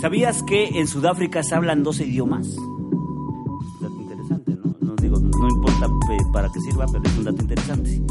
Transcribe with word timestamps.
¿Sabías 0.00 0.42
que 0.42 0.68
en 0.80 0.86
Sudáfrica 0.86 1.42
se 1.42 1.54
hablan 1.54 1.82
12 1.82 2.04
idiomas? 2.06 2.46
Dato 3.80 4.00
interesante, 4.00 4.52
¿no? 4.52 4.76
No, 4.80 4.96
digo, 4.96 5.18
no 5.18 5.48
importa 5.48 5.86
para 6.32 6.50
qué 6.52 6.60
sirva, 6.60 6.86
pero 6.90 7.02
es 7.04 7.18
un 7.18 7.24
dato 7.24 7.42
interesante. 7.42 8.02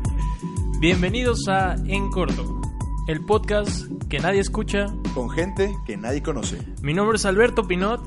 Bienvenidos 0.80 1.46
a 1.48 1.74
En 1.86 2.10
Corto, 2.10 2.60
el 3.06 3.24
podcast 3.24 3.86
que 4.08 4.18
nadie 4.18 4.40
escucha. 4.40 4.86
con 5.14 5.30
gente 5.30 5.74
que 5.86 5.96
nadie 5.96 6.22
conoce. 6.22 6.58
Mi 6.82 6.94
nombre 6.94 7.16
es 7.16 7.24
Alberto 7.26 7.66
Pinot. 7.66 8.00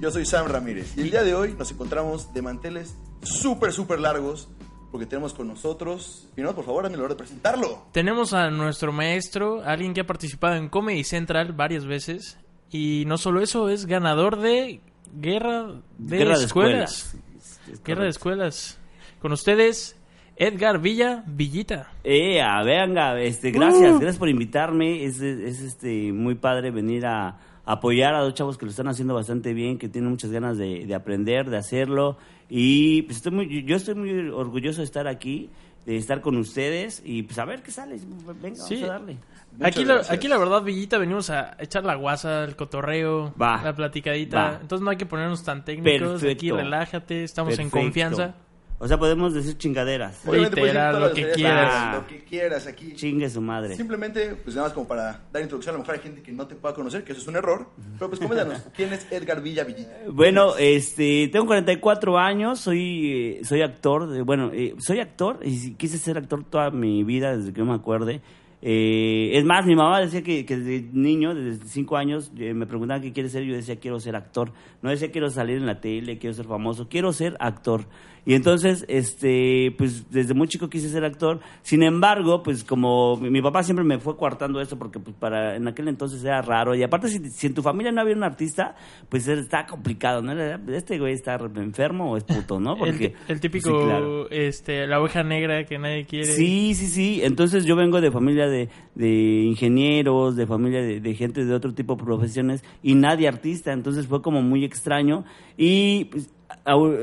Yo 0.00 0.10
soy 0.10 0.24
Sam 0.24 0.46
Ramírez 0.46 0.96
y 0.96 1.00
el 1.02 1.10
día 1.10 1.22
de 1.24 1.34
hoy 1.34 1.54
nos 1.58 1.72
encontramos 1.72 2.32
de 2.32 2.42
manteles 2.42 2.94
súper, 3.22 3.72
súper 3.72 3.98
largos 4.00 4.48
porque 4.90 5.06
tenemos 5.06 5.34
con 5.34 5.48
nosotros... 5.48 6.28
Pinot, 6.34 6.54
por 6.54 6.64
favor, 6.64 6.84
hazme 6.84 6.94
el 6.94 7.00
honor 7.00 7.10
de 7.10 7.16
presentarlo. 7.16 7.86
Tenemos 7.92 8.32
a 8.32 8.50
nuestro 8.50 8.92
maestro, 8.92 9.62
alguien 9.64 9.94
que 9.94 10.00
ha 10.00 10.06
participado 10.06 10.56
en 10.56 10.68
Comedy 10.68 11.04
Central 11.04 11.52
varias 11.52 11.86
veces. 11.86 12.38
Y 12.70 13.04
no 13.06 13.18
solo 13.18 13.40
eso, 13.40 13.68
es 13.68 13.86
ganador 13.86 14.38
de 14.38 14.80
Guerra 15.14 15.80
de, 15.98 16.18
Guerra 16.18 16.38
de 16.38 16.44
escuelas. 16.44 17.14
escuelas. 17.14 17.68
Es 17.72 17.84
Guerra 17.84 18.04
de 18.04 18.10
escuelas. 18.10 18.78
Con 19.20 19.32
ustedes, 19.32 19.96
Edgar 20.36 20.80
Villa 20.80 21.24
Villita. 21.26 21.92
Eh, 22.04 22.40
venga, 22.64 23.20
este, 23.20 23.50
gracias, 23.50 23.94
gracias 23.94 24.18
por 24.18 24.28
invitarme. 24.28 25.04
Es, 25.04 25.20
es 25.20 25.60
este 25.60 26.12
muy 26.12 26.34
padre 26.34 26.70
venir 26.70 27.06
a, 27.06 27.38
apoyar 27.68 28.14
a 28.14 28.20
dos 28.20 28.32
chavos 28.32 28.56
que 28.56 28.64
lo 28.64 28.70
están 28.70 28.88
haciendo 28.88 29.12
bastante 29.14 29.52
bien, 29.52 29.78
que 29.78 29.88
tienen 29.90 30.10
muchas 30.10 30.30
ganas 30.30 30.56
de, 30.56 30.86
de 30.86 30.94
aprender, 30.94 31.50
de 31.50 31.58
hacerlo. 31.58 32.16
Y 32.48 33.02
pues 33.02 33.18
estoy 33.18 33.32
muy, 33.32 33.64
yo 33.64 33.76
estoy 33.76 33.94
muy 33.94 34.28
orgulloso 34.30 34.78
de 34.80 34.84
estar 34.84 35.06
aquí, 35.06 35.50
de 35.84 35.96
estar 35.96 36.20
con 36.20 36.36
ustedes 36.36 37.02
y 37.04 37.22
pues 37.22 37.38
a 37.38 37.44
ver 37.44 37.62
qué 37.62 37.70
sale. 37.70 37.98
Venga, 38.42 38.56
Sí. 38.56 38.76
vamos 38.76 38.88
a 38.90 38.92
darle. 38.94 39.16
Muchas 39.52 39.66
Aquí 39.76 39.84
la, 39.84 40.02
aquí 40.08 40.28
la 40.28 40.38
verdad, 40.38 40.62
Villita, 40.62 40.98
venimos 40.98 41.30
a 41.30 41.56
echar 41.58 41.84
la 41.84 41.94
guasa, 41.96 42.44
el 42.44 42.54
cotorreo, 42.54 43.34
Va. 43.40 43.62
la 43.62 43.74
platicadita. 43.74 44.36
Va. 44.50 44.58
Entonces 44.60 44.84
no 44.84 44.90
hay 44.90 44.96
que 44.96 45.06
ponernos 45.06 45.42
tan 45.42 45.64
técnicos. 45.64 46.22
Aquí 46.22 46.50
relájate, 46.50 47.24
estamos 47.24 47.58
en 47.58 47.68
confianza. 47.70 48.34
O 48.80 48.86
sea, 48.86 48.96
podemos 48.96 49.34
decir 49.34 49.58
chingaderas. 49.58 50.20
Obviamente 50.24 50.56
puedes 50.60 50.72
decir 50.74 50.86
Literal, 50.92 51.00
lo 51.00 51.12
que 51.12 51.30
quieras. 51.32 51.94
Lo 51.96 52.06
que 52.06 52.18
quieras 52.24 52.66
aquí. 52.68 52.92
Chingue 52.94 53.28
su 53.28 53.40
madre. 53.40 53.74
Simplemente, 53.74 54.36
pues 54.36 54.54
nada 54.54 54.68
más 54.68 54.72
como 54.74 54.86
para 54.86 55.20
dar 55.32 55.42
introducción, 55.42 55.74
a 55.74 55.78
lo 55.78 55.82
mejor 55.82 55.96
hay 55.96 56.00
gente 56.00 56.22
que 56.22 56.30
no 56.30 56.46
te 56.46 56.54
pueda 56.54 56.74
conocer, 56.74 57.02
que 57.02 57.10
eso 57.10 57.20
es 57.20 57.26
un 57.26 57.34
error. 57.36 57.66
Pero 57.98 58.08
pues 58.08 58.20
coméntanos, 58.20 58.62
¿quién 58.76 58.92
es 58.92 59.10
Edgar 59.10 59.42
Villa 59.42 59.64
Villita? 59.64 59.90
Bueno, 60.12 60.56
este, 60.56 61.28
tengo 61.32 61.46
44 61.46 62.18
años, 62.18 62.60
soy, 62.60 63.12
eh, 63.12 63.40
soy 63.44 63.62
actor, 63.62 64.08
de- 64.08 64.22
bueno, 64.22 64.50
eh, 64.52 64.74
soy 64.78 65.00
actor 65.00 65.40
y 65.42 65.74
quise 65.74 65.98
ser 65.98 66.16
actor 66.16 66.44
toda 66.44 66.70
mi 66.70 67.02
vida 67.02 67.36
desde 67.36 67.52
que 67.52 67.58
yo 67.58 67.64
me 67.66 67.74
acuerde. 67.74 68.20
Eh, 68.60 69.30
es 69.38 69.44
más, 69.44 69.64
mi 69.66 69.76
mamá 69.76 70.00
decía 70.00 70.22
que, 70.22 70.44
que 70.44 70.56
desde 70.56 70.88
niño, 70.92 71.32
desde 71.34 71.64
5 71.64 71.96
años, 71.96 72.32
eh, 72.36 72.54
me 72.54 72.66
preguntaban 72.66 73.00
qué 73.02 73.12
quiere 73.12 73.28
ser, 73.28 73.44
yo 73.44 73.54
decía 73.54 73.76
quiero 73.76 74.00
ser 74.00 74.16
actor. 74.16 74.52
No 74.82 74.90
decía 74.90 75.10
quiero 75.10 75.28
salir 75.30 75.56
en 75.56 75.66
la 75.66 75.80
tele, 75.80 76.18
quiero 76.18 76.34
ser 76.34 76.46
famoso, 76.46 76.88
quiero 76.88 77.12
ser 77.12 77.36
actor. 77.40 77.86
Y 78.26 78.34
entonces, 78.34 78.84
este, 78.88 79.74
pues 79.78 80.10
desde 80.10 80.34
muy 80.34 80.48
chico 80.48 80.68
quise 80.68 80.90
ser 80.90 81.02
actor. 81.02 81.40
Sin 81.62 81.82
embargo, 81.82 82.42
pues 82.42 82.62
como 82.62 83.16
mi, 83.16 83.30
mi 83.30 83.40
papá 83.40 83.62
siempre 83.62 83.86
me 83.86 83.98
fue 83.98 84.18
coartando 84.18 84.60
eso 84.60 84.78
porque 84.78 85.00
pues 85.00 85.16
para 85.16 85.56
en 85.56 85.66
aquel 85.66 85.88
entonces 85.88 86.22
era 86.22 86.42
raro. 86.42 86.74
Y 86.74 86.82
aparte, 86.82 87.08
si, 87.08 87.30
si 87.30 87.46
en 87.46 87.54
tu 87.54 87.62
familia 87.62 87.90
no 87.90 88.02
había 88.02 88.14
un 88.14 88.24
artista, 88.24 88.76
pues 89.08 89.26
está 89.28 89.64
complicado, 89.64 90.20
¿no? 90.20 90.32
Este 90.74 90.98
güey 90.98 91.14
está 91.14 91.36
enfermo 91.56 92.12
o 92.12 92.16
es 92.18 92.24
puto, 92.24 92.60
¿no? 92.60 92.72
El, 92.84 92.90
Porque, 92.90 93.14
el 93.28 93.40
típico, 93.40 93.70
Sí, 93.70 93.86
claro. 93.86 94.28
este, 94.30 94.86
la 94.86 95.00
oveja 95.00 95.22
negra 95.22 95.64
que 95.64 95.78
nadie 95.78 96.04
quiere. 96.04 96.26
Sí, 96.26 96.74
sí, 96.74 96.86
sí. 96.86 97.20
Entonces 97.22 97.64
yo 97.64 97.76
vengo 97.76 98.02
de 98.02 98.10
familia 98.10 98.46
de, 98.46 98.68
de 98.94 99.42
ingenieros, 99.44 100.36
de 100.36 100.46
familia 100.46 100.82
de, 100.82 101.00
de 101.00 101.14
gente 101.14 101.46
de 101.46 101.54
otro 101.54 101.72
tipo 101.72 101.96
de 101.96 102.04
profesiones 102.04 102.62
y 102.82 102.94
nadie 102.94 103.26
artista. 103.26 103.72
Entonces 103.72 104.06
fue 104.06 104.20
como 104.20 104.42
muy 104.42 104.64
extraño. 104.68 105.24
Y 105.56 106.04
pues, 106.06 106.30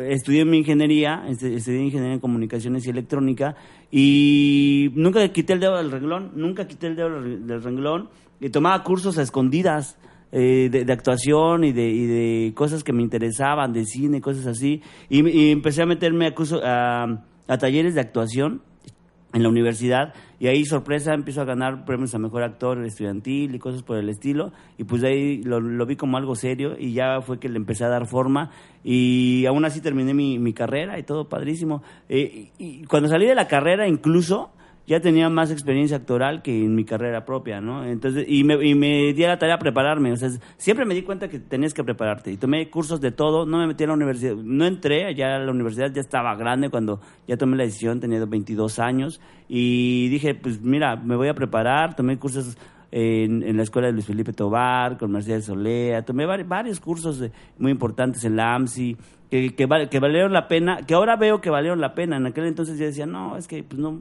estudié 0.10 0.46
mi 0.46 0.58
ingeniería, 0.60 1.26
est- 1.28 1.44
estudié 1.44 1.82
ingeniería 1.84 2.14
en 2.16 2.20
comunicaciones 2.20 2.86
y 2.86 2.90
electrónica 2.90 3.56
y 3.92 4.92
nunca 4.96 5.28
quité 5.30 5.54
el 5.54 5.60
dedo 5.60 5.78
del 5.78 5.92
renglón, 5.92 6.32
nunca 6.36 6.68
quité 6.68 6.88
el 6.88 6.96
dedo 6.96 7.22
del 7.22 7.62
renglón 7.64 8.10
y 8.40 8.50
tomaba 8.50 8.84
cursos 8.84 9.18
a 9.18 9.22
escondidas. 9.22 9.98
eh, 10.38 10.70
de, 10.70 10.92
actuación 10.92 11.64
y 11.64 11.72
de, 11.72 12.52
cosas 12.56 12.84
que 12.84 12.92
me 12.92 13.02
interesaban, 13.04 13.72
de 13.72 13.86
cine, 13.86 14.20
cosas 14.20 14.48
así. 14.48 14.82
Y, 15.08 15.52
empecé 15.52 15.84
a 15.84 15.86
meterme 15.86 16.26
a, 16.28 16.36
curso- 16.36 16.62
a 16.62 17.58
talleres 17.58 17.94
de 17.96 18.02
actuación 18.02 18.62
en 19.36 19.44
la 19.44 19.50
universidad 19.50 20.14
y 20.40 20.48
ahí 20.48 20.64
sorpresa 20.64 21.14
empiezo 21.14 21.42
a 21.42 21.46
ganar 21.46 21.84
premios 21.84 22.16
a 22.16 22.20
mejor 22.20 22.42
actor 22.42 22.84
estudiantil 22.86 23.54
y 23.54 23.60
cosas 23.60 23.84
por 23.84 23.98
el 23.98 24.08
estilo 24.08 24.54
y 24.78 24.86
pues 24.86 25.02
de 25.02 25.10
ahí 25.10 25.44
lo, 25.44 25.86
vi 25.86 25.98
como 25.98 26.16
algo 26.16 26.36
serio 26.36 26.76
y 26.80 26.94
ya 26.94 27.20
fue 27.22 27.38
que 27.38 27.50
le 27.50 27.58
empecé 27.58 27.84
a 27.84 27.90
dar 27.90 28.08
forma 28.08 28.52
y 28.82 29.46
aún 29.46 29.66
así 29.66 29.82
terminé 29.82 30.14
mi, 30.14 30.40
mi 30.40 30.54
carrera 30.54 30.98
y 30.98 31.04
todo 31.04 31.28
padrísimo. 31.28 31.84
Eh, 32.08 32.52
y 32.58 32.86
cuando 32.86 33.10
salí 33.10 33.28
de 33.28 33.36
la 33.36 33.50
carrera 33.50 33.90
incluso 33.90 34.52
ya 34.88 35.00
tenía 35.00 35.30
más 35.30 35.50
experiencia 35.52 35.98
actoral 35.98 36.42
que 36.42 36.64
en 36.64 36.76
mi 36.76 36.86
carrera 36.86 37.26
propia, 37.26 37.60
¿no? 37.62 37.84
Entonces, 37.86 38.26
y 38.28 38.44
me, 38.44 38.64
y 38.66 38.76
me 38.76 39.14
di 39.14 39.24
a 39.24 39.30
la 39.30 39.40
tarea 39.40 39.56
a 39.56 39.60
prepararme, 39.60 40.12
o 40.12 40.16
sea, 40.18 40.30
siempre 40.58 40.86
me 40.86 40.94
di 40.94 41.02
cuenta 41.02 41.28
que 41.28 41.40
tenías 41.40 41.74
que 41.74 41.84
prepararte 41.84 42.32
y 42.32 42.38
tomé 42.38 42.70
cursos 42.70 43.02
de 43.02 43.12
todo, 43.12 43.46
no 43.46 43.58
me 43.58 43.68
metí 43.68 43.84
a 43.84 43.88
la 43.88 43.94
universidad, 43.94 44.36
no 44.36 44.66
entré, 44.66 45.14
ya 45.16 45.36
a 45.36 45.40
la 45.40 45.52
universidad 45.52 45.92
ya 45.92 46.02
estaba 46.02 46.36
grande 46.36 46.70
cuando 46.70 47.00
ya 47.28 47.36
tomé 47.38 47.58
la 47.58 47.64
decisión, 47.64 48.00
tenía 48.00 48.24
22 48.26 48.78
años 48.80 49.20
y 49.48 50.08
dije, 50.10 50.36
pues 50.36 50.62
mira, 50.62 50.96
me 50.96 51.16
voy 51.16 51.30
a 51.30 51.34
preparar, 51.34 51.96
tomé 51.96 52.18
cursos 52.18 52.58
en, 52.92 53.44
en 53.44 53.58
la 53.58 53.64
escuela 53.64 53.88
de 53.88 53.94
Luis 53.94 54.06
Felipe 54.06 54.34
Tobar, 54.34 54.98
con 54.98 55.12
Mercedes 55.12 55.46
Solea, 55.46 56.04
tomé 56.04 56.26
vari- 56.26 56.48
varios 56.48 56.80
cursos 56.80 57.20
de- 57.20 57.32
muy 57.58 57.72
importantes 57.72 58.24
en 58.24 58.36
la 58.36 58.54
AMSI, 58.56 58.96
que, 59.30 59.56
que, 59.56 59.68
que 59.90 60.00
valieron 60.00 60.32
la 60.32 60.48
pena, 60.48 60.78
que 60.86 60.94
ahora 60.94 61.16
veo 61.16 61.42
que 61.42 61.50
valieron 61.50 61.82
la 61.82 61.94
pena, 61.96 62.18
en 62.18 62.28
aquel 62.28 62.46
entonces 62.46 62.78
yo 62.78 62.86
decía, 62.86 63.06
no, 63.08 63.36
es 63.38 63.48
que 63.48 63.64
pues 63.64 63.80
no, 63.80 64.00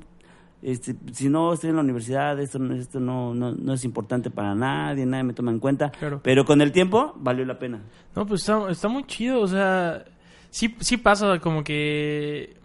este, 0.65 0.95
si 1.13 1.29
no 1.29 1.53
estoy 1.53 1.71
en 1.71 1.77
la 1.77 1.83
universidad, 1.83 2.41
esto, 2.41 2.59
no- 2.59 2.75
esto 2.75 2.99
no, 3.01 3.35
no, 3.35 3.53
no 3.53 3.73
es 3.75 3.85
importante 3.85 4.31
para 4.31 4.55
nadie, 4.55 5.07
nadie 5.07 5.25
me 5.25 5.33
toma 5.35 5.51
en 5.51 5.59
cuenta. 5.61 5.91
Claro. 5.91 6.21
Pero 6.23 6.45
con 6.45 6.61
el 6.61 6.73
tiempo 6.73 7.13
valió 7.17 7.45
la 7.45 7.59
pena. 7.59 7.83
No, 8.17 8.27
pues 8.27 8.41
está, 8.43 8.71
está 8.71 8.89
muy 8.89 9.05
chido, 9.05 9.41
o 9.41 9.47
sea, 9.47 10.05
sí, 10.51 10.75
sí 10.81 10.97
pasa 10.97 11.39
como 11.41 11.63
que 11.65 12.57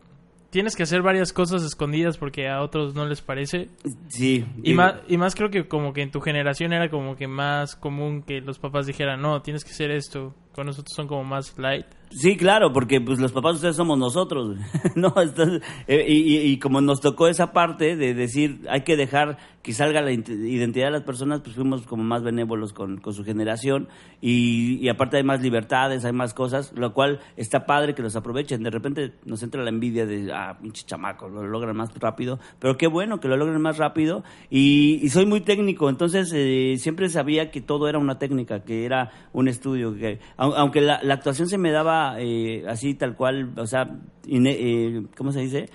tienes 0.49 0.75
que 0.75 0.81
hacer 0.81 1.03
varias 1.03 1.31
cosas 1.31 1.61
escondidas 1.63 2.17
porque 2.17 2.47
a 2.49 2.61
otros 2.63 2.95
no 2.95 3.05
les 3.05 3.21
parece. 3.21 3.69
Sí. 4.07 4.45
Y 4.63 4.73
más, 4.73 4.95
y 5.07 5.17
más 5.17 5.35
creo 5.35 5.51
que 5.51 5.67
como 5.67 5.93
que 5.93 6.01
en 6.01 6.09
tu 6.09 6.21
generación 6.21 6.73
era 6.73 6.89
como 6.89 7.15
que 7.15 7.27
más 7.27 7.75
común 7.75 8.23
que 8.23 8.41
los 8.41 8.57
papás 8.57 8.87
dijeran, 8.87 9.21
no, 9.21 9.41
tienes 9.43 9.63
que 9.63 9.69
hacer 9.71 9.91
esto. 9.91 10.33
Nosotros 10.63 10.93
son 10.95 11.07
como 11.07 11.23
más 11.23 11.57
light. 11.57 11.85
Sí, 12.11 12.37
claro, 12.37 12.73
porque 12.73 12.99
pues 12.99 13.19
los 13.19 13.31
papás 13.31 13.53
de 13.53 13.55
ustedes 13.57 13.75
somos 13.75 13.97
nosotros. 13.99 14.57
no, 14.95 15.13
Entonces, 15.21 15.61
eh, 15.87 16.05
y, 16.07 16.57
como 16.57 16.81
nos 16.81 17.01
tocó 17.01 17.27
esa 17.27 17.51
parte 17.53 17.95
de 17.95 18.15
decir, 18.15 18.61
hay 18.67 18.81
que 18.81 18.97
dejar 18.97 19.37
que 19.61 19.73
salga 19.73 20.01
la 20.01 20.11
identidad 20.11 20.85
de 20.85 20.91
las 20.91 21.03
personas, 21.03 21.41
pues 21.41 21.55
fuimos 21.55 21.85
como 21.85 22.03
más 22.03 22.23
benévolos 22.23 22.73
con, 22.73 22.97
con 22.97 23.13
su 23.13 23.23
generación 23.23 23.89
y, 24.21 24.87
aparte 24.89 25.17
hay 25.17 25.23
más 25.23 25.41
libertades, 25.41 26.03
hay 26.03 26.13
más 26.13 26.33
cosas, 26.33 26.73
lo 26.75 26.93
cual 26.93 27.19
está 27.37 27.67
padre 27.67 27.93
que 27.93 28.01
los 28.01 28.15
aprovechen. 28.15 28.63
De 28.63 28.71
repente 28.71 29.13
nos 29.25 29.43
entra 29.43 29.61
la 29.61 29.69
envidia 29.69 30.07
de, 30.07 30.31
ah, 30.33 30.57
pinche 30.59 30.85
chamaco, 30.87 31.29
lo 31.29 31.45
logran 31.45 31.77
más 31.77 31.93
rápido, 31.99 32.39
pero 32.57 32.75
qué 32.75 32.87
bueno 32.87 33.19
que 33.19 33.27
lo 33.27 33.37
logren 33.37 33.61
más 33.61 33.77
rápido 33.77 34.23
y, 34.49 35.07
soy 35.09 35.27
muy 35.27 35.41
técnico, 35.41 35.89
entonces 35.89 36.31
eh, 36.33 36.75
siempre 36.77 37.07
sabía 37.09 37.51
que 37.51 37.61
todo 37.61 37.87
era 37.87 37.99
una 37.99 38.17
técnica, 38.17 38.63
que 38.63 38.85
era 38.85 39.11
un 39.31 39.47
estudio, 39.47 39.93
que 39.95 40.19
au- 40.37 40.48
aunque 40.55 40.81
la, 40.81 40.99
la 41.03 41.13
actuación 41.15 41.47
se 41.47 41.57
me 41.57 41.71
daba 41.71 42.15
eh, 42.19 42.63
así 42.67 42.93
tal 42.95 43.15
cual, 43.15 43.51
o 43.57 43.65
sea, 43.67 43.89
ine- 44.27 44.55
eh, 44.59 45.03
¿cómo 45.17 45.31
se 45.31 45.41
dice? 45.41 45.69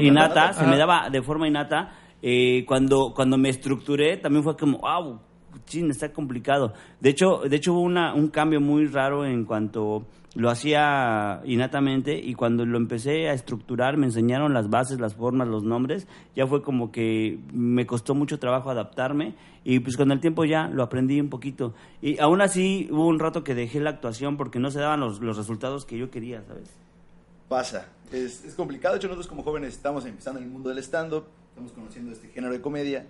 Innata. 0.00 0.50
Eh, 0.50 0.54
se 0.54 0.66
me 0.66 0.76
daba 0.78 1.10
de 1.10 1.22
forma 1.22 1.46
innata. 1.48 1.92
eh, 2.22 2.64
cuando, 2.66 3.12
cuando 3.14 3.38
me 3.38 3.48
estructuré, 3.48 4.16
también 4.18 4.44
fue 4.44 4.56
como, 4.56 4.78
wow, 4.78 5.18
chin, 5.64 5.90
está 5.90 6.12
complicado. 6.12 6.74
De 7.00 7.10
hecho, 7.10 7.38
de 7.48 7.56
hecho 7.56 7.72
hubo 7.72 7.80
una, 7.80 8.14
un 8.14 8.28
cambio 8.28 8.60
muy 8.60 8.86
raro 8.86 9.24
en 9.24 9.44
cuanto 9.44 10.04
lo 10.34 10.48
hacía 10.48 11.40
innatamente 11.44 12.16
y 12.16 12.34
cuando 12.34 12.64
lo 12.64 12.78
empecé 12.78 13.28
a 13.28 13.32
estructurar, 13.32 13.96
me 13.96 14.06
enseñaron 14.06 14.54
las 14.54 14.70
bases, 14.70 15.00
las 15.00 15.14
formas, 15.14 15.48
los 15.48 15.64
nombres, 15.64 16.06
ya 16.36 16.46
fue 16.46 16.62
como 16.62 16.92
que 16.92 17.38
me 17.52 17.86
costó 17.86 18.14
mucho 18.14 18.38
trabajo 18.38 18.70
adaptarme 18.70 19.34
y 19.64 19.80
pues 19.80 19.96
con 19.96 20.12
el 20.12 20.20
tiempo 20.20 20.44
ya 20.44 20.68
lo 20.68 20.82
aprendí 20.82 21.20
un 21.20 21.28
poquito. 21.28 21.74
Y 22.00 22.18
aún 22.20 22.40
así 22.42 22.88
hubo 22.90 23.06
un 23.06 23.18
rato 23.18 23.42
que 23.42 23.54
dejé 23.54 23.80
la 23.80 23.90
actuación 23.90 24.36
porque 24.36 24.60
no 24.60 24.70
se 24.70 24.80
daban 24.80 25.00
los, 25.00 25.20
los 25.20 25.36
resultados 25.36 25.84
que 25.84 25.98
yo 25.98 26.10
quería, 26.10 26.42
¿sabes? 26.44 26.70
Pasa. 27.48 27.88
Es, 28.12 28.44
es 28.44 28.54
complicado. 28.54 28.94
De 28.94 28.98
hecho, 28.98 29.08
nosotros 29.08 29.26
como 29.26 29.42
jóvenes 29.42 29.74
estamos 29.74 30.06
empezando 30.06 30.38
en 30.38 30.46
el 30.46 30.52
mundo 30.52 30.68
del 30.68 30.78
stand-up, 30.78 31.24
estamos 31.50 31.72
conociendo 31.72 32.12
este 32.12 32.28
género 32.28 32.52
de 32.52 32.60
comedia 32.60 33.06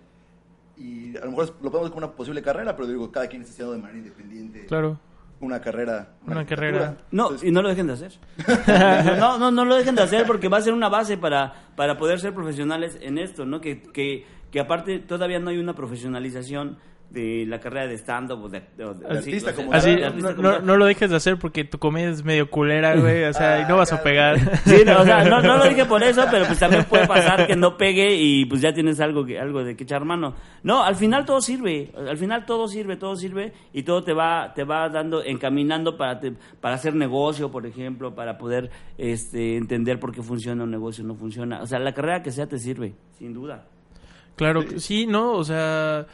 y 0.77 1.15
a 1.19 1.25
lo 1.27 1.31
mejor 1.33 1.55
lo 1.63 1.71
podemos 1.71 1.83
ver 1.83 1.91
como 1.91 2.07
una 2.07 2.17
posible 2.17 2.41
carrera, 2.41 2.75
pero 2.75 2.89
digo, 2.89 3.13
cada 3.13 3.29
quien 3.29 3.43
está 3.43 3.53
haciendo 3.53 3.73
de 3.75 3.79
manera 3.79 3.99
independiente 3.99 4.65
Claro. 4.67 4.99
Una 5.41 5.61
carrera. 5.61 6.17
Una 6.27 6.45
carrera. 6.45 6.99
No, 7.11 7.25
Entonces, 7.25 7.49
y 7.49 7.53
no 7.53 7.63
lo 7.63 7.69
dejen 7.71 7.87
de 7.87 7.95
hacer. 7.95 8.13
no, 9.19 9.39
no, 9.39 9.51
no 9.51 9.65
lo 9.65 9.77
dejen 9.77 9.95
de 9.95 10.03
hacer 10.03 10.27
porque 10.27 10.49
va 10.49 10.59
a 10.59 10.63
ser 10.63 10.75
una 10.75 10.89
base 10.89 11.17
para, 11.17 11.53
para 11.77 11.97
poder 11.97 12.21
ser 12.21 12.35
profesionales 12.35 12.99
en 13.01 13.19
esto, 13.19 13.47
¿no? 13.47 13.61
Que, 13.61 13.83
que, 13.83 14.27
que 14.51 14.61
aparte 14.61 14.99
todavía 14.99 15.39
no 15.39 15.51
hay 15.51 15.59
una 15.59 15.75
profesionalización 15.75 16.79
de 17.11 17.45
la 17.47 17.59
carrera 17.59 17.87
de 17.89 17.95
stand-up 17.99 18.45
o 18.45 18.49
de, 18.49 18.63
o 18.85 18.95
de- 18.95 19.09
De 19.09 19.19
artista 19.19 19.53
como 19.55 19.73
Así, 19.73 19.97
no, 20.39 20.77
lo 20.77 20.85
dejes 20.87 21.11
de 21.11 21.17
hacer 21.17 21.39
porque 21.39 21.65
tu 21.65 21.79
comedia 21.79 22.09
es 22.11 22.25
medio 22.25 22.49
culera, 22.51 22.95
güey. 22.97 23.25
O 23.25 23.33
sea, 23.33 23.61
y 23.63 23.69
no 23.69 23.77
vas 23.77 23.93
a 23.93 24.03
pegar. 24.03 24.39
Sí, 24.65 24.83
no, 24.87 25.01
o 25.01 25.05
sea, 25.05 25.25
no, 25.25 25.43
no 25.43 25.57
lo 25.57 25.65
dije 25.69 25.85
por 25.87 26.03
eso, 26.03 26.25
pero 26.31 26.47
pues 26.47 26.59
también 26.59 26.85
puede 26.85 27.07
pasar 27.09 27.47
que 27.49 27.57
no 27.57 27.77
pegue 27.77 28.15
y 28.15 28.45
pues 28.47 28.61
ya 28.61 28.73
tienes 28.73 29.01
algo 29.01 29.25
que 29.27 29.39
algo 29.41 29.65
de 29.65 29.75
que 29.77 29.85
echar 29.85 30.05
mano. 30.05 30.35
No, 30.63 30.85
al 30.85 30.95
final 30.97 31.25
todo 31.25 31.41
sirve, 31.41 31.91
al 31.97 32.17
final 32.17 32.47
todo 32.47 32.69
sirve, 32.69 32.97
todo 32.97 33.17
sirve 33.17 33.53
y 33.73 33.83
todo 33.83 34.05
te 34.05 34.13
va 34.13 34.53
te 34.55 34.63
va 34.65 34.89
dando 34.89 35.25
encaminando 35.25 35.97
para 35.97 36.21
te- 36.21 36.35
para 36.61 36.77
hacer 36.77 36.95
negocio, 36.95 37.51
por 37.51 37.67
ejemplo, 37.67 38.15
para 38.15 38.39
poder 38.39 38.71
este 38.99 39.57
entender 39.57 39.99
por 39.99 40.13
qué 40.13 40.23
funciona 40.23 40.63
un 40.65 40.71
negocio, 40.71 41.03
no 41.03 41.15
funciona. 41.17 41.61
O 41.63 41.67
sea, 41.67 41.79
la 41.81 41.93
carrera 41.93 42.23
que 42.23 42.31
sea 42.31 42.47
te 42.47 42.59
sirve, 42.59 42.95
sin 43.19 43.33
duda. 43.35 43.65
Claro, 44.37 44.65
que 44.65 44.79
sí, 44.81 45.07
no, 45.07 45.33
o 45.33 45.45
sea, 45.45 46.07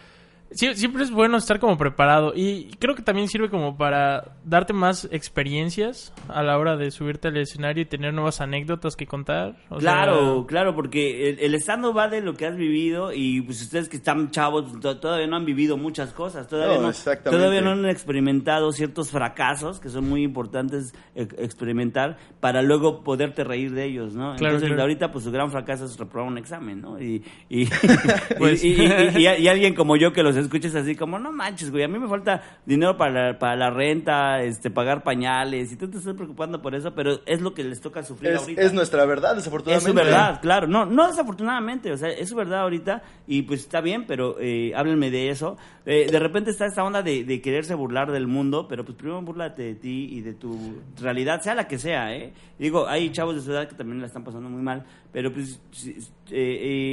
sí- 0.51 0.75
siempre 0.75 1.03
es 1.03 1.11
bueno 1.11 1.37
estar 1.37 1.59
como 1.61 1.77
preparado 1.79 2.33
y 2.35 2.71
creo 2.79 2.95
que 2.95 3.03
también 3.03 3.29
sirve 3.29 3.51
como 3.51 3.77
para 3.77 4.37
darte 4.45 4.73
más 4.73 5.09
experiencias 5.11 6.13
a 6.29 6.43
la 6.43 6.59
hora 6.59 6.77
de 6.77 6.91
subirte 6.91 7.29
al 7.29 7.37
escenario 7.37 7.83
y 7.83 7.87
tener 7.87 8.13
nuevas 8.15 8.41
anécdotas 8.41 8.97
que 8.97 9.07
contar. 9.07 9.57
o 9.69 9.79
claro, 9.79 10.37
sea, 10.41 10.47
claro, 10.47 10.75
porque 10.75 11.29
el, 11.31 11.39
el 11.41 11.55
estando 11.55 11.93
va 11.95 12.09
de 12.09 12.21
lo 12.21 12.35
que 12.35 12.47
has 12.47 12.57
vivido 12.57 13.13
y 13.13 13.41
pues 13.43 13.63
ustedes 13.63 13.89
que 13.89 13.97
están 13.97 14.31
chavos 14.31 14.81
to- 14.81 14.99
todavía 14.99 15.27
no 15.27 15.37
han 15.37 15.45
vivido 15.45 15.77
muchas 15.77 16.13
cosas, 16.13 16.49
todavía 16.49 16.79
No, 16.81 16.93
todavía 17.31 17.61
no 17.61 17.71
han 17.71 17.87
experimentado 17.87 18.73
ciertos 18.73 19.11
fracasos 19.11 19.81
que 19.81 19.89
son 19.89 20.09
muy 20.09 20.23
importantes 20.23 20.95
eh, 21.15 21.29
experimentar 21.39 22.17
para 22.41 22.63
luego 22.63 23.03
poderte 23.05 23.45
reír 23.45 23.73
de 23.73 23.85
ellos, 23.85 24.15
¿no? 24.15 24.35
Claro, 24.37 24.55
Entonces 24.57 24.69
claro. 24.69 24.83
ahorita 24.83 25.13
pues 25.13 25.25
su 25.25 25.31
gran 25.33 25.51
fracaso 25.51 25.85
es 25.87 25.99
reprobar 25.99 26.31
un 26.31 26.39
examen, 26.39 26.81
¿no? 26.81 27.01
Y 27.01 27.23
y, 27.49 27.67
Pues. 28.39 28.65
y, 28.65 28.69
y- 28.75 28.83
y- 29.17 29.27
y- 29.27 29.43
y 29.43 29.49
alguien 29.49 29.75
como 29.75 29.97
yo 29.97 30.13
que 30.13 30.23
los 30.23 30.36
escuches 30.37 30.75
así 30.75 30.95
como 30.97 31.19
no 31.19 31.33
manches, 31.33 31.71
güey, 31.71 31.85
a 31.85 31.89
mí 31.89 31.99
me 31.99 32.09
falta 32.09 32.43
dinero 32.65 32.97
para 32.97 33.33
la, 33.33 33.39
para 33.39 33.57
la 33.57 33.71
renta, 33.71 34.43
este 34.43 34.71
pagar 34.71 35.03
pañales 35.03 35.73
y 35.73 35.77
tú 35.77 35.89
te 35.89 35.99
estás 35.99 36.15
preocupando 36.15 36.61
por 36.63 36.75
eso, 36.75 36.95
pero 36.95 37.21
es 37.27 37.41
lo 37.41 37.55
que 37.55 37.65
les 37.65 37.81
toca 37.81 38.03
sufrir 38.03 38.33
es, 38.33 38.41
ahorita. 38.41 38.63
es 38.63 38.73
nuestra 38.73 39.05
verdad, 39.05 39.33
Es 39.33 39.37
desafortunadamente. 39.39 39.91
su 39.91 39.95
verdad, 40.07 40.41
claro. 40.41 40.67
No, 40.67 40.87
no 40.87 41.07
desafortunadamente, 41.09 41.93
o 41.93 41.97
sea, 41.97 42.09
es 42.11 42.29
su 42.29 42.37
verdad 42.37 42.61
ahorita 42.61 43.03
y 43.27 43.43
pues 43.43 43.61
está 43.61 43.81
bien, 43.81 44.05
pero 44.07 44.37
eh, 44.41 44.73
háblenme 44.77 45.11
de 45.11 45.31
eso. 45.31 45.57
Eh, 45.89 46.09
de 46.11 46.19
repente 46.19 46.51
está 46.51 46.67
esta 46.67 46.83
onda 46.83 47.01
de, 47.01 47.23
de 47.23 47.41
quererse 47.41 47.73
burlar 47.77 48.11
del 48.11 48.27
mundo, 48.27 48.67
pero 48.69 48.85
pues 48.85 48.99
primero 48.99 49.23
burlate 49.23 49.63
de 49.63 49.75
ti 49.77 50.09
y 50.11 50.21
de 50.21 50.35
tu 50.35 50.83
realidad, 51.01 51.41
sea 51.43 51.55
la 51.55 51.69
que 51.69 51.79
sea, 51.79 52.13
¿eh? 52.13 52.33
Digo, 52.59 52.89
hay 52.89 53.11
chavos 53.11 53.37
de 53.37 53.41
su 53.41 53.53
edad 53.53 53.69
que 53.69 53.77
también 53.77 54.01
la 54.01 54.09
están 54.09 54.25
pasando 54.25 54.51
muy 54.51 54.63
mal, 54.63 54.85
pero 55.13 55.33
pues 55.33 55.61
si, 55.71 55.91
eh, 55.91 55.99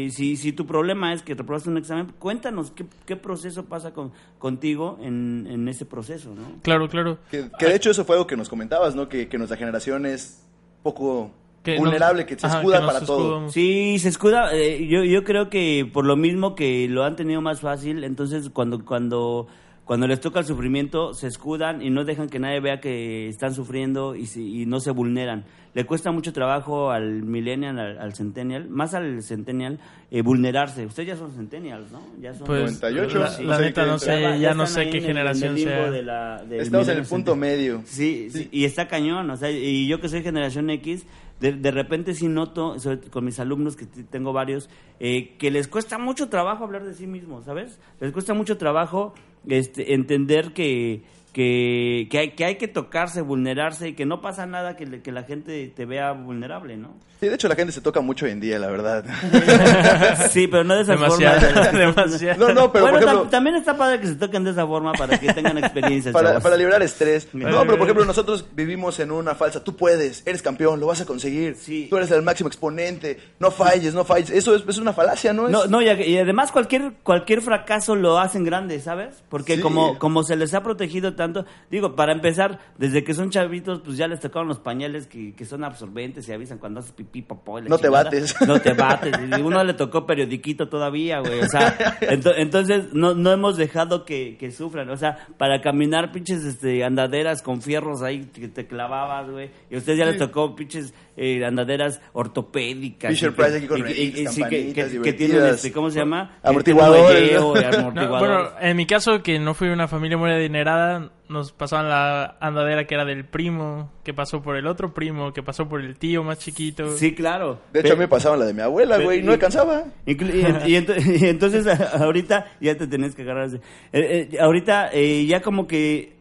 eh, 0.06 0.10
si, 0.12 0.38
si 0.38 0.54
tu 0.54 0.68
problema 0.68 1.12
es 1.12 1.24
que 1.24 1.34
reprobaste 1.34 1.72
un 1.72 1.80
examen, 1.80 2.14
cuéntanos 2.20 2.70
qué, 2.70 2.86
qué 3.08 3.16
proceso 3.16 3.66
pasa 3.66 3.94
con, 3.94 4.12
contigo 4.38 5.00
en, 5.02 5.48
en 5.50 5.68
ese 5.68 5.86
proceso, 5.86 6.36
¿no? 6.36 6.62
Claro, 6.62 6.88
claro. 6.88 7.18
Que, 7.32 7.50
que 7.58 7.66
de 7.66 7.76
hecho 7.76 7.90
eso 7.90 8.06
fue 8.06 8.16
algo 8.16 8.28
que 8.28 8.38
nos 8.38 8.48
comentabas, 8.48 8.94
¿no? 8.94 9.10
Que, 9.10 9.28
que 9.28 9.40
nuestra 9.40 9.58
generación 9.58 10.06
es 10.06 10.46
poco 10.84 11.32
Que 11.64 11.78
vulnerable, 11.78 12.26
que 12.26 12.38
se 12.38 12.46
ajá, 12.46 12.58
escuda 12.58 12.82
que 12.82 12.86
para 12.86 13.02
todo. 13.02 13.50
Sí, 13.50 13.98
se 14.00 14.10
escuda. 14.10 14.54
eh, 14.54 14.86
yo, 14.88 15.04
yo 15.04 15.24
creo 15.24 15.50
que 15.50 15.90
por 15.92 16.06
lo 16.06 16.16
mismo 16.18 16.56
que 16.56 16.88
lo 16.90 17.04
han 17.06 17.16
tenido 17.16 17.42
más 17.42 17.62
fácil, 17.62 18.04
entonces 18.04 18.50
cuando 18.50 18.84
cuando 18.84 19.48
cuando 19.86 20.08
les 20.08 20.22
toca 20.22 20.40
el 20.40 20.46
sufrimiento 20.46 21.14
se 21.14 21.28
escudan 21.28 21.82
y 21.82 21.90
no 21.90 22.06
dejan 22.06 22.30
que 22.30 22.40
nadie 22.40 22.62
vea 22.62 22.80
que 22.80 23.28
están 23.28 23.54
sufriendo 23.54 24.16
y, 24.16 24.28
se- 24.28 24.42
y 24.42 24.66
no 24.66 24.80
se 24.80 24.92
vulneran. 24.92 25.44
Le 25.74 25.86
cuesta 25.86 26.10
mucho 26.12 26.32
trabajo 26.32 26.90
al 26.92 27.24
millennial, 27.24 27.78
al, 27.78 27.98
al 28.00 28.14
centennial, 28.14 28.70
más 28.70 28.94
al 28.94 29.22
centennial, 29.24 29.80
eh, 30.10 30.22
vulnerarse. 30.22 30.86
Ustedes 30.86 31.10
ya 31.10 31.16
son 31.18 31.34
centennials, 31.34 31.92
¿no? 31.92 32.02
Ya 32.22 32.34
son 32.34 32.46
Pues, 32.48 32.80
98, 32.82 33.20
la, 33.20 33.28
sí. 33.28 33.44
la 33.44 33.50
no 33.50 33.58
sé 33.58 33.64
neta 33.66 33.82
qué 33.84 33.88
no 33.90 34.00
sé, 34.00 34.40
ya 34.40 34.54
no 34.54 34.68
sé 34.68 34.90
qué 34.90 34.98
el- 35.00 35.04
generación 35.06 35.58
sea. 35.58 35.92
de 35.92 36.04
la- 36.04 36.44
del 36.46 36.62
Estamos 36.62 36.88
en 36.88 36.98
el 37.00 37.06
punto 37.06 37.32
centennial. 37.34 37.58
medio. 37.58 37.82
Sí, 37.86 38.30
sí, 38.30 38.48
y 38.54 38.64
está 38.64 38.88
cañón, 38.88 39.30
o 39.32 39.36
sea, 39.36 39.52
y 39.52 39.86
yo 39.88 40.00
que 40.00 40.08
soy 40.08 40.22
generación 40.24 40.70
X, 40.70 41.06
de, 41.40 41.54
de 41.54 41.72
repente 41.72 42.14
sí 42.14 42.28
noto, 42.28 42.76
con 43.12 43.26
mis 43.26 43.40
alumnos, 43.40 43.76
que 43.76 43.86
tengo 43.86 44.34
varios, 44.34 44.70
eh, 45.00 45.36
que 45.38 45.52
les 45.52 45.68
cuesta 45.68 45.98
mucho 45.98 46.30
trabajo 46.30 46.64
hablar 46.64 46.84
de 46.86 46.94
sí 46.94 47.08
mismos, 47.08 47.46
¿sabes? 47.46 47.80
Les 48.00 48.12
cuesta 48.12 48.34
mucho 48.34 48.58
trabajo 48.58 49.14
este, 49.48 49.94
entender 49.94 50.54
que, 50.54 51.04
que, 51.34 52.08
que, 52.12 52.20
hay, 52.20 52.32
que 52.32 52.46
hay 52.46 52.56
que 52.58 52.68
tocarse, 52.68 53.22
vulnerarse 53.22 53.90
y 53.90 53.94
que 53.94 54.06
no 54.06 54.22
pasa 54.22 54.46
nada 54.46 54.76
que, 54.76 54.86
la 55.12 55.24
gente 55.24 55.74
te 55.76 55.86
vea 55.86 56.12
vulnerable, 56.12 56.78
¿no? 56.78 56.94
Sí, 57.20 57.28
de 57.30 57.36
hecho 57.36 57.48
la 57.48 57.56
gente 57.56 57.72
se 57.74 57.82
toca 57.82 58.02
mucho 58.02 58.26
hoy 58.26 58.32
en 58.32 58.40
día, 58.40 58.60
la 58.60 58.68
verdad. 58.68 59.04
Sí, 60.30 60.48
pero 60.48 60.64
no 60.64 60.76
de 60.76 60.82
esa 60.82 60.94
Demasiado, 60.94 61.42
forma. 61.42 61.72
demasiado. 61.80 62.48
No, 62.48 62.54
no, 62.54 62.72
pero 62.72 62.86
bueno, 62.86 63.00
por 63.00 63.08
tam- 63.08 63.12
ejemplo, 63.12 63.30
también 63.30 63.56
está 63.56 63.76
padre 63.78 64.00
que 64.00 64.08
se 64.08 64.16
toquen 64.16 64.44
de 64.44 64.52
esa 64.52 64.66
forma 64.66 64.94
para 64.94 65.20
que 65.20 65.34
tengan 65.34 65.58
experiencias. 65.58 66.14
para, 66.14 66.40
para 66.40 66.56
liberar 66.58 66.82
estrés. 66.84 67.28
No, 67.34 67.62
pero 67.62 67.78
por 67.78 67.84
ejemplo 67.88 68.06
nosotros 68.06 68.46
vivimos 68.54 69.00
en 69.00 69.12
una 69.12 69.36
falsa, 69.36 69.64
tú 69.64 69.76
puedes, 69.76 70.26
eres 70.28 70.42
campeón, 70.42 70.80
lo 70.80 70.88
vas 70.88 71.02
a 71.02 71.06
conseguir, 71.06 71.56
Sí. 71.56 71.88
tú 71.90 71.98
eres 71.98 72.12
el 72.12 72.22
máximo 72.22 72.48
exponente, 72.48 73.20
no 73.40 73.52
falles, 73.52 73.94
no 73.94 74.04
falles. 74.06 74.30
Eso 74.30 74.56
es, 74.56 74.64
es 74.68 74.78
una 74.78 74.94
falacia, 74.94 75.34
¿no? 75.34 75.46
Es- 75.48 75.52
No, 75.52 75.66
no, 75.66 75.82
y, 75.82 75.90
y 75.90 76.18
además 76.18 76.52
cualquier 76.52 76.94
cualquier 77.04 77.42
fracaso 77.42 77.96
lo 77.96 78.20
hacen 78.20 78.44
grande, 78.44 78.80
¿sabes? 78.80 79.24
Porque 79.30 79.56
Sí. 79.56 79.62
como 79.62 79.98
como 79.98 80.24
se 80.24 80.36
les 80.36 80.54
ha 80.54 80.62
protegido 80.64 81.16
tanto, 81.24 81.46
digo, 81.72 81.96
para 81.96 82.12
empezar, 82.14 82.60
desde 82.78 83.04
que 83.04 83.14
son 83.14 83.30
chavitos, 83.30 83.82
pues 83.84 83.98
ya 83.98 84.08
les 84.08 84.20
tocaron 84.20 84.48
los 84.48 84.60
pañales 84.60 85.08
que, 85.08 85.34
que 85.34 85.46
son 85.46 85.64
absorbentes 85.64 86.28
y 86.28 86.34
avisan 86.34 86.58
cuando 86.58 86.80
haces 86.82 86.92
pipí, 86.92 87.22
popó. 87.22 87.60
y 87.60 87.64
la 87.64 87.70
No 87.70 87.78
te 87.78 87.90
bates. 87.90 88.36
No 88.48 88.60
te 88.60 88.74
bates. 88.74 89.14
Y 89.38 89.42
uno 89.42 89.64
le 89.64 89.74
tocó 89.74 90.06
periodiquito 90.06 90.68
todavía, 90.70 91.20
güey. 91.20 91.40
O 91.40 91.48
sea, 91.48 91.78
ento- 92.02 92.34
entonces 92.36 92.94
no, 92.94 93.14
no 93.14 93.32
hemos 93.32 93.58
dejado 93.58 94.06
que, 94.06 94.38
que 94.38 94.52
sufran. 94.52 94.90
O 94.90 94.98
sea, 94.98 95.28
para 95.38 95.62
caminar 95.62 96.12
pinches 96.12 96.44
este, 96.46 96.84
andaderas 96.84 97.42
con 97.42 97.62
fierros 97.62 98.02
ahí 98.02 98.26
que 98.26 98.48
te 98.48 98.68
clavabas, 98.68 99.30
güey. 99.30 99.52
Y 99.70 99.76
a 99.76 99.78
ustedes 99.78 100.00
ya 100.00 100.06
les 100.06 100.18
tocó 100.18 100.56
pinches 100.56 100.94
eh, 101.16 101.44
andaderas 101.46 102.02
ortopédicas. 102.14 103.12
Fisher 103.12 103.34
Price 103.34 103.58
aquí 103.58 103.68
con 103.68 103.80
y 103.80 103.92
y- 103.92 104.22
y- 104.22 104.28
sí, 104.28 104.44
que- 104.50 104.74
que- 104.74 105.14
tienen, 105.14 105.46
este, 105.46 105.72
¿cómo 105.72 105.90
se 105.90 106.00
llama? 106.00 106.38
Amortiguadores. 106.44 107.40
bueno, 108.20 108.50
en 108.60 108.76
mi 108.78 108.86
caso, 108.86 109.22
que 109.22 109.40
no 109.40 109.54
fui 109.54 109.70
una 109.70 109.88
familia 109.88 110.18
muy 110.18 110.32
adinerada, 110.32 111.12
nos 111.30 111.52
pasaban 111.52 111.90
la 111.90 112.38
andadera 112.40 112.86
que 112.86 112.94
era 112.96 113.06
del 113.06 113.26
primo, 113.26 113.92
que 114.04 114.14
pasó 114.14 114.42
por 114.42 114.56
el 114.58 114.68
otro 114.68 114.94
primo, 114.94 115.34
que 115.34 115.42
pasó 115.42 115.68
por 115.68 115.82
el 115.82 115.98
tío 115.98 116.24
más 116.24 116.40
chiquito. 116.40 116.92
Sí, 116.98 117.16
claro. 117.16 117.60
De 117.72 117.80
hecho, 117.80 117.94
a 117.94 117.96
mí 117.96 118.02
me 118.02 118.08
pasaba 118.08 118.38
la 118.38 118.46
de 118.46 118.54
mi 118.54 118.62
abuela, 118.62 118.98
güey, 119.00 119.22
no 119.24 119.32
alcanzaba. 119.32 119.86
Y, 120.06 120.12
y 120.12 120.76
ento- 120.76 120.96
y 121.22 121.26
entonces 121.26 121.66
ahorita 121.94 122.52
ya 122.62 122.78
te 122.78 122.88
tenés 122.88 123.16
que 123.16 123.24
agarrar. 123.24 123.50
Eh, 123.56 123.60
eh, 123.94 124.38
ahorita 124.40 124.90
eh, 124.94 125.26
ya 125.26 125.42
como 125.42 125.66
que 125.68 126.18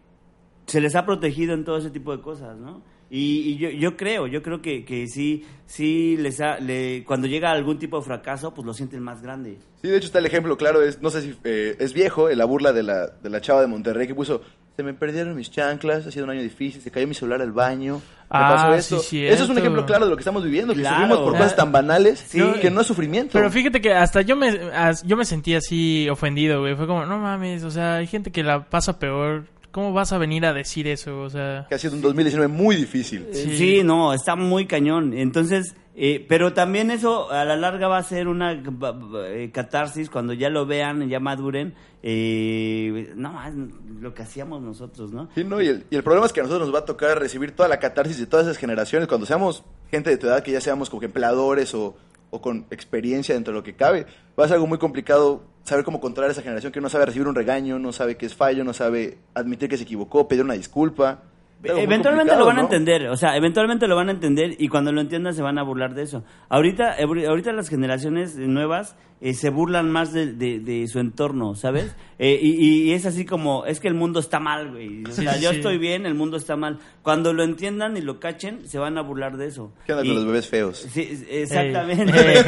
se 0.66 0.80
les 0.80 0.94
ha 0.94 1.04
protegido 1.04 1.54
en 1.54 1.64
todo 1.64 1.76
ese 1.78 1.90
tipo 1.90 2.16
de 2.16 2.22
cosas, 2.22 2.56
¿no? 2.56 2.82
Y, 3.14 3.40
y 3.50 3.56
yo, 3.58 3.68
yo 3.68 3.94
creo, 3.98 4.26
yo 4.26 4.42
creo 4.42 4.62
que, 4.62 4.86
que 4.86 5.06
sí, 5.06 5.44
sí 5.66 6.16
les 6.16 6.40
ha, 6.40 6.58
le- 6.60 7.04
cuando 7.04 7.26
llega 7.26 7.50
algún 7.50 7.78
tipo 7.78 7.98
de 7.98 8.04
fracaso, 8.06 8.54
pues 8.54 8.64
lo 8.64 8.72
sienten 8.72 9.02
más 9.02 9.20
grande. 9.20 9.58
Sí, 9.82 9.88
de 9.88 9.98
hecho 9.98 10.06
está 10.06 10.18
el 10.20 10.24
ejemplo 10.24 10.56
claro, 10.56 10.80
es, 10.82 11.02
no 11.02 11.10
sé 11.10 11.20
si 11.20 11.34
eh, 11.44 11.76
es 11.78 11.92
viejo, 11.92 12.30
eh, 12.30 12.36
la 12.36 12.46
burla 12.46 12.72
de 12.72 12.82
la, 12.82 13.08
de 13.08 13.28
la 13.28 13.42
chava 13.42 13.60
de 13.60 13.66
Monterrey 13.66 14.06
que 14.06 14.14
puso, 14.14 14.40
se 14.76 14.82
me 14.82 14.94
perdieron 14.94 15.36
mis 15.36 15.50
chanclas, 15.50 16.06
ha 16.06 16.10
sido 16.10 16.24
un 16.24 16.30
año 16.30 16.42
difícil, 16.42 16.80
se 16.80 16.90
cayó 16.90 17.06
mi 17.06 17.14
celular 17.14 17.42
al 17.42 17.52
baño, 17.52 17.96
me 17.96 18.02
Ah, 18.30 18.54
pasó 18.56 18.72
sí, 18.72 18.78
esto. 18.78 18.98
cierto. 19.00 19.34
Eso 19.34 19.44
es 19.44 19.50
un 19.50 19.58
ejemplo 19.58 19.84
claro 19.84 20.06
de 20.06 20.10
lo 20.10 20.16
que 20.16 20.22
estamos 20.22 20.42
viviendo, 20.42 20.72
que 20.74 20.80
Claro. 20.80 20.96
sufrimos 20.96 21.18
por 21.18 21.32
cosas 21.36 21.54
tan 21.56 21.70
banales 21.72 22.18
Sí. 22.26 22.40
que 22.62 22.70
no 22.70 22.80
es 22.80 22.86
sufrimiento. 22.86 23.32
Pero 23.34 23.50
fíjate 23.50 23.80
que 23.82 23.92
hasta 23.92 24.22
yo 24.22 24.34
me, 24.36 24.58
yo 25.04 25.16
me 25.18 25.24
sentí 25.26 25.54
así 25.54 26.08
ofendido, 26.08 26.60
güey. 26.60 26.74
Fue 26.74 26.86
como, 26.86 27.04
no 27.04 27.18
mames, 27.18 27.62
o 27.64 27.70
sea, 27.70 27.96
hay 27.96 28.06
gente 28.06 28.32
que 28.32 28.42
la 28.42 28.64
pasa 28.64 28.98
peor 28.98 29.44
¿cómo 29.72 29.92
vas 29.92 30.12
a 30.12 30.18
venir 30.18 30.46
a 30.46 30.52
decir 30.52 30.86
eso? 30.86 31.20
O 31.20 31.30
sea, 31.30 31.66
Que 31.68 31.74
ha 31.74 31.78
sido 31.78 31.94
un 31.94 32.02
2019 32.02 32.52
muy 32.52 32.76
difícil. 32.76 33.26
Sí. 33.32 33.56
Sí. 33.56 33.82
no, 33.82 34.12
está 34.12 34.36
muy 34.36 34.66
cañón. 34.66 35.14
Entonces, 35.14 35.74
eh, 35.96 36.24
pero 36.28 36.52
también 36.52 36.90
eso 36.90 37.30
a 37.30 37.44
la 37.44 37.56
larga 37.56 37.88
va 37.88 37.98
a 37.98 38.02
ser 38.02 38.28
una 38.28 38.52
eh, 38.52 39.50
catarsis 39.52 40.08
cuando 40.08 40.32
ya 40.32 40.48
lo 40.48 40.66
vean, 40.66 41.08
ya 41.08 41.18
maduren. 41.18 41.74
Eh, 42.02 43.12
no, 43.16 43.40
es 43.46 43.54
lo 44.00 44.14
que 44.14 44.22
hacíamos 44.22 44.62
nosotros, 44.62 45.12
¿no? 45.12 45.28
Sí, 45.34 45.44
¿no? 45.44 45.60
Y, 45.60 45.68
el, 45.68 45.86
y 45.90 45.96
el 45.96 46.02
problema 46.02 46.26
es 46.26 46.32
que 46.32 46.40
a 46.40 46.44
nosotros 46.44 46.68
nos 46.68 46.74
va 46.74 46.80
a 46.80 46.84
tocar 46.84 47.18
recibir 47.18 47.52
toda 47.52 47.68
la 47.68 47.78
catarsis 47.78 48.18
de 48.18 48.26
todas 48.26 48.46
esas 48.46 48.58
generaciones. 48.58 49.08
Cuando 49.08 49.26
seamos 49.26 49.64
gente 49.90 50.10
de 50.10 50.16
tu 50.18 50.26
edad, 50.26 50.42
que 50.42 50.52
ya 50.52 50.60
seamos 50.60 50.90
como 50.90 51.00
que 51.00 51.06
empleadores 51.06 51.74
o, 51.74 51.96
o 52.30 52.40
con 52.40 52.66
experiencia 52.70 53.34
dentro 53.34 53.52
de 53.52 53.60
lo 53.60 53.64
que 53.64 53.74
cabe, 53.74 54.06
va 54.38 54.44
a 54.44 54.48
ser 54.48 54.54
algo 54.54 54.66
muy 54.66 54.78
complicado 54.78 55.44
saber 55.64 55.84
cómo 55.84 56.00
controlar 56.00 56.30
a 56.30 56.32
esa 56.32 56.42
generación 56.42 56.72
que 56.72 56.80
no 56.80 56.88
sabe 56.88 57.06
recibir 57.06 57.28
un 57.28 57.34
regaño, 57.34 57.78
no 57.78 57.92
sabe 57.92 58.16
que 58.16 58.26
es 58.26 58.34
fallo, 58.34 58.64
no 58.64 58.72
sabe 58.72 59.18
admitir 59.34 59.68
que 59.68 59.76
se 59.76 59.84
equivocó, 59.84 60.26
pedir 60.28 60.44
una 60.44 60.54
disculpa. 60.54 61.22
Eventualmente 61.64 62.34
lo 62.36 62.44
van 62.44 62.58
a 62.58 62.62
entender, 62.62 63.08
o 63.08 63.16
sea, 63.16 63.36
eventualmente 63.36 63.86
lo 63.86 63.94
van 63.94 64.08
a 64.08 64.12
entender 64.12 64.56
y 64.58 64.66
cuando 64.66 64.90
lo 64.90 65.00
entiendan 65.00 65.32
se 65.32 65.42
van 65.42 65.58
a 65.58 65.62
burlar 65.62 65.94
de 65.94 66.02
eso. 66.02 66.24
Ahorita, 66.48 66.96
ahorita 67.28 67.52
las 67.52 67.68
generaciones 67.68 68.36
nuevas 68.36 68.96
eh, 69.20 69.32
se 69.34 69.50
burlan 69.50 69.88
más 69.88 70.12
de, 70.12 70.32
de- 70.32 70.58
de 70.58 70.88
su 70.88 70.98
entorno, 70.98 71.54
¿sabes? 71.54 71.94
Eh, 72.18 72.36
y, 72.42 72.88
y 72.88 72.92
es 72.94 73.06
así 73.06 73.24
como, 73.24 73.64
es 73.64 73.78
que 73.78 73.86
el 73.86 73.94
mundo 73.94 74.18
está 74.18 74.40
mal, 74.40 74.72
güey. 74.72 75.04
O 75.04 75.12
sea, 75.12 75.34
sí, 75.34 75.44
yo 75.44 75.50
sí. 75.50 75.56
estoy 75.58 75.78
bien, 75.78 76.04
el 76.04 76.14
mundo 76.16 76.36
está 76.36 76.56
mal. 76.56 76.80
Cuando 77.02 77.32
lo 77.32 77.44
entiendan 77.44 77.96
y 77.96 78.00
lo 78.00 78.18
cachen, 78.18 78.66
se 78.68 78.80
van 78.80 78.98
a 78.98 79.02
burlar 79.02 79.36
de 79.36 79.46
eso. 79.46 79.72
¿Qué 79.86 79.92
onda 79.92 80.04
Y- 80.04 80.08
con 80.08 80.16
los 80.16 80.26
bebés 80.26 80.48
feos? 80.48 80.78
Sí, 80.78 81.24
exactamente. 81.30 82.12
Hey, 82.12 82.42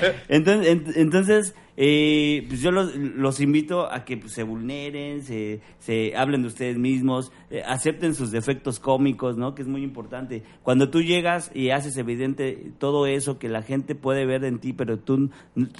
hey. 0.00 0.12
Entonces, 0.28 0.74
ent- 0.74 0.92
entonces 0.96 1.54
eh, 1.76 2.44
pues 2.48 2.60
yo 2.60 2.70
los, 2.70 2.94
los 2.96 3.40
invito 3.40 3.92
a 3.92 4.04
que 4.04 4.16
pues, 4.16 4.32
se 4.32 4.42
vulneren, 4.42 5.22
se, 5.22 5.60
se 5.78 6.16
hablen 6.16 6.42
de 6.42 6.48
ustedes 6.48 6.78
mismos, 6.78 7.32
eh, 7.50 7.62
acepten 7.66 8.14
sus 8.14 8.30
defectos 8.30 8.80
cómicos, 8.80 9.36
¿no? 9.36 9.54
Que 9.54 9.62
es 9.62 9.68
muy 9.68 9.82
importante. 9.82 10.42
Cuando 10.62 10.90
tú 10.90 11.02
llegas 11.02 11.50
y 11.54 11.70
haces 11.70 11.96
evidente 11.96 12.72
todo 12.78 13.06
eso 13.06 13.38
que 13.38 13.48
la 13.48 13.62
gente 13.62 13.94
puede 13.94 14.24
ver 14.26 14.44
en 14.44 14.58
ti, 14.58 14.72
pero 14.72 14.98
tú, 14.98 15.30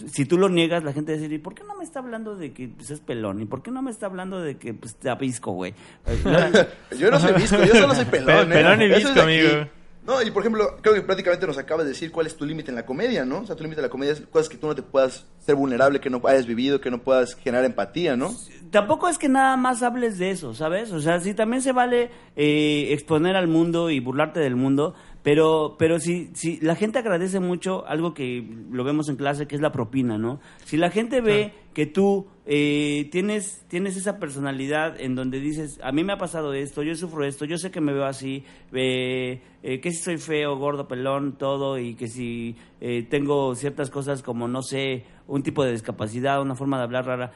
si 0.07 0.25
tú 0.27 0.39
lo 0.39 0.49
niegas, 0.49 0.85
la 0.85 0.93
gente 0.93 1.13
va 1.13 1.19
a 1.19 1.21
decir, 1.21 1.33
¿y 1.35 1.39
por 1.39 1.55
qué 1.55 1.65
no 1.65 1.77
me 1.77 1.85
está 1.85 2.01
hablando 2.01 2.37
de 2.37 2.53
que 2.53 2.69
pues, 2.69 2.91
es 2.91 3.01
pelón? 3.01 3.41
¿Y 3.41 3.47
por 3.47 3.63
qué 3.63 3.71
no 3.71 3.83
me 3.83 3.91
está 3.91 4.07
hablando 4.07 4.41
de 4.41 4.57
que 4.57 4.75
pues, 4.75 4.97
te 4.97 5.09
apisco, 5.11 5.53
güey? 5.53 5.75
Yo 6.99 7.11
no 7.11 7.19
soy 7.19 7.33
visco, 7.35 7.57
yo 7.65 7.75
solo 7.75 7.95
soy 7.95 8.05
pelón. 8.07 8.49
Pe- 8.49 8.55
pelón 8.55 8.83
y 8.83 8.85
¿eh? 8.85 8.97
Eso 8.97 9.09
visco, 9.09 9.21
aquí. 9.23 9.71
No, 10.07 10.23
y 10.23 10.31
por 10.31 10.43
ejemplo, 10.43 10.77
creo 10.81 10.95
que 10.95 11.03
prácticamente 11.03 11.47
nos 11.47 11.59
acabas 11.59 11.85
de 11.85 11.91
decir 11.91 12.13
cuál 12.13 12.27
es 12.27 12.37
tu 12.37 12.45
límite 12.45 12.71
en 12.71 12.77
la 12.77 12.87
comedia, 12.87 13.25
¿no? 13.25 13.41
O 13.41 13.47
sea, 13.47 13.57
tu 13.57 13.65
límite 13.65 13.81
en 13.81 13.87
la 13.87 13.91
comedia 13.91 14.13
es 14.13 14.21
cosas 14.21 14.49
que 14.49 14.57
tú 14.57 14.69
no 14.69 14.75
te 14.75 14.83
puedas 14.83 15.27
ser 15.39 15.57
vulnerable, 15.57 16.01
que 16.01 16.11
no 16.11 16.21
hayas 16.25 16.47
vivido, 16.47 16.81
que 16.81 16.91
no 16.91 17.03
puedas 17.03 17.35
generar 17.35 17.65
empatía, 17.65 18.17
¿no? 18.17 18.33
tampoco 18.71 19.09
es 19.09 19.19
que 19.19 19.29
nada 19.29 19.57
más 19.57 19.83
hables 19.83 20.19
de 20.19 20.31
eso, 20.31 20.55
¿sabes? 20.55 20.93
O 20.93 21.01
sea, 21.01 21.21
sí 21.21 21.35
también 21.35 21.63
se 21.63 21.73
vale 21.73 22.11
eh, 22.35 22.89
exponer 22.91 23.37
al 23.37 23.49
mundo 23.49 23.91
y 23.91 24.01
burlarte 24.01 24.41
del 24.41 24.57
mundo, 24.57 24.95
pero 25.23 25.77
pero 25.79 25.99
si, 25.99 26.31
si 26.35 26.59
la 26.61 26.75
gente 26.75 26.99
agradece 26.99 27.41
mucho 27.41 27.87
algo 27.87 28.15
que 28.15 28.47
lo 28.71 28.85
vemos 28.85 29.09
en 29.09 29.17
clase, 29.17 29.47
que 29.47 29.55
es 29.55 29.61
la 29.61 29.73
propina, 29.73 30.19
¿no? 30.19 30.41
Si 30.65 30.77
la 30.77 30.91
gente 30.91 31.21
ve 31.21 31.53
que 31.75 31.87
tú 31.87 32.27
eh, 32.49 33.09
tienes, 33.11 33.65
tienes 33.67 33.97
esa 33.97 34.19
personalidad 34.21 35.01
en 35.01 35.17
donde 35.17 35.41
dices, 35.41 35.81
a 35.83 35.91
mí 35.91 36.05
me 36.05 36.13
ha 36.13 36.19
pasado 36.19 36.55
esto, 36.55 36.85
yo 36.85 36.95
sufro 36.95 37.25
esto, 37.25 37.45
yo 37.45 37.59
sé 37.59 37.73
que 37.73 37.81
me 37.81 37.93
veo 37.93 38.05
así, 38.05 38.45
eh, 38.73 39.43
eh, 39.65 39.81
que 39.81 39.91
si 39.91 39.97
soy 39.97 40.19
feo, 40.19 40.57
gordo, 40.57 40.87
pelón, 40.87 41.37
todo, 41.39 41.77
y 41.77 41.95
que 41.95 42.07
si 42.07 42.55
eh, 42.81 43.05
tengo 43.11 43.57
ciertas 43.57 43.91
cosas 43.91 44.23
como, 44.23 44.47
no 44.47 44.63
sé, 44.63 45.05
un 45.27 45.43
tipo 45.43 45.65
de 45.65 45.73
discapacidad, 45.73 46.41
una 46.41 46.55
forma 46.55 46.79
de 46.79 46.85
hablar 46.85 47.07
rara, 47.07 47.33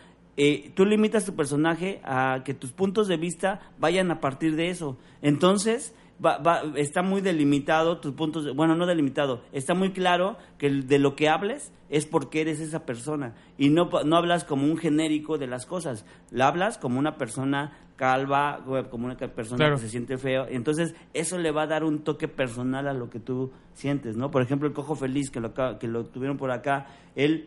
tú 0.74 0.86
limitas 0.86 1.26
tu 1.26 1.34
personaje 1.34 2.00
a 2.04 2.42
que 2.44 2.54
tus 2.54 2.72
puntos 2.72 3.08
de 3.08 3.16
vista 3.16 3.60
vayan 3.78 4.10
a 4.10 4.20
partir 4.20 4.56
de 4.56 4.70
eso. 4.70 4.96
Entonces, 5.20 5.92
va- 6.24 6.38
va- 6.38 6.62
está 6.76 7.02
muy 7.02 7.20
delimitado 7.20 7.98
tus 7.98 8.12
puntos, 8.14 8.44
de- 8.44 8.52
bueno, 8.52 8.74
no 8.76 8.86
delimitado, 8.86 9.42
está 9.52 9.74
muy 9.74 9.92
claro 9.92 10.36
que 10.58 10.70
de 10.70 10.98
lo 10.98 11.14
que 11.16 11.28
hables 11.28 11.72
es 11.88 12.06
porque 12.06 12.40
eres 12.40 12.60
esa 12.60 12.84
persona 12.86 13.34
y 13.58 13.70
no, 13.70 13.88
no 14.04 14.16
hablas 14.16 14.44
como 14.44 14.64
un 14.66 14.76
genérico 14.76 15.38
de 15.38 15.46
las 15.46 15.66
cosas, 15.66 16.04
la 16.30 16.48
hablas 16.48 16.78
como 16.78 16.98
una 16.98 17.16
persona 17.16 17.76
calva, 17.96 18.60
como 18.90 19.06
una 19.06 19.16
persona 19.16 19.58
Claro. 19.58 19.74
que 19.76 19.82
se 19.82 19.88
siente 19.90 20.16
feo. 20.16 20.46
Entonces, 20.48 20.94
eso 21.12 21.36
le 21.36 21.50
va 21.50 21.64
a 21.64 21.66
dar 21.66 21.84
un 21.84 21.98
toque 21.98 22.28
personal 22.28 22.88
a 22.88 22.94
lo 22.94 23.10
que 23.10 23.20
tú 23.20 23.50
sientes, 23.74 24.16
¿no? 24.16 24.30
Por 24.30 24.40
ejemplo, 24.40 24.66
el 24.66 24.72
cojo 24.72 24.94
feliz 24.94 25.30
que 25.30 25.38
lo, 25.40 25.52
que 25.78 25.86
lo 25.86 26.06
tuvieron 26.06 26.38
por 26.38 26.50
acá, 26.50 26.86
él, 27.14 27.46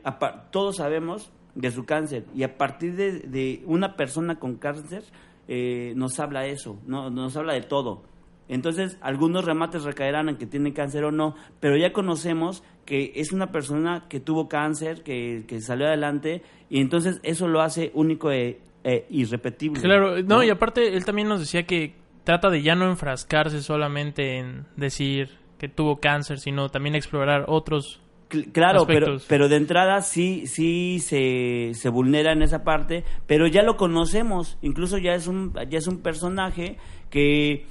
todos 0.51 0.75
sabemos 0.75 1.31
de 1.55 1.71
su 1.71 1.85
cáncer 1.85 2.25
y 2.35 2.43
a 2.43 2.55
partir 2.57 2.95
de, 2.95 3.21
de 3.21 3.63
una 3.65 3.95
persona 3.95 4.37
con 4.39 4.57
cáncer 4.57 5.03
eh, 5.47 5.93
nos 5.95 6.19
habla 6.19 6.45
eso, 6.45 6.77
no, 6.85 7.09
nos 7.09 7.35
habla 7.35 7.53
de 7.53 7.61
todo. 7.61 8.03
Entonces, 8.49 8.97
algunos 9.01 9.45
remates 9.45 9.83
recaerán 9.83 10.29
en 10.29 10.37
que 10.37 10.45
tiene 10.45 10.73
cáncer 10.73 11.05
o 11.05 11.11
no, 11.11 11.35
pero 11.59 11.77
ya 11.77 11.93
conocemos 11.93 12.63
que 12.85 13.13
es 13.15 13.31
una 13.31 13.51
persona 13.51 14.05
que 14.09 14.19
tuvo 14.19 14.49
cáncer, 14.49 15.03
que, 15.03 15.45
que 15.47 15.61
salió 15.61 15.87
adelante, 15.87 16.41
y 16.69 16.81
entonces 16.81 17.19
eso 17.23 17.47
lo 17.47 17.61
hace 17.61 17.91
único 17.93 18.31
e, 18.31 18.59
e 18.83 19.05
irrepetible. 19.09 19.81
Claro, 19.81 20.21
no, 20.23 20.43
y 20.43 20.49
aparte 20.49 20.95
él 20.95 21.05
también 21.05 21.29
nos 21.29 21.39
decía 21.39 21.63
que 21.63 21.95
trata 22.25 22.49
de 22.49 22.61
ya 22.61 22.75
no 22.75 22.89
enfrascarse 22.89 23.61
solamente 23.61 24.37
en 24.37 24.65
decir 24.75 25.29
que 25.57 25.69
tuvo 25.69 26.01
cáncer, 26.01 26.39
sino 26.39 26.67
también 26.69 26.95
explorar 26.95 27.45
otros. 27.47 28.01
Cl- 28.29 28.51
Claro, 28.51 28.85
pero, 28.85 29.17
pero 29.29 29.47
de 29.47 29.55
entrada 29.55 30.01
sí, 30.01 30.47
sí 30.47 30.99
se, 30.99 31.71
se 31.73 31.87
vulnera 31.89 32.33
en 32.33 32.41
esa 32.41 32.65
parte, 32.65 33.05
pero 33.27 33.47
ya 33.47 33.63
lo 33.63 33.77
conocemos, 33.77 34.57
incluso 34.61 34.97
ya 34.97 35.13
es 35.15 35.27
un, 35.27 35.53
ya 35.69 35.77
es 35.77 35.87
un 35.87 36.01
personaje 36.01 36.75
que, 37.09 37.65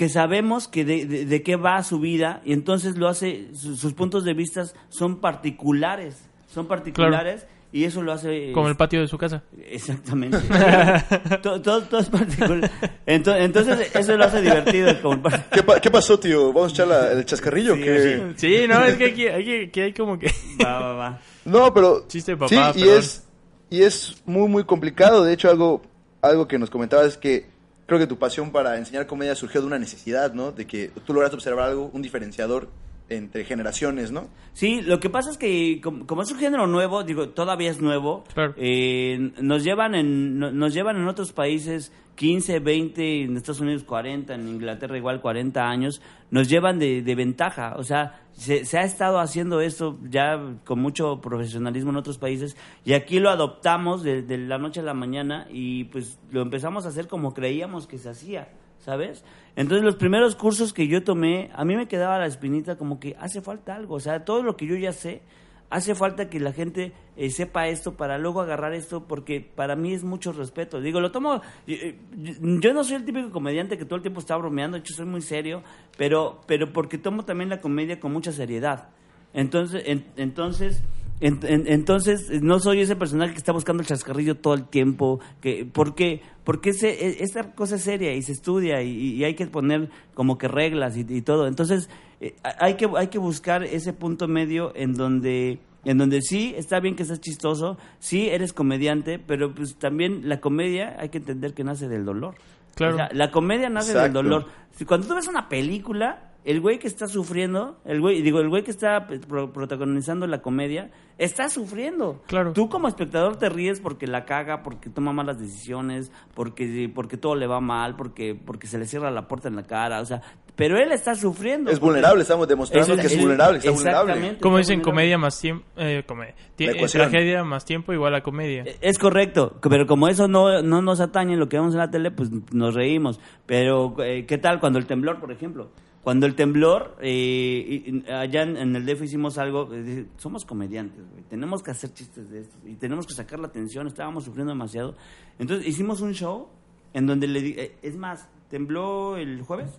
que 0.00 0.08
sabemos 0.08 0.66
que 0.66 0.82
de, 0.86 1.04
de- 1.04 1.26
de 1.26 1.42
qué 1.42 1.56
va 1.56 1.82
su 1.82 2.00
vida 2.00 2.40
y 2.46 2.54
entonces 2.54 2.96
lo 2.96 3.06
hace, 3.06 3.48
su- 3.52 3.76
sus 3.76 3.92
puntos 3.92 4.24
de 4.24 4.32
vista 4.32 4.64
son 4.88 5.20
particulares, 5.20 6.16
son 6.48 6.66
particulares 6.66 7.46
y 7.70 7.84
eso 7.84 8.00
lo 8.00 8.10
hace... 8.14 8.50
Como 8.52 8.68
el 8.68 8.76
patio 8.76 9.02
de 9.02 9.08
su 9.08 9.18
casa. 9.18 9.42
Exactamente. 9.62 10.38
todo, 11.42 11.60
todo, 11.60 11.82
todo 11.82 12.00
es 12.00 12.08
particular. 12.08 12.70
Ento- 13.06 13.36
Entonces, 13.38 13.94
eso 13.94 14.16
lo 14.16 14.24
hace 14.24 14.40
divertido. 14.40 15.02
Como 15.02 15.20
par- 15.22 15.50
¿Qué, 15.50 15.62
pa- 15.62 15.78
qué 15.80 15.90
pasó, 15.90 16.18
tío? 16.18 16.50
¿Vamos 16.50 16.70
a 16.72 16.74
echar 16.76 16.88
la- 16.88 17.12
el 17.12 17.24
chascarrillo? 17.26 17.74
Sí, 17.76 17.82
que 17.82 18.32
Sí, 18.36 18.56
no, 18.66 18.82
es 18.82 18.96
que 18.96 19.04
aquí 19.04 19.26
hay, 19.28 19.44
que, 19.44 19.70
que 19.70 19.82
hay 19.82 19.92
como 19.92 20.18
que... 20.18 20.32
Va, 20.64 20.80
va, 20.80 20.92
va. 20.94 21.20
No, 21.44 21.74
pero... 21.74 22.06
Chiste 22.08 22.38
papá, 22.38 22.72
sí, 22.72 22.80
y 22.80 22.82
perdón. 22.84 22.98
es, 23.00 23.28
y 23.68 23.82
es 23.82 24.22
muy, 24.24 24.48
muy 24.48 24.64
complicado. 24.64 25.24
De 25.24 25.34
hecho, 25.34 25.50
algo, 25.50 25.82
algo 26.22 26.48
que 26.48 26.58
nos 26.58 26.70
comentabas 26.70 27.06
es 27.06 27.16
que 27.18 27.59
creo 27.90 27.98
que 27.98 28.06
tu 28.06 28.20
pasión 28.20 28.52
para 28.52 28.78
enseñar 28.78 29.08
comedia 29.08 29.34
surgió 29.34 29.60
de 29.60 29.66
una 29.66 29.76
necesidad, 29.76 30.32
¿no? 30.32 30.52
De 30.52 30.64
que 30.64 30.92
tú 31.04 31.12
lograste 31.12 31.34
observar 31.34 31.70
algo, 31.70 31.90
un 31.92 32.02
diferenciador 32.02 32.68
entre 33.10 33.44
generaciones, 33.44 34.12
¿no? 34.12 34.28
Sí, 34.52 34.80
lo 34.82 35.00
que 35.00 35.10
pasa 35.10 35.30
es 35.30 35.36
que 35.36 35.80
como, 35.82 36.06
como 36.06 36.22
es 36.22 36.30
un 36.32 36.38
género 36.38 36.66
nuevo, 36.66 37.02
digo, 37.04 37.28
todavía 37.30 37.70
es 37.70 37.80
nuevo, 37.80 38.24
Claro. 38.32 38.54
eh, 38.56 39.32
nos 39.42 39.64
llevan 39.64 39.94
en 39.94 40.38
no- 40.38 40.52
nos 40.52 40.72
llevan 40.72 40.96
en 40.96 41.06
otros 41.08 41.32
países 41.32 41.92
15, 42.14 42.60
20, 42.60 43.22
en 43.24 43.36
Estados 43.36 43.60
Unidos 43.60 43.82
40, 43.84 44.34
en 44.34 44.46
Inglaterra 44.48 44.96
igual 44.96 45.20
40 45.20 45.68
años, 45.68 46.00
nos 46.30 46.48
llevan 46.48 46.78
de, 46.78 47.02
de 47.02 47.14
ventaja, 47.14 47.74
o 47.76 47.82
sea, 47.82 48.20
se, 48.32 48.64
se 48.64 48.78
ha 48.78 48.84
estado 48.84 49.18
haciendo 49.18 49.60
esto 49.60 49.98
ya 50.08 50.38
con 50.64 50.80
mucho 50.80 51.20
profesionalismo 51.20 51.90
en 51.90 51.96
otros 51.96 52.18
países 52.18 52.56
y 52.84 52.92
aquí 52.92 53.18
lo 53.20 53.30
adoptamos 53.30 54.02
de, 54.02 54.22
de 54.22 54.38
la 54.38 54.58
noche 54.58 54.80
a 54.80 54.84
la 54.84 54.94
mañana 54.94 55.46
y 55.50 55.84
pues 55.84 56.18
lo 56.30 56.42
empezamos 56.42 56.84
a 56.86 56.90
hacer 56.90 57.08
como 57.08 57.34
creíamos 57.34 57.86
que 57.86 57.98
se 57.98 58.08
hacía. 58.10 58.48
¿Sabes? 58.80 59.24
Entonces 59.56 59.84
los 59.84 59.96
primeros 59.96 60.36
cursos 60.36 60.72
que 60.72 60.88
yo 60.88 61.02
tomé, 61.04 61.50
a 61.54 61.64
mí 61.64 61.76
me 61.76 61.88
quedaba 61.88 62.18
la 62.18 62.26
espinita 62.26 62.76
como 62.76 62.98
que 63.00 63.16
hace 63.18 63.40
falta 63.40 63.74
algo, 63.74 63.94
o 63.96 64.00
sea, 64.00 64.24
todo 64.24 64.42
lo 64.42 64.56
que 64.56 64.66
yo 64.66 64.76
ya 64.76 64.92
sé, 64.92 65.22
hace 65.70 65.94
falta 65.94 66.28
que 66.28 66.40
la 66.40 66.52
gente 66.52 66.92
eh, 67.16 67.30
sepa 67.30 67.68
esto 67.68 67.94
para 67.94 68.18
luego 68.18 68.40
agarrar 68.40 68.74
esto, 68.74 69.04
porque 69.06 69.40
para 69.40 69.76
mí 69.76 69.92
es 69.92 70.02
mucho 70.02 70.32
respeto. 70.32 70.80
Digo, 70.80 71.00
lo 71.00 71.12
tomo, 71.12 71.42
eh, 71.68 71.96
yo, 72.16 72.32
yo 72.60 72.74
no 72.74 72.82
soy 72.82 72.96
el 72.96 73.04
típico 73.04 73.30
comediante 73.30 73.78
que 73.78 73.84
todo 73.84 73.96
el 73.96 74.02
tiempo 74.02 74.18
está 74.20 74.36
bromeando, 74.36 74.76
hecho 74.76 74.94
soy 74.94 75.06
muy 75.06 75.20
serio, 75.22 75.62
pero, 75.96 76.40
pero 76.46 76.72
porque 76.72 76.98
tomo 76.98 77.24
también 77.24 77.50
la 77.50 77.60
comedia 77.60 78.00
con 78.00 78.12
mucha 78.12 78.32
seriedad. 78.32 78.88
Entonces, 79.32 79.84
en- 79.86 80.06
entonces, 80.16 80.82
en- 80.82 80.84
en- 80.86 80.99
entonces 81.20 82.42
no 82.42 82.58
soy 82.60 82.80
ese 82.80 82.96
personaje 82.96 83.32
que 83.32 83.38
está 83.38 83.52
buscando 83.52 83.82
el 83.82 83.86
chascarrillo 83.86 84.36
todo 84.36 84.54
el 84.54 84.64
tiempo. 84.66 85.20
Que, 85.40 85.64
¿Por 85.64 85.94
qué? 85.94 86.22
Porque 86.44 86.70
ese- 86.70 87.06
e- 87.06 87.22
esta 87.22 87.52
cosa 87.52 87.76
es 87.76 87.82
seria 87.82 88.12
y 88.14 88.22
se 88.22 88.32
estudia 88.32 88.82
y, 88.82 88.90
y 89.14 89.24
hay 89.24 89.34
que 89.34 89.46
poner 89.46 89.90
como 90.14 90.38
que 90.38 90.48
reglas 90.48 90.96
y, 90.96 91.04
y 91.08 91.22
todo. 91.22 91.46
Entonces 91.46 91.88
eh, 92.20 92.34
hay 92.58 92.74
que 92.74 92.88
hay 92.96 93.08
que 93.08 93.18
buscar 93.18 93.64
ese 93.64 93.92
punto 93.92 94.28
medio 94.28 94.72
en 94.74 94.94
donde 94.94 95.58
en 95.84 95.96
donde 95.98 96.20
sí 96.22 96.54
está 96.56 96.78
bien 96.80 96.94
que 96.96 97.04
seas 97.04 97.20
chistoso, 97.20 97.78
sí 97.98 98.28
eres 98.28 98.52
comediante, 98.52 99.18
pero 99.18 99.54
pues 99.54 99.76
también 99.76 100.28
la 100.28 100.40
comedia 100.40 100.96
hay 100.98 101.08
que 101.08 101.18
entender 101.18 101.54
que 101.54 101.64
nace 101.64 101.88
del 101.88 102.04
dolor. 102.04 102.34
Claro. 102.74 102.94
O 102.94 102.96
sea, 102.96 103.08
la 103.12 103.30
comedia 103.30 103.68
nace 103.70 103.92
Exacto. 103.92 104.18
del 104.22 104.30
dolor. 104.30 104.46
Cuando 104.86 105.06
tú 105.06 105.14
ves 105.14 105.26
una 105.28 105.48
película, 105.48 106.29
el 106.44 106.60
güey 106.60 106.78
que 106.78 106.86
está 106.86 107.06
sufriendo, 107.06 107.78
el 107.84 108.00
güey, 108.00 108.22
digo, 108.22 108.40
el 108.40 108.48
güey 108.48 108.62
que 108.62 108.70
está 108.70 109.06
pro- 109.06 109.52
protagonizando 109.52 110.26
la 110.26 110.40
comedia, 110.40 110.90
está 111.18 111.48
sufriendo. 111.48 112.22
Claro. 112.26 112.52
Tú 112.54 112.68
como 112.68 112.88
espectador 112.88 113.36
te 113.36 113.48
ríes 113.50 113.80
porque 113.80 114.06
la 114.06 114.24
caga, 114.24 114.62
porque 114.62 114.88
toma 114.90 115.12
malas 115.12 115.38
decisiones, 115.38 116.10
porque, 116.34 116.90
porque 116.94 117.16
todo 117.16 117.34
le 117.34 117.46
va 117.46 117.60
mal, 117.60 117.94
porque, 117.96 118.34
porque 118.34 118.66
se 118.66 118.78
le 118.78 118.86
cierra 118.86 119.10
la 119.10 119.28
puerta 119.28 119.48
en 119.48 119.56
la 119.56 119.64
cara, 119.64 120.00
o 120.00 120.04
sea, 120.06 120.22
pero 120.56 120.76
él 120.78 120.92
está 120.92 121.14
sufriendo. 121.14 121.70
Es 121.70 121.80
vulnerable, 121.80 122.22
estamos 122.22 122.46
demostrando 122.48 122.92
Esa 122.94 123.00
que 123.00 123.06
es 123.08 123.18
vulnerable, 123.18 123.58
está 123.58 123.70
vulnerable. 123.70 124.12
exactamente, 124.12 124.40
Como 124.42 124.58
dicen, 124.58 124.78
vulnerable. 124.78 124.92
comedia 124.92 125.18
más 125.18 125.40
tiempo. 125.40 125.64
Eh, 125.76 126.02
comedia. 126.06 126.34
Eh, 126.58 126.86
tragedia 126.90 127.44
más 127.44 127.64
tiempo 127.64 127.92
igual 127.94 128.14
a 128.14 128.22
comedia. 128.22 128.64
Eh, 128.66 128.76
Es 128.82 128.98
correcto, 128.98 129.56
pero 129.62 129.86
como 129.86 130.08
eso 130.08 130.28
no, 130.28 130.60
no 130.62 130.82
nos 130.82 131.00
atañe 131.00 131.36
lo 131.36 131.48
que 131.48 131.56
vemos 131.58 131.72
en 131.74 131.78
la 131.78 131.90
tele, 131.90 132.10
pues 132.10 132.30
nos 132.52 132.74
reímos. 132.74 133.20
Pero, 133.46 133.94
eh, 134.02 134.26
¿qué 134.26 134.36
tal 134.38 134.60
cuando 134.60 134.78
el 134.78 134.86
temblor, 134.86 135.18
por 135.18 135.32
ejemplo? 135.32 135.70
Cuando 136.02 136.24
el 136.26 136.34
temblor, 136.34 136.96
eh, 137.02 138.02
allá 138.10 138.42
en, 138.42 138.56
en 138.56 138.74
el 138.74 138.86
DF 138.86 139.02
hicimos 139.02 139.36
algo, 139.36 139.68
eh, 139.74 140.06
somos 140.16 140.46
comediantes, 140.46 141.04
güey, 141.10 141.22
tenemos 141.28 141.62
que 141.62 141.72
hacer 141.72 141.92
chistes 141.92 142.30
de 142.30 142.40
esto 142.40 142.56
y 142.66 142.74
tenemos 142.76 143.06
que 143.06 143.12
sacar 143.12 143.38
la 143.38 143.48
atención, 143.48 143.86
estábamos 143.86 144.24
sufriendo 144.24 144.50
demasiado. 144.52 144.96
Entonces 145.38 145.66
hicimos 145.68 146.00
un 146.00 146.14
show 146.14 146.48
en 146.94 147.06
donde 147.06 147.26
le 147.28 147.42
di, 147.42 147.50
eh, 147.50 147.76
es 147.82 147.96
más, 147.96 148.28
tembló 148.48 149.16
el 149.16 149.42
jueves, 149.42 149.70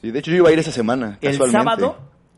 Sí, 0.00 0.12
de 0.12 0.20
hecho, 0.20 0.30
yo 0.30 0.36
iba 0.38 0.48
a 0.48 0.52
ir 0.52 0.58
esa 0.60 0.70
semana. 0.70 1.18
el 1.20 1.34
sábado, 1.50 1.96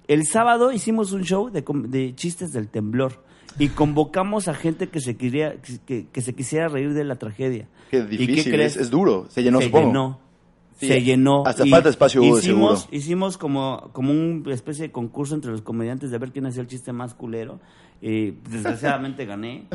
el 0.09 0.25
sábado 0.27 0.73
hicimos 0.73 1.13
un 1.13 1.25
show 1.25 1.51
de, 1.51 1.63
de 1.89 2.15
chistes 2.15 2.53
del 2.53 2.69
temblor 2.69 3.23
y 3.59 3.69
convocamos 3.69 4.49
a 4.49 4.55
gente 4.55 4.89
que 4.89 4.99
se 5.01 5.17
quería 5.19 5.57
que, 5.87 6.07
que 6.11 6.21
se 6.23 6.35
quisiera 6.35 6.69
reír 6.69 6.95
de 6.95 7.05
la 7.05 7.17
tragedia. 7.17 7.69
Qué 7.91 7.99
¿Y 7.99 8.17
difícil, 8.17 8.53
crees? 8.55 8.77
es, 8.77 8.83
es 8.85 8.91
duro. 8.91 9.27
Se 9.29 9.43
llenó, 9.43 9.59
se 9.59 9.67
supongo. 9.67 9.87
llenó. 9.89 10.21
Sí, 10.81 10.89
se 10.89 11.03
llenó. 11.03 11.43
hasta 11.47 11.65
falta 11.67 11.89
espacio 11.91 12.23
hubo, 12.23 12.39
hicimos, 12.39 12.81
seguro. 12.81 12.97
hicimos 12.99 13.39
como, 13.39 13.91
como 13.93 14.13
una 14.13 14.53
especie 14.55 14.87
de 14.87 14.91
concurso 14.93 15.35
entre 15.35 15.51
los 15.51 15.63
comediantes 15.63 16.11
de 16.11 16.19
ver 16.19 16.33
quién 16.33 16.47
hacía 16.47 16.63
el 16.63 16.69
chiste 16.69 16.93
más 16.93 17.15
culero. 17.15 17.61
Eh, 18.03 18.35
desgraciadamente 18.51 19.27
gané. 19.27 19.67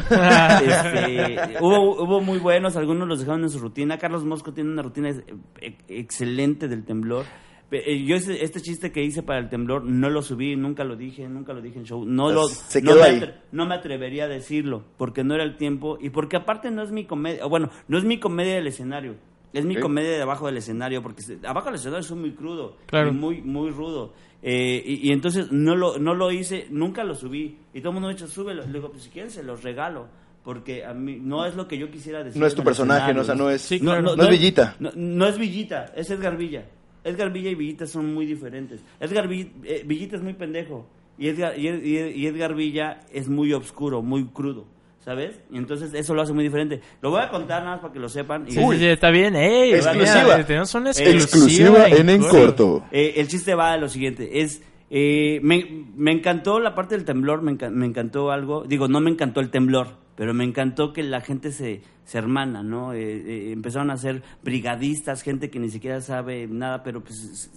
Este, 0.65 1.57
hubo, 1.61 2.01
hubo 2.03 2.21
muy 2.21 2.39
buenos, 2.39 2.75
algunos 2.75 3.07
los 3.07 3.19
dejaron 3.19 3.43
en 3.43 3.49
su 3.49 3.59
rutina. 3.59 3.97
Carlos 3.97 4.23
Mosco 4.25 4.53
tiene 4.53 4.71
una 4.71 4.81
rutina 4.81 5.09
ex- 5.09 5.23
ex- 5.61 5.83
excelente 5.87 6.67
del 6.67 6.83
temblor. 6.85 7.25
Eh, 7.71 8.03
Yo 8.05 8.15
este 8.15 8.61
chiste 8.61 8.91
que 8.91 9.03
hice 9.03 9.21
para 9.23 9.39
el 9.39 9.49
temblor 9.49 9.83
no 9.83 10.09
lo 10.09 10.21
subí, 10.21 10.55
nunca 10.55 10.83
lo 10.83 10.95
dije, 10.95 11.27
nunca 11.27 11.51
lo 11.53 11.61
dije 11.61 11.79
en 11.79 11.85
show. 11.85 12.05
No, 12.05 12.31
lo, 12.31 12.47
Se 12.47 12.81
no 12.81 12.91
quedó 12.93 13.01
me 13.01 13.07
ahí. 13.09 13.19
atre- 13.19 13.35
no 13.51 13.65
me 13.65 13.75
atrevería 13.75 14.25
a 14.25 14.27
decirlo, 14.27 14.83
porque 14.97 15.23
no 15.23 15.33
era 15.35 15.43
el 15.43 15.57
tiempo 15.57 15.97
y 15.99 16.09
porque 16.11 16.37
aparte 16.37 16.71
no 16.71 16.83
es 16.83 16.91
mi 16.91 17.05
comedia, 17.05 17.45
bueno, 17.45 17.69
no 17.87 17.97
es 17.97 18.05
mi 18.05 18.19
comedia 18.19 18.55
del 18.55 18.67
escenario, 18.67 19.15
es 19.53 19.65
mi 19.65 19.75
comedia 19.77 20.11
de 20.11 20.21
abajo 20.21 20.45
del 20.47 20.57
escenario, 20.57 21.01
porque 21.01 21.21
abajo 21.45 21.67
del 21.67 21.75
escenario 21.75 21.99
es 22.05 22.11
muy 22.11 22.31
crudo, 22.31 22.77
Claro. 22.85 23.09
y 23.09 23.11
muy 23.11 23.41
muy 23.41 23.69
rudo. 23.71 24.13
Eh, 24.43 24.83
y, 24.85 25.09
y 25.09 25.11
entonces 25.11 25.51
no 25.51 25.75
lo, 25.75 25.97
no 25.97 26.13
lo 26.13 26.31
hice, 26.31 26.67
nunca 26.69 27.03
lo 27.03 27.15
subí. 27.15 27.57
Y 27.73 27.79
todo 27.79 27.89
el 27.89 27.93
mundo 27.95 28.07
me 28.09 28.13
ha 28.13 28.15
dicho, 28.15 28.27
súbelo. 28.27 28.63
Le 28.65 28.73
digo, 28.73 28.91
pues 28.91 29.03
si 29.03 29.09
quieren 29.09 29.31
se 29.31 29.41
los 29.43 29.63
regalo. 29.63 30.07
Porque 30.43 30.85
a 30.85 30.93
mí 30.93 31.17
no 31.19 31.43
es 31.47 31.55
lo 31.55 31.67
que 31.67 31.75
yo 31.79 31.89
quisiera 31.89 32.23
decir. 32.23 32.39
No 32.39 32.45
es 32.45 32.53
tu 32.53 32.63
personaje, 32.63 33.11
no, 33.15 33.21
o 33.21 33.23
sea, 33.23 33.33
no 33.33 33.49
es, 33.49 33.61
Sí, 33.63 33.79
no, 33.79 33.93
claro. 33.93 34.15
no 34.15 34.23
es 34.25 34.29
Villita. 34.29 34.75
No, 34.79 34.91
no 34.95 35.25
es 35.25 35.39
Villita, 35.39 35.91
es 35.95 36.11
Edgar 36.11 36.37
Villa. 36.37 36.65
Edgar 37.03 37.31
Villa 37.33 37.49
y 37.49 37.55
Villita 37.55 37.87
son 37.87 38.13
muy 38.13 38.27
diferentes. 38.27 38.83
Edgar 38.99 39.27
Vi- 39.27 39.51
eh, 39.63 39.81
Villita 39.87 40.17
es 40.17 40.21
muy 40.21 40.33
pendejo. 40.33 40.87
Y 41.17 41.29
Edgar, 41.29 41.57
y, 41.57 41.67
Ed- 41.67 41.83
y 41.83 41.97
Ed- 41.97 42.15
y 42.15 42.27
Edgar 42.27 42.53
Villa 42.53 42.99
es 43.11 43.27
muy 43.27 43.53
oscuro, 43.53 44.03
muy 44.03 44.25
crudo. 44.25 44.65
¿Sabes? 45.05 45.39
Y 45.51 45.57
entonces 45.57 45.93
eso 45.93 46.15
lo 46.15 46.23
hace 46.23 46.33
muy 46.33 46.43
diferente. 46.43 46.81
Lo 46.99 47.11
voy 47.11 47.21
a 47.21 47.29
contar 47.29 47.61
nada 47.61 47.75
más 47.75 47.81
para 47.81 47.93
que 47.93 47.99
lo 47.99 48.09
sepan. 48.09 48.47
y- 48.47 48.51
Sí, 48.53 48.59
está 48.87 49.11
bien. 49.11 49.35
Ey, 49.35 49.73
Exclusiva. 49.75 50.43
tenemos 50.43 50.73
una 50.73 50.89
exclusiva, 50.89 51.21
Exclusiva 51.23 51.87
en 51.89 52.09
En 52.09 52.21
Corto. 52.23 52.83
Eh, 52.91 53.13
el 53.17 53.27
chiste 53.27 53.53
va 53.53 53.71
a 53.73 53.77
lo 53.77 53.87
siguiente, 53.87 54.41
es 54.41 54.63
eh, 54.89 55.39
me, 55.43 55.85
me 55.95 56.11
encantó 56.11 56.59
la 56.59 56.73
parte 56.73 56.95
del 56.95 57.05
temblor, 57.05 57.41
me, 57.43 57.51
enca- 57.51 57.69
me 57.69 57.85
encantó 57.85 58.31
algo, 58.31 58.63
digo, 58.67 58.87
no 58.87 58.99
me 58.99 59.11
encantó 59.11 59.41
el 59.41 59.49
temblor, 59.51 59.89
pero 60.15 60.33
me 60.33 60.43
encantó 60.43 60.91
que 60.93 61.03
la 61.03 61.21
gente 61.21 61.51
se, 61.51 61.81
se 62.03 62.17
hermana, 62.17 62.63
¿no? 62.63 62.93
Eh, 62.93 62.99
eh, 63.01 63.51
empezaron 63.51 63.91
a 63.91 63.97
ser 63.97 64.23
brigadistas, 64.43 65.21
gente 65.21 65.49
que 65.51 65.59
ni 65.59 65.69
siquiera 65.69 66.01
sabe 66.01 66.47
nada, 66.47 66.81
pero 66.83 67.03
pues 67.03 67.51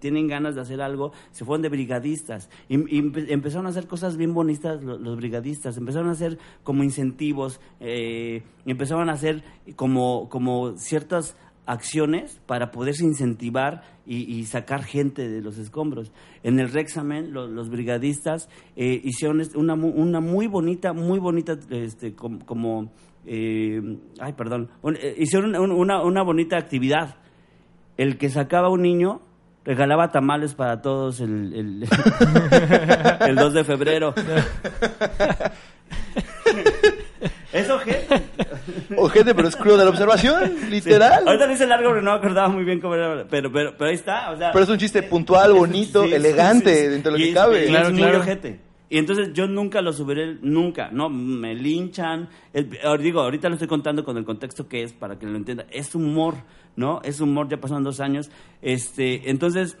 tienen 0.00 0.26
ganas 0.26 0.54
de 0.56 0.62
hacer 0.62 0.80
algo, 0.82 1.12
se 1.30 1.44
fueron 1.44 1.62
de 1.62 1.68
brigadistas 1.68 2.50
y, 2.68 2.74
y 2.76 3.00
empe- 3.02 3.26
empezaron 3.28 3.66
a 3.66 3.70
hacer 3.70 3.86
cosas 3.86 4.16
bien 4.16 4.34
bonitas 4.34 4.82
lo- 4.82 4.98
los, 4.98 5.16
brigadistas, 5.16 5.76
empezaron 5.76 6.08
a 6.08 6.12
hacer 6.12 6.38
como 6.64 6.82
incentivos, 6.82 7.60
eh, 7.78 8.42
empezaron 8.66 9.08
a 9.08 9.12
hacer 9.12 9.44
como, 9.76 10.28
como 10.28 10.76
ciertas 10.76 11.36
acciones 11.66 12.40
para 12.46 12.72
poderse 12.72 13.04
incentivar 13.04 13.82
y, 14.04 14.42
sacar 14.46 14.82
gente 14.82 15.28
de 15.28 15.40
los 15.40 15.56
escombros. 15.56 16.10
En 16.42 16.58
el 16.58 16.72
Rexamen, 16.72 17.32
lo- 17.32 17.46
los 17.46 17.68
brigadistas 17.70 18.48
eh, 18.74 19.00
hicieron 19.04 19.40
una, 19.54 19.74
una 19.74 20.18
muy 20.20 20.48
bonita, 20.48 20.92
muy 20.92 21.20
bonita, 21.20 21.56
este, 21.70 22.14
com- 22.16 22.40
como, 22.40 22.90
eh, 23.24 23.80
ay, 24.18 24.32
perdón, 24.32 24.68
un- 24.82 24.96
eh, 24.96 25.14
hicieron 25.16 25.54
un- 25.54 25.70
una, 25.70 26.02
una 26.02 26.24
bonita 26.24 26.56
actividad. 26.56 27.18
El 27.96 28.18
que 28.18 28.30
sacaba 28.30 28.68
un 28.70 28.82
niño 28.82 29.20
regalaba 29.64 30.10
tamales 30.10 30.54
para 30.54 30.80
todos 30.82 31.20
el, 31.20 31.52
el, 31.54 31.88
el 33.28 33.36
2 33.36 33.52
de 33.54 33.64
febrero. 33.64 34.14
Eso, 37.52 37.78
gente. 37.80 38.22
Ojete, 38.96 39.34
pero 39.34 39.48
es 39.48 39.56
crudo 39.56 39.76
de 39.78 39.84
la 39.84 39.90
observación, 39.90 40.52
literal. 40.70 41.26
Ahorita 41.26 41.46
lo 41.46 41.52
hice 41.52 41.66
largo 41.66 41.88
porque 41.88 42.02
no 42.02 42.12
me 42.12 42.16
acordaba 42.18 42.48
muy 42.48 42.64
bien 42.64 42.80
cómo 42.80 42.94
era, 42.94 43.24
pero, 43.28 43.50
pero, 43.52 43.74
pero 43.76 43.88
ahí 43.90 43.96
está, 43.96 44.30
o 44.30 44.36
sea... 44.36 44.52
Pero 44.52 44.64
es 44.64 44.70
un 44.70 44.78
chiste 44.78 45.02
puntual, 45.02 45.52
bonito, 45.52 46.02
Sí, 46.04 46.10
sí, 46.10 46.14
elegante, 46.14 46.74
sí, 46.74 46.80
sí. 46.82 46.86
dentro 46.88 47.12
de 47.12 47.18
lo 47.18 47.22
Y 47.24 47.26
que 47.26 47.30
es- 47.30 47.34
cabe. 47.36 47.64
y 47.64 47.68
Claro, 47.68 47.86
es 47.88 47.92
muy 47.92 48.02
claro. 48.02 48.18
ojete. 48.20 48.60
Y 48.90 48.98
entonces 48.98 49.32
yo 49.32 49.46
nunca 49.46 49.80
lo 49.80 49.92
subiré, 49.92 50.36
nunca, 50.42 50.90
¿no? 50.90 51.08
Me 51.08 51.54
linchan. 51.54 52.28
El- 52.52 52.76
ahora 52.84 53.00
digo, 53.02 53.20
ahorita 53.20 53.48
lo 53.48 53.54
estoy 53.54 53.68
contando 53.68 54.04
con 54.04 54.16
el 54.18 54.24
contexto 54.24 54.68
que 54.68 54.82
es, 54.82 54.92
para 54.92 55.16
que 55.18 55.26
lo 55.26 55.36
entienda. 55.36 55.64
Es 55.70 55.94
humor, 55.94 56.34
¿no? 56.76 57.00
Es 57.04 57.20
humor, 57.20 57.48
ya 57.48 57.58
pasaron 57.60 57.84
dos 57.84 58.00
años. 58.00 58.30
Este, 58.60 59.30
entonces, 59.30 59.78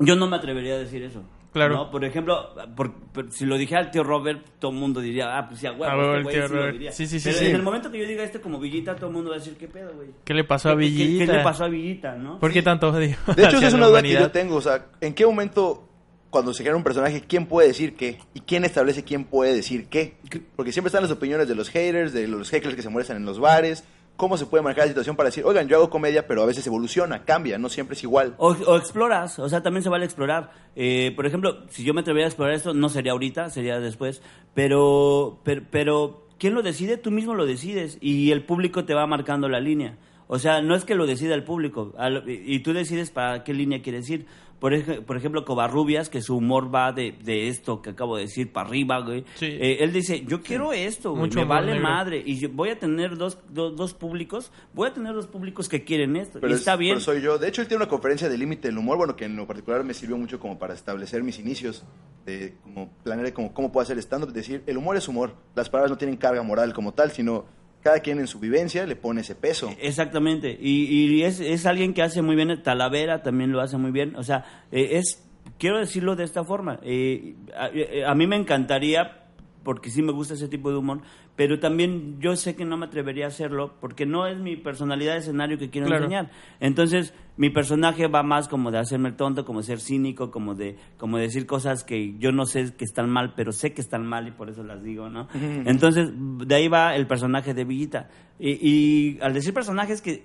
yo 0.00 0.16
no 0.16 0.26
me 0.28 0.36
atrevería 0.36 0.74
a 0.74 0.78
decir 0.78 1.02
eso. 1.04 1.22
Claro. 1.52 1.74
¿no? 1.76 1.90
Por 1.90 2.04
ejemplo, 2.04 2.50
por- 2.76 2.92
por- 2.92 3.32
si 3.32 3.46
lo 3.46 3.56
dijera 3.56 3.80
al 3.80 3.90
tío 3.90 4.04
Robert, 4.04 4.44
todo 4.58 4.70
el 4.70 4.76
mundo 4.76 5.00
diría, 5.00 5.38
ah, 5.38 5.48
pues 5.48 5.60
ya, 5.62 5.70
Ah, 5.70 5.74
este 5.96 6.16
el 6.18 6.22
güey 6.24 6.34
tío 6.36 6.46
sí 6.46 6.52
lo 6.52 6.58
Robert. 6.60 6.72
diría. 6.74 6.92
Sí, 6.92 7.06
sí, 7.06 7.18
sí, 7.20 7.28
Pero 7.30 7.38
sí. 7.38 7.46
en 7.46 7.56
el 7.56 7.62
momento 7.62 7.90
que 7.90 7.98
yo 7.98 8.06
diga 8.06 8.22
este 8.22 8.40
como 8.40 8.60
Villita, 8.60 8.94
todo 8.96 9.06
el 9.06 9.12
mundo 9.14 9.30
va 9.30 9.36
a 9.36 9.38
decir, 9.38 9.56
¿qué 9.56 9.66
pedo, 9.66 9.92
güey? 9.94 10.08
¿Qué 10.24 10.34
le 10.34 10.44
pasó 10.44 10.68
a 10.68 10.72
¿Qué- 10.76 10.78
qué- 10.82 10.84
Villita? 10.90 11.26
¿Qué, 11.32 11.38
le 11.38 11.42
pasó 11.44 11.64
a 11.64 11.68
Villita, 11.68 12.16
no? 12.16 12.38
¿Por 12.38 12.52
qué 12.52 12.62
tanto 12.62 12.88
odio? 12.90 13.16
De 13.34 13.44
hecho, 13.44 13.56
esa 13.56 13.68
es 13.68 13.74
una 13.74 13.86
duda 13.86 14.02
que 14.02 14.12
yo 14.12 14.30
tengo. 14.30 14.56
O 14.56 14.60
sea, 14.60 14.86
¿en 15.00 15.14
qué 15.14 15.24
momento, 15.24 15.87
cuando 16.30 16.52
se 16.52 16.62
crea 16.62 16.76
un 16.76 16.84
personaje, 16.84 17.22
quién 17.26 17.46
puede 17.46 17.68
decir 17.68 17.96
qué? 17.96 18.18
¿Y 18.34 18.40
quién 18.40 18.64
establece 18.64 19.02
quién 19.02 19.24
puede 19.24 19.54
decir 19.54 19.86
qué? 19.88 20.16
Porque 20.56 20.72
siempre 20.72 20.88
están 20.88 21.02
las 21.02 21.10
opiniones 21.10 21.48
de 21.48 21.54
los 21.54 21.70
haters, 21.70 22.12
de 22.12 22.28
los 22.28 22.52
hecklers 22.52 22.76
que 22.76 22.82
se 22.82 22.90
molestan 22.90 23.16
en 23.16 23.24
los 23.24 23.38
bares. 23.38 23.84
¿Cómo 24.16 24.36
se 24.36 24.46
puede 24.46 24.64
manejar 24.64 24.86
la 24.86 24.88
situación 24.88 25.14
para 25.14 25.28
decir, 25.28 25.44
oigan, 25.44 25.68
yo 25.68 25.76
hago 25.76 25.90
comedia, 25.90 26.26
pero 26.26 26.42
a 26.42 26.46
veces 26.46 26.66
evoluciona, 26.66 27.24
cambia, 27.24 27.56
no 27.56 27.68
siempre 27.68 27.94
es 27.94 28.02
igual? 28.02 28.34
O, 28.38 28.48
o 28.48 28.76
exploras, 28.76 29.38
o 29.38 29.48
sea, 29.48 29.62
también 29.62 29.84
se 29.84 29.90
vale 29.90 30.04
explorar. 30.04 30.50
Eh, 30.74 31.12
por 31.14 31.24
ejemplo, 31.24 31.64
si 31.68 31.84
yo 31.84 31.94
me 31.94 32.00
atreviera 32.00 32.26
a 32.26 32.28
explorar 32.28 32.54
esto, 32.54 32.74
no 32.74 32.88
sería 32.88 33.12
ahorita, 33.12 33.48
sería 33.48 33.78
después. 33.78 34.20
Pero, 34.54 35.38
pero, 35.44 35.62
pero, 35.70 36.26
¿quién 36.36 36.54
lo 36.54 36.62
decide? 36.62 36.96
Tú 36.96 37.12
mismo 37.12 37.34
lo 37.34 37.46
decides 37.46 37.96
y 38.00 38.32
el 38.32 38.44
público 38.44 38.84
te 38.84 38.92
va 38.92 39.06
marcando 39.06 39.48
la 39.48 39.60
línea. 39.60 39.96
O 40.26 40.38
sea, 40.38 40.60
no 40.60 40.74
es 40.74 40.84
que 40.84 40.94
lo 40.94 41.06
decida 41.06 41.34
el 41.34 41.42
público 41.42 41.94
y 42.26 42.58
tú 42.58 42.74
decides 42.74 43.10
para 43.10 43.44
qué 43.44 43.54
línea 43.54 43.80
quieres 43.80 44.10
ir. 44.10 44.26
Por, 44.60 44.74
ej- 44.74 45.02
por 45.04 45.16
ejemplo, 45.16 45.44
Covarrubias, 45.44 46.08
que 46.08 46.20
su 46.20 46.36
humor 46.36 46.74
va 46.74 46.90
de, 46.92 47.12
de 47.22 47.46
esto 47.48 47.80
que 47.80 47.90
acabo 47.90 48.16
de 48.16 48.22
decir 48.22 48.52
para 48.52 48.68
arriba, 48.68 48.98
güey. 49.00 49.24
Sí. 49.36 49.46
Eh, 49.46 49.78
él 49.84 49.92
dice, 49.92 50.24
yo 50.26 50.42
quiero 50.42 50.72
esto, 50.72 51.10
güey, 51.12 51.22
Mucho 51.22 51.38
me 51.40 51.44
vale 51.46 51.72
negro. 51.74 51.88
madre. 51.88 52.22
Y 52.26 52.40
yo 52.40 52.48
voy 52.50 52.70
a 52.70 52.78
tener 52.78 53.16
dos, 53.16 53.38
dos, 53.50 53.76
dos 53.76 53.94
públicos, 53.94 54.50
voy 54.74 54.88
a 54.88 54.92
tener 54.92 55.14
dos 55.14 55.28
públicos 55.28 55.68
que 55.68 55.84
quieren 55.84 56.16
esto. 56.16 56.40
Pero 56.40 56.50
y 56.50 56.54
es- 56.54 56.58
está 56.60 56.74
bien. 56.74 56.94
pero 56.96 57.00
soy 57.00 57.22
yo. 57.22 57.38
De 57.38 57.46
hecho, 57.48 57.62
él 57.62 57.68
tiene 57.68 57.82
una 57.84 57.88
conferencia 57.90 58.28
de 58.28 58.36
límite 58.36 58.66
del 58.68 58.78
humor, 58.78 58.96
bueno, 58.96 59.14
que 59.14 59.26
en 59.26 59.36
lo 59.36 59.46
particular 59.46 59.84
me 59.84 59.94
sirvió 59.94 60.16
mucho 60.18 60.40
como 60.40 60.58
para 60.58 60.74
establecer 60.74 61.22
mis 61.22 61.38
inicios, 61.38 61.84
de 62.26 62.56
como 62.64 62.90
planear 63.04 63.32
como 63.32 63.54
cómo 63.54 63.70
puedo 63.70 63.82
hacer 63.84 63.96
stand-up, 63.98 64.32
decir, 64.32 64.64
el 64.66 64.76
humor 64.76 64.96
es 64.96 65.06
humor, 65.08 65.34
las 65.54 65.70
palabras 65.70 65.90
no 65.92 65.98
tienen 65.98 66.16
carga 66.16 66.42
moral 66.42 66.72
como 66.74 66.92
tal, 66.92 67.12
sino 67.12 67.44
cada 67.82 68.00
quien 68.00 68.18
en 68.18 68.26
su 68.26 68.38
vivencia 68.38 68.86
le 68.86 68.96
pone 68.96 69.20
ese 69.20 69.34
peso. 69.34 69.74
Exactamente, 69.80 70.56
y, 70.60 71.16
y 71.16 71.22
es, 71.22 71.40
es 71.40 71.66
alguien 71.66 71.94
que 71.94 72.02
hace 72.02 72.22
muy 72.22 72.36
bien, 72.36 72.62
Talavera 72.62 73.22
también 73.22 73.52
lo 73.52 73.60
hace 73.60 73.76
muy 73.76 73.90
bien, 73.90 74.16
o 74.16 74.22
sea, 74.22 74.66
eh, 74.72 74.98
es, 74.98 75.24
quiero 75.58 75.78
decirlo 75.78 76.16
de 76.16 76.24
esta 76.24 76.44
forma, 76.44 76.80
eh, 76.82 77.34
a, 77.56 77.68
eh, 77.68 78.04
a 78.04 78.14
mí 78.14 78.26
me 78.26 78.36
encantaría, 78.36 79.27
porque 79.62 79.90
sí 79.90 80.02
me 80.02 80.12
gusta 80.12 80.34
ese 80.34 80.48
tipo 80.48 80.70
de 80.70 80.76
humor, 80.78 81.00
pero 81.36 81.58
también 81.58 82.16
yo 82.20 82.36
sé 82.36 82.56
que 82.56 82.64
no 82.64 82.76
me 82.76 82.86
atrevería 82.86 83.26
a 83.26 83.28
hacerlo, 83.28 83.74
porque 83.80 84.06
no 84.06 84.26
es 84.26 84.38
mi 84.38 84.56
personalidad 84.56 85.12
de 85.14 85.18
escenario 85.20 85.58
que 85.58 85.68
quiero 85.70 85.86
Claro. 85.86 86.04
enseñar. 86.04 86.30
Entonces, 86.60 87.12
mi 87.36 87.50
personaje 87.50 88.06
va 88.06 88.22
más 88.22 88.48
como 88.48 88.70
de 88.70 88.78
hacerme 88.78 89.10
el 89.10 89.16
tonto, 89.16 89.44
como 89.44 89.62
ser 89.62 89.80
cínico, 89.80 90.30
como 90.30 90.54
de, 90.54 90.76
como 90.96 91.18
decir 91.18 91.46
cosas 91.46 91.84
que 91.84 92.16
yo 92.18 92.32
no 92.32 92.46
sé 92.46 92.74
que 92.76 92.84
están 92.84 93.10
mal, 93.10 93.34
pero 93.36 93.52
sé 93.52 93.72
que 93.74 93.80
están 93.80 94.06
mal 94.06 94.26
y 94.26 94.30
por 94.32 94.48
eso 94.48 94.62
las 94.62 94.82
digo, 94.82 95.08
¿no? 95.10 95.28
Entonces, 95.34 96.10
de 96.14 96.54
ahí 96.54 96.68
va 96.68 96.96
el 96.96 97.06
personaje 97.06 97.52
de 97.54 97.64
Villita. 97.64 98.08
Y, 98.38 98.50
y 98.68 99.18
al 99.20 99.34
decir 99.34 99.52
personajes 99.52 100.00
que 100.00 100.24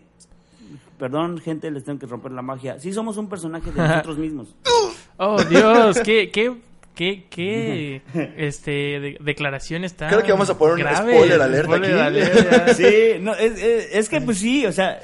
perdón, 0.98 1.38
gente, 1.40 1.70
les 1.72 1.84
tengo 1.84 2.00
que 2.00 2.06
romper 2.06 2.32
la 2.32 2.42
magia. 2.42 2.80
Sí 2.80 2.94
somos 2.94 3.18
un 3.18 3.28
personaje 3.28 3.72
de 3.72 3.78
nosotros 3.88 4.18
mismos. 4.18 4.56
Oh, 5.18 5.38
Dios, 5.44 6.00
qué, 6.04 6.32
qué, 6.32 6.52
qué, 6.96 7.26
qué, 7.30 8.02
este, 8.38 8.72
de- 8.72 9.18
declaraciones 9.20 9.94
tan 9.96 10.10
Creo 10.10 10.24
que 10.24 10.32
vamos 10.32 10.50
a 10.50 10.58
poner 10.58 10.86
un 10.86 10.96
spoiler 10.96 11.42
alert 11.42 11.66
spoiler 11.66 12.00
aquí. 12.02 12.74
Sí, 12.76 12.94
no, 13.22 13.34
es, 13.36 13.62
es- 13.62 13.90
es 13.94 14.10
que 14.10 14.22
pues 14.22 14.38
sí, 14.38 14.66
o 14.66 14.72
sea, 14.72 15.00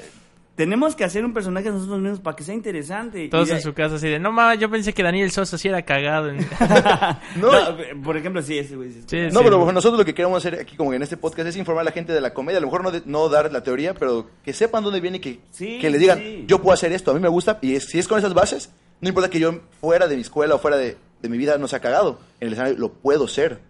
tenemos 0.56 0.94
que 0.94 1.04
hacer 1.04 1.24
un 1.24 1.32
personaje 1.32 1.70
nosotros 1.70 1.98
mismos 2.00 2.20
para 2.20 2.36
que 2.36 2.44
sea 2.44 2.54
interesante. 2.54 3.28
Todos 3.28 3.48
Y 3.48 3.52
en 3.52 3.62
su 3.62 3.72
casa 3.72 3.94
así 3.94 4.08
de, 4.08 4.18
no 4.18 4.30
mames, 4.30 4.58
yo 4.58 4.70
pensé 4.70 4.92
que 4.92 5.02
Daniel 5.02 5.30
Sosa 5.30 5.56
sí 5.56 5.68
era 5.68 5.80
cagado. 5.82 6.28
en-". 6.28 6.38
No, 7.36 7.50
No, 7.52 7.76
por 8.04 8.16
ejemplo, 8.18 8.42
sí, 8.42 8.58
ese 8.58 8.76
güey. 8.76 8.92
sí. 8.92 9.02
Sí, 9.06 9.16
No, 9.32 9.38
sí. 9.38 9.44
pero 9.44 9.56
bueno, 9.58 9.72
nosotros 9.72 9.98
lo 9.98 10.04
que 10.04 10.12
queremos 10.14 10.44
hacer 10.44 10.60
aquí, 10.60 10.76
como 10.76 10.92
en 10.92 11.02
este 11.02 11.16
podcast, 11.16 11.48
es 11.48 11.56
informar 11.56 11.82
a 11.82 11.84
la 11.84 11.92
gente 11.92 12.12
de 12.12 12.20
la 12.20 12.34
comedia. 12.34 12.58
A 12.58 12.60
lo 12.60 12.66
mejor 12.66 12.82
no, 12.82 12.90
de- 12.90 13.02
no 13.06 13.28
dar 13.30 13.50
la 13.50 13.62
teoría, 13.62 13.94
pero 13.94 14.28
que 14.44 14.52
sepan 14.52 14.84
dónde 14.84 15.00
viene 15.00 15.16
y 15.16 15.20
que, 15.20 15.40
Sí, 15.50 15.78
que 15.80 15.88
le 15.88 15.96
digan, 15.98 16.18
sí. 16.18 16.44
yo 16.46 16.60
puedo 16.60 16.74
hacer 16.74 16.92
esto, 16.92 17.10
a 17.10 17.14
mí 17.14 17.20
me 17.20 17.28
gusta. 17.28 17.58
Y 17.62 17.74
es- 17.76 17.86
si 17.86 17.98
es 17.98 18.06
con 18.06 18.18
esas 18.18 18.34
bases, 18.34 18.70
no 19.00 19.08
importa 19.08 19.30
que 19.30 19.40
yo 19.40 19.60
fuera 19.80 20.08
de 20.08 20.14
mi 20.16 20.20
escuela 20.22 20.56
o 20.56 20.58
fuera 20.58 20.76
de, 20.76 20.98
de 21.22 21.28
mi 21.28 21.38
vida 21.38 21.58
no 21.58 21.68
sea 21.68 21.80
cagado. 21.80 22.18
En 22.40 22.48
el 22.48 22.52
escenario 22.54 22.78
lo 22.78 22.92
puedo 22.92 23.28
ser. 23.28 23.60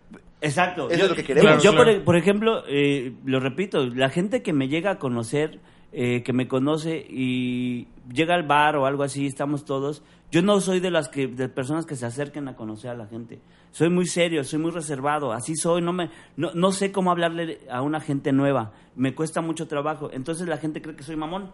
Exacto. 0.41 0.89
Eso 0.89 0.99
yo, 0.99 1.05
es 1.05 1.11
lo 1.11 1.17
que 1.17 1.25
queremos. 1.25 1.63
Yo, 1.63 1.71
yo, 1.71 1.77
por, 1.77 1.87
claro. 1.87 2.05
por 2.05 2.17
ejemplo, 2.17 2.63
eh, 2.69 3.15
lo 3.25 3.41
repito, 3.41 3.87
la 3.87 4.09
gente 4.09 4.43
que 4.43 4.53
me 4.53 4.69
llega 4.69 4.93
a 4.93 4.99
conocer, 4.99 5.61
eh, 5.93 6.23
que 6.23 6.33
me 6.33 6.49
conoce 6.49 7.05
y 7.09 7.89
llega 8.13 8.35
al 8.35 8.45
bar 8.45 8.77
o 8.77 8.87
algo 8.87 9.03
así, 9.03 9.27
estamos 9.27 9.65
todos. 9.65 10.03
Yo 10.31 10.43
no 10.43 10.61
soy 10.61 10.81
de 10.81 10.91
las 10.91 11.09
que 11.09 11.27
de 11.27 11.49
personas 11.49 11.87
que 11.87 11.97
se 11.97 12.07
acerquen 12.07 12.47
a 12.49 12.55
conocer 12.55 12.91
a 12.91 12.95
la 12.95 13.07
gente. 13.07 13.41
Soy 13.73 13.91
muy 13.91 14.07
serio, 14.07 14.45
soy 14.45 14.61
muy 14.61 14.71
reservado, 14.71 15.33
así 15.33 15.57
soy, 15.57 15.83
no 15.83 15.93
me 15.93 16.11
no, 16.37 16.53
no 16.55 16.73
sé 16.73 16.93
cómo 16.93 17.11
hablarle 17.11 17.61
a 17.69 17.83
una 17.83 18.01
gente 18.01 18.33
nueva. 18.33 18.73
Me 18.95 19.15
cuesta 19.15 19.41
mucho 19.41 19.67
trabajo. 19.67 20.11
Entonces 20.13 20.47
la 20.49 20.57
gente 20.57 20.81
cree 20.81 20.95
que 20.95 21.03
soy 21.03 21.17
mamón. 21.17 21.53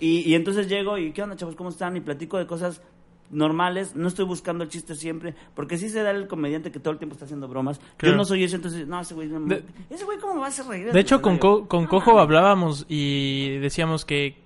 Y, 0.00 0.28
y 0.28 0.34
entonces 0.34 0.68
llego 0.68 0.98
y 0.98 1.12
¿qué 1.12 1.22
onda, 1.22 1.36
chavos? 1.36 1.54
¿Cómo 1.54 1.68
están? 1.68 1.96
Y 1.96 2.00
platico 2.00 2.38
de 2.38 2.46
cosas 2.46 2.82
normales, 3.30 3.96
no 3.96 4.06
estoy 4.08 4.24
buscando 4.26 4.62
el 4.64 4.70
chiste 4.70 4.94
siempre, 4.94 5.34
porque 5.54 5.76
sí 5.78 5.88
se 5.88 6.02
da 6.02 6.10
el 6.12 6.28
comediante 6.28 6.70
que 6.70 6.78
todo 6.80 6.92
el 6.92 6.98
tiempo 6.98 7.14
está 7.14 7.24
haciendo 7.24 7.48
bromas. 7.48 7.80
Claro. 7.96 8.12
Yo 8.14 8.16
no 8.16 8.24
soy 8.24 8.44
eso, 8.44 8.56
entonces, 8.56 8.86
no, 8.86 9.00
ese 9.00 9.14
güey, 9.14 9.28
no 9.28 9.40
De- 9.46 9.64
ese 9.90 10.04
güey 10.04 10.18
cómo 10.18 10.38
va 10.40 10.46
a 10.46 10.48
hacer 10.48 10.66
reír. 10.66 10.92
De 10.92 11.00
hecho, 11.00 11.20
con, 11.22 11.38
Co 11.38 11.62
Co- 11.62 11.68
con 11.68 11.86
Cojo 11.86 12.18
hablábamos 12.20 12.86
y 12.88 13.56
decíamos 13.58 14.04
que, 14.04 14.42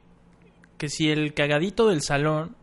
que 0.78 0.88
si 0.88 1.10
el 1.10 1.34
cagadito 1.34 1.88
del 1.88 2.02
salón 2.02 2.56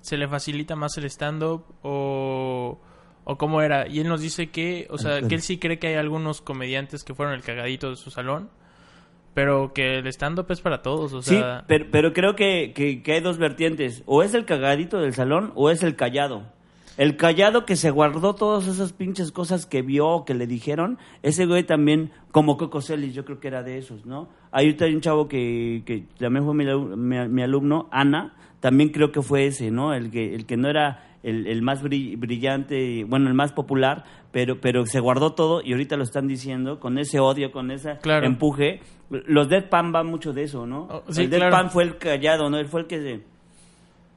se 0.00 0.16
le 0.16 0.28
facilita 0.28 0.76
más 0.76 0.96
el 0.98 1.04
stand-up 1.06 1.64
o, 1.82 2.78
o 3.24 3.36
cómo 3.38 3.60
era. 3.62 3.88
Y 3.88 4.00
él 4.00 4.08
nos 4.08 4.20
dice 4.20 4.50
que, 4.50 4.86
o 4.90 4.98
sea, 4.98 5.22
que 5.22 5.34
él 5.34 5.42
sí 5.42 5.58
cree 5.58 5.78
que 5.78 5.88
hay 5.88 5.94
algunos 5.96 6.40
comediantes 6.40 7.04
que 7.04 7.14
fueron 7.14 7.34
el 7.34 7.42
cagadito 7.42 7.90
de 7.90 7.96
su 7.96 8.10
salón, 8.10 8.48
pero 9.38 9.72
que 9.72 9.98
el 9.98 10.06
stand-up 10.08 10.46
es 10.50 10.60
para 10.60 10.82
todos, 10.82 11.12
o 11.12 11.22
Sí, 11.22 11.36
sea... 11.36 11.62
pero, 11.68 11.86
pero 11.92 12.12
creo 12.12 12.34
que, 12.34 12.72
que, 12.74 13.04
que 13.04 13.12
hay 13.12 13.20
dos 13.20 13.38
vertientes. 13.38 14.02
O 14.04 14.24
es 14.24 14.34
el 14.34 14.44
cagadito 14.44 14.98
del 14.98 15.14
salón 15.14 15.52
o 15.54 15.70
es 15.70 15.84
el 15.84 15.94
callado. 15.94 16.42
El 16.96 17.16
callado 17.16 17.64
que 17.64 17.76
se 17.76 17.90
guardó 17.92 18.34
todas 18.34 18.66
esas 18.66 18.92
pinches 18.92 19.30
cosas 19.30 19.64
que 19.64 19.82
vio 19.82 20.24
que 20.26 20.34
le 20.34 20.48
dijeron, 20.48 20.98
ese 21.22 21.46
güey 21.46 21.62
también, 21.62 22.10
como 22.32 22.56
Coco 22.56 22.80
Celis, 22.82 23.14
yo 23.14 23.24
creo 23.24 23.38
que 23.38 23.46
era 23.46 23.62
de 23.62 23.78
esos, 23.78 24.04
¿no? 24.06 24.28
Hay 24.50 24.76
un 24.92 25.00
chavo 25.00 25.28
que, 25.28 25.84
que 25.86 26.02
también 26.18 26.44
fue 26.44 26.54
mi, 26.54 26.64
mi- 26.96 27.28
mi 27.28 27.42
alumno, 27.42 27.88
Ana, 27.92 28.34
también 28.58 28.88
creo 28.88 29.12
que 29.12 29.22
fue 29.22 29.46
ese, 29.46 29.70
¿no? 29.70 29.94
El 29.94 30.10
que, 30.10 30.34
el 30.34 30.46
que 30.46 30.56
no 30.56 30.68
era 30.68 31.07
el, 31.22 31.46
el 31.46 31.62
más 31.62 31.82
bri- 31.82 32.18
brillante, 32.18 33.04
bueno, 33.04 33.28
el 33.28 33.34
más 33.34 33.52
popular, 33.52 34.04
pero, 34.30 34.60
pero 34.60 34.86
se 34.86 35.00
guardó 35.00 35.32
todo 35.34 35.62
y 35.64 35.72
ahorita 35.72 35.96
lo 35.96 36.04
están 36.04 36.28
diciendo 36.28 36.78
con 36.80 36.98
ese 36.98 37.18
odio, 37.20 37.50
con 37.52 37.70
ese 37.70 37.96
Claro. 38.02 38.26
empuje. 38.26 38.80
Los 39.10 39.48
Deadpan 39.48 39.90
van 39.92 40.06
mucho 40.06 40.32
de 40.32 40.42
eso, 40.44 40.66
¿no? 40.66 40.86
Oh, 40.90 41.02
sí, 41.12 41.22
el 41.22 41.28
claro. 41.30 41.44
Deadpan 41.46 41.70
fue 41.70 41.82
el 41.84 41.96
callado, 41.98 42.50
¿no? 42.50 42.58
Él 42.58 42.66
fue 42.68 42.82
el 42.82 42.86
que 42.86 42.98
se- 43.00 43.20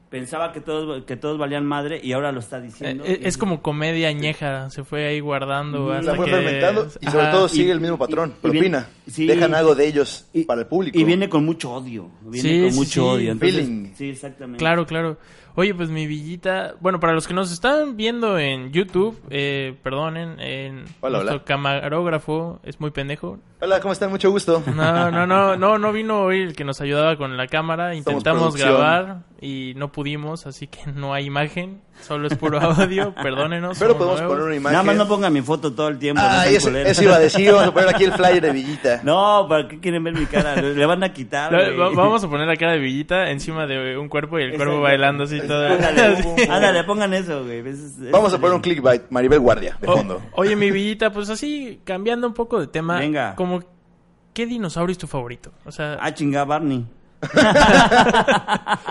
pensaba 0.09 0.51
que 0.51 0.59
todos, 0.59 1.05
que 1.05 1.15
todos 1.15 1.37
valían 1.37 1.65
madre 1.65 2.01
y 2.03 2.11
ahora 2.11 2.33
lo 2.33 2.41
está 2.41 2.59
diciendo. 2.59 3.05
Eh, 3.07 3.21
es 3.23 3.37
como 3.37 3.61
comedia 3.61 4.09
añeja, 4.09 4.69
se 4.69 4.83
fue 4.83 5.07
ahí 5.07 5.21
guardando 5.21 5.93
hasta 5.93 6.11
Se 6.11 6.17
fue 6.17 6.25
que... 6.25 6.31
fermentando 6.31 6.87
y 6.99 7.05
sobre 7.05 7.23
Ajá. 7.23 7.31
todo 7.31 7.47
sigue 7.47 7.67
y- 7.69 7.71
el 7.71 7.79
mismo 7.79 7.97
patrón. 7.97 8.33
y- 8.33 8.37
y 8.37 8.41
propina. 8.41 8.87
sí. 9.07 9.25
Dejan 9.25 9.55
algo 9.55 9.73
de 9.73 9.87
ellos 9.87 10.27
Y- 10.33 10.43
para 10.43 10.61
el 10.61 10.67
público. 10.67 10.99
Y 10.99 11.05
viene 11.05 11.29
con 11.29 11.45
mucho 11.45 11.71
odio. 11.71 12.09
Viene 12.25 12.49
Sí, 12.49 12.61
con 12.67 12.75
mucho 12.75 12.91
sí. 12.91 12.99
odio. 12.99 13.31
Entonces, 13.31 13.55
Feeling. 13.65 13.93
Sí, 13.95 14.09
exactamente. 14.09 14.59
Claro, 14.59 14.85
claro. 14.85 15.17
Oye, 15.55 15.75
pues 15.75 15.89
mi 15.89 16.07
villita, 16.07 16.75
bueno, 16.79 16.99
para 16.99 17.13
los 17.13 17.27
que 17.27 17.33
nos 17.33 17.51
están 17.51 17.97
viendo 17.97 18.39
en 18.39 18.71
YouTube, 18.71 19.19
eh, 19.29 19.75
perdonen, 19.83 20.39
en 20.39 20.85
Hola, 21.01 21.17
nuestro 21.17 21.35
hola. 21.37 21.43
camarógrafo 21.43 22.59
es 22.63 22.79
muy 22.79 22.91
pendejo. 22.91 23.37
Hola, 23.59 23.81
¿cómo 23.81 23.91
están? 23.91 24.09
Mucho 24.11 24.31
gusto. 24.31 24.63
No, 24.73 25.11
no, 25.11 25.27
no, 25.27 25.57
no, 25.57 25.77
no 25.77 25.91
vino 25.91 26.21
hoy 26.21 26.41
el 26.41 26.55
que 26.55 26.63
nos 26.63 26.79
ayudaba 26.79 27.17
con 27.17 27.35
la 27.35 27.47
cámara. 27.47 27.93
Intentamos 27.95 28.55
grabar 28.55 29.23
y 29.41 29.73
no 29.75 29.91
pudimos, 29.91 30.47
así 30.47 30.67
que 30.67 30.79
no 30.95 31.13
hay 31.13 31.25
imagen, 31.25 31.81
solo 32.01 32.27
es 32.27 32.35
puro 32.37 32.59
audio. 32.59 33.13
Perdónenos. 33.21 33.77
Pero 33.77 33.97
podemos 33.97 34.19
nuevos. 34.19 34.35
poner 34.35 34.47
una 34.47 34.55
imagen. 34.55 34.73
Nada 34.73 34.83
más 34.83 34.95
no 34.95 35.07
ponga 35.07 35.29
mi 35.29 35.41
foto 35.41 35.73
todo 35.73 35.87
el 35.89 35.99
tiempo. 35.99 36.21
Ah, 36.23 36.45
eso, 36.47 36.69
iba 37.01 37.15
a 37.15 37.19
decir. 37.19 37.51
Vamos 37.51 37.67
a 37.67 37.73
poner 37.73 37.89
aquí 37.89 38.03
el 38.05 38.13
flyer 38.13 38.41
de 38.41 38.51
Villita. 38.51 39.01
No, 39.03 39.45
¿para 39.49 39.67
qué 39.67 39.79
quieren 39.79 40.03
ver 40.03 40.13
mi 40.13 40.25
cara? 40.25 40.55
Le 40.55 40.85
van 40.85 41.03
a 41.03 41.11
quitar. 41.13 41.51
Vamos 41.75 42.23
a 42.23 42.29
poner 42.29 42.47
la 42.47 42.55
cara 42.55 42.73
de 42.73 42.79
Villita 42.79 43.29
encima 43.29 43.65
de 43.67 43.97
un 43.97 44.09
cuerpo 44.09 44.39
y 44.39 44.43
el 44.43 44.49
cuerpo 44.51 44.63
Exacto. 44.75 44.81
bailando 44.83 45.23
así 45.25 45.39
todo. 45.41 45.67
Ándale, 45.67 46.23
ándale, 46.49 46.83
pongan 46.85 47.13
eso, 47.13 47.43
güey. 47.43 47.59
Es- 47.67 47.79
es- 47.79 48.11
Vamos 48.11 48.33
a 48.33 48.37
poner 48.39 48.55
un 48.55 48.61
clickbait. 48.61 49.03
Maribel 49.09 49.39
Guardia, 49.39 49.77
de 49.81 49.87
O- 49.87 49.97
fondo. 49.97 50.21
oye, 50.33 50.55
mi 50.55 50.71
Villita, 50.71 51.11
pues 51.11 51.29
así, 51.29 51.81
cambiando 51.83 52.27
un 52.27 52.33
poco 52.33 52.59
de 52.59 52.67
tema. 52.67 52.99
Venga. 52.99 53.35
Como, 53.35 53.61
¿qué 54.33 54.45
dinosaurio 54.45 54.91
es 54.91 54.97
tu 54.97 55.07
favorito? 55.07 55.51
O 55.65 55.71
sea, 55.71 55.97
Ah, 56.01 56.13
chinga, 56.13 56.43
Barney. 56.45 56.85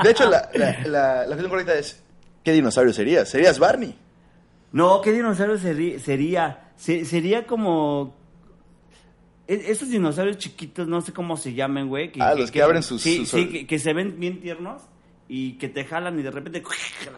De 0.02 0.10
hecho, 0.10 0.28
la, 0.28 0.48
la, 0.54 0.76
la, 0.86 1.16
la 1.22 1.26
cuestión 1.26 1.50
correcta 1.50 1.74
es: 1.74 2.02
¿qué 2.44 2.52
dinosaurio 2.52 2.92
serías? 2.92 3.28
¿Serías 3.28 3.58
Barney? 3.58 3.94
No, 4.72 5.00
¿qué 5.00 5.12
dinosaurio 5.12 5.56
seri- 5.58 5.98
sería? 5.98 6.70
Se- 6.76 7.04
sería 7.04 7.46
como... 7.46 8.14
e- 9.48 9.64
Esos 9.70 9.90
dinosaurios 9.90 10.38
chiquitos, 10.38 10.86
no 10.88 11.00
sé 11.00 11.12
cómo 11.12 11.36
se 11.36 11.54
llaman, 11.54 11.88
güey. 11.88 12.12
Ah, 12.20 12.34
los 12.34 12.50
que 12.50 12.62
abren 12.62 12.82
sus- 12.82 13.02
Sí, 13.02 13.18
sus- 13.18 13.30
sí, 13.30 13.48
que, 13.48 13.66
que 13.66 13.78
se 13.78 13.92
ven 13.92 14.18
bien 14.20 14.40
tiernos 14.40 14.82
y 15.32 15.52
que 15.52 15.68
te 15.68 15.84
jalan 15.84 16.18
y 16.18 16.22
de 16.22 16.30
repente... 16.32 16.60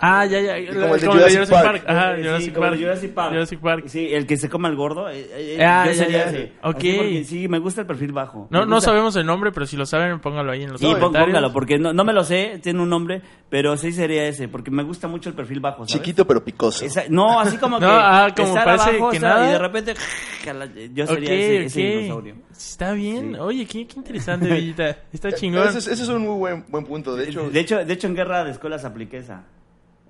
Ah, 0.05 0.27
ya, 0.27 0.40
ya. 0.40 0.55
como 0.72 0.94
el 0.94 1.01
de 1.01 1.07
Jurassic 1.07 1.51
Park. 1.51 1.85
Ajá, 1.87 2.16
Sí, 2.16 2.22
Jurassic, 2.22 2.55
como 2.55 2.66
Park. 2.66 2.79
Jurassic 2.81 3.12
Park. 3.14 3.31
Jurassic 3.33 3.61
Park. 3.61 3.85
Sí, 3.87 4.09
el 4.12 4.27
que 4.27 4.37
se 4.37 4.48
coma 4.51 4.68
el 4.68 4.77
gordo. 4.77 5.09
eh, 5.09 5.27
eh, 5.33 5.64
Ah, 5.64 5.85
yo 5.87 5.92
ya, 5.92 5.96
sería 5.98 6.18
ya. 6.25 6.31
ese. 6.31 6.53
Ok. 6.62 6.77
Así 6.77 6.92
porque 6.96 7.25
sí, 7.25 7.48
me 7.48 7.59
gusta 7.59 7.81
el 7.83 7.87
perfil 7.87 8.12
bajo. 8.12 8.48
No, 8.51 8.66
no 8.66 8.81
sabemos 8.81 9.16
el 9.16 9.25
nombre, 9.25 9.51
pero 9.53 9.64
si 9.66 9.77
lo 9.77 9.87
saben, 9.87 10.20
póngalo 10.20 10.53
ahí 10.53 10.64
en 10.64 10.72
los 10.72 10.81
Sí, 10.81 10.87
comentarios. 10.87 11.27
póngalo, 11.29 11.53
porque 11.53 11.79
no, 11.79 11.92
no 11.92 12.05
me 12.05 12.12
lo 12.12 12.25
sé, 12.25 12.59
tiene 12.62 12.81
un 12.83 12.88
nombre, 12.90 13.22
pero 13.48 13.77
sí 13.77 13.92
sería 13.92 14.27
ese, 14.27 14.48
porque 14.48 14.70
me 14.70 14.83
gusta 14.83 15.09
mucho 15.09 15.29
el 15.31 15.35
perfil 15.35 15.61
bajo, 15.61 15.87
¿sabes? 15.87 15.92
Chiquito 16.03 16.27
pero 16.27 16.44
picoso. 16.44 16.85
Esa- 16.85 17.05
no, 17.09 17.40
así 17.40 17.57
como 17.57 17.77
No, 17.81 17.87
que 17.87 17.92
ah, 17.94 18.33
como 18.37 18.48
estar 18.48 18.64
parece 18.64 18.90
abajo 18.90 19.11
que 19.11 19.20
nada. 19.20 19.48
y 19.48 19.53
de 19.53 19.59
repente 19.59 19.94
yo 20.94 21.07
sería 21.07 21.33
ese, 21.33 21.64
ese 21.64 21.81
ok. 21.81 21.94
dinosaurio. 22.03 22.35
Está 22.70 22.92
bien. 22.92 23.33
Sí. 23.35 23.38
Oye, 23.40 23.66
qué, 23.66 23.87
qué 23.87 23.94
interesante, 23.96 24.46
Villita. 24.53 24.96
Está 25.12 25.33
chingón. 25.33 25.68
Ese, 25.68 25.79
es- 25.79 25.87
ese 25.88 26.03
es 26.05 26.09
un 26.09 26.22
muy 26.22 26.37
buen, 26.38 26.64
buen 26.68 26.85
punto. 26.85 27.16
De 27.16 27.29
hecho, 27.29 27.51
De 27.51 27.61
hecho, 27.61 27.85
de 27.85 27.92
hecho 27.92 28.07
en 28.07 28.14
guerra 28.14 28.44
de 28.44 28.51
escuelas 28.53 28.85
apliqué 28.85 29.18
esa. 29.18 29.44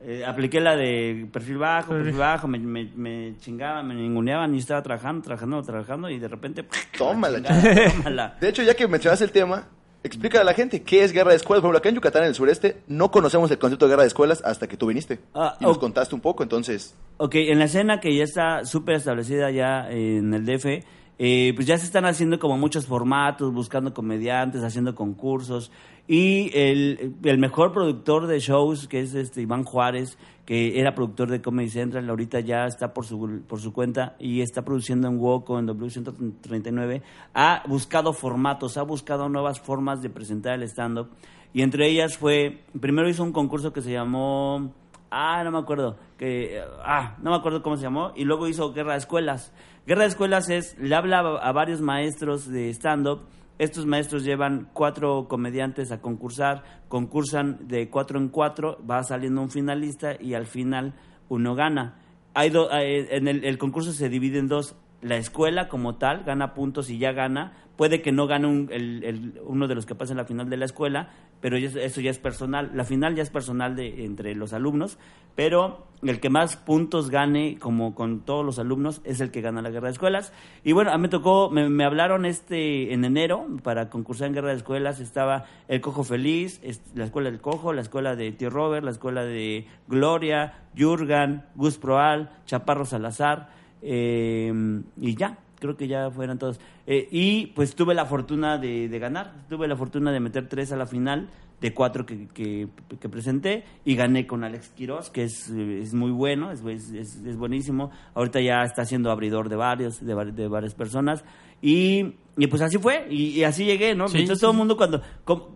Eh, 0.04 0.24
apliqué 0.26 0.60
la 0.60 0.74
de 0.74 1.28
perfil 1.32 1.58
bajo, 1.58 1.92
perfil 1.92 2.14
bajo, 2.14 2.48
me, 2.48 2.58
me, 2.58 2.90
me 2.96 3.36
chingaban, 3.38 3.86
me 3.86 3.94
ninguneaban 3.94 4.52
y 4.54 4.58
estaba 4.58 4.82
trabajando, 4.82 5.22
trabajando, 5.22 5.62
trabajando 5.62 6.10
y 6.10 6.18
de 6.18 6.26
repente... 6.26 6.64
Tómala, 6.98 7.36
chingada, 7.40 7.92
tómala. 7.92 8.36
de 8.40 8.48
hecho, 8.48 8.64
ya 8.64 8.74
que 8.74 8.88
mencionaste 8.88 9.24
el 9.26 9.30
tema, 9.30 9.68
explica 10.02 10.40
a 10.40 10.44
la 10.44 10.54
gente 10.54 10.82
qué 10.82 11.04
es 11.04 11.12
guerra 11.12 11.30
de 11.30 11.36
escuelas. 11.36 11.60
Por 11.60 11.68
ejemplo, 11.68 11.78
acá 11.78 11.88
en 11.90 11.94
Yucatán, 11.94 12.22
en 12.24 12.30
el 12.30 12.34
sureste, 12.34 12.78
no 12.88 13.12
conocemos 13.12 13.48
el 13.52 13.58
concepto 13.58 13.86
de 13.86 13.90
guerra 13.90 14.02
de 14.02 14.08
escuelas 14.08 14.42
hasta 14.44 14.66
que 14.66 14.76
tú 14.76 14.86
viniste. 14.88 15.20
Ah, 15.36 15.56
y 15.60 15.64
nos 15.64 15.78
contaste 15.78 16.16
un 16.16 16.20
poco, 16.20 16.42
entonces. 16.42 16.96
Ok, 17.18 17.36
en 17.36 17.60
la 17.60 17.66
escena 17.66 18.00
que 18.00 18.12
ya 18.16 18.24
está 18.24 18.64
súper 18.64 18.96
establecida 18.96 19.52
ya 19.52 19.88
en 19.88 20.34
el 20.34 20.44
DF, 20.44 20.84
eh, 21.18 21.52
pues 21.54 21.66
ya 21.66 21.78
se 21.78 21.84
están 21.84 22.04
haciendo 22.04 22.38
como 22.38 22.56
muchos 22.58 22.86
formatos, 22.86 23.52
buscando 23.52 23.94
comediantes, 23.94 24.62
haciendo 24.62 24.94
concursos. 24.94 25.70
Y 26.08 26.50
el, 26.54 27.14
el 27.22 27.38
mejor 27.38 27.72
productor 27.72 28.26
de 28.26 28.40
shows, 28.40 28.88
que 28.88 29.00
es 29.00 29.14
este 29.14 29.40
Iván 29.40 29.64
Juárez, 29.64 30.18
que 30.44 30.80
era 30.80 30.94
productor 30.94 31.30
de 31.30 31.40
Comedy 31.40 31.70
Central, 31.70 32.10
ahorita 32.10 32.40
ya 32.40 32.66
está 32.66 32.92
por 32.92 33.06
su, 33.06 33.42
por 33.46 33.60
su 33.60 33.72
cuenta 33.72 34.16
y 34.18 34.40
está 34.40 34.62
produciendo 34.62 35.06
en 35.06 35.18
Woco, 35.18 35.58
en 35.58 35.68
W139, 35.68 37.02
ha 37.34 37.62
buscado 37.68 38.12
formatos, 38.12 38.76
ha 38.76 38.82
buscado 38.82 39.28
nuevas 39.28 39.60
formas 39.60 40.02
de 40.02 40.10
presentar 40.10 40.54
el 40.54 40.64
stand-up. 40.64 41.10
Y 41.54 41.62
entre 41.62 41.88
ellas 41.88 42.16
fue, 42.16 42.64
primero 42.80 43.08
hizo 43.08 43.22
un 43.22 43.32
concurso 43.32 43.72
que 43.72 43.82
se 43.82 43.92
llamó 43.92 44.72
Ah, 45.14 45.44
no 45.44 45.50
me 45.50 45.58
acuerdo. 45.58 45.98
Que, 46.16 46.64
ah, 46.82 47.16
no 47.20 47.32
me 47.32 47.36
acuerdo 47.36 47.62
cómo 47.62 47.76
se 47.76 47.82
llamó. 47.82 48.12
Y 48.16 48.24
luego 48.24 48.48
hizo 48.48 48.72
Guerra 48.72 48.92
de 48.92 48.98
Escuelas. 48.98 49.52
Guerra 49.86 50.02
de 50.02 50.08
Escuelas 50.08 50.48
es, 50.48 50.78
le 50.78 50.94
habla 50.94 51.18
a 51.18 51.52
varios 51.52 51.80
maestros 51.80 52.48
de 52.48 52.70
stand-up. 52.70 53.22
Estos 53.58 53.84
maestros 53.84 54.24
llevan 54.24 54.68
cuatro 54.72 55.26
comediantes 55.28 55.90
a 55.90 56.00
concursar. 56.00 56.62
Concursan 56.88 57.66
de 57.68 57.90
cuatro 57.90 58.18
en 58.18 58.28
cuatro. 58.28 58.78
Va 58.88 59.02
saliendo 59.02 59.42
un 59.42 59.50
finalista 59.50 60.14
y 60.20 60.34
al 60.34 60.46
final 60.46 60.94
uno 61.28 61.54
gana. 61.54 61.98
Hay 62.34 62.50
do- 62.50 62.70
eh, 62.72 63.08
en 63.16 63.26
el 63.28 63.58
concurso 63.58 63.92
se 63.92 64.08
divide 64.08 64.38
en 64.38 64.48
dos. 64.48 64.76
La 65.02 65.16
escuela 65.16 65.68
como 65.68 65.96
tal 65.96 66.24
gana 66.24 66.54
puntos 66.54 66.88
y 66.88 66.98
ya 66.98 67.12
gana. 67.12 67.52
Puede 67.76 68.02
que 68.02 68.12
no 68.12 68.26
gane 68.26 68.46
un- 68.46 68.68
el- 68.70 69.40
uno 69.44 69.66
de 69.66 69.74
los 69.74 69.86
que 69.86 69.94
pasa 69.94 70.12
en 70.12 70.18
la 70.18 70.24
final 70.24 70.48
de 70.48 70.56
la 70.56 70.66
escuela, 70.66 71.08
pero 71.40 71.56
eso 71.56 72.00
ya 72.00 72.10
es 72.10 72.18
personal. 72.18 72.70
La 72.74 72.84
final 72.84 73.14
ya 73.16 73.22
es 73.22 73.30
personal 73.30 73.74
de, 73.74 74.04
entre 74.04 74.34
los 74.36 74.52
alumnos, 74.52 74.98
pero 75.34 75.86
el 76.02 76.20
que 76.20 76.28
más 76.30 76.56
puntos 76.56 77.10
gane, 77.10 77.56
como 77.58 77.94
con 77.94 78.20
todos 78.20 78.44
los 78.44 78.58
alumnos, 78.58 79.00
es 79.04 79.20
el 79.20 79.30
que 79.30 79.40
gana 79.40 79.62
la 79.62 79.70
guerra 79.70 79.88
de 79.88 79.92
escuelas. 79.92 80.32
Y 80.62 80.72
bueno, 80.72 80.92
a 80.92 80.98
mí 80.98 81.02
me 81.02 81.08
tocó, 81.08 81.48
me, 81.50 81.68
me 81.70 81.84
hablaron 81.84 82.26
este 82.26 82.92
en 82.92 83.04
enero 83.04 83.46
para 83.64 83.88
concursar 83.88 84.28
en 84.28 84.34
guerra 84.34 84.50
de 84.50 84.56
escuelas. 84.56 85.00
Estaba 85.00 85.46
el 85.66 85.80
Cojo 85.80 86.04
Feliz, 86.04 86.60
la 86.94 87.04
escuela 87.04 87.30
del 87.30 87.40
Cojo, 87.40 87.72
la 87.72 87.80
escuela 87.80 88.14
de 88.14 88.30
Tío 88.32 88.50
Robert, 88.50 88.84
la 88.84 88.90
escuela 88.92 89.24
de 89.24 89.66
Gloria, 89.88 90.60
Jurgan, 90.78 91.46
Gus 91.56 91.78
Proal, 91.78 92.30
Chaparro 92.44 92.84
Salazar, 92.84 93.48
eh, 93.82 94.52
y 95.00 95.14
ya, 95.16 95.38
creo 95.58 95.76
que 95.76 95.86
ya 95.88 96.10
fueron 96.10 96.38
todos. 96.38 96.58
Eh, 96.86 97.08
y 97.10 97.46
pues 97.48 97.74
tuve 97.74 97.94
la 97.94 98.06
fortuna 98.06 98.58
de, 98.58 98.88
de 98.88 98.98
ganar, 98.98 99.44
tuve 99.48 99.68
la 99.68 99.76
fortuna 99.76 100.10
de 100.12 100.20
meter 100.20 100.48
tres 100.48 100.72
a 100.72 100.76
la 100.76 100.86
final 100.86 101.28
de 101.60 101.72
cuatro 101.72 102.04
que, 102.04 102.26
que, 102.28 102.66
que 103.00 103.08
presenté 103.08 103.62
y 103.84 103.94
gané 103.94 104.26
con 104.26 104.42
Alex 104.42 104.70
Quiroz, 104.70 105.10
que 105.10 105.22
es, 105.24 105.48
es 105.48 105.94
muy 105.94 106.10
bueno, 106.10 106.50
es, 106.50 106.64
es, 106.64 106.92
es- 107.24 107.36
buenísimo. 107.36 107.90
Ahorita 108.14 108.40
ya 108.40 108.62
está 108.64 108.84
siendo 108.84 109.10
abridor 109.12 109.48
de 109.48 109.54
varios, 109.56 110.04
de, 110.04 110.14
de 110.32 110.48
varias 110.48 110.74
personas. 110.74 111.24
Y, 111.60 112.14
y 112.36 112.46
pues 112.48 112.62
así 112.62 112.78
fue, 112.78 113.06
y, 113.10 113.28
y 113.38 113.44
así 113.44 113.64
llegué, 113.64 113.94
¿no? 113.94 114.08
Sí, 114.08 114.18
Entonces 114.18 114.38
sí, 114.38 114.42
todo 114.42 114.50
el 114.52 114.56
mundo 114.58 114.76
cuando... 114.76 115.02
como- 115.24 115.54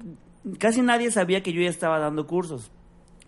casi 0.60 0.80
nadie 0.80 1.10
sabía 1.10 1.42
que 1.42 1.52
yo 1.52 1.60
ya 1.60 1.68
estaba 1.70 1.98
dando 1.98 2.24
cursos. 2.28 2.70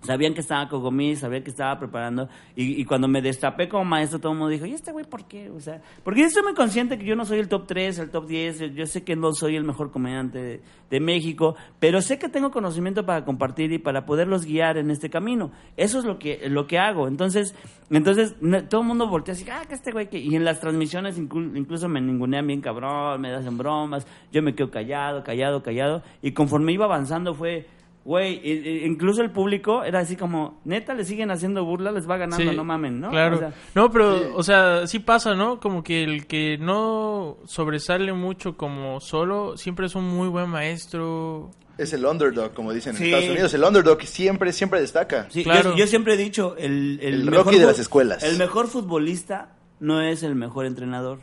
Sabían 0.03 0.33
que 0.33 0.41
estaba 0.41 0.69
Cogomí, 0.69 1.17
sabían 1.17 1.43
que 1.43 1.51
estaba 1.51 1.79
preparando. 1.79 2.29
Y, 2.55 2.81
y 2.81 2.85
cuando 2.85 3.09
me 3.09 3.21
destapé 3.21 3.69
como 3.69 3.85
maestro, 3.85 4.21
todo 4.21 4.33
el 4.33 4.39
mundo 4.39 4.51
dijo, 4.51 4.65
¿y 4.65 4.73
este 4.73 4.93
güey 4.93 5.05
por 5.05 5.25
qué? 5.27 5.51
O 5.51 5.61
sea, 5.61 5.83
porque 6.05 6.21
yo 6.21 6.27
estoy 6.27 6.43
muy 6.45 6.55
consciente 6.55 6.99
que 6.99 7.05
yo 7.05 7.17
no 7.17 7.25
soy 7.25 7.41
el 7.41 7.49
top 7.49 7.67
3, 7.67 7.99
el 7.99 8.11
top 8.11 8.27
10. 8.27 8.75
Yo 8.75 8.87
sé 8.87 9.03
que 9.03 9.17
no 9.17 9.33
soy 9.33 9.57
el 9.57 9.65
mejor 9.65 9.91
comediante 9.91 10.61
de, 10.91 11.01
México, 11.01 11.55
pero 11.79 12.01
sé 12.01 12.19
que 12.19 12.29
tengo 12.29 12.51
conocimiento 12.51 13.05
para 13.05 13.25
compartir 13.25 13.73
y 13.73 13.79
para 13.79 14.07
poderlos 14.07 14.47
guiar 14.47 14.79
en 14.79 14.91
este 14.91 15.11
camino. 15.11 15.51
Eso 15.77 15.99
es 15.99 16.05
lo 16.05 16.19
que, 16.19 16.49
lo 16.49 16.67
que 16.67 16.79
hago. 16.79 17.09
Entonces, 17.09 17.55
entonces 17.91 18.35
todo 18.71 18.81
el 18.81 18.87
mundo 18.87 19.07
voltea 19.09 19.35
así, 19.35 19.45
ah, 19.51 19.63
que 19.69 19.75
este 19.75 19.93
güey. 19.93 20.09
Y 20.13 20.35
en 20.35 20.45
las 20.45 20.61
transmisiones 20.61 21.21
inclu- 21.21 21.57
incluso 21.57 21.89
me 21.89 22.01
ningunean 22.01 22.47
bien 22.47 22.61
cabrón, 22.61 23.21
me 23.21 23.35
hacen 23.35 23.59
bromas, 23.59 24.07
yo 24.33 24.43
me 24.43 24.55
quedo 24.55 24.71
callado, 24.71 25.23
callado, 25.25 25.63
callado. 25.63 26.03
Y 26.23 26.33
conforme 26.33 26.73
iba 26.73 26.85
avanzando 26.87 27.35
fue... 27.35 27.67
Güey, 28.09 28.87
incluso 28.87 29.21
el 29.21 29.31
público 29.31 29.85
era 29.85 29.99
así 29.99 30.17
como, 30.17 30.63
neta, 30.65 30.95
le 30.95 31.05
siguen 31.05 31.31
haciendo 31.31 31.63
burla, 31.67 31.93
les 31.93 32.09
va 32.09 32.17
ganando, 32.17 32.51
Sí, 32.51 32.57
no 32.57 32.65
mamen, 32.65 33.01
¿no? 33.03 33.11
Claro. 33.11 33.37
O 33.37 33.39
sea, 33.39 33.53
no, 33.75 33.91
pero, 33.91 34.35
o 34.35 34.43
sea, 34.43 34.87
sí 34.87 34.99
pasa, 34.99 35.35
¿no? 35.35 35.61
Como 35.61 35.83
que 35.85 36.05
el 36.05 36.27
que 36.27 36.57
no 36.57 37.37
sobresale 37.45 38.15
mucho 38.15 38.57
como 38.57 38.99
solo, 39.01 39.59
siempre 39.59 39.85
es 39.85 39.95
un 39.95 40.05
muy 40.05 40.29
buen 40.29 40.49
maestro. 40.49 41.51
Es 41.77 41.93
el 41.93 42.07
underdog, 42.07 42.55
como 42.55 42.73
dicen 42.73 42.97
en. 42.97 43.03
Estados 43.03 43.29
Unidos. 43.29 43.53
El 43.53 43.63
underdog 43.63 44.01
siempre, 44.05 44.55
siempre 44.55 44.81
destaca. 44.81 45.27
sí, 45.29 45.45
Claro. 45.45 45.73
yo, 45.73 45.77
yo 45.77 45.87
siempre 45.87 46.15
he 46.15 46.17
dicho, 46.17 46.57
el, 46.57 47.01
el, 47.03 47.13
El 47.13 47.25
mejor 47.27 47.45
Rocky 47.45 47.59
de 47.59 47.67
las 47.67 47.79
escuelas. 47.79 48.23
El 48.23 48.39
mejor 48.39 48.69
futbolista 48.69 49.55
no 49.81 50.01
es 50.01 50.23
el 50.23 50.35
mejor 50.35 50.65
entrenador. 50.65 51.19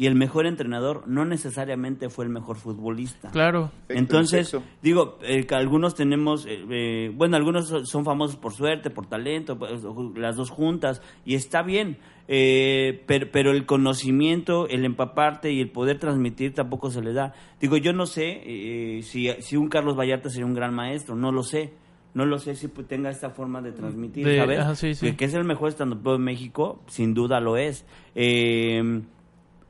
Y 0.00 0.06
el 0.06 0.14
mejor 0.14 0.46
entrenador 0.46 1.02
no 1.08 1.24
necesariamente 1.24 2.08
fue 2.08 2.24
el 2.24 2.30
mejor 2.30 2.56
futbolista. 2.56 3.30
Claro. 3.32 3.72
Perfecto, 3.88 3.94
Entonces, 3.98 4.50
perfecto. 4.52 4.74
digo, 4.80 5.18
eh, 5.22 5.44
que 5.44 5.54
algunos 5.56 5.96
tenemos, 5.96 6.46
eh, 6.46 6.64
eh, 6.70 7.12
bueno, 7.14 7.36
algunos 7.36 7.66
son- 7.90 8.04
famosos 8.04 8.36
por 8.36 8.52
suerte, 8.52 8.90
por 8.90 9.06
talento, 9.06 9.58
pues, 9.58 9.82
las 10.14 10.36
dos 10.36 10.50
juntas, 10.50 11.02
y 11.26 11.34
está 11.34 11.62
bien, 11.62 11.98
eh, 12.28 13.02
pero, 13.06 13.26
pero 13.32 13.50
el 13.50 13.66
conocimiento, 13.66 14.68
el 14.68 14.84
empaparte 14.84 15.50
y 15.52 15.60
el 15.60 15.70
poder 15.70 15.98
transmitir 15.98 16.54
tampoco 16.54 16.92
se 16.92 17.02
le 17.02 17.12
da. 17.12 17.34
Digo, 17.60 17.76
yo 17.76 17.92
no 17.92 18.06
sé 18.06 18.40
eh, 18.44 19.02
si, 19.02 19.28
si 19.40 19.56
un 19.56 19.68
Carlos 19.68 19.96
Vallarta 19.98 20.30
sería 20.30 20.46
un 20.46 20.54
gran 20.54 20.74
maestro, 20.74 21.16
no 21.16 21.32
lo 21.32 21.42
sé. 21.42 21.72
No 22.14 22.24
lo 22.24 22.38
sé 22.38 22.54
si 22.54 22.68
pues, 22.68 22.86
tenga 22.88 23.10
esta 23.10 23.30
forma 23.30 23.60
de 23.60 23.72
transmitir, 23.72 24.24
De- 24.26 24.38
¿sabes? 24.38 24.58
ajá, 24.60 24.74
sí, 24.76 24.94
sí. 24.94 25.06
Que, 25.06 25.16
que 25.16 25.24
es 25.26 25.34
el 25.34 25.44
mejor 25.44 25.68
stand 25.70 26.02
de 26.02 26.18
México, 26.18 26.80
sin 26.86 27.12
duda 27.14 27.38
lo 27.40 27.56
es. 27.56 27.84
Eh, 28.14 29.02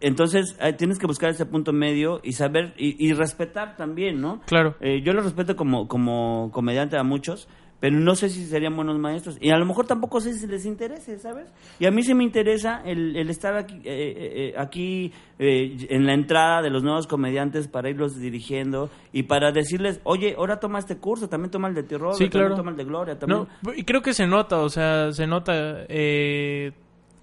entonces, 0.01 0.57
eh, 0.61 0.73
tienes 0.73 0.99
que 0.99 1.07
buscar 1.07 1.31
ese 1.31 1.47
punto 1.47 1.73
medio 1.73 2.21
y 2.23 2.33
saber 2.33 2.75
y, 2.77 3.05
y 3.05 3.13
respetar 3.13 3.77
también, 3.77 4.21
¿no? 4.21 4.41
Claro. 4.47 4.77
Eh, 4.81 5.03
yo 5.03 5.13
lo 5.13 5.23
respeto 5.23 5.57
como, 5.57 5.89
como 5.89 6.51
comediante 6.53 6.97
a 6.97 7.03
muchos, 7.03 7.49
pero 7.81 7.97
no 7.97 8.17
sé 8.17 8.29
si 8.29 8.45
serían 8.45 8.75
buenos 8.75 8.99
maestros. 8.99 9.39
Y 9.41 9.51
a 9.51 9.57
lo 9.57 9.65
mejor 9.65 9.87
tampoco 9.87 10.21
sé 10.21 10.35
si 10.35 10.49
les 10.49 10.67
interese, 10.67 11.17
¿sabes? 11.19 11.47
Y 11.79 11.87
a 11.87 11.93
mí 11.93 12.03
sí 12.03 12.13
me 12.13 12.25
interesa 12.25 12.83
el, 12.85 13.17
el 13.17 13.31
estar 13.31 13.57
aquí, 13.57 13.77
eh, 13.77 13.81
eh, 13.85 14.33
eh, 14.49 14.55
aquí 14.59 15.13
eh, 15.39 15.87
en 15.89 16.05
la 16.05 16.15
entrada 16.15 16.61
de 16.61 16.71
los 16.71 16.83
nuevos 16.83 17.07
comediantes 17.07 17.69
para 17.69 17.89
irlos 17.89 18.19
dirigiendo 18.19 18.91
y 19.13 19.25
para 19.25 19.53
decirles, 19.53 20.01
oye, 20.03 20.35
ahora 20.37 20.59
toma 20.59 20.81
este 20.81 20.97
curso, 20.97 21.29
también 21.29 21.53
toma 21.53 21.69
el 21.69 21.75
de 21.75 21.85
terror, 21.85 22.15
Sí, 22.17 22.29
también 22.29 22.57
toma 22.57 22.73
el 22.73 22.77
de 22.77 22.85
Gloria, 22.85 23.17
también... 23.19 23.47
No, 23.63 23.73
y 23.73 23.85
creo 23.85 24.03
que 24.03 24.13
se 24.13 24.27
nota, 24.27 24.59
o 24.59 24.69
sea, 24.69 25.13
se 25.13 25.29
nota, 25.29 25.85
eh, 25.89 26.73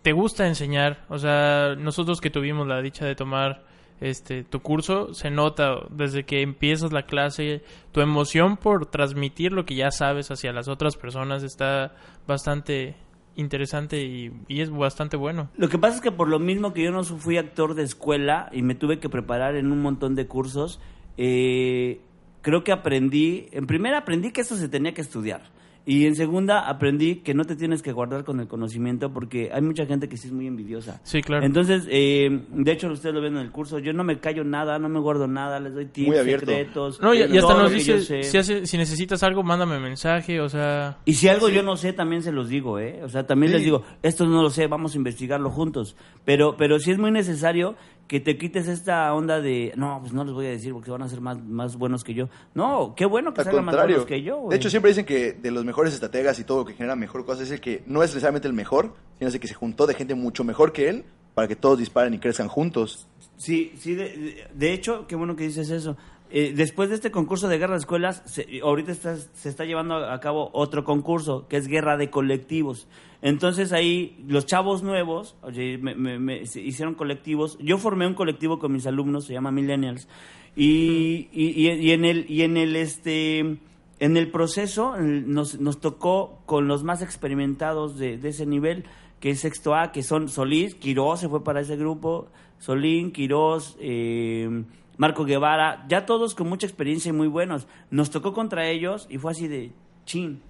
te 0.06 0.14
gusta 0.14 0.46
enseñar, 0.46 1.04
o 1.10 1.18
sea, 1.18 1.74
nosotros 1.80 2.22
que 2.22 2.30
tuvimos 2.30 2.68
la 2.68 2.80
dicha 2.80 3.08
de 3.08 3.16
tomar 3.16 3.64
este 4.00 4.44
tu 4.44 4.60
curso, 4.60 5.16
se 5.16 5.32
nota 5.32 5.80
desde 5.90 6.26
que 6.26 6.44
empiezas 6.44 6.94
la 6.94 7.08
clase, 7.08 7.64
tu 7.92 8.02
emoción 8.02 8.56
por 8.58 8.86
transmitir 8.86 9.52
lo 9.52 9.66
que 9.66 9.74
ya 9.74 9.90
sabes 9.90 10.30
hacia 10.30 10.54
las 10.54 10.68
otras 10.68 10.96
personas 10.96 11.42
está 11.42 11.96
bastante 12.28 12.96
interesante 13.36 14.04
y, 14.04 14.32
y 14.48 14.62
es 14.62 14.70
bastante 14.70 15.18
bueno. 15.18 15.50
Lo 15.58 15.70
que 15.70 15.80
pasa 15.80 15.96
es 15.96 16.02
que 16.02 16.12
por 16.12 16.30
lo 16.30 16.38
mismo 16.38 16.72
que 16.72 16.84
yo 16.84 16.92
no 16.92 17.04
fui 17.04 17.40
actor 17.40 17.74
de 17.74 17.82
escuela 17.82 18.48
y 18.52 18.62
me 18.62 18.76
tuve 18.76 19.00
que 19.00 19.10
preparar 19.10 19.56
en 19.56 19.72
un 19.72 19.82
montón 19.82 20.14
de 20.14 20.28
cursos, 20.28 20.80
eh, 21.18 22.00
creo 22.44 22.64
que 22.64 22.72
aprendí, 22.72 23.48
en 23.54 23.66
primera 23.66 23.98
aprendí 23.98 24.32
que 24.32 24.42
esto 24.42 24.56
se 24.56 24.70
tenía 24.70 24.94
que 24.94 25.02
estudiar. 25.02 25.55
Y 25.88 26.08
en 26.08 26.16
segunda 26.16 26.68
aprendí 26.68 27.18
que 27.18 27.36
no 27.36 27.44
te 27.46 27.56
tienes 27.56 27.84
que 27.84 27.92
guardar 27.92 28.24
con 28.24 28.40
el 28.40 28.48
conocimiento 28.48 29.14
porque 29.14 29.52
hay 29.54 29.62
mucha 29.62 29.86
gente 29.86 30.10
que 30.10 30.18
sí 30.18 30.28
es 30.28 30.34
muy 30.34 30.48
envidiosa. 30.48 31.00
Sí, 31.04 31.22
claro. 31.22 31.46
Entonces, 31.46 31.88
eh, 31.92 32.42
de 32.50 32.72
hecho, 32.72 32.88
ustedes 32.92 33.14
lo 33.14 33.22
ven 33.22 33.36
en 33.36 33.42
el 33.44 33.52
curso, 33.52 33.78
yo 33.78 33.94
no 33.94 34.04
me 34.04 34.20
callo 34.20 34.44
nada, 34.44 34.80
no 34.80 34.90
me 34.90 35.00
guardo 35.00 35.28
nada, 35.28 35.60
les 35.60 35.76
doy 35.76 35.86
tips, 35.86 36.08
Muy 36.08 36.18
abierto. 36.18 36.48
secretos. 36.48 37.00
no, 37.02 37.14
y, 37.14 37.20
y 37.20 37.38
hasta 37.38 37.54
nos 37.54 37.72
dice, 37.72 38.24
si, 38.24 38.36
hace- 38.38 38.66
si 38.66 38.78
necesitas 38.78 39.22
algo, 39.22 39.44
mándame 39.44 39.80
mensaje, 39.80 40.42
o 40.42 40.50
sea... 40.50 40.98
Y 41.06 41.14
si 41.14 41.28
algo 41.30 41.50
yo 41.50 41.62
no 41.62 41.78
sé, 41.78 41.94
también 41.94 42.24
se 42.24 42.32
los 42.32 42.50
digo, 42.50 42.80
¿eh? 42.80 43.02
O 43.04 43.10
sea, 43.10 43.28
también 43.28 43.52
Sí. 43.52 43.58
les 43.58 43.66
digo, 43.66 43.84
esto 44.02 44.26
no 44.26 44.42
lo 44.42 44.50
sé, 44.50 44.66
vamos 44.66 44.96
a 44.96 44.98
investigarlo 44.98 45.52
juntos. 45.52 45.96
Pero, 46.26 46.56
pero 46.58 46.80
sí 46.80 46.90
es 46.92 46.98
muy 46.98 47.12
necesario 47.12 47.76
que 48.08 48.20
te 48.20 48.38
quites 48.38 48.68
esta 48.68 49.14
onda 49.14 49.42
de, 49.42 49.74
no, 49.76 49.98
pues 50.02 50.14
no 50.14 50.24
les 50.24 50.34
voy 50.34 50.46
a 50.46 50.50
decir 50.50 50.74
porque 50.74 50.92
van 50.92 51.02
a 51.02 51.08
ser 51.10 51.22
más, 51.22 51.44
más 51.44 51.76
buenos 51.76 52.04
que 52.04 52.14
yo. 52.14 52.30
No, 52.54 52.94
qué 52.96 53.06
bueno 53.06 53.34
que 53.34 53.42
Al 53.42 53.46
sean 53.52 53.66
más 53.66 53.76
buenos 53.76 54.06
que 54.06 54.22
yo, 54.22 54.48
de 54.50 54.56
hecho, 54.58 54.70
siempre 54.70 54.90
dicen 54.92 55.06
que 55.06 55.34
de 55.34 55.52
los 55.52 55.66
mejores 55.66 55.94
estrategas 55.94 56.38
y 56.40 56.44
todo 56.44 56.60
lo 56.60 56.66
que 56.66 56.74
genera 56.74 56.96
mejor 56.96 57.26
cosas 57.26 57.46
es 57.46 57.52
el 57.52 57.62
que 57.62 57.84
no 57.88 58.04
es 58.04 58.10
necesariamente 58.12 58.48
el 58.48 58.54
mejor, 58.54 58.94
sino 59.18 59.28
es 59.30 59.34
el 59.34 59.40
que 59.40 59.48
se 59.48 59.54
juntó 59.56 59.88
de 59.88 59.94
gente 59.96 60.14
mucho 60.16 60.44
mejor 60.44 60.72
que 60.72 60.90
él 60.90 61.04
para 61.34 61.48
que 61.48 61.56
todos 61.56 61.80
disparen 61.80 62.14
y 62.14 62.20
crezcan 62.20 62.48
juntos. 62.48 63.08
Sí, 63.38 63.74
sí, 63.78 63.96
de- 63.96 64.48
de 64.54 64.74
hecho, 64.74 65.06
qué 65.08 65.16
bueno 65.16 65.36
que 65.36 65.44
dices 65.44 65.70
eso. 65.70 65.98
Eh, 66.32 66.54
después 66.56 66.90
de 66.90 66.96
este 66.96 67.12
concurso 67.12 67.48
de 67.48 67.58
guerra 67.58 67.74
de 67.74 67.80
escuelas, 67.80 68.24
se- 68.26 68.60
ahorita 68.62 68.94
se 68.96 69.50
está 69.50 69.64
llevando 69.66 69.96
a 69.96 70.20
cabo 70.20 70.50
otro 70.54 70.84
concurso, 70.84 71.48
que 71.48 71.58
es 71.58 71.68
guerra 71.68 71.98
de 71.98 72.10
colectivos. 72.10 72.88
Entonces 73.22 73.72
ahí 73.74 74.24
los 74.28 74.46
chavos 74.46 74.84
nuevos, 74.84 75.36
oye, 75.42 75.78
me, 75.78 75.96
me- 75.96 76.20
me- 76.20 76.46
se 76.46 76.62
hicieron 76.62 76.96
colectivos. 76.96 77.58
Yo 77.62 77.78
formé 77.78 78.08
un 78.08 78.16
colectivo 78.16 78.60
con 78.60 78.72
mis 78.74 78.86
alumnos, 78.88 79.26
se 79.26 79.34
llama 79.34 79.52
Millennials. 79.52 80.08
Y, 80.56 81.28
y, 81.34 81.92
en 81.92 82.06
el, 82.06 82.26
y 82.30 82.44
en 82.44 82.58
el 82.58 82.76
este 82.76 83.58
en 84.00 84.18
el 84.18 84.30
proceso 84.32 84.96
nos, 84.98 85.60
nos 85.60 85.80
tocó 85.80 86.40
con 86.46 86.68
los 86.68 86.84
más 86.84 87.02
experimentados 87.02 87.98
de, 87.98 88.18
de 88.18 88.30
ese 88.30 88.46
nivel, 88.46 88.84
que 89.20 89.30
es 89.32 89.40
sexto 89.40 89.74
A, 89.76 89.92
que 89.92 90.04
son 90.04 90.28
Solís, 90.30 90.76
Quirós 90.76 91.22
se 91.22 91.30
fue 91.30 91.44
para 91.44 91.62
ese 91.62 91.78
grupo, 91.78 92.28
Solín, 92.60 93.12
Quirós, 93.12 93.78
eh, 93.80 94.64
Marco 94.98 95.26
Guevara, 95.26 95.86
ya 95.90 96.06
todos 96.06 96.36
con 96.36 96.48
mucha 96.48 96.66
experiencia 96.68 97.10
y 97.10 97.14
muy 97.14 97.28
buenos. 97.28 97.68
Nos 97.92 98.10
tocó 98.12 98.34
contra 98.34 98.68
ellos 98.68 99.08
y 99.10 99.18
fue 99.18 99.32
así 99.32 99.48
de 99.48 99.72
chin, 100.06 100.42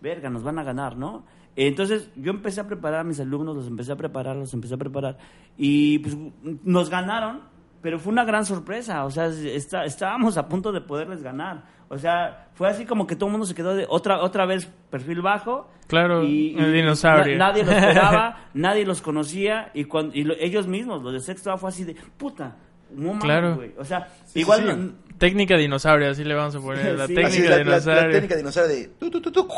verga, 0.00 0.30
nos 0.30 0.42
van 0.42 0.58
a 0.58 0.62
ganar, 0.64 0.96
¿no? 0.96 1.24
Entonces 1.56 2.10
yo 2.16 2.30
empecé 2.32 2.60
a 2.60 2.66
preparar 2.66 3.00
a 3.00 3.04
mis 3.04 3.20
alumnos, 3.20 3.54
los 3.54 3.66
empecé 3.68 3.92
a 3.92 3.96
preparar, 3.96 4.36
los 4.36 4.52
empecé 4.54 4.74
a 4.74 4.78
preparar 4.78 5.18
y 5.56 5.98
pues 6.00 6.16
nos 6.64 6.90
ganaron, 6.90 7.42
pero 7.80 7.98
fue 7.98 8.12
una 8.12 8.24
gran 8.24 8.44
sorpresa, 8.46 9.04
o 9.04 9.10
sea, 9.10 9.26
está- 9.26 9.84
estábamos 9.84 10.36
a 10.38 10.48
punto 10.48 10.72
de 10.72 10.80
poderles 10.80 11.22
ganar. 11.22 11.62
O 11.90 11.98
sea, 11.98 12.48
fue 12.54 12.66
así 12.68 12.86
como 12.86 13.06
que 13.06 13.14
todo 13.14 13.26
el 13.26 13.32
mundo 13.32 13.46
se 13.46 13.54
quedó 13.54 13.74
de 13.74 13.86
otra 13.88 14.22
otra 14.22 14.46
vez 14.46 14.66
perfil 14.90 15.20
bajo. 15.20 15.68
Claro, 15.86 16.24
y, 16.24 16.56
el 16.58 16.70
y 16.70 16.72
dinosaurio. 16.72 17.36
na- 17.38 17.48
nadie 17.48 17.62
los 17.64 17.74
pegaba, 17.94 18.38
nadie 18.54 18.86
los 18.86 19.02
conocía 19.02 19.70
y, 19.74 19.84
cuando, 19.84 20.14
y 20.16 20.24
lo- 20.24 20.34
ellos 20.40 20.66
mismos, 20.66 21.02
los 21.02 21.12
de 21.12 21.20
sexto 21.20 21.52
A, 21.52 21.58
fue 21.58 21.68
así 21.68 21.84
de 21.84 21.94
puta. 22.16 22.56
No 22.94 23.08
mames, 23.08 23.24
Claro. 23.24 23.56
güey. 23.56 23.72
O 23.78 23.84
sea, 23.84 24.08
Sí, 24.26 24.40
igual 24.40 24.60
sí, 24.60 24.66
sí. 24.68 24.76
no- 24.76 25.04
Técnica 25.18 25.56
dinosaurio, 25.56 26.10
así 26.10 26.24
le 26.24 26.34
vamos 26.34 26.56
a 26.56 26.60
poner. 26.60 26.98
La 26.98 27.06
Sí. 27.06 27.14
técnica 27.14 27.28
Así, 27.28 27.42
la, 27.42 27.50
la- 27.50 27.56
la 27.56 27.62
dinosaurio. 27.64 28.10
técnica 28.12 28.36
dinosauria 28.36 28.74
de... 28.76 28.88
tu, 28.98 29.10
tu, 29.10 29.20
tu, 29.20 29.30
tu. 29.30 29.48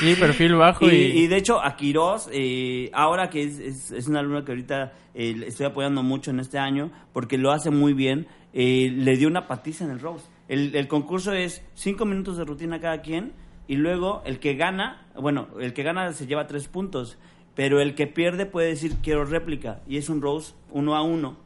Sí, 0.00 0.14
perfil 0.14 0.54
bajo 0.54 0.86
Y, 0.86 0.94
y... 0.94 1.18
y 1.24 1.26
de 1.26 1.36
hecho, 1.36 1.60
a 1.60 1.74
Quirós, 1.76 2.28
eh, 2.32 2.90
ahora 2.92 3.28
que 3.28 3.42
es, 3.42 3.58
es, 3.58 3.90
es 3.90 4.06
un 4.06 4.16
alumno 4.16 4.44
que 4.44 4.52
ahorita 4.52 4.92
eh, 5.14 5.34
estoy 5.46 5.66
apoyando 5.66 6.02
mucho 6.04 6.30
en 6.30 6.38
este 6.38 6.58
año, 6.58 6.92
porque 7.12 7.38
lo 7.38 7.50
hace 7.50 7.70
muy 7.70 7.92
bien, 7.92 8.28
eh, 8.52 8.92
le 8.94 9.16
dio 9.16 9.26
una 9.26 9.48
patiza 9.48 9.84
en 9.84 9.90
el 9.90 10.00
Rose. 10.00 10.26
El, 10.48 10.76
el 10.76 10.86
concurso 10.86 11.32
es 11.32 11.62
cinco 11.74 12.04
minutos 12.04 12.36
de 12.36 12.44
rutina 12.44 12.80
cada 12.80 13.02
quien, 13.02 13.32
y 13.66 13.74
luego 13.76 14.22
el 14.26 14.38
que 14.38 14.54
gana, 14.54 15.06
bueno, 15.20 15.48
el 15.60 15.72
que 15.72 15.82
gana 15.82 16.12
se 16.12 16.26
lleva 16.28 16.46
tres 16.46 16.68
puntos, 16.68 17.18
pero 17.56 17.80
el 17.80 17.94
que 17.96 18.06
pierde 18.06 18.46
puede 18.46 18.68
decir 18.68 18.92
quiero 19.02 19.24
réplica, 19.24 19.80
y 19.88 19.96
es 19.96 20.08
un 20.08 20.22
Rose 20.22 20.54
uno 20.70 20.94
a 20.94 21.02
uno. 21.02 21.42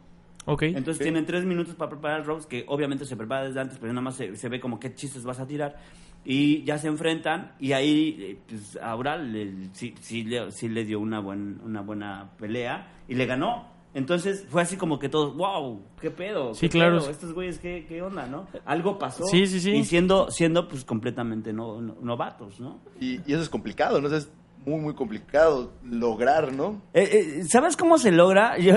Ok. 0.50 0.62
Entonces 0.62 0.96
Sí. 0.98 1.02
tienen 1.04 1.26
tres 1.26 1.44
minutos 1.44 1.74
para 1.74 1.90
preparar 1.90 2.20
el 2.20 2.26
roast, 2.26 2.48
que 2.48 2.64
obviamente 2.68 3.04
se 3.04 3.16
prepara 3.16 3.44
desde 3.44 3.60
antes, 3.60 3.78
pero 3.78 3.92
nada 3.92 4.02
más 4.02 4.14
se, 4.16 4.34
se 4.36 4.48
ve 4.48 4.60
como 4.60 4.80
qué 4.80 4.94
chistes 4.94 5.24
vas 5.24 5.38
a 5.40 5.46
tirar. 5.46 5.76
Y 6.24 6.64
ya 6.64 6.78
se 6.78 6.88
enfrentan 6.88 7.52
y 7.60 7.72
ahí, 7.72 8.16
eh, 8.18 8.38
pues, 8.48 8.78
ahora 8.82 9.16
le- 9.16 9.68
sí, 9.72 9.94
sí 10.00 10.24
le, 10.24 10.50
sí 10.50 10.68
le 10.68 10.84
dio 10.84 11.00
una, 11.00 11.20
buen, 11.20 11.60
una 11.64 11.80
buena 11.82 12.30
pelea 12.38 12.88
y 13.08 13.14
le 13.14 13.24
ganó. 13.26 13.76
Entonces 13.94 14.46
fue 14.50 14.60
así 14.62 14.76
como 14.76 14.98
que 14.98 15.08
todos, 15.08 15.34
wow, 15.36 15.82
qué 16.00 16.10
pedo. 16.10 16.54
Sí, 16.54 16.66
qué 16.68 16.78
claro. 16.78 16.98
pedo, 16.98 17.10
Estos 17.10 17.32
güeyes, 17.32 17.58
¿qué, 17.58 17.86
qué 17.88 18.02
onda, 18.02 18.26
¿no? 18.26 18.46
Algo 18.66 18.98
pasó. 18.98 19.24
Sí, 19.26 19.46
sí, 19.46 19.60
sí. 19.60 19.70
Y 19.72 19.84
siendo, 19.84 20.30
siendo 20.30 20.68
pues 20.68 20.84
completamente 20.84 21.52
no, 21.52 21.80
no- 21.80 21.96
novatos, 22.02 22.60
¿no? 22.60 22.80
Y, 23.00 23.14
y 23.26 23.32
eso 23.32 23.42
es 23.42 23.48
complicado, 23.48 24.00
¿no? 24.00 24.08
Es 24.14 24.30
muy, 24.66 24.80
muy 24.80 24.94
complicado 24.94 25.72
lograr, 25.82 26.52
¿no? 26.52 26.82
Eh, 26.94 27.08
eh, 27.40 27.44
¿Sabes 27.48 27.76
cómo 27.76 27.98
se 27.98 28.10
logra? 28.12 28.58
Yo, 28.60 28.74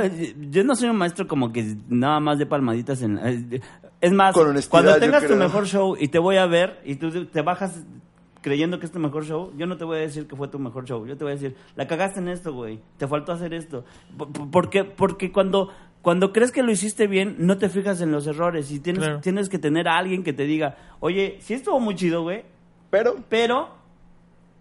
yo 0.50 0.64
no 0.64 0.76
soy 0.76 0.90
un 0.90 0.98
maestro 0.98 1.28
como 1.28 1.52
que 1.52 1.76
nada 1.90 2.20
más 2.20 2.38
de 2.40 2.46
palmaditas 2.46 3.02
en... 3.02 3.18
eh, 3.20 3.62
Es 4.00 4.12
más, 4.14 4.36
cuando 4.70 4.96
tengas 4.98 5.26
tu 5.28 5.36
mejor 5.36 5.66
show 5.68 5.96
y 6.00 6.08
te 6.08 6.20
voy 6.20 6.38
a 6.38 6.46
ver 6.46 6.80
y 6.86 6.96
tú 6.96 7.26
te 7.26 7.42
bajas 7.42 7.84
creyendo 8.42 8.80
que 8.80 8.86
es 8.88 8.92
tu 8.92 8.98
mejor 9.00 9.24
show, 9.26 9.52
yo 9.56 9.68
no 9.68 9.78
te 9.78 9.84
voy 9.86 9.98
a 9.98 10.02
decir 10.02 10.28
que 10.28 10.36
fue 10.36 10.48
tu 10.48 10.58
mejor 10.58 10.86
show. 10.86 11.06
Yo 11.06 11.16
te 11.16 11.24
voy 11.24 11.34
a 11.34 11.36
decir, 11.36 11.56
la 11.76 11.86
cagaste 11.88 12.20
en 12.20 12.28
esto, 12.30 12.54
güey. 12.54 12.80
Te 12.98 13.08
faltó 13.08 13.34
hacer 13.34 13.54
esto. 13.54 13.84
Por- 14.18 14.32
por- 14.32 14.50
Porque, 14.50 14.84
porque 14.84 15.32
cuando, 15.32 15.70
cuando 16.02 16.32
crees 16.34 16.52
que 16.52 16.64
lo 16.64 16.72
hiciste 16.72 17.06
bien, 17.06 17.36
no 17.38 17.58
te 17.60 17.70
fijas 17.70 18.02
en 18.02 18.12
los 18.12 18.26
errores 18.26 18.72
y 18.72 18.80
tienes, 18.80 19.04
Claro. 19.04 19.20
tienes 19.20 19.48
que 19.50 19.60
tener 19.60 19.88
a 19.88 19.98
alguien 19.98 20.24
que 20.24 20.34
te 20.34 20.46
diga, 20.46 20.76
oye, 21.02 21.38
sí 21.42 21.54
estuvo 21.54 21.80
muy 21.80 21.94
chido, 21.94 22.24
güey, 22.24 22.44
Pero 22.90 23.18
pero 23.30 23.70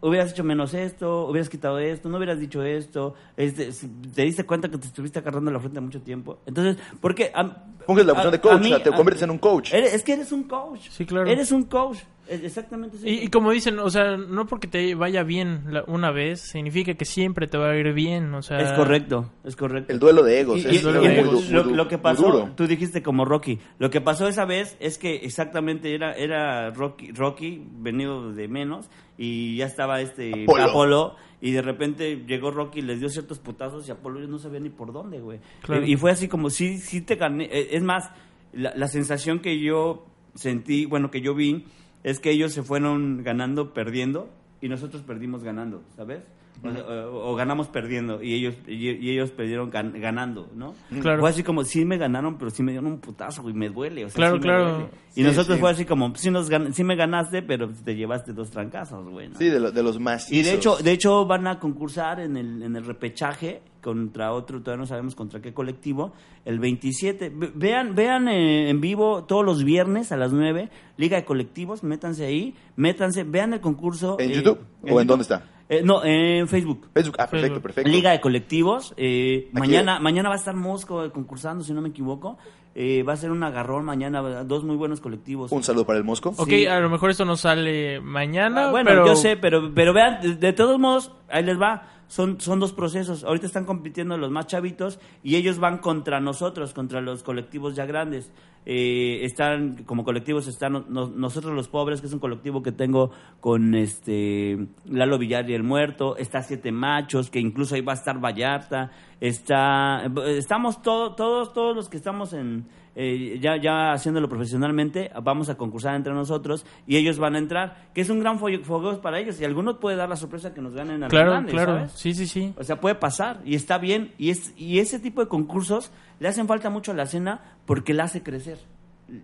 hubieras 0.03 0.33
hecho 0.33 0.45
menos 0.45 0.75
esto, 0.75 1.27
hubieras 1.29 1.49
quitado 1.49 1.79
esto, 1.79 2.09
no 2.09 2.17
hubieras 2.17 2.39
dicho 2.41 2.63
esto, 2.63 3.15
este, 3.37 3.73
si- 3.73 3.89
te 4.15 4.23
diste 4.23 4.45
cuenta 4.45 4.69
que 4.71 4.79
te 4.79 4.87
estuviste 4.87 5.19
agarrando 5.19 5.51
la 5.51 5.61
frente 5.61 5.81
mucho 5.81 6.01
tiempo. 6.01 6.39
Entonces, 6.47 6.77
porque... 7.01 7.31
am- 7.35 7.55
Funges 7.87 8.07
la 8.07 8.15
función 8.15 8.29
a- 8.35 8.37
de 8.37 8.41
coach, 8.41 8.53
a 8.53 8.59
mí- 8.59 8.67
o 8.73 8.77
sea, 8.77 8.83
te 8.83 8.91
a- 8.91 8.93
conviertes 8.97 9.23
en 9.23 9.31
un 9.31 9.39
coach. 9.39 9.73
eres- 9.75 9.95
es 9.95 10.03
que 10.03 10.13
eres 10.15 10.33
un 10.33 10.45
coach. 10.45 10.89
Sí, 10.91 11.05
claro. 11.07 11.29
Eres 11.29 11.53
un 11.53 11.65
coach. 11.65 11.99
Es 12.29 12.45
Exactamente. 12.45 12.97
Y, 13.03 13.25
y 13.25 13.29
como 13.29 13.51
dicen, 13.51 13.81
o 13.81 13.91
sea, 13.91 14.17
no 14.17 14.47
porque 14.47 14.69
te 14.69 14.95
vaya 14.95 15.25
bien 15.25 15.65
la- 15.71 15.83
una 15.89 16.13
vez, 16.13 16.41
significa 16.41 16.95
que 16.95 17.05
siempre 17.05 17.49
te 17.49 17.59
va 17.59 17.71
a 17.71 17.77
ir 17.77 17.93
bien, 17.93 18.33
o 18.35 18.43
sea... 18.43 18.61
Es 18.61 18.71
correcto, 18.73 19.33
es 19.43 19.57
correcto. 19.57 19.93
El 19.93 19.99
duelo 19.99 20.23
de 20.23 20.39
egos. 20.41 20.59
Y- 20.59 20.69
es 20.69 20.75
y- 20.75 20.79
duelo 20.79 21.03
y 21.03 21.09
de 21.09 21.21
egos. 21.21 21.51
lo, 21.51 21.65
lo 21.65 21.89
que 21.89 21.99
pasó, 21.99 22.49
tú 22.57 22.69
dijiste 22.69 23.03
como 23.03 23.25
Rocky, 23.25 23.59
lo 23.81 23.91
que 23.91 24.01
pasó 24.01 24.29
esa 24.29 24.45
vez 24.45 24.77
es 24.79 24.97
que 24.97 25.17
exactamente 25.17 25.93
era, 25.93 26.13
era 26.13 26.71
Rocky, 26.71 27.11
Rocky 27.11 27.65
venido 27.81 28.33
de 28.33 28.47
menos 28.47 28.89
y 29.23 29.57
ya 29.57 29.67
estaba 29.67 30.01
este 30.01 30.45
Apolo. 30.45 30.63
Apolo. 30.65 31.17
y 31.43 31.51
de 31.51 31.61
repente 31.61 32.25
llegó 32.27 32.51
Rocky, 32.51 32.81
les 32.81 33.01
dio 33.01 33.11
ciertos 33.11 33.39
putazos 33.39 33.87
y 33.87 33.91
Apolo 33.91 34.19
no 34.27 34.39
sabía 34.39 34.61
ni 34.61 34.71
por 34.71 34.95
dónde, 34.95 35.21
güey. 35.21 35.41
Claro. 35.61 35.85
Y, 35.85 35.93
y 35.93 35.97
fue 35.97 36.11
así 36.11 36.27
como, 36.27 36.49
sí, 36.49 36.79
sí 36.79 37.03
te 37.03 37.17
gané. 37.17 37.45
Eh, 37.45 37.69
Es 37.73 37.83
más, 37.83 38.11
la, 38.55 38.73
la 38.75 38.89
sensación 38.89 39.41
que 39.41 39.61
yo 39.61 40.07
sentí, 40.35 40.87
bueno, 40.87 41.11
que 41.11 41.21
yo 41.21 41.35
vi, 41.35 41.67
es 42.03 42.19
que 42.19 42.31
ellos 42.31 42.53
se 42.55 42.63
fueron 42.63 43.23
ganando, 43.23 43.75
perdiendo 43.75 44.31
y 44.63 44.69
nosotros 44.71 45.03
perdimos 45.03 45.45
ganando, 45.45 45.83
¿sabes? 45.97 46.23
O, 46.63 46.71
sea, 46.71 46.83
o- 47.09 47.31
o 47.33 47.35
ganamos 47.37 47.69
perdiendo 47.69 48.23
y 48.23 48.35
ellos 48.35 48.55
y, 48.67 48.91
y 48.91 49.11
ellos 49.11 49.31
perdieron 49.31 49.71
gan- 49.73 49.99
ganando, 49.99 50.51
¿no? 50.55 50.75
Claro. 51.01 51.21
Fue 51.21 51.31
así 51.31 51.43
como, 51.43 51.65
sí 51.65 51.85
me 51.87 51.97
ganaron, 51.97 52.37
pero 52.37 52.51
sí 52.51 52.63
me 52.63 52.73
dieron 52.73 52.93
un 52.93 52.99
putazo 53.01 53.49
y 53.49 53.55
me 53.55 53.71
duele. 53.71 54.05
O 54.05 54.09
sea, 54.09 54.17
Claro, 54.17 54.37
sí 54.37 54.43
claro. 54.43 54.71
duele. 54.73 54.89
Y 55.13 55.15
Sí, 55.15 55.23
nosotros 55.23 55.57
sí. 55.57 55.61
fue 55.61 55.71
así 55.71 55.85
como, 55.87 56.15
sí, 56.17 56.31
nos 56.31 56.51
gan- 56.51 56.73
sí 56.73 56.85
me 56.85 56.97
ganaste, 56.97 57.43
pero 57.43 57.69
te 57.71 57.97
llevaste 57.97 58.33
dos 58.35 58.51
trancazos, 58.51 59.09
güey. 59.09 59.29
¿no? 59.29 59.37
Sí, 59.37 59.47
de, 59.47 59.59
lo- 59.59 59.73
de 59.73 59.83
los 59.83 59.99
más. 59.99 60.31
Y 60.31 60.43
de 60.43 60.53
hecho, 60.53 60.77
de 60.77 60.93
hecho 60.93 61.25
van 61.27 61.47
a 61.47 61.59
concursar 61.59 62.21
en 62.21 62.37
el, 62.37 62.63
en 62.63 62.77
el 62.77 62.85
repechaje 62.85 63.63
contra 63.81 64.33
otro, 64.33 64.61
todavía 64.61 64.83
no 64.83 64.87
sabemos 64.87 65.15
contra 65.15 65.41
qué 65.41 65.55
colectivo, 65.55 66.13
el 66.45 66.59
27. 66.61 67.33
Ve- 67.35 67.53
Vean, 67.55 67.95
vean 67.95 68.29
eh, 68.29 68.69
en 68.69 68.81
vivo 68.83 69.25
todos 69.25 69.45
los 69.45 69.65
viernes 69.65 70.13
a 70.13 70.19
las 70.19 70.33
9, 70.35 70.69
Liga 70.99 71.17
de 71.17 71.25
Colectivos, 71.25 71.83
métanse 71.83 72.27
ahí, 72.27 72.55
métanse, 72.77 73.25
vean 73.25 73.55
el 73.55 73.61
concurso. 73.61 74.17
¿En 74.21 74.31
eh, 74.31 74.35
YouTube? 74.35 74.59
¿O 74.91 75.01
en 75.01 75.07
dónde 75.07 75.23
está? 75.23 75.45
Eh, 75.73 75.83
no, 75.85 76.05
en 76.05 76.49
Facebook. 76.49 76.89
Facebook. 76.93 77.15
Ah, 77.21 77.27
perfecto, 77.29 77.41
Facebook. 77.47 77.63
perfecto. 77.63 77.91
Liga 77.91 78.11
de 78.11 78.21
colectivos. 78.21 78.93
eh, 78.97 79.49
mañana, 79.53 80.01
mañana 80.01 80.29
va 80.29 80.35
a 80.35 80.39
estar 80.39 80.57
Mosco 80.57 81.05
eh, 81.05 81.11
concursando, 81.13 81.63
si 81.63 81.73
no 81.73 81.81
me 81.81 81.91
equivoco. 81.91 82.37
Eh, 82.75 83.03
va 83.05 83.13
a 83.13 83.17
ser 83.17 83.31
un 83.31 83.43
agarrón 83.43 83.85
mañana, 83.85 84.21
dos 84.45 84.65
muy 84.65 84.75
buenos 84.77 85.01
colectivos. 85.01 85.51
Un 85.53 85.63
saludo 85.63 85.87
para 85.87 85.99
el 85.99 86.05
Mosco. 86.05 86.35
Ok, 86.37 86.49
Sí. 86.49 86.67
a 86.67 86.81
lo 86.81 86.91
mejor 86.91 87.11
esto 87.11 87.25
no 87.25 87.37
sale 87.37 88.01
mañana, 88.01 88.67
Ah, 88.67 88.71
bueno, 88.73 88.91
pero... 88.91 89.07
yo 89.07 89.15
sé, 89.17 89.37
pero, 89.37 89.73
pero 89.75 89.93
vean, 89.93 90.21
de, 90.23 90.35
de 90.35 90.53
todos 90.53 90.79
modos, 90.79 91.13
ahí 91.29 91.45
les 91.45 91.61
va. 91.61 91.83
Son, 92.11 92.41
son 92.41 92.59
dos 92.59 92.73
procesos. 92.73 93.23
Ahorita 93.23 93.47
están 93.47 93.65
compitiendo 93.67 94.19
los 94.19 94.33
más 94.33 94.49
chavitos 94.49 94.99
y 95.23 95.37
ellos 95.37 95.61
van 95.61 95.79
contra 95.79 96.19
nosotros, 96.19 96.75
contra 96.75 97.01
los 97.01 97.23
colectivos 97.23 97.77
ya 97.77 97.87
grandes. 97.87 98.33
Eh, 98.67 99.21
están, 99.25 99.85
como 99.85 100.03
colectivos, 100.05 100.49
están 100.49 100.73
no- 100.89 101.07
nosotros 101.07 101.55
los 101.55 101.69
pobres, 101.69 102.01
que 102.01 102.09
es 102.09 102.13
un 102.13 102.19
colectivo 102.19 102.63
que 102.65 102.73
tengo 102.73 103.13
con 103.39 103.77
este 103.77 104.67
Lalo 104.87 105.19
Villar 105.19 105.49
y 105.49 105.55
el 105.55 105.63
Muerto. 105.63 106.17
Está 106.17 106.43
Siete 106.43 106.73
Machos, 106.73 107.31
que 107.31 107.39
incluso 107.39 107.77
ahí 107.77 107.81
va 107.81 107.93
a 107.93 107.97
estar 107.97 108.19
Vallarta. 108.21 108.91
Está, 109.21 110.11
estamos 110.27 110.83
todo- 110.83 111.15
todos, 111.15 111.53
todos 111.53 111.77
los 111.77 111.89
que 111.89 111.97
estamos 111.97 112.33
en, 112.33 112.67
eh, 112.97 113.39
ya, 113.41 113.57
ya 113.57 113.93
haciéndolo 113.93 114.29
profesionalmente, 114.29 115.11
vamos 115.23 115.49
a 115.49 115.55
concursar 115.57 115.95
entre 115.95 116.13
nosotros 116.13 116.67
y 116.87 116.97
ellos 116.97 117.19
van 117.19 117.37
a 117.37 117.39
entrar, 117.39 117.89
que 117.95 118.01
es 118.01 118.11
un 118.11 118.21
gran 118.21 118.39
fo- 118.39 118.63
fogueo 118.65 119.01
para 119.01 119.19
ellos 119.21 119.41
y 119.41 119.45
algunos 119.45 119.77
puede 119.79 119.97
dar 119.97 120.09
la 120.09 120.17
sorpresa 120.17 120.53
que 120.53 120.61
nos 120.61 120.75
ganen 120.75 120.97
a 121.03 121.07
los 121.07 121.11
Claro, 121.11 121.31
grandes, 121.31 121.55
claro. 121.55 121.75
¿sabes? 121.75 121.93
Sí, 121.93 122.15
sí, 122.15 122.27
sí. 122.27 122.53
O 122.59 122.65
sea, 122.65 122.81
puede 122.81 122.97
pasar 122.97 123.41
y 123.45 123.55
está 123.55 123.79
bien 123.79 124.13
y 124.19 124.31
es 124.31 124.53
y 124.57 124.81
ese 124.81 124.99
tipo 124.99 125.21
de 125.21 125.29
concursos 125.29 125.93
le 126.19 126.29
hacen 126.29 126.47
falta 126.49 126.69
mucho 126.71 126.93
a 126.93 126.95
la 126.95 127.07
cena 127.07 127.41
porque 127.67 127.95
la 127.95 128.05
hace 128.05 128.23
crecer. 128.23 128.59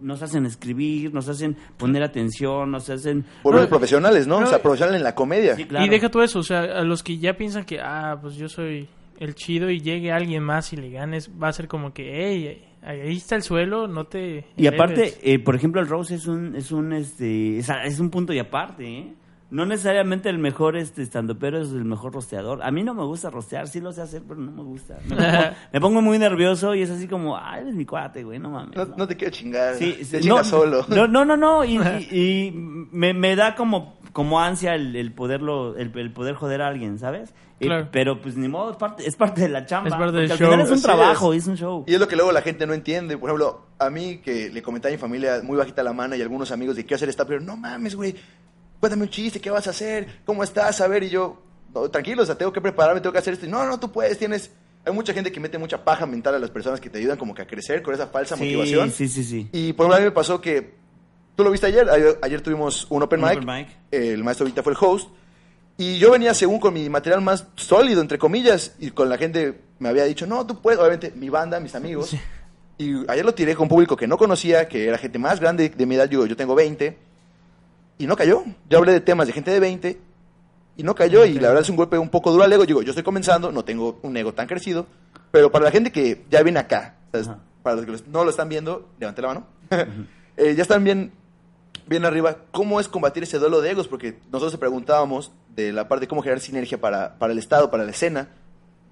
Nos 0.00 0.20
hacen 0.22 0.46
escribir, 0.46 1.14
nos 1.14 1.28
hacen 1.28 1.56
poner 1.76 2.02
atención, 2.02 2.72
nos 2.72 2.90
hacen 2.90 3.24
Volverse 3.44 3.66
No, 3.66 3.70
profesionales, 3.70 4.26
¿no? 4.26 4.40
no, 4.40 4.46
o 4.46 4.48
sea, 4.48 4.60
profesionales 4.60 4.98
en 5.00 5.04
la 5.04 5.14
comedia. 5.14 5.54
Sí, 5.54 5.64
claro. 5.64 5.86
Y 5.86 5.88
deja 5.88 6.08
todo 6.08 6.24
eso, 6.24 6.40
o 6.40 6.42
sea, 6.42 6.60
a 6.62 6.82
los 6.82 7.04
que 7.04 7.18
ya 7.18 7.36
piensan 7.36 7.64
que, 7.64 7.78
ah, 7.80 8.18
pues 8.20 8.34
yo 8.34 8.48
soy 8.48 8.88
el 9.20 9.34
chido 9.36 9.70
y 9.70 9.80
llegue 9.80 10.10
alguien 10.10 10.42
más 10.42 10.72
y 10.72 10.76
le 10.76 10.90
ganes, 10.90 11.30
va 11.40 11.48
a 11.48 11.52
ser 11.52 11.68
como 11.68 11.92
que, 11.92 12.10
hey, 12.16 12.64
ahí 12.86 13.16
está 13.16 13.36
el 13.36 13.42
suelo, 13.42 13.88
no 13.88 14.06
te... 14.06 14.46
Y 14.56 14.66
aparte, 14.66 14.94
eleves". 14.94 15.20
eh, 15.22 15.38
por 15.38 15.54
ejemplo, 15.54 15.80
el 15.80 15.88
Rose 15.88 16.14
es 16.14 16.26
un, 16.26 16.54
es 16.54 16.70
un, 16.72 16.92
este, 16.92 17.58
es, 17.58 17.68
es 17.68 18.00
un 18.00 18.10
punto 18.10 18.32
y 18.32 18.38
aparte, 18.38 18.86
¿eh? 18.86 19.14
No 19.48 19.64
necesariamente 19.64 20.28
el 20.28 20.38
mejor 20.38 20.76
este 20.76 21.02
estandopero 21.02 21.60
es 21.62 21.70
el 21.70 21.84
mejor 21.84 22.12
rosteador. 22.14 22.62
A 22.64 22.70
mí 22.72 22.82
no 22.82 22.94
me 22.94 23.04
gusta 23.04 23.30
rostear, 23.30 23.68
sí 23.68 23.80
lo 23.80 23.92
sé 23.92 24.02
hacer, 24.02 24.22
pero 24.26 24.40
no 24.40 24.50
me 24.50 24.62
gusta. 24.64 24.98
Me 25.08 25.14
pongo, 25.16 25.54
me 25.72 25.80
pongo 25.80 26.02
muy 26.02 26.18
nervioso 26.18 26.74
y 26.74 26.82
es 26.82 26.90
así 26.90 27.06
como, 27.06 27.36
ah, 27.36 27.60
eres 27.60 27.74
mi 27.74 27.86
cuate, 27.86 28.24
güey, 28.24 28.40
no 28.40 28.50
mames. 28.50 28.76
No, 28.76 28.84
¿no? 28.86 28.94
no 28.96 29.06
te 29.06 29.16
quiero 29.16 29.32
chingar. 29.32 29.76
Sí, 29.76 29.92
te 30.10 30.20
no, 30.22 30.42
solo. 30.42 30.84
No, 30.88 31.06
no, 31.06 31.24
no, 31.24 31.36
no, 31.36 31.64
y, 31.64 31.76
y- 32.10 32.48
y 32.48 32.50
me, 32.90 33.14
me 33.14 33.36
da 33.36 33.54
como, 33.54 33.96
como 34.12 34.40
ansia 34.40 34.74
el, 34.74 34.96
el 34.96 35.12
poderlo, 35.12 35.76
el, 35.76 35.96
el 35.96 36.12
poder 36.12 36.34
joder 36.34 36.60
a 36.62 36.66
alguien, 36.68 36.98
¿sabes? 36.98 37.32
Y- 37.60 37.66
Claro. 37.66 37.88
pero 37.92 38.20
pues 38.20 38.36
ni 38.36 38.48
modo, 38.48 38.72
es 38.72 38.76
parte, 38.76 39.06
es 39.08 39.14
parte 39.16 39.42
de 39.42 39.48
la 39.48 39.64
chamba. 39.64 39.88
Es 39.90 39.94
parte 39.94 40.16
del 40.18 40.28
show. 40.28 40.32
Al 40.34 40.38
final 40.38 40.60
es 40.60 40.68
un 40.68 40.74
Así 40.74 40.82
trabajo, 40.82 41.32
es. 41.32 41.44
es. 41.44 41.48
un 41.48 41.56
show. 41.56 41.84
Y 41.86 41.94
es 41.94 42.00
lo 42.00 42.08
que 42.08 42.16
luego 42.16 42.30
la 42.32 42.42
gente 42.42 42.66
no 42.66 42.74
entiende. 42.74 43.16
Por 43.16 43.30
ejemplo, 43.30 43.62
a 43.78 43.88
mí 43.90 44.18
que 44.18 44.50
le 44.50 44.60
comenté 44.60 44.88
a 44.88 44.90
mi 44.90 44.98
familia 44.98 45.40
muy 45.42 45.56
bajita 45.56 45.82
la 45.82 45.92
mano 45.94 46.16
y 46.16 46.20
algunos 46.20 46.50
amigos 46.50 46.74
de 46.76 46.82
quiero 46.82 46.96
hacer 46.96 47.08
esta, 47.08 47.24
pero 47.24 47.40
no 47.40 47.56
mames, 47.56 47.94
güey. 47.94 48.14
Cuéntame 48.80 49.04
un 49.04 49.08
chiste, 49.10 49.40
¿qué 49.40 49.50
vas 49.50 49.66
a 49.66 49.70
hacer? 49.70 50.20
¿Cómo 50.24 50.42
estás? 50.44 50.80
A 50.80 50.88
ver, 50.88 51.02
y 51.02 51.08
yo, 51.08 51.42
no, 51.74 51.88
tranquilo, 51.90 52.22
o 52.22 52.26
sea, 52.26 52.36
tengo 52.36 52.52
que 52.52 52.60
prepararme, 52.60 53.00
tengo 53.00 53.12
que 53.12 53.18
hacer 53.18 53.34
esto. 53.34 53.46
Y 53.46 53.48
no, 53.48 53.64
no, 53.66 53.80
tú 53.80 53.90
puedes, 53.90 54.18
tienes. 54.18 54.50
Hay 54.84 54.92
mucha 54.92 55.12
gente 55.12 55.32
que 55.32 55.40
mete 55.40 55.58
mucha 55.58 55.84
paja 55.84 56.06
mental 56.06 56.34
a 56.36 56.38
las 56.38 56.50
personas 56.50 56.80
que 56.80 56.88
te 56.88 56.98
ayudan 56.98 57.18
como 57.18 57.34
que 57.34 57.42
a 57.42 57.46
crecer 57.46 57.82
con 57.82 57.92
esa 57.94 58.06
falsa 58.06 58.36
Sí, 58.36 58.44
motivación. 58.44 58.90
sí, 58.92 59.08
sí, 59.08 59.24
sí. 59.24 59.48
Y 59.52 59.72
por 59.72 59.92
a 59.92 59.98
mí 59.98 60.04
me 60.04 60.12
pasó 60.12 60.40
que. 60.40 60.74
Tú 61.34 61.42
lo 61.44 61.50
viste 61.50 61.66
ayer. 61.66 61.90
Ayer, 61.90 62.18
ayer 62.22 62.40
tuvimos 62.40 62.86
un 62.88 63.02
open 63.02 63.22
Un 63.22 63.28
mic. 63.30 63.38
open 63.42 63.54
mic. 63.56 63.68
El 63.90 64.22
maestro 64.22 64.46
Vita 64.46 64.62
fue 64.62 64.72
el 64.72 64.78
host. 64.80 65.08
Y 65.76 65.98
yo 65.98 66.10
venía 66.12 66.32
según 66.32 66.58
con 66.60 66.72
mi 66.72 66.88
material 66.88 67.20
más 67.20 67.46
sólido, 67.56 68.00
entre 68.00 68.16
comillas. 68.18 68.74
Y 68.78 68.92
con 68.92 69.08
la 69.08 69.18
gente 69.18 69.60
me 69.80 69.88
había 69.88 70.04
dicho, 70.04 70.26
no, 70.26 70.46
tú 70.46 70.62
puedes. 70.62 70.78
Obviamente, 70.78 71.12
mi 71.16 71.28
banda, 71.30 71.58
mis 71.60 71.74
amigos. 71.74 72.10
Sí. 72.10 72.20
Y 72.78 73.10
ayer 73.10 73.24
lo 73.24 73.34
tiré 73.34 73.54
con 73.56 73.68
público 73.68 73.96
que 73.96 74.06
no 74.06 74.16
conocía, 74.16 74.68
que 74.68 74.86
era 74.86 74.98
gente 74.98 75.18
más 75.18 75.40
grande 75.40 75.68
de 75.70 75.84
mi 75.86 75.96
edad. 75.96 76.08
Yo, 76.08 76.24
yo 76.26 76.36
tengo 76.36 76.54
20. 76.54 76.96
Y 77.98 78.06
no 78.06 78.16
cayó. 78.16 78.44
Yo 78.68 78.78
hablé 78.78 78.92
de 78.92 79.00
temas 79.00 79.26
de 79.26 79.32
gente 79.32 79.50
de 79.50 79.60
20. 79.60 79.98
Y 80.76 80.82
no 80.82 80.94
cayó. 80.94 81.24
Y 81.24 81.34
la 81.34 81.48
verdad 81.48 81.62
es 81.62 81.70
un 81.70 81.76
golpe 81.76 81.98
un 81.98 82.10
poco 82.10 82.30
duro 82.30 82.44
al 82.44 82.52
ego. 82.52 82.66
Digo, 82.66 82.82
yo 82.82 82.90
estoy 82.90 83.04
comenzando, 83.04 83.50
no 83.50 83.64
tengo 83.64 83.98
un 84.02 84.16
ego 84.16 84.34
tan 84.34 84.46
crecido. 84.46 84.86
Pero 85.30 85.50
para 85.50 85.64
la 85.64 85.70
gente 85.70 85.90
que 85.92 86.24
ya 86.30 86.42
viene 86.42 86.60
acá, 86.60 86.96
para 87.62 87.76
los 87.76 87.86
que 87.86 88.10
no 88.10 88.24
lo 88.24 88.30
están 88.30 88.48
viendo, 88.48 88.88
levante 88.98 89.22
la 89.22 89.28
mano. 89.28 89.46
Eh, 90.38 90.54
ya 90.54 90.60
están 90.60 90.84
bien, 90.84 91.12
bien 91.86 92.04
arriba. 92.04 92.36
¿Cómo 92.50 92.78
es 92.78 92.88
combatir 92.88 93.22
ese 93.22 93.38
duelo 93.38 93.62
de 93.62 93.70
egos? 93.70 93.88
Porque 93.88 94.18
nosotros 94.30 94.52
te 94.52 94.58
preguntábamos 94.58 95.32
de 95.54 95.72
la 95.72 95.88
parte 95.88 96.02
de 96.02 96.08
cómo 96.08 96.20
generar 96.20 96.40
sinergia 96.40 96.78
para, 96.78 97.18
para 97.18 97.32
el 97.32 97.38
Estado, 97.38 97.70
para 97.70 97.84
la 97.84 97.92
escena, 97.92 98.28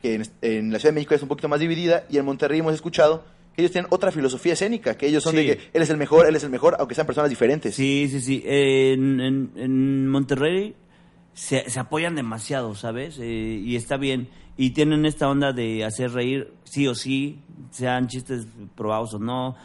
que 0.01 0.15
en, 0.15 0.23
en 0.41 0.73
la 0.73 0.79
Ciudad 0.79 0.93
de 0.93 0.95
México 0.95 1.15
es 1.15 1.21
un 1.21 1.29
poquito 1.29 1.51
más 1.51 1.61
dividida, 1.61 2.07
y 2.09 2.17
en 2.17 2.25
Monterrey 2.25 2.61
hemos 2.61 2.73
escuchado 2.73 3.25
que 3.55 3.63
ellos 3.63 3.73
tienen 3.73 3.89
otra 3.91 4.11
filosofía 4.11 4.55
escénica, 4.55 4.97
que 4.97 5.07
ellos 5.07 5.23
son 5.23 5.37
de 5.37 5.45
que 5.47 5.53
él 5.73 5.83
es 5.83 5.91
el 5.91 5.97
mejor, 5.97 6.27
él 6.27 6.37
es 6.37 6.45
el 6.45 6.51
mejor, 6.51 6.77
aunque 6.79 6.95
sean 6.95 7.07
personas 7.07 7.31
diferentes. 7.31 7.75
Sí, 7.75 8.09
sí, 8.11 8.21
sí. 8.21 8.43
En, 8.47 9.21
en- 9.21 9.51
en 9.57 10.09
Monterrey 10.09 10.75
se, 11.33 11.69
se 11.71 11.81
apoyan 11.81 12.15
demasiado, 12.15 12.75
¿sabes? 12.75 13.19
Eh, 13.21 13.25
y 13.65 13.77
está 13.77 13.97
bien. 13.97 14.29
Y 14.57 14.71
tienen 14.71 15.05
esta 15.07 15.29
onda 15.29 15.53
de 15.53 15.85
hacer 15.85 16.13
reír 16.13 16.53
sí 16.65 16.87
o 16.87 16.95
sí, 16.95 17.41
sean 17.71 18.07
chistes 18.09 18.47
probados 18.77 19.15
o 19.15 19.19
no. 19.19 19.57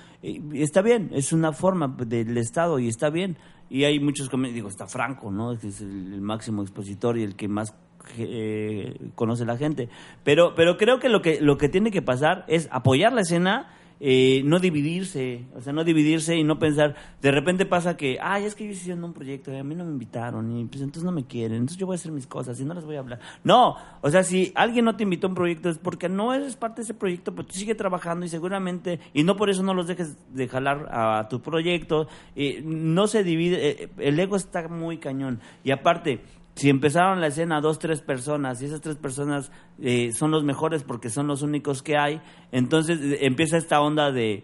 Está 0.54 0.82
bien, 0.82 1.12
es 1.14 1.32
una 1.32 1.54
forma 1.54 1.88
del 2.06 2.38
Estado 2.38 2.80
y 2.80 2.88
está 2.88 3.10
bien. 3.10 3.38
Y 3.70 3.84
hay 3.84 4.00
muchos 4.00 4.30
comediantes, 4.30 4.56
digo, 4.56 4.68
está 4.70 4.88
Franco, 4.88 5.32
¿no? 5.32 5.58
Que 5.60 5.68
es 5.68 5.80
el, 5.82 6.14
el 6.14 6.22
máximo 6.22 6.64
expositor 6.64 7.20
y 7.20 7.24
el 7.24 7.36
que 7.36 7.48
más 7.48 7.76
eh, 8.18 8.96
conoce 9.16 9.46
la 9.46 9.58
gente. 9.58 9.90
Pero, 10.24 10.56
pero 10.56 10.76
creo 10.78 11.00
que 11.00 11.08
lo 11.10 11.22
que 11.22 11.40
lo 11.40 11.58
que 11.58 11.70
tiene 11.70 11.92
que 11.92 12.02
pasar 12.02 12.46
es 12.48 12.68
apoyar 12.72 13.14
la 13.14 13.22
escena, 13.22 13.72
eh, 14.00 14.42
no 14.46 14.60
dividirse, 14.60 15.46
o 15.56 15.62
sea, 15.62 15.74
no 15.74 15.84
dividirse 15.84 16.36
y 16.36 16.44
no 16.44 16.58
pensar. 16.58 16.96
De 17.22 17.32
repente 17.32 17.66
pasa 17.66 17.98
que, 17.98 18.18
ay, 18.22 18.46
es 18.46 18.56
que 18.56 18.66
yo 18.66 18.72
estoy 18.72 18.84
haciendo 18.84 19.08
un 19.08 19.14
proyecto 19.14 19.52
y 19.52 19.58
a 19.58 19.64
mí 19.64 19.76
no 19.76 19.84
me 19.84 19.92
invitaron 19.92 20.56
y 20.56 20.66
pues 20.66 20.82
entonces 20.82 21.04
no 21.04 21.12
me 21.12 21.26
quieren, 21.26 21.58
entonces 21.58 21.78
yo 21.78 21.86
voy 21.86 21.96
a 21.96 21.98
hacer 21.98 22.12
mis 22.12 22.28
cosas 22.28 22.60
y 22.60 22.66
no 22.66 22.74
les 22.74 22.86
voy 22.86 22.96
a 22.96 23.00
hablar. 23.00 23.20
No, 23.44 23.76
o 24.02 24.10
sea, 24.10 24.24
si 24.24 24.52
alguien 24.56 24.86
no 24.86 24.96
te 24.96 25.04
invitó 25.04 25.28
a 25.28 25.30
un 25.30 25.36
proyecto 25.36 25.70
es 25.70 25.78
porque 25.78 26.08
no 26.08 26.34
eres 26.34 26.56
parte 26.56 26.78
de 26.78 26.84
ese 26.84 26.94
proyecto, 26.94 27.36
pues 27.36 27.48
tú 27.48 27.54
sigue 27.54 27.76
trabajando 27.76 28.26
y 28.26 28.30
seguramente 28.30 29.00
y 29.14 29.24
no 29.24 29.36
por 29.36 29.50
eso 29.50 29.64
no 29.64 29.74
los 29.74 29.88
dejes 29.88 30.18
de 30.34 30.48
jalar 30.48 30.88
a 30.92 31.28
tu 31.30 31.42
proyecto. 31.42 32.08
eh, 32.36 32.62
no 32.64 33.08
se 33.08 33.24
divide, 33.24 33.70
eh, 33.70 33.90
el 33.98 34.20
ego 34.20 34.36
está 34.36 34.68
muy 34.68 34.98
cañón 34.98 35.40
y 35.64 35.72
aparte 35.72 36.22
si 36.60 36.70
empezaron 36.70 37.20
la 37.22 37.28
escena 37.28 37.60
dos, 37.62 37.80
tres 37.80 38.02
personas 38.02 38.62
y 38.62 38.66
esas 38.66 38.82
tres 38.82 38.98
personas 38.98 39.52
eh, 39.82 40.12
son 40.12 40.30
los 40.32 40.44
mejores 40.44 40.84
porque 40.84 41.10
son 41.10 41.26
los 41.28 41.42
únicos 41.42 41.82
que 41.82 41.98
hay, 41.98 42.22
entonces 42.52 43.00
eh, 43.02 43.20
empieza 43.22 43.58
esta 43.58 43.82
onda 43.82 44.12
de 44.12 44.44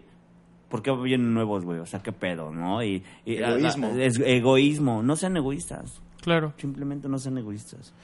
¿por 0.68 0.82
qué 0.82 0.90
vienen 0.92 1.32
nuevos, 1.32 1.64
güey? 1.64 1.78
O 1.78 1.86
sea, 1.86 2.00
qué 2.00 2.10
pedo, 2.12 2.50
¿no? 2.50 2.82
Y, 2.82 3.02
y- 3.24 3.36
Egoísmo. 3.36 3.88
es 3.98 4.18
egoísmo. 4.18 5.02
No 5.02 5.14
sean 5.14 5.36
egoístas. 5.36 6.02
Claro. 6.22 6.54
Simplemente 6.56 7.08
no 7.08 7.18
sean 7.18 7.38
egoístas. 7.38 7.94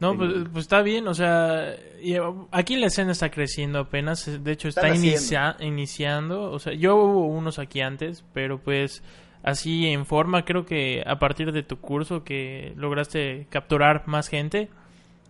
No, 0.00 0.16
pues, 0.16 0.30
pues 0.52 0.64
está 0.66 0.82
bien, 0.82 1.08
o 1.08 1.14
sea, 1.14 1.74
y, 2.00 2.12
eh, 2.14 2.20
aquí 2.52 2.76
la 2.76 2.86
escena 2.86 3.10
está 3.12 3.30
creciendo 3.30 3.80
apenas, 3.80 4.30
de 4.44 4.52
hecho 4.52 4.68
está 4.68 4.94
inicia- 4.94 5.56
iniciando, 5.58 6.52
o 6.52 6.58
sea, 6.60 6.72
yo 6.74 6.94
hubo 6.94 7.26
unos 7.26 7.58
aquí 7.58 7.80
antes, 7.80 8.24
pero 8.32 8.58
pues 8.62 9.02
así 9.42 9.86
en 9.86 10.06
forma, 10.06 10.44
creo 10.44 10.64
que 10.66 11.02
a 11.06 11.18
partir 11.18 11.52
de 11.52 11.62
tu 11.62 11.78
curso 11.78 12.24
que 12.24 12.72
lograste 12.76 13.46
capturar 13.50 14.06
más 14.06 14.28
gente, 14.28 14.68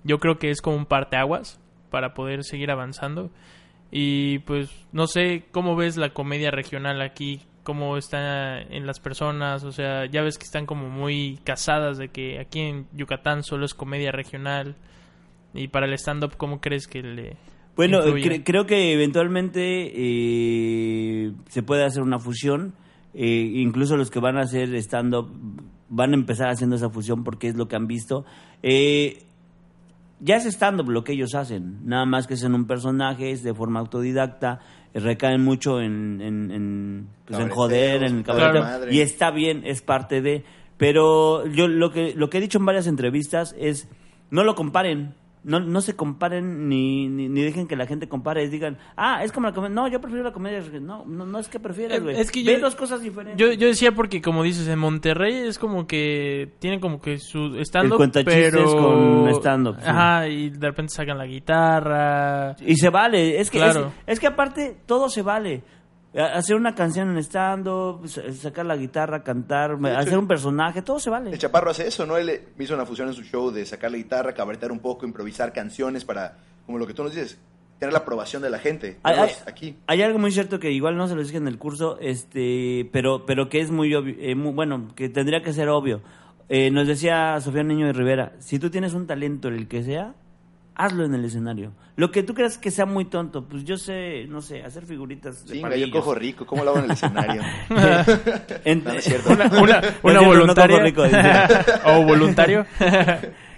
yo 0.05 0.19
creo 0.19 0.39
que 0.39 0.51
es 0.51 0.61
como 0.61 0.77
un 0.77 0.87
parteaguas 0.87 1.61
para 1.91 2.15
poder 2.15 2.45
seguir 2.45 2.71
avanzando. 2.71 3.31
Y 3.91 4.41
pues 4.41 4.71
no 4.93 5.07
sé 5.07 5.45
cómo 5.51 5.75
ves 5.77 5.97
la 5.97 6.11
comedia 6.11 6.51
regional 6.51 7.01
aquí, 7.01 7.41
cómo 7.63 7.97
está 7.97 8.61
en 8.61 8.87
las 8.87 9.01
personas, 9.01 9.65
o 9.65 9.73
sea, 9.73 10.07
ya 10.07 10.23
ves 10.23 10.37
que 10.39 10.45
están 10.45 10.67
como 10.67 10.89
muy 10.89 11.39
casadas 11.45 11.99
de 11.99 12.09
que 12.09 12.39
aquí 12.39 12.61
en 12.61 12.87
Yucatán 12.93 13.43
solo 13.43 13.65
es 13.65 13.75
comedia 13.75 14.13
regional. 14.13 14.77
Y 15.55 15.69
para 15.69 15.87
el 15.87 15.95
stand-up, 15.95 16.37
¿cómo 16.37 16.61
crees 16.61 16.87
que 16.87 17.03
le... 17.03 17.37
Bueno, 17.77 18.03
cre- 18.05 18.43
creo 18.45 18.67
que 18.67 18.93
eventualmente 18.93 19.93
eh, 19.95 21.33
se 21.49 21.63
puede 21.63 21.85
hacer 21.85 22.03
una 22.03 22.19
fusión. 22.19 22.75
Eh, 23.15 23.53
incluso 23.55 23.97
los 23.97 24.11
que 24.11 24.21
van 24.21 24.37
a 24.37 24.43
hacer 24.43 24.75
stand-up 24.77 25.31
van 25.89 26.13
a 26.13 26.15
empezar 26.15 26.49
haciendo 26.49 26.77
esa 26.77 26.91
fusión 26.91 27.25
porque 27.25 27.49
es 27.49 27.57
lo 27.57 27.69
que 27.69 27.77
han 27.77 27.87
visto. 27.87 28.25
Eh, 28.63 29.25
ya 30.21 30.37
es 30.37 30.47
stand-up 30.47 30.91
lo 30.91 31.05
que 31.05 31.13
ellos 31.13 31.35
hacen, 31.35 31.87
nada 31.87 32.05
más 32.05 32.27
que 32.27 32.37
son 32.37 32.55
un 32.55 32.67
personaje, 32.67 33.31
es 33.31 33.43
de 33.43 33.55
forma 33.55 33.81
autodidacta, 33.81 34.61
eh, 34.93 35.01
recaen 35.01 35.43
mucho 35.43 35.81
en, 35.81 36.21
en, 36.21 36.51
en, 36.51 37.09
pues, 37.27 37.41
en 37.41 37.49
joder, 37.51 38.03
en 38.03 38.17
el 38.19 38.23
claro. 38.25 38.61
Madre. 38.61 38.95
y 38.95 39.01
está 39.01 39.31
bien, 39.31 39.63
es 39.65 39.83
parte 39.83 40.21
de... 40.21 40.45
Pero 40.77 41.45
yo 41.47 41.67
lo 41.67 41.91
que, 41.91 42.15
lo 42.15 42.31
que 42.31 42.39
he 42.39 42.41
dicho 42.41 42.59
en 42.59 42.67
varias 42.67 42.87
entrevistas 42.87 43.55
es, 43.59 43.89
no 44.31 44.45
lo 44.45 44.55
comparen, 44.55 45.15
no, 45.45 45.61
no 45.61 45.81
se 45.81 45.95
comparen 45.97 46.69
ni, 46.69 47.09
ni, 47.09 47.29
ni 47.29 47.43
dejen 47.43 47.67
que 47.69 47.77
la 47.77 47.87
gente 47.87 48.09
compare 48.09 48.45
y 48.45 48.49
digan, 48.49 48.79
ah, 48.97 49.23
es 49.25 49.33
como 49.33 49.47
la 49.47 49.53
comedia, 49.55 49.75
no, 49.75 49.89
yo 49.89 50.01
prefiero 50.01 50.25
la 50.25 50.33
comedia, 50.33 50.63
no, 50.81 51.05
no, 51.07 51.25
no 51.27 51.39
es 51.39 51.49
que 51.49 51.61
prefieras, 51.61 51.99
Eh, 51.99 52.01
güey, 52.01 52.19
es 52.21 52.31
que 52.31 52.43
ve 52.45 52.55
yo- 52.55 52.61
dos 52.61 52.75
cosas 52.77 53.03
diferentes. 53.03 53.39
Yo, 53.39 53.53
yo 53.53 53.67
decía 53.69 53.93
porque, 53.93 54.21
como 54.21 54.43
dices, 54.43 54.69
en 54.69 54.79
Monterrey 54.79 55.35
es 55.35 55.59
como 55.59 55.87
que 55.87 56.53
tienen 56.59 56.81
como 56.81 57.01
que 57.01 57.19
su 57.19 57.57
stand-up, 57.61 57.99
pero... 58.25 58.65
con 58.77 59.29
stand-up, 59.35 59.77
sí. 59.81 59.87
Ajá, 59.89 60.29
y 60.29 60.51
de 60.51 60.67
repente 60.69 60.93
sacan 60.95 61.19
la 61.19 61.27
guitarra. 61.27 62.57
Y 62.65 62.77
se 62.77 62.91
vale, 62.91 63.41
es 63.41 63.51
que, 63.51 63.59
Claro. 63.59 63.93
es, 64.07 64.15
es 64.15 64.21
que 64.21 64.27
aparte 64.27 64.77
todo 64.87 65.09
se 65.09 65.23
vale. 65.23 65.63
A- 66.17 66.39
Hacer 66.39 66.57
una 66.57 66.75
canción 66.75 67.11
en 67.11 67.19
stand-up, 67.19 68.09
sa- 68.09 68.33
sacar 68.33 68.67
la 68.67 68.77
guitarra, 68.77 69.23
cantar, 69.23 69.79
hacer 69.97 70.19
un 70.19 70.27
personaje, 70.27 70.83
todo 70.83 70.99
se 70.99 71.11
vale. 71.11 71.31
El 71.31 71.39
Chaparro 71.39 71.71
hace 71.71 71.87
eso, 71.87 72.07
¿no? 72.07 72.17
Él 72.17 72.29
eh, 72.31 72.49
hizo 72.59 72.75
una 72.75 72.87
fusión 72.87 73.09
en 73.09 73.15
su 73.15 73.23
show 73.23 73.51
de 73.51 73.65
sacar 73.67 73.91
la 73.91 73.97
guitarra, 73.99 74.33
cabaretear 74.33 74.73
un 74.73 74.79
poco, 74.81 75.05
improvisar 75.07 75.53
canciones 75.53 76.05
para, 76.05 76.37
como 76.67 76.79
lo 76.79 76.87
que 76.87 76.95
tú 76.95 77.03
nos 77.05 77.15
dices, 77.15 77.39
tener 77.79 77.93
la 77.93 78.01
aprobación 78.01 78.43
de 78.43 78.51
la 78.51 78.59
gente. 78.59 78.99
Hay, 79.03 79.31
aquí. 79.47 79.77
hay 79.87 80.03
algo 80.03 80.19
muy 80.19 80.33
cierto 80.33 80.59
que 80.59 80.73
igual 80.73 80.97
no 80.97 81.07
se 81.09 81.15
lo 81.15 81.23
dije 81.23 81.37
en 81.37 81.47
el 81.47 81.59
curso, 81.59 81.99
este, 82.01 82.89
pero, 82.93 83.25
pero 83.27 83.49
que 83.49 83.61
es 83.61 83.71
muy 83.71 83.95
obvio, 83.95 84.17
eh, 84.19 84.35
muy- 84.35 84.53
bueno, 84.53 84.89
que 84.97 85.09
tendría 85.09 85.43
que 85.43 85.53
ser 85.53 85.69
obvio. 85.69 86.01
Eh, 86.49 86.71
nos 86.71 86.89
decía 86.89 87.39
Sofía 87.43 87.63
Niño 87.63 87.87
de 87.87 87.93
Rivera, 87.93 88.33
si 88.39 88.59
tú 88.59 88.71
tienes 88.71 88.95
un 88.95 89.07
talento, 89.07 89.49
el 89.49 89.69
que 89.69 89.85
sea, 89.85 90.15
hazlo 90.79 91.05
en 91.05 91.15
el 91.15 91.25
escenario. 91.25 91.73
Lo 91.97 92.11
que 92.11 92.23
tú 92.23 92.33
creas 92.33 92.57
que 92.57 92.71
sea 92.71 92.87
muy 92.87 93.05
tonto, 93.05 93.47
pues 93.49 93.65
yo 93.65 93.77
sé, 93.77 94.25
no 94.29 94.41
sé, 94.41 94.63
hacer 94.63 94.87
figuritas 94.87 95.45
de 95.47 95.55
Chinga, 95.55 95.77
yo 95.77 95.91
cojo 95.91 96.15
rico, 96.15 96.47
¿cómo 96.47 96.65
lo 96.65 96.71
hago 96.71 96.79
en 96.79 96.85
el 96.87 96.91
escenario? 96.93 97.43
En- 98.65 98.85
No, 98.85 98.93
no 98.93 98.99
es 98.99 99.05
cierto. 99.05 99.31
Una, 99.31 99.45
no 100.15 100.25
voluntaria. 100.25 100.79
rico, 100.83 101.03
o 101.87 102.05
voluntario. 102.05 102.65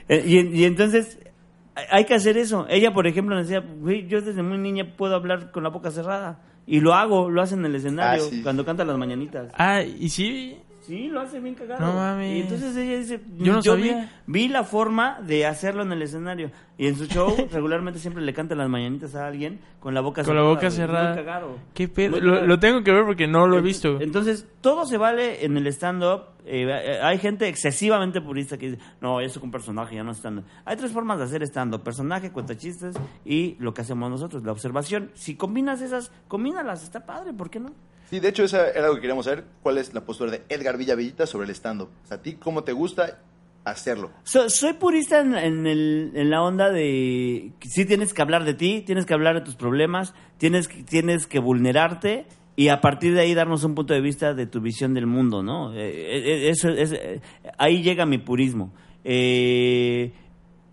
Eh, 0.08 0.24
Y, 0.26 0.38
y 0.62 0.64
entonces 0.64 1.20
hay- 1.90 2.04
que 2.04 2.14
hacer 2.14 2.36
eso. 2.36 2.66
Ella, 2.68 2.92
por 2.92 3.06
ejemplo, 3.06 3.36
decía, 3.36 3.60
"Güey, 3.60 4.08
yo 4.08 4.20
desde 4.20 4.42
muy 4.42 4.58
niña 4.58 4.96
puedo 4.96 5.14
hablar 5.14 5.52
con 5.52 5.62
la 5.62 5.68
boca 5.68 5.92
cerrada. 5.92 6.40
Y 6.66 6.80
lo 6.80 6.94
hago, 6.94 7.30
lo 7.30 7.40
hace 7.42 7.54
en 7.54 7.64
el 7.64 7.76
escenario, 7.76 8.24
Ah, 8.24 8.28
sí. 8.28 8.42
cuando 8.42 8.64
canta 8.64 8.84
las 8.84 8.98
mañanitas. 8.98 9.52
ah, 9.56 9.82
y 9.82 10.08
sí. 10.08 10.56
Sí, 10.90 11.06
lo 11.06 11.20
hace 11.20 11.38
bien 11.38 11.54
cagado. 11.54 11.86
No 11.86 11.92
mames. 11.92 12.36
Y 12.36 12.40
entonces 12.40 12.76
ella 12.76 12.98
dice, 12.98 13.20
Yo 13.38 13.52
no 13.52 13.58
vi, 13.60 13.64
sabía. 13.64 14.10
vi 14.26 14.48
la 14.48 14.64
forma 14.64 15.20
de 15.24 15.46
hacerlo 15.46 15.84
en 15.84 15.92
el 15.92 16.02
escenario. 16.02 16.50
Y 16.76 16.88
en 16.88 16.96
su 16.96 17.06
show 17.06 17.32
regularmente 17.52 18.00
siempre 18.00 18.24
le 18.24 18.34
canta 18.34 18.56
las 18.56 18.68
mañanitas 18.68 19.14
a 19.14 19.28
alguien 19.28 19.60
con 19.78 19.94
la 19.94 20.00
boca 20.00 20.24
Con 20.24 20.34
la 20.34 20.40
cerrada. 20.40 20.54
boca 20.54 20.70
cerrada. 20.72 21.14
Muy 21.14 21.18
cagado. 21.24 21.58
¿Qué 21.74 21.86
pedo? 21.86 22.20
Muy 22.20 22.20
Lo, 22.20 22.58
tengo 22.58 22.82
que 22.82 22.90
ver 22.90 23.04
porque 23.04 23.28
no 23.28 23.46
lo 23.46 23.58
he 23.58 23.60
visto. 23.60 24.00
Entonces, 24.00 24.48
todo 24.60 24.84
se 24.84 24.98
vale 24.98 25.44
en 25.44 25.56
el 25.56 25.68
stand-up. 25.68 26.22
Eh, 26.44 26.66
eh, 26.68 26.98
hay 27.00 27.18
gente 27.18 27.46
excesivamente 27.46 28.20
purista 28.20 28.58
que 28.58 28.70
dice, 28.72 28.82
no, 29.00 29.20
eso 29.20 29.38
es 29.38 29.44
un 29.44 29.52
personaje, 29.52 29.94
ya 29.94 30.02
no 30.02 30.10
es 30.10 30.16
stand-up. 30.18 30.44
Hay 30.64 30.76
tres 30.76 30.90
formas 30.90 31.18
de 31.18 31.24
hacer 31.24 31.44
stand-up. 31.44 31.84
Personaje, 31.84 32.32
cuenta 32.32 32.56
chistes 32.56 32.96
y 33.24 33.54
lo 33.60 33.72
que 33.74 33.82
hacemos 33.82 34.10
nosotros, 34.10 34.42
la 34.42 34.50
observación. 34.50 35.12
Si 35.14 35.36
combinas 35.36 35.82
esas, 35.82 36.10
combínalas, 36.26 36.82
está 36.82 37.06
padre, 37.06 37.32
¿por 37.32 37.48
qué 37.48 37.60
no? 37.60 37.70
Sí, 38.10 38.18
de 38.20 38.28
hecho, 38.28 38.42
esa 38.44 38.68
era 38.70 38.82
algo 38.84 38.96
que 38.96 39.02
queríamos 39.02 39.24
saber. 39.24 39.44
¿Cuál 39.62 39.78
es 39.78 39.94
la 39.94 40.00
postura 40.04 40.30
de 40.32 40.42
Edgar 40.48 40.76
Villavillita 40.76 41.26
sobre 41.26 41.46
el 41.46 41.54
stand-up? 41.54 41.88
O 42.04 42.06
sea, 42.08 42.16
¿a 42.16 42.22
ti 42.22 42.34
cómo 42.34 42.64
te 42.64 42.72
gusta 42.72 43.18
hacerlo? 43.64 44.10
So- 44.24 44.50
soy 44.50 44.72
purista 44.72 45.20
en, 45.20 45.66
el- 45.66 46.10
en 46.14 46.28
la 46.30 46.42
onda 46.42 46.70
de 46.70 47.52
sí 47.60 47.84
tienes 47.84 48.12
que 48.12 48.22
hablar 48.22 48.44
de 48.44 48.54
ti, 48.54 48.82
tienes 48.84 49.06
que 49.06 49.14
hablar 49.14 49.36
de 49.36 49.42
tus 49.42 49.54
problemas, 49.54 50.12
tienes, 50.38 50.68
tienes 50.86 51.26
que 51.28 51.38
vulnerarte 51.38 52.26
y 52.56 52.68
a 52.68 52.80
partir 52.80 53.14
de 53.14 53.20
ahí 53.20 53.32
darnos 53.34 53.62
un 53.64 53.74
punto 53.76 53.94
de 53.94 54.00
vista 54.00 54.34
de 54.34 54.46
tu 54.46 54.60
visión 54.60 54.92
del 54.92 55.06
mundo, 55.06 55.42
¿no? 55.42 55.72
Eh, 55.74 55.78
eh, 55.80 56.48
eso 56.50 56.68
eh, 56.68 57.20
ahí 57.58 57.82
llega 57.82 58.06
mi 58.06 58.18
purismo. 58.18 58.72
Eh, 59.04 60.12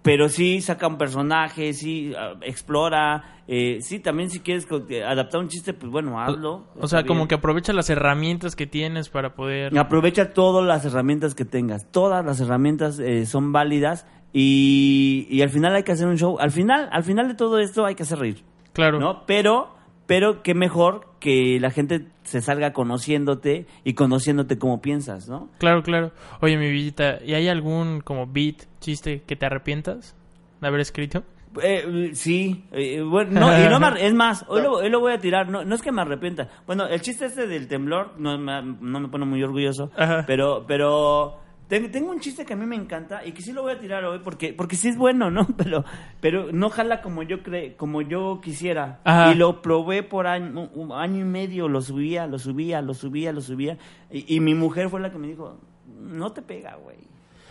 pero 0.08 0.30
sí 0.30 0.62
saca 0.62 0.88
un 0.88 0.98
personaje, 0.98 1.74
sí 1.74 2.14
ah, 2.18 2.34
explora, 2.42 3.42
eh, 3.48 3.78
sí 3.82 4.00
también 4.00 4.30
si 4.30 4.40
quieres 4.40 4.66
co- 4.66 4.84
adaptar 5.06 5.40
un 5.42 5.48
chiste, 5.50 5.74
pues 5.74 5.92
bueno, 5.92 6.20
hazlo. 6.20 6.66
O 6.80 6.88
sea, 6.88 7.06
como 7.06 7.28
que 7.28 7.36
aprovecha 7.36 7.74
las 7.74 7.90
herramientas 7.90 8.56
que 8.56 8.66
tienes 8.68 9.10
para 9.10 9.36
poder... 9.36 9.78
Aprovecha 9.78 10.34
todas 10.34 10.66
las 10.66 10.84
herramientas 10.86 11.36
que 11.36 11.46
tengas. 11.46 11.90
Todas 11.92 12.26
las 12.26 12.40
herramientas 12.42 13.00
eh, 13.00 13.26
son 13.26 13.52
válidas 13.52 14.06
y, 14.34 15.28
y 15.30 15.42
al 15.42 15.50
final 15.50 15.76
hay 15.76 15.84
que 15.84 15.92
hacer 15.92 16.08
un 16.08 16.18
show. 16.18 16.38
Al 16.40 16.52
final, 16.52 16.90
al 16.92 17.04
final 17.04 17.28
de 17.28 17.34
todo 17.36 17.60
esto 17.60 17.86
hay 17.86 17.96
que 17.96 18.04
hacer 18.04 18.20
reír, 18.20 18.44
Claro. 18.74 19.00
¿no? 19.00 19.26
Pero, 19.26 19.76
pero 20.08 20.42
qué 20.42 20.56
mejor 20.56 21.06
que 21.20 21.60
la 21.60 21.70
gente 21.70 22.08
se 22.24 22.42
salga 22.42 22.74
conociéndote 22.74 23.68
y 23.84 23.94
conociéndote 23.94 24.58
como 24.58 24.82
piensas, 24.82 25.30
¿no? 25.30 25.50
Claro, 25.60 25.84
claro. 25.84 26.12
Oye, 26.42 26.58
mi 26.58 26.72
villita, 26.72 27.20
¿y 27.24 27.34
hay 27.34 27.48
algún 27.50 28.02
como 28.02 28.26
beat, 28.26 28.64
chiste 28.80 29.22
que 29.28 29.36
te 29.36 29.46
arrepientas 29.46 30.16
de 30.62 30.68
haber 30.68 30.80
escrito? 30.80 31.24
Eh, 31.62 32.12
sí, 32.14 32.66
eh, 32.72 33.02
bueno, 33.02 33.40
no, 33.40 33.60
y 33.60 33.68
no 33.70 33.80
me 33.80 33.88
es 34.06 34.14
más, 34.14 34.46
hoy 34.48 34.62
lo, 34.62 34.74
hoy 34.74 34.90
lo 34.90 35.00
voy 35.00 35.14
a 35.14 35.20
tirar, 35.20 35.50
no, 35.50 35.64
no 35.64 35.76
es 35.76 35.82
que 35.82 35.92
me 35.92 36.02
arrepienta. 36.02 36.50
Bueno, 36.66 36.88
el 36.88 37.02
chiste 37.02 37.26
este 37.26 37.48
del 37.48 37.68
temblor 37.68 38.14
no 38.20 38.38
me, 38.38 38.62
no 38.62 39.00
me 39.00 39.08
pone 39.08 39.26
muy 39.26 39.42
orgulloso, 39.44 39.92
Ajá. 39.98 40.24
pero, 40.28 40.66
pero 40.68 41.40
tengo 41.68 42.12
un 42.12 42.20
chiste 42.20 42.46
que 42.46 42.54
a 42.54 42.56
mí 42.56 42.66
me 42.66 42.76
encanta 42.76 43.26
y 43.26 43.34
que 43.34 43.42
sí 43.42 43.52
lo 43.52 43.62
voy 43.62 43.74
a 43.74 43.80
tirar 43.80 44.04
hoy 44.06 44.20
porque, 44.24 44.54
porque 44.54 44.76
sí 44.76 44.88
es 44.88 44.98
bueno, 44.98 45.30
¿no? 45.32 45.46
Pero, 45.58 45.84
pero 46.22 46.52
no 46.52 46.70
jala 46.70 47.02
como 47.02 47.24
yo 47.24 47.44
cre, 47.44 47.76
como 47.76 48.02
yo 48.02 48.40
quisiera. 48.42 49.00
Ajá. 49.04 49.32
Y 49.32 49.36
lo 49.36 49.62
probé 49.62 50.02
por 50.04 50.28
año, 50.28 50.70
un 50.74 50.92
año 50.94 51.20
y 51.22 51.26
medio, 51.26 51.68
lo 51.68 51.82
subía, 51.82 52.26
lo 52.28 52.40
subía, 52.40 52.82
lo 52.82 52.94
subía, 52.94 53.32
lo 53.34 53.42
subía. 53.42 53.78
Y, 54.12 54.36
y 54.36 54.40
mi 54.40 54.54
mujer 54.56 54.90
fue 54.90 55.00
la 55.02 55.12
que 55.12 55.18
me 55.18 55.28
dijo, 55.28 55.60
no 56.00 56.32
te 56.32 56.42
pega, 56.42 56.76
güey. 56.76 56.98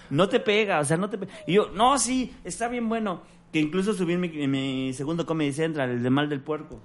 No 0.08 0.28
te 0.28 0.40
pega, 0.40 0.80
o 0.80 0.84
sea, 0.84 0.96
no 0.96 1.10
te 1.10 1.18
pega. 1.18 1.32
Y 1.46 1.54
yo, 1.54 1.70
no, 1.74 1.98
sí, 1.98 2.32
está 2.44 2.68
bien 2.68 2.88
bueno. 2.88 3.20
Que 3.52 3.60
incluso 3.60 3.92
subí 3.94 4.16
mi, 4.16 4.28
mi 4.48 4.92
segundo 4.92 5.26
Comedy 5.26 5.52
Central, 5.52 5.90
el 5.90 6.02
de 6.02 6.10
Mal 6.10 6.28
del 6.28 6.40
Puerco. 6.40 6.80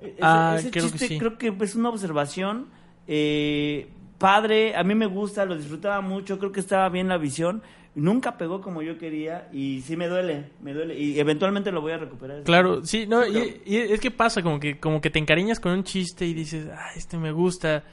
E- 0.00 0.08
Ese, 0.08 0.18
Ah, 0.22 0.56
ese 0.58 0.70
creo 0.70 0.84
que 0.86 0.90
chiste 0.92 1.08
sí. 1.08 1.18
creo 1.18 1.38
que 1.38 1.54
es 1.60 1.74
una 1.76 1.88
observación 1.88 2.66
eh, 3.06 3.88
padre, 4.18 4.76
a 4.76 4.84
mí 4.84 4.94
me 4.94 5.06
gusta, 5.06 5.44
lo 5.44 5.56
disfrutaba 5.56 6.00
mucho, 6.00 6.38
creo 6.38 6.52
que 6.52 6.60
estaba 6.60 6.88
bien 6.88 7.08
la 7.08 7.18
visión. 7.18 7.62
Nunca 7.94 8.36
pegó 8.36 8.60
como 8.60 8.82
yo 8.82 8.98
quería 8.98 9.48
y 9.52 9.82
sí 9.82 9.96
me 9.96 10.08
duele, 10.08 10.50
me 10.60 10.74
duele. 10.74 10.98
Y 10.98 11.20
eventualmente 11.20 11.70
lo 11.70 11.80
voy 11.80 11.92
a 11.92 11.98
recuperar. 11.98 12.42
Claro, 12.42 12.84
sí, 12.84 13.06
no, 13.06 13.24
y 13.24 13.60
es 13.66 14.00
que 14.00 14.10
pasa 14.10 14.42
como 14.42 14.58
que 14.58 14.80
como 14.80 15.00
que 15.00 15.10
te 15.10 15.20
encariñas 15.20 15.60
con 15.60 15.72
un 15.72 15.84
chiste 15.84 16.26
y 16.26 16.34
dices, 16.34 16.66
ah, 16.72 16.90
este 16.96 17.16
me 17.18 17.30
gusta 17.30 17.84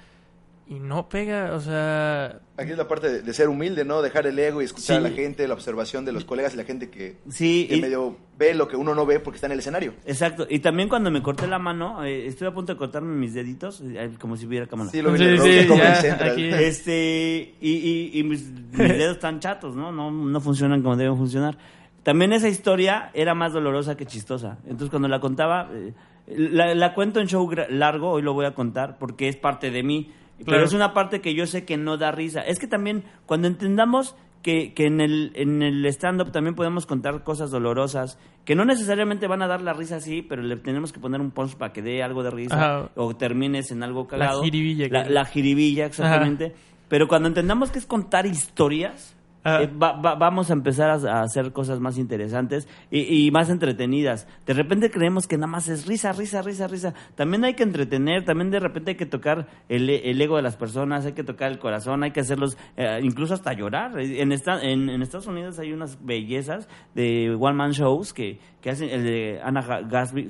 y 0.67 0.75
no 0.79 1.09
pega, 1.09 1.53
o 1.53 1.59
sea, 1.59 2.39
Aquí 2.57 2.71
es 2.71 2.77
la 2.77 2.87
parte 2.87 3.09
de, 3.09 3.21
de 3.23 3.33
ser 3.33 3.49
humilde, 3.49 3.83
¿no? 3.83 4.01
Dejar 4.01 4.25
el 4.27 4.37
ego 4.39 4.61
y 4.61 4.65
escuchar 4.65 4.99
Sí. 5.01 5.05
a 5.05 5.09
la 5.09 5.15
gente, 5.15 5.47
la 5.47 5.53
observación 5.55 6.05
de 6.05 6.11
los 6.13 6.23
colegas 6.23 6.53
y 6.53 6.57
la 6.57 6.63
gente 6.63 6.89
que, 6.89 7.17
Sí, 7.29 7.65
que 7.67 7.77
y- 7.77 7.81
medio 7.81 8.15
ve 8.37 8.53
lo 8.53 8.67
que 8.67 8.75
uno 8.77 8.95
no 8.95 9.05
ve 9.05 9.19
porque 9.19 9.35
está 9.35 9.47
en 9.47 9.53
el 9.53 9.59
escenario. 9.59 9.93
Exacto. 10.05 10.47
Y 10.49 10.59
también 10.59 10.87
cuando 10.87 11.11
me 11.11 11.21
corté 11.21 11.45
la 11.47 11.59
mano, 11.59 12.03
eh, 12.05 12.25
estuve 12.27 12.49
a 12.49 12.53
punto 12.53 12.71
de 12.73 12.77
cortarme 12.77 13.13
mis 13.15 13.33
deditos, 13.33 13.81
eh, 13.85 14.11
como 14.19 14.37
si 14.37 14.45
hubiera 14.45 14.65
cámara. 14.67 14.89
Sí, 14.91 15.01
lo 15.01 15.11
vi 15.11 15.17
Sí, 15.17 15.23
el 15.25 15.39
sí. 15.41 16.49
Este, 16.53 17.55
y, 17.59 17.71
y, 17.71 18.19
y 18.19 18.23
mis, 18.23 18.49
mis 18.49 18.77
dedos 18.77 19.15
están 19.15 19.39
chatos, 19.39 19.75
¿no? 19.75 19.91
¿no? 19.91 20.09
No 20.11 20.41
funcionan 20.41 20.81
como 20.81 20.95
deben 20.95 21.17
funcionar. 21.17 21.57
También 22.03 22.33
esa 22.33 22.47
historia 22.47 23.11
era 23.13 23.35
más 23.35 23.53
dolorosa 23.53 23.95
que 23.97 24.05
chistosa. 24.05 24.57
Entonces, 24.63 24.89
cuando 24.89 25.07
la 25.07 25.19
contaba, 25.19 25.69
eh, 25.71 25.93
la, 26.27 26.73
la 26.73 26.93
cuento 26.93 27.19
en 27.19 27.27
show 27.27 27.49
largo, 27.69 28.09
hoy 28.11 28.21
lo 28.21 28.33
voy 28.33 28.45
a 28.45 28.53
contar, 28.55 28.97
porque 28.97 29.27
es 29.27 29.35
parte 29.35 29.69
de 29.71 29.83
mí. 29.83 30.11
Pero 30.45 30.63
es 30.63 30.73
una 30.73 30.93
parte 30.93 31.21
que 31.21 31.33
yo 31.33 31.45
sé 31.45 31.65
que 31.65 31.77
no 31.77 31.97
da 31.97 32.11
risa. 32.11 32.41
Es 32.41 32.59
que 32.59 32.67
también, 32.67 33.03
cuando 33.25 33.47
entendamos 33.47 34.15
que, 34.41 34.73
que 34.73 34.85
en 34.85 35.01
el, 35.01 35.31
en 35.35 35.61
el 35.61 35.85
stand-up 35.87 36.31
también 36.31 36.55
podemos 36.55 36.85
contar 36.85 37.23
cosas 37.23 37.51
dolorosas, 37.51 38.17
que 38.45 38.55
no 38.55 38.65
necesariamente 38.65 39.27
van 39.27 39.41
a 39.41 39.47
dar 39.47 39.61
la 39.61 39.73
risa 39.73 39.97
así, 39.97 40.21
pero 40.21 40.41
le 40.41 40.55
tenemos 40.57 40.91
que 40.91 40.99
poner 40.99 41.21
un 41.21 41.31
punch 41.31 41.55
para 41.55 41.73
que 41.73 41.81
dé 41.81 42.01
algo 42.01 42.23
de 42.23 42.31
risa, 42.31 42.55
Ajá. 42.55 42.89
o 42.95 43.15
termines 43.15 43.71
en 43.71 43.83
algo 43.83 44.07
cagado. 44.07 44.41
jiribilla 44.43 44.87
La, 44.89 45.09
la 45.09 45.25
jiribilla, 45.25 45.85
exactamente. 45.85 46.53
Pero 46.87 47.07
cuando 47.07 47.27
entendamos 47.27 47.71
que 47.71 47.79
es 47.79 47.85
contar 47.85 48.25
historias, 48.25 49.15
Ajá. 49.43 49.63
eh, 49.63 49.69
va- 49.81 49.93
va- 49.93 50.15
vamos 50.15 50.49
a 50.49 50.53
empezar 50.53 50.89
a, 50.89 51.21
hacer 51.21 51.51
cosas 51.51 51.79
más 51.79 51.97
interesantes 51.97 52.67
y, 52.91 53.25
y 53.25 53.31
más 53.31 53.49
entretenidas. 53.49 54.27
De 54.45 54.53
repente 54.53 54.91
creemos 54.91 55.27
que 55.27 55.37
nada 55.37 55.47
más 55.47 55.67
es 55.67 55.87
risa, 55.87 56.11
risa, 56.11 56.41
risa, 56.41 56.67
risa. 56.67 56.93
También 57.15 57.43
hay 57.43 57.55
que 57.55 57.63
entretener, 57.63 58.23
también 58.23 58.51
de 58.51 58.59
repente 58.59 58.91
hay 58.91 58.97
que 58.97 59.05
tocar 59.05 59.47
el, 59.69 59.89
el 59.89 60.21
ego 60.21 60.35
de 60.35 60.43
las 60.43 60.55
personas, 60.57 61.05
hay 61.05 61.13
que 61.13 61.23
tocar 61.23 61.51
el 61.51 61.59
corazón, 61.59 62.03
hay 62.03 62.11
que 62.11 62.19
hacerlos, 62.19 62.57
eh, 62.77 62.99
incluso 63.01 63.33
hasta 63.33 63.53
llorar. 63.53 63.99
En, 63.99 64.31
esta, 64.31 64.61
en, 64.61 64.89
Estados 65.01 65.27
Unidos 65.27 65.57
hay 65.59 65.73
unas 65.73 66.03
bellezas 66.05 66.67
de 66.93 67.35
one 67.39 67.53
man 67.55 67.71
shows 67.71 68.13
que, 68.13 68.39
que 68.61 68.69
hacen, 68.69 68.89
el 68.89 69.03
de 69.03 69.39
Anna 69.43 69.61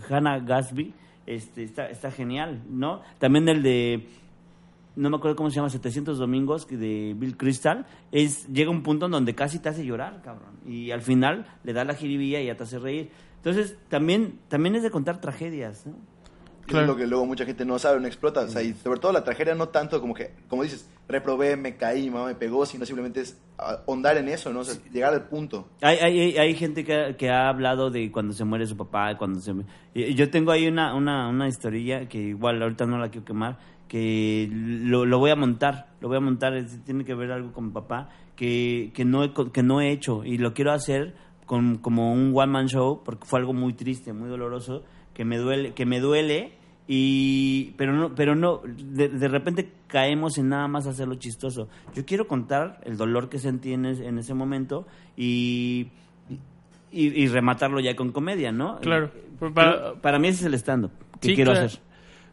Hannah 0.10 0.40
Gatsby, 0.40 0.94
este, 1.28 1.64
está 1.64 2.12
genial, 2.12 2.64
¿no? 2.70 3.02
También 3.20 3.48
el 3.48 3.62
de 3.62 4.08
no 4.96 5.10
me 5.10 5.18
acuerdo 5.18 5.36
cómo 5.36 5.50
se 5.50 5.56
llama, 5.58 5.70
700 5.70 6.18
domingos 6.18 6.66
que 6.66 6.78
de 6.78 7.14
Bill 7.18 7.38
Crystal, 7.38 7.86
es 8.12 8.48
llega 8.48 8.70
un 8.72 8.84
punto 8.84 9.06
en 9.06 9.12
donde 9.12 9.34
casi 9.36 9.60
te 9.60 9.70
hace 9.70 9.86
llorar, 9.86 10.22
cabrón. 10.24 10.60
Y 10.66 10.92
al 10.92 11.02
final 11.02 11.46
le 11.64 11.74
da 11.74 11.84
la 11.86 11.96
jiribilla 11.96 12.40
y 12.42 12.48
ya 12.48 12.56
te 12.58 12.64
hace 12.64 12.80
reír. 12.80 13.10
Entonces, 13.38 13.78
también, 13.90 14.40
también 14.50 14.76
es 14.76 14.84
de 14.84 14.92
contar 14.92 15.20
tragedias, 15.22 15.86
¿no? 15.88 15.94
Claro. 16.68 16.86
Es 16.86 16.90
lo 16.92 16.96
que 16.96 17.08
luego 17.08 17.26
mucha 17.26 17.44
gente 17.44 17.66
no 17.66 17.80
sabe, 17.80 18.00
no 18.00 18.08
explota. 18.08 18.42
O 18.42 18.48
sea, 18.48 18.62
y 18.62 18.74
sobre 18.74 19.00
todo 19.00 19.12
la 19.12 19.24
tragedia 19.24 19.56
no 19.56 19.70
tanto 19.70 20.00
como 20.00 20.14
que, 20.14 20.32
como 20.48 20.64
dices, 20.64 20.88
reprobé, 21.08 21.58
me 21.58 21.76
caí, 21.76 22.04
mi 22.04 22.12
mamá 22.12 22.28
me 22.28 22.36
pegó, 22.36 22.66
sino 22.66 22.86
simplemente 22.86 23.20
es 23.22 23.38
ah, 23.58 23.80
ahondar 23.88 24.16
en 24.18 24.30
eso, 24.30 24.54
¿no? 24.54 24.60
O 24.60 24.64
sea, 24.64 24.76
llegar 24.94 25.12
al 25.14 25.28
punto. 25.28 25.68
Hay, 25.82 25.98
hay, 25.98 26.38
hay- 26.38 26.56
gente 26.56 26.86
que, 26.86 26.94
ha- 26.96 27.18
que 27.18 27.30
ha 27.30 27.50
hablado 27.50 27.90
de 27.90 28.10
cuando 28.12 28.32
se 28.34 28.46
muere 28.46 28.68
su 28.68 28.78
papá, 28.78 29.18
cuando 29.18 29.40
se... 29.42 29.54
Yo 30.14 30.30
tengo 30.30 30.52
ahí 30.52 30.68
una, 30.68 30.94
una, 30.96 31.28
una 31.30 31.48
historia 31.48 32.08
que 32.08 32.20
igual 32.20 32.62
ahorita 32.62 32.86
no 32.86 33.00
la 33.00 33.10
quiero 33.10 33.26
quemar, 33.26 33.58
que 33.92 34.48
lo, 34.50 35.06
lo 35.06 35.20
voy 35.20 35.32
a 35.32 35.36
montar, 35.36 35.88
lo 36.00 36.08
voy 36.08 36.16
a 36.16 36.22
montar, 36.22 36.56
es- 36.56 36.82
tiene 36.86 37.04
que 37.04 37.14
ver 37.14 37.30
algo 37.34 37.52
con 37.52 37.66
mi 37.66 37.72
papá, 37.72 38.08
que, 38.38 38.92
que, 38.94 39.04
no 39.04 39.22
he, 39.26 39.34
que 39.52 39.64
no 39.64 39.82
he 39.82 39.92
hecho 39.92 40.24
y 40.24 40.38
lo 40.38 40.54
quiero 40.54 40.72
hacer 40.72 41.14
con, 41.46 41.78
como 41.78 42.14
un 42.14 42.32
one 42.34 42.50
man 42.54 42.68
show, 42.70 43.02
porque 43.04 43.26
fue 43.26 43.40
algo 43.40 43.52
muy 43.52 43.74
triste, 43.74 44.14
muy 44.14 44.30
doloroso, 44.30 44.86
que 45.14 45.26
me 45.26 45.38
duele, 45.38 45.74
que 45.74 45.86
me 45.86 46.00
duele 46.00 46.54
y 46.88 47.74
pero 47.78 47.92
no 47.94 48.16
pero 48.16 48.34
no 48.36 48.62
de, 48.66 49.10
de 49.10 49.28
repente 49.28 49.70
caemos 49.88 50.38
en 50.38 50.48
nada 50.50 50.68
más 50.70 50.88
hacerlo 50.88 51.16
chistoso 51.16 51.68
yo 51.94 52.06
quiero 52.06 52.28
contar 52.28 52.82
el 52.86 52.98
dolor 52.98 53.30
que 53.30 53.38
sentí 53.40 53.74
en, 53.74 53.86
ese- 53.86 54.08
en 54.08 54.18
ese 54.18 54.34
momento 54.34 54.88
y, 55.16 55.90
y 56.92 57.08
y 57.24 57.28
rematarlo 57.28 57.80
ya 57.82 57.96
con 57.96 58.12
comedia 58.12 58.52
no 58.54 58.80
Claro. 58.80 59.08
Eh, 59.16 59.24
Pues 59.38 59.52
para- 59.54 59.94
para, 59.96 60.18
mí 60.18 60.30
ese 60.30 60.40
es 60.42 60.46
el 60.46 60.54
stand 60.56 60.86
up 60.86 60.92
que 61.20 61.28
Sí, 61.30 61.36
quiero 61.36 61.52
claro. 61.52 61.68
hacer 61.68 61.82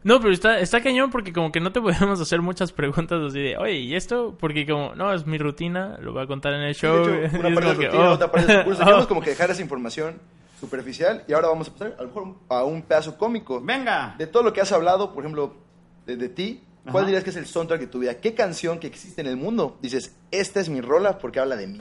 No, 0.05 0.21
pero 0.21 0.33
está, 0.33 0.61
está 0.61 0.81
cañón 0.81 1.11
porque 1.11 1.33
como 1.33 1.51
que 1.53 1.61
no 1.61 1.73
te 1.73 1.81
podemos 1.83 2.21
hacer 2.21 2.41
muchas 2.41 2.73
preguntas 2.73 3.21
así 3.23 3.41
de, 3.41 3.57
oye, 3.57 3.75
¿y 3.79 3.95
esto? 3.95 4.37
Porque 4.39 4.67
como, 4.67 4.95
no, 4.95 5.13
es 5.13 5.27
mi 5.27 5.39
rutina, 5.39 5.99
lo 6.01 6.13
voy 6.13 6.23
a 6.23 6.27
contar 6.27 6.55
en 6.55 6.63
el 6.63 6.75
Sí, 6.75 6.83
show. 6.83 7.07
de 7.07 7.27
hecho, 7.27 7.37
y 7.37 7.41
una 7.41 7.55
parte 7.55 7.61
de 7.61 7.61
como 7.61 7.75
su 7.75 7.81
que, 7.81 7.87
rutina, 7.87 8.11
oh. 8.11 8.15
otra 8.15 8.31
parte 8.33 8.53
de 8.53 8.59
su 8.59 8.65
curso. 8.65 8.83
Oh. 9.03 9.09
Como 9.09 9.21
que 9.21 9.31
dejar 9.31 9.51
esa 9.51 9.63
información 9.63 10.19
superficial 10.61 11.25
y 11.29 11.33
ahora 11.33 11.49
vamos 11.49 11.69
a 11.69 11.73
pasar 11.73 11.95
a 11.99 12.03
lo 12.03 12.09
mejor 12.09 12.35
a 12.49 12.65
un 12.65 12.83
pedazo 12.83 13.17
cómico. 13.17 13.61
venga 13.61 14.15
De 14.19 14.27
todo 14.27 14.43
lo 14.43 14.53
que 14.53 14.61
has 14.61 14.73
hablado, 14.73 15.13
por 15.13 15.23
ejemplo, 15.25 15.55
de, 16.07 16.17
de 16.17 16.29
ti, 16.29 16.63
¿cuál 16.85 16.97
Ajá. 16.99 17.07
dirías 17.07 17.25
que 17.25 17.31
es 17.31 17.37
el 17.37 17.47
soundtrack 17.47 17.81
de 17.81 17.87
tu 17.87 17.99
vida? 18.01 18.15
¿Qué 18.15 18.35
canción 18.35 18.79
que 18.79 18.87
existe 18.87 19.21
en 19.21 19.27
el 19.29 19.37
mundo 19.37 19.79
dices, 19.83 20.17
esta 20.31 20.59
es 20.61 20.69
mi 20.69 20.81
rola 20.81 21.19
porque 21.19 21.39
habla 21.41 21.57
de 21.57 21.67
mí? 21.69 21.81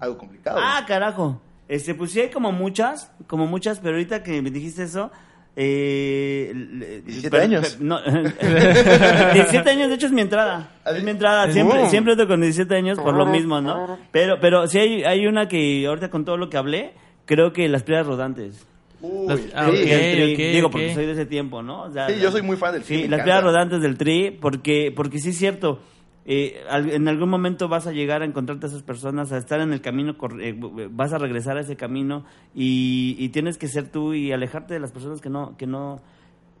Algo 0.00 0.18
complicado. 0.18 0.60
¿no? 0.60 0.66
ah 0.66 0.84
carajo 0.86 1.40
este 1.66 1.94
pues 1.94 2.10
sí 2.10 2.20
hay 2.20 2.30
como 2.30 2.52
muchas 2.52 3.10
como 3.26 3.46
muchas 3.46 3.78
pero 3.78 3.94
ahorita 3.96 4.22
que 4.22 4.42
me 4.42 4.50
dijiste 4.50 4.82
eso 4.82 5.10
eh, 5.56 6.52
le- 6.54 7.00
17 7.02 7.30
pero- 7.30 7.42
años. 7.44 7.78
no, 7.80 8.00
17 9.34 9.70
años, 9.70 9.88
de 9.88 9.94
hecho 9.94 10.06
es 10.06 10.12
mi 10.12 10.20
entrada. 10.20 10.70
¿Ah, 10.84 10.90
Es 10.92 11.02
mi 11.02 11.10
entrada. 11.10 11.50
Siempre, 11.50 11.88
siempre 11.88 12.12
ando 12.12 12.26
con 12.26 12.40
17 12.40 12.74
años 12.74 12.98
por 12.98 13.14
lo 13.14 13.26
mismo, 13.26 13.60
¿no? 13.60 13.98
Pero, 14.10 14.38
pero 14.40 14.66
sí 14.66 14.78
hay, 14.78 15.04
hay 15.04 15.26
una 15.26 15.48
que 15.48 15.86
ahorita 15.86 16.10
con 16.10 16.24
todo 16.24 16.36
lo 16.36 16.48
que 16.50 16.56
hablé, 16.56 16.92
creo 17.24 17.52
que 17.52 17.68
las 17.68 17.82
piedras 17.82 18.06
rodantes. 18.06 18.66
Uy, 19.00 19.26
Las- 19.28 19.40
ah, 19.54 19.70
digo, 19.70 20.70
porque 20.70 20.94
soy 20.94 21.06
de 21.06 21.12
ese 21.12 21.26
tiempo, 21.26 21.62
¿no? 21.62 21.82
O 21.82 21.92
sea, 21.92 22.08
Sí, 22.08 22.14
yo 22.20 22.30
soy 22.30 22.42
muy 22.42 22.56
fan 22.56 22.72
del 22.72 22.84
Sí, 22.84 23.06
las 23.06 23.22
piedras 23.22 23.42
rodantes 23.44 23.80
del 23.82 23.98
tri, 23.98 24.30
porque, 24.30 24.92
porque 24.94 25.18
sí 25.18 25.28
es 25.30 25.36
cierto. 25.38 25.80
Eh, 26.26 26.62
en 26.70 27.06
algún 27.08 27.28
momento 27.28 27.68
vas 27.68 27.86
a 27.86 27.92
llegar 27.92 28.22
a 28.22 28.24
encontrarte 28.24 28.66
a 28.66 28.68
esas 28.70 28.82
personas, 28.82 29.30
a 29.32 29.38
estar 29.38 29.60
en 29.60 29.72
el 29.72 29.80
camino, 29.80 30.16
cor- 30.16 30.40
eh, 30.42 30.54
vas 30.90 31.12
a 31.12 31.18
regresar 31.18 31.56
a 31.56 31.60
ese 31.60 31.76
camino 31.76 32.24
y, 32.54 33.16
y 33.18 33.28
tienes 33.30 33.58
que 33.58 33.68
ser 33.68 33.88
tú 33.90 34.14
y 34.14 34.32
alejarte 34.32 34.74
de 34.74 34.80
las 34.80 34.92
personas 34.92 35.20
que 35.20 35.28
no, 35.28 35.56
que 35.56 35.66
no, 35.66 36.00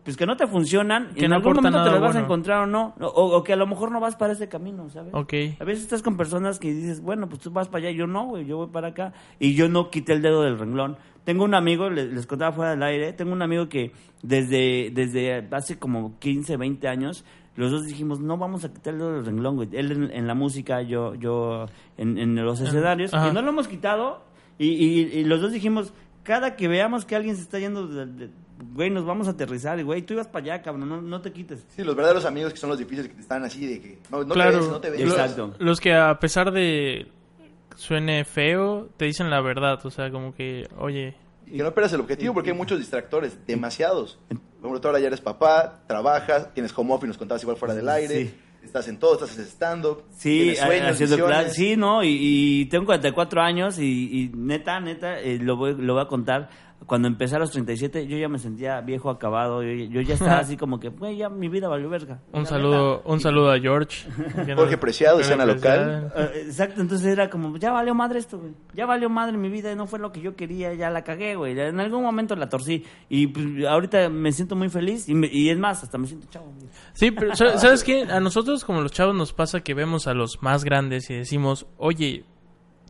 pues 0.04 0.18
que 0.18 0.26
no 0.26 0.36
te 0.36 0.46
funcionan. 0.46 1.14
Que 1.14 1.22
y 1.22 1.24
en 1.24 1.30
no 1.30 1.36
algún 1.36 1.54
momento 1.56 1.78
te 1.84 1.90
las 1.92 2.00
vas 2.00 2.16
a 2.16 2.20
encontrar 2.24 2.62
o 2.64 2.66
no, 2.66 2.94
o, 3.00 3.36
o 3.36 3.42
que 3.42 3.54
a 3.54 3.56
lo 3.56 3.66
mejor 3.66 3.90
no 3.90 4.00
vas 4.00 4.16
para 4.16 4.34
ese 4.34 4.48
camino, 4.48 4.90
¿sabes? 4.90 5.14
A 5.58 5.64
veces 5.64 5.84
estás 5.84 6.02
con 6.02 6.16
personas 6.18 6.58
que 6.58 6.74
dices, 6.74 7.00
bueno, 7.00 7.26
pues 7.28 7.40
tú 7.40 7.50
vas 7.50 7.68
para 7.68 7.88
allá, 7.88 7.96
yo 7.96 8.06
no, 8.06 8.26
güey, 8.26 8.44
yo 8.44 8.58
voy 8.58 8.66
para 8.68 8.88
acá. 8.88 9.14
Y 9.40 9.54
yo 9.54 9.68
no 9.70 9.88
quité 9.90 10.12
el 10.12 10.20
dedo 10.20 10.42
del 10.42 10.58
renglón. 10.58 10.98
Tengo 11.24 11.42
un 11.44 11.54
amigo, 11.54 11.88
les, 11.88 12.12
les 12.12 12.26
contaba 12.26 12.52
fuera 12.52 12.72
del 12.72 12.82
aire, 12.82 13.14
tengo 13.14 13.32
un 13.32 13.40
amigo 13.40 13.70
que 13.70 13.92
desde, 14.22 14.90
desde 14.92 15.48
hace 15.52 15.78
como 15.78 16.18
15, 16.18 16.58
20 16.58 16.86
años, 16.86 17.24
los 17.56 17.70
dos 17.70 17.86
dijimos, 17.86 18.20
no 18.20 18.36
vamos 18.36 18.64
a 18.64 18.72
quitar 18.72 18.94
el 18.94 19.24
renglón, 19.24 19.56
güey. 19.56 19.68
Él 19.72 19.92
en, 19.92 20.10
en 20.10 20.26
la 20.26 20.34
música, 20.34 20.82
yo, 20.82 21.14
yo 21.14 21.66
en, 21.96 22.18
en 22.18 22.34
los 22.44 22.60
escenarios. 22.60 23.14
Ajá. 23.14 23.28
Y 23.28 23.32
no 23.32 23.42
lo 23.42 23.50
hemos 23.50 23.68
quitado. 23.68 24.22
Y, 24.58 24.68
y- 24.68 25.18
y 25.20 25.24
los 25.24 25.40
dos 25.40 25.52
dijimos, 25.52 25.92
cada 26.22 26.56
que 26.56 26.68
veamos 26.68 27.04
que 27.04 27.16
alguien 27.16 27.36
se 27.36 27.42
está 27.42 27.58
yendo, 27.58 27.86
de- 27.86 28.06
de- 28.06 28.30
güey, 28.72 28.90
nos 28.90 29.04
vamos 29.04 29.26
a 29.28 29.32
aterrizar. 29.32 29.78
Y, 29.78 29.82
güey, 29.82 30.02
tú 30.02 30.14
ibas 30.14 30.28
para 30.28 30.44
allá, 30.54 30.62
cabrón, 30.62 30.88
no, 30.88 31.02
no 31.02 31.20
te 31.20 31.32
quites. 31.32 31.64
Sí, 31.68 31.82
los 31.84 31.94
verdaderos 31.96 32.24
amigos 32.24 32.52
que 32.52 32.58
son 32.58 32.70
los 32.70 32.78
difíciles 32.78 33.08
que 33.08 33.14
te 33.14 33.20
están 33.20 33.42
así 33.44 33.66
de 33.66 33.80
que 33.80 33.98
no, 34.10 34.24
no 34.24 34.34
claro. 34.34 34.52
te 34.52 34.56
ves, 34.58 34.68
no 34.70 34.80
te 34.80 34.90
ves. 34.90 35.00
Exacto. 35.00 35.54
Los 35.58 35.80
que 35.80 35.92
a 35.94 36.18
pesar 36.18 36.50
de 36.52 37.08
suene 37.76 38.24
feo, 38.24 38.88
te 38.96 39.06
dicen 39.06 39.30
la 39.30 39.40
verdad. 39.40 39.84
O 39.84 39.90
sea, 39.90 40.10
como 40.10 40.34
que, 40.34 40.68
oye, 40.78 41.14
que 41.46 41.62
no 41.62 41.72
pierdas 41.74 41.92
el 41.92 42.00
objetivo 42.00 42.34
porque 42.34 42.50
hay 42.50 42.56
muchos 42.56 42.78
distractores, 42.78 43.38
demasiados. 43.46 44.18
Por 44.28 44.38
ejemplo, 44.60 44.80
tú 44.80 44.88
ahora 44.88 45.00
ya 45.00 45.06
eres 45.08 45.20
papá, 45.20 45.82
trabajas, 45.86 46.52
tienes 46.54 46.72
home 46.76 46.92
office, 46.94 47.08
nos 47.08 47.18
contabas 47.18 47.42
igual 47.42 47.56
fuera 47.56 47.74
del 47.74 47.88
aire, 47.88 48.26
Sí. 48.26 48.34
estás 48.64 48.88
en 48.88 48.98
todo, 48.98 49.14
estás 49.14 49.36
en 49.38 49.44
stand-up, 49.44 50.04
Sí, 50.16 50.54
sueños, 50.56 50.92
haciendo. 50.92 51.48
Sí, 51.50 51.76
no, 51.76 52.02
y, 52.02 52.16
y 52.62 52.66
tengo 52.66 52.86
44 52.86 53.42
años 53.42 53.78
y, 53.78 53.84
y 54.22 54.30
neta, 54.34 54.80
neta, 54.80 55.20
eh, 55.20 55.38
lo, 55.38 55.56
voy, 55.56 55.74
lo 55.76 55.94
voy 55.94 56.02
a 56.02 56.06
contar. 56.06 56.48
Cuando 56.86 57.08
empecé 57.08 57.36
a 57.36 57.38
los 57.38 57.50
37, 57.50 58.06
yo 58.06 58.16
ya 58.18 58.28
me 58.28 58.38
sentía 58.38 58.80
viejo, 58.80 59.10
acabado. 59.10 59.62
Yo, 59.62 59.70
yo 59.72 60.00
ya 60.02 60.14
estaba 60.14 60.38
así 60.40 60.56
como 60.56 60.78
que, 60.80 60.88
güey, 60.90 61.16
ya 61.16 61.28
mi 61.28 61.48
vida 61.48 61.68
valió 61.68 61.88
verga. 61.88 62.20
Un 62.32 62.46
saludo, 62.46 62.96
verga. 62.96 63.02
un 63.12 63.20
saludo 63.20 63.50
a 63.52 63.58
George. 63.58 64.06
Jorge 64.54 64.76
Preciado, 64.78 65.20
escena 65.20 65.46
local. 65.46 66.12
Eh, 66.16 66.42
Exacto, 66.46 66.80
entonces 66.80 67.06
era 67.06 67.30
como, 67.30 67.56
ya 67.56 67.72
valió 67.72 67.94
madre 67.94 68.18
esto, 68.18 68.38
güey. 68.38 68.52
Ya 68.74 68.86
valió 68.86 69.08
madre 69.08 69.36
mi 69.36 69.48
vida 69.48 69.72
y 69.72 69.76
no 69.76 69.86
fue 69.86 69.98
lo 69.98 70.12
que 70.12 70.20
yo 70.20 70.36
quería, 70.36 70.74
ya 70.74 70.90
la 70.90 71.02
cagué, 71.04 71.36
güey. 71.36 71.58
En 71.58 71.80
algún 71.80 72.02
momento 72.02 72.36
la 72.36 72.48
torcí. 72.48 72.84
Y 73.08 73.28
pues, 73.28 73.64
ahorita 73.66 74.08
me 74.10 74.32
siento 74.32 74.54
muy 74.56 74.68
feliz 74.68 75.08
y, 75.08 75.14
me- 75.14 75.28
y 75.32 75.50
es 75.50 75.58
más, 75.58 75.82
hasta 75.82 75.96
me 75.98 76.06
siento 76.06 76.26
chavo. 76.30 76.46
güey. 76.46 76.68
Sí, 76.92 77.10
pero 77.10 77.34
sa- 77.34 77.58
¿sabes 77.58 77.82
qué? 77.82 78.02
A 78.02 78.20
nosotros 78.20 78.64
como 78.64 78.80
los 78.82 78.92
chavos 78.92 79.14
nos 79.14 79.32
pasa 79.32 79.60
que 79.60 79.74
vemos 79.74 80.06
a 80.06 80.14
los 80.14 80.42
más 80.42 80.64
grandes 80.64 81.08
y 81.10 81.14
decimos, 81.14 81.66
oye, 81.78 82.24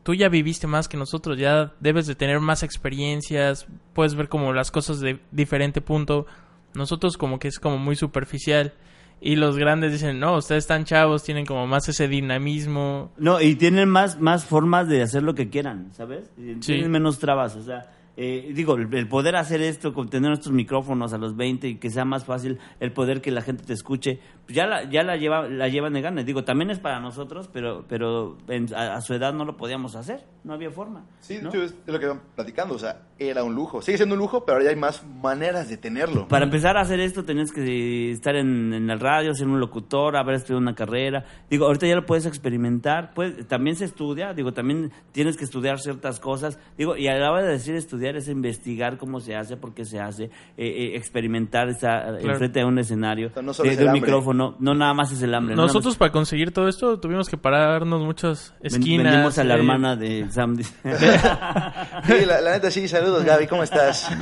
tú 0.05 0.15
ya 0.15 0.29
viviste 0.29 0.69
más 0.69 0.87
que 0.87 0.97
nosotros, 0.97 1.37
ya 1.39 1.73
debes 1.81 2.07
de 2.07 2.15
tener 2.15 2.39
más 2.39 2.63
experiencias, 2.63 3.67
puedes 3.95 4.15
ver 4.15 4.29
como 4.29 4.53
las 4.53 4.71
cosas 4.71 5.01
de 5.01 5.19
diferente 5.33 5.81
punto. 5.81 6.27
Nosotros 6.75 7.17
como 7.17 7.39
que 7.41 7.49
es 7.49 7.59
como 7.59 7.79
muy 7.79 7.97
superficial. 7.97 8.75
Y 9.21 9.37
los 9.37 9.57
grandes 9.57 9.93
dicen, 9.93 10.21
no, 10.21 10.37
ustedes 10.37 10.65
están 10.65 10.85
chavos, 10.85 11.23
tienen 11.23 11.47
como 11.47 11.67
más 11.67 11.89
ese 11.89 12.09
dinamismo. 12.09 13.11
No, 13.17 13.41
y 13.41 13.55
tienen 13.55 13.89
más, 13.89 14.21
más 14.21 14.45
formas 14.45 14.89
de 14.89 15.01
hacer 15.01 15.23
lo 15.23 15.35
que 15.35 15.49
quieran, 15.49 15.89
¿sabes? 15.95 16.31
Sí. 16.37 16.57
Tienen 16.61 16.91
menos 16.91 17.19
trabas, 17.19 17.57
o 17.57 17.63
sea, 17.63 17.91
eh, 18.17 18.53
digo, 18.55 18.77
el, 18.77 19.09
poder 19.09 19.35
hacer 19.37 19.61
esto, 19.61 19.93
con 19.93 20.09
tener 20.09 20.29
nuestros 20.31 20.55
micrófonos 20.55 21.13
a 21.13 21.19
los 21.19 21.37
20 21.37 21.69
y 21.69 21.75
que 21.77 21.91
sea 21.91 22.05
más 22.05 22.25
fácil 22.25 22.59
el 22.79 22.93
poder 22.93 23.21
que 23.21 23.31
la 23.33 23.41
gente 23.43 23.65
te 23.65 23.73
escuche, 23.73 24.21
pues 24.45 24.55
ya 24.55 24.67
la, 24.67 24.85
ya 24.89 25.03
la, 25.03 25.17
lleva, 25.17 25.49
la 25.49 25.69
llevan 25.69 25.95
de 25.95 26.01
ganas. 26.01 26.25
Digo, 26.25 26.45
también 26.45 26.71
es 26.71 26.79
para 26.79 27.01
nosotros, 27.01 27.51
pero, 27.53 27.85
pero 27.89 28.37
en- 28.49 28.73
a, 28.75 28.95
a 28.95 29.01
su 29.01 29.15
edad 29.15 29.33
no 29.35 29.45
lo 29.45 29.57
podíamos 29.57 29.97
hacer, 29.97 30.25
no 30.45 30.55
había 30.55 30.71
forma. 30.71 31.05
Sí, 31.21 31.39
¿no? 31.43 31.51
es 31.53 31.75
lo 31.87 31.99
que 31.99 32.05
iban 32.05 32.21
platicando. 32.37 32.75
O 32.75 32.79
sea, 32.79 33.03
era 33.19 33.43
un 33.43 33.55
lujo. 33.55 33.83
Sigue 33.83 33.97
siendo 33.97 34.15
un 34.15 34.21
lujo, 34.21 34.45
pero 34.45 34.57
ahora 34.57 34.65
ya 34.67 34.71
hay 34.71 34.77
más 34.77 35.05
maneras 35.05 35.69
de 35.69 35.77
tenerlo. 35.77 36.29
Para 36.29 36.45
empezar 36.45 36.77
a 36.77 36.83
hacer 36.83 37.01
esto 37.01 37.25
tenías 37.25 37.51
que 37.51 38.13
estar 38.13 38.37
en, 38.37 38.73
en 38.75 38.91
el 38.91 39.01
radio, 39.01 39.35
ser 39.35 39.49
un 39.49 39.59
locutor, 39.59 40.17
haber 40.17 40.37
estudiado 40.37 40.61
una 40.61 40.75
carrera. 40.77 41.25
Digo, 41.51 41.67
ahorita 41.67 41.87
ya 41.89 41.97
lo 41.97 42.07
puedes 42.07 42.27
experimentar. 42.27 43.13
Pues, 43.15 43.49
también 43.49 43.75
se 43.75 43.87
estudia, 43.87 44.35
digo, 44.35 44.53
también 44.53 44.93
tienes 45.11 45.37
que 45.37 45.45
estudiar 45.45 45.81
ciertas 45.81 46.21
cosas. 46.21 46.61
Digo, 46.79 46.97
y 46.97 47.09
a 47.09 47.17
la 47.17 47.33
hora 47.33 47.43
de 47.43 47.53
decir 47.53 47.75
estudiar 47.75 48.04
es 48.17 48.29
investigar 48.29 48.99
cómo 48.99 49.21
se 49.21 49.35
hace, 49.37 49.57
por 49.57 49.75
qué 49.75 49.85
se 49.85 49.99
hace, 50.01 50.25
eh, 50.25 50.31
eh, 50.57 50.97
experimentar 50.97 51.69
esa, 51.69 52.03
Claro. 52.03 52.19
enfrente 52.33 52.61
de 52.61 52.65
un 52.65 52.79
escenario, 52.79 53.29
O 53.29 53.33
sea, 53.33 53.43
no 53.43 53.55
solo 53.55 53.71
de, 53.71 53.77
de 53.77 53.85
un 53.87 53.93
micrófono. 53.93 54.57
No 54.59 54.75
nada 54.75 54.93
más 54.95 55.11
es 55.13 55.23
el 55.23 55.35
hambre. 55.35 55.57
no 55.57 55.63
Nosotros 55.63 55.97
para 55.97 56.13
conseguir 56.13 56.53
todo 56.53 56.69
esto 56.69 57.01
tuvimos 57.01 57.29
que 57.29 57.37
pararnos 57.37 58.03
muchas 58.03 58.55
esquinas. 58.63 59.13
Vendimos 59.13 59.39
a 59.39 59.45
la 59.45 59.55
eh, 59.55 59.59
hermana 59.59 59.97
de 59.97 60.27
Sam. 60.31 60.57
Sí, 60.63 62.25
la, 62.27 62.41
la 62.41 62.53
neta 62.53 62.71
sí. 62.71 62.87
Saludos, 62.89 63.25
Gaby. 63.25 63.47
¿Cómo 63.47 63.63
estás? 63.63 64.09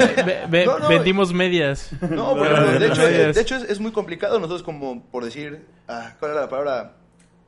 No, 0.53 0.89
vendimos 0.89 1.33
medias. 1.33 1.91
No, 2.11 2.35
de 2.35 2.87
hecho, 2.87 3.03
medias. 3.03 3.35
de 3.35 3.41
hecho 3.41 3.57
es, 3.57 3.64
es 3.64 3.80
muy 3.80 3.91
complicado 3.93 4.37
nosotros 4.39 4.62
como, 4.62 5.03
por 5.11 5.24
decir, 5.24 5.66
ah, 5.89 6.12
¿cuál 6.18 6.33
era 6.33 6.43
la 6.43 6.49
palabra? 6.49 6.97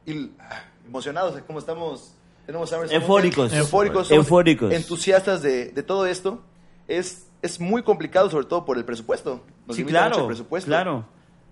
Il- 0.06 0.30
ah, 0.40 0.62
emocionados, 0.86 1.32
o 1.32 1.34
sea, 1.36 1.44
como 1.46 1.58
estamos, 1.58 2.14
tenemos 2.46 2.72
hambre, 2.72 2.88
somos 2.88 3.02
Eufóricos. 3.02 3.52
eufóricos, 3.52 4.10
Eufóricos. 4.10 4.72
entusiastas 4.72 5.42
de, 5.42 5.66
de 5.70 5.82
todo 5.82 6.06
esto. 6.06 6.42
Es, 6.88 7.26
es 7.42 7.60
muy 7.60 7.82
complicado, 7.82 8.28
sobre 8.30 8.46
todo 8.46 8.64
por 8.64 8.76
el 8.76 8.84
presupuesto. 8.84 9.42
Nos 9.66 9.76
sí, 9.76 9.82
limita 9.82 10.00
mucho 10.02 10.10
claro. 10.10 10.20
el 10.22 10.26
presupuesto. 10.28 10.66
Claro. 10.68 11.06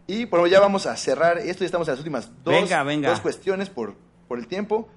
Y 0.07 0.25
bueno, 0.27 0.47
ya 0.47 0.61
vamos 0.61 0.87
a 0.87 0.97
cerrar 0.97 1.39
esto, 1.39 1.61
ya 1.61 1.67
estamos 1.67 1.89
en 1.89 1.93
las 1.93 1.99
últimas 2.01 2.31
dos, 2.45 2.53
Venga, 2.55 2.83
venga. 2.83 3.09
dos 3.11 3.21
cuestiones 3.21 3.71
por, 3.71 3.95
por 4.29 4.39
el 4.39 4.47
tiempo. 4.47 4.89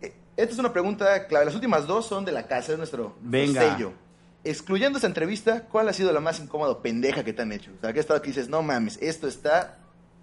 Eh, 0.00 0.12
Esta 0.36 0.52
es 0.52 0.58
una 0.58 0.72
pregunta 0.72 1.26
clave. 1.26 1.46
Las 1.46 1.54
últimas 1.54 1.86
dos 1.86 2.06
son 2.06 2.24
de 2.24 2.32
la 2.32 2.46
casa, 2.46 2.72
de 2.72 2.78
nuestro, 2.78 3.16
nuestro 3.20 3.30
Venga. 3.30 3.72
sello. 3.76 3.92
Excluyendo 4.44 4.98
esta 4.98 5.06
entrevista, 5.06 5.64
¿cuál 5.64 5.88
ha 5.88 5.92
sido 5.92 6.12
la 6.12 6.20
más 6.20 6.38
incómoda 6.40 6.80
pendeja 6.82 7.24
que 7.24 7.32
te 7.32 7.42
han 7.42 7.52
hecho? 7.52 7.70
O 7.78 7.80
sea, 7.80 7.92
que 7.92 8.00
estado 8.00 8.18
aquí 8.18 8.28
dices, 8.28 8.48
no 8.48 8.62
mames, 8.62 8.98
esto 9.00 9.26
está... 9.28 9.78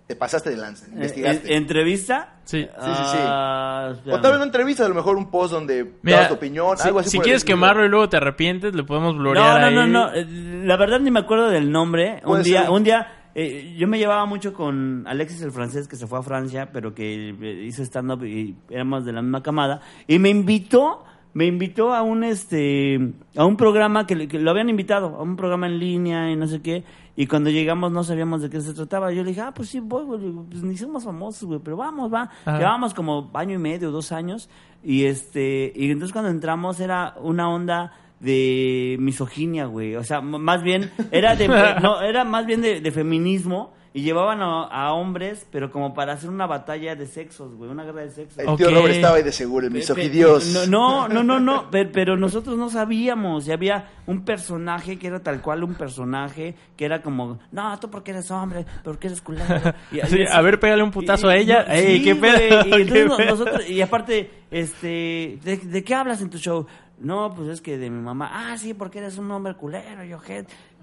Te 0.10 0.16
pasaste 0.16 0.50
de 0.50 0.58
lanza, 0.58 0.88
Eh, 0.88 0.92
investigaste. 0.96 1.48
¿en- 1.52 1.58
¿Entrevista? 1.62 2.34
Sí. 2.44 2.64
Sí, 2.64 2.68
sí, 2.68 3.04
sí. 3.12 3.18
Ah, 3.22 3.94
o 4.08 4.20
tal 4.20 4.32
vez 4.32 4.40
no 4.40 4.44
entrevista, 4.46 4.84
a 4.84 4.90
lo 4.90 4.96
mejor 4.96 5.16
un 5.18 5.30
post 5.30 5.54
donde 5.54 5.86
Mira, 6.02 6.18
das 6.22 6.30
tu 6.30 6.34
opinión, 6.34 6.76
si, 6.80 6.88
algo 6.88 6.98
así. 7.00 7.12
si 7.12 7.20
quieres 7.20 7.44
quemarlo 7.46 7.86
y 7.86 7.90
luego 7.90 8.10
te 8.10 8.18
arrepientes, 8.18 8.74
le 8.74 8.84
podemos 8.84 9.14
No, 9.14 9.20
blorear 9.22 9.62
no, 9.62 9.68
ahí. 9.68 9.76
no, 9.76 9.86
no. 9.86 10.12
eh, 10.12 10.26
La 10.66 10.78
verdad 10.78 11.00
ni 11.00 11.12
me 11.12 11.20
acuerdo 11.20 11.50
del 11.52 11.72
nombre. 11.72 12.22
Un 12.26 12.42
día, 12.42 12.62
ser. 12.64 12.70
un 12.72 12.84
día 12.84 13.08
eh, 13.36 13.76
yo 13.78 13.88
me 13.88 14.00
llevaba 14.00 14.26
mucho 14.26 14.52
con 14.52 15.06
Alexis 15.08 15.44
el 15.44 15.52
francés 15.52 15.88
que 15.88 15.96
se 15.96 16.08
fue 16.08 16.18
a 16.18 16.24
Francia, 16.24 16.70
pero 16.74 16.96
que 16.96 17.30
eh, 17.40 17.64
hizo 17.68 17.84
stand 17.84 18.12
up 18.12 18.26
y 18.26 18.56
éramos 18.72 19.06
de 19.06 19.14
la 19.14 19.22
misma 19.22 19.44
camada 19.44 19.80
y 20.08 20.18
me 20.18 20.30
invitó, 20.30 21.04
me 21.40 21.46
invitó 21.46 21.94
a 21.94 22.02
un 22.02 22.26
este 22.26 23.00
a 23.38 23.46
un 23.46 23.56
programa 23.56 24.06
que, 24.06 24.28
que 24.28 24.40
lo 24.40 24.52
habían 24.52 24.68
invitado, 24.68 25.16
a 25.16 25.22
un 25.22 25.38
programa 25.38 25.68
en 25.68 25.80
línea 25.80 26.30
y 26.30 26.36
no 26.36 26.48
sé 26.48 26.62
qué. 26.62 26.84
Y 27.16 27.28
cuando 27.28 27.50
llegamos 27.50 27.94
no 27.94 28.04
sabíamos 28.04 28.42
de 28.42 28.50
qué 28.50 28.60
se 28.60 28.74
trataba. 28.74 29.14
Yo 29.14 29.24
le 29.24 29.30
dije, 29.30 29.40
ah, 29.40 29.54
pues 29.54 29.70
sí, 29.70 29.80
voy, 29.80 30.04
güey. 30.04 30.20
Pues 30.50 30.64
ni 30.64 30.76
somos 30.76 31.06
famosos, 31.06 31.46
güey, 31.46 31.62
pero 31.64 31.78
vamos, 31.78 32.14
va. 32.14 32.24
Ajá. 32.44 32.58
Llevábamos 32.58 32.94
como 32.94 33.32
año 33.34 33.56
y 33.56 33.58
medio, 33.58 33.90
dos 33.90 34.12
años. 34.12 34.50
Y 34.84 35.06
este, 35.06 35.72
y 35.74 35.90
entonces 35.90 36.12
cuando 36.12 36.30
entramos 36.30 36.82
era 36.82 37.16
una 37.22 37.50
onda 37.50 37.94
de 38.20 38.98
misoginia, 39.00 39.66
güey. 39.66 39.96
O 39.96 40.04
sea, 40.04 40.20
más 40.20 40.62
bien, 40.62 40.92
era 41.12 41.38
de, 41.38 41.48
no, 41.82 42.02
era 42.02 42.26
más 42.26 42.48
bien 42.48 42.60
de, 42.62 42.82
de 42.82 42.92
feminismo. 42.92 43.72
Y 43.92 44.04
llevaban 44.04 44.40
a, 44.44 44.66
a 44.66 44.94
hombres, 44.94 45.48
pero 45.52 45.72
como 45.72 45.96
para 45.96 46.14
hacer 46.14 46.30
una 46.30 46.46
batalla 46.46 46.96
de 46.96 47.08
sexos, 47.08 47.56
güey, 47.56 47.72
una 47.72 47.84
guerra 47.84 48.02
de 48.02 48.12
sexos. 48.12 48.38
El 48.38 48.56
tío. 48.56 48.70
Robert 48.70 48.94
estaba 48.94 49.16
ahí 49.16 49.24
de 49.24 49.32
seguro, 49.32 49.66
el 49.66 49.74
misogidios. 49.74 50.46
No, 50.70 51.08
no, 51.08 51.08
no, 51.08 51.24
no, 51.24 51.40
no, 51.40 51.72
pero, 51.72 51.90
pero 51.92 52.16
nosotros 52.16 52.56
no 52.56 52.70
sabíamos. 52.70 53.48
Y 53.48 53.52
había 53.52 53.90
un 54.06 54.24
personaje 54.24 55.00
que 55.00 55.08
era 55.08 55.20
tal 55.24 55.42
cual 55.42 55.64
un 55.64 55.74
personaje 55.74 56.54
que 56.78 56.86
era 56.86 57.02
como, 57.02 57.40
no, 57.52 57.80
tú 57.80 57.90
porque 57.90 58.12
eres 58.12 58.30
hombre, 58.30 58.64
porque 58.84 59.08
eres 59.08 59.22
culero. 59.22 59.46
Y, 59.92 60.00
Sí, 60.06 60.20
y- 60.20 60.26
a 60.32 60.40
ver, 60.42 60.60
pégale 60.60 60.84
un 60.84 60.92
putazo 60.92 61.28
y- 61.30 61.34
a 61.34 61.38
ella. 61.38 61.66
no, 61.68 61.74
Ey, 61.74 61.98
sí, 61.98 62.04
qué 62.04 62.16
pedo. 62.16 62.38
Y, 62.38 62.54
entonces 62.82 62.92
qué 62.94 63.06
no- 63.06 63.18
pedo. 63.18 63.30
nosotros, 63.32 63.70
y 63.70 63.82
aparte, 63.82 64.30
este, 64.52 65.40
¿de, 65.44 65.58
de 65.58 65.84
qué 65.84 65.96
hablas 65.96 66.22
en 66.22 66.30
tu 66.30 66.38
show? 66.38 66.68
No, 67.00 67.34
pues 67.34 67.48
es 67.50 67.62
que 67.62 67.78
de 67.78 67.90
mi 67.90 68.02
mamá. 68.02 68.30
Ah, 68.34 68.58
sí, 68.58 68.74
porque 68.74 69.00
eres 69.00 69.18
un 69.18 69.32
hombre 69.32 69.56
culero, 69.56 70.04
yo, 70.04 70.20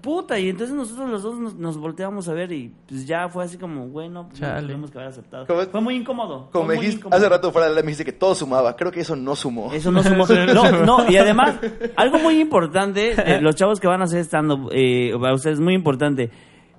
Puta, 0.07 0.39
y 0.39 0.47
entonces 0.47 0.73
nosotros 0.73 1.09
los 1.09 1.21
dos 1.21 1.37
nos, 1.37 1.55
nos 1.55 1.77
volteamos 1.77 2.29
a 2.29 2.33
ver 2.33 2.49
y 2.53 2.73
pues 2.87 3.05
ya 3.05 3.27
fue 3.27 3.43
así 3.43 3.57
como, 3.57 3.87
bueno, 3.89 4.29
pues 4.29 4.39
Chale. 4.39 4.65
tenemos 4.65 4.89
que 4.89 4.97
haber 4.99 5.09
aceptado. 5.09 5.45
Como- 5.45 5.63
fue 5.63 5.81
muy 5.81 5.95
incómodo. 5.97 6.47
Como 6.49 6.63
fue 6.63 6.75
me 6.75 6.75
muy 6.75 6.85
dijiste, 6.85 6.99
incómodo. 7.01 7.17
hace 7.17 7.27
rato 7.27 7.51
fuera 7.51 7.67
de 7.67 7.75
la 7.75 7.81
me 7.81 7.87
dijiste 7.87 8.05
que 8.05 8.13
todo 8.13 8.33
sumaba. 8.33 8.77
Creo 8.77 8.89
que 8.89 9.01
eso 9.01 9.17
no 9.17 9.35
sumó. 9.35 9.73
Eso 9.73 9.91
no 9.91 10.01
sumó. 10.01 10.25
No, 10.53 10.85
no, 10.85 11.11
y 11.11 11.17
además, 11.17 11.57
algo 11.97 12.19
muy 12.19 12.39
importante, 12.39 13.15
eh, 13.17 13.41
los 13.41 13.55
chavos 13.55 13.81
que 13.81 13.87
van 13.87 13.99
a 13.99 14.05
hacer 14.05 14.21
stand-up, 14.21 14.69
eh, 14.71 15.11
para 15.19 15.33
ustedes, 15.33 15.59
muy 15.59 15.73
importante, 15.73 16.31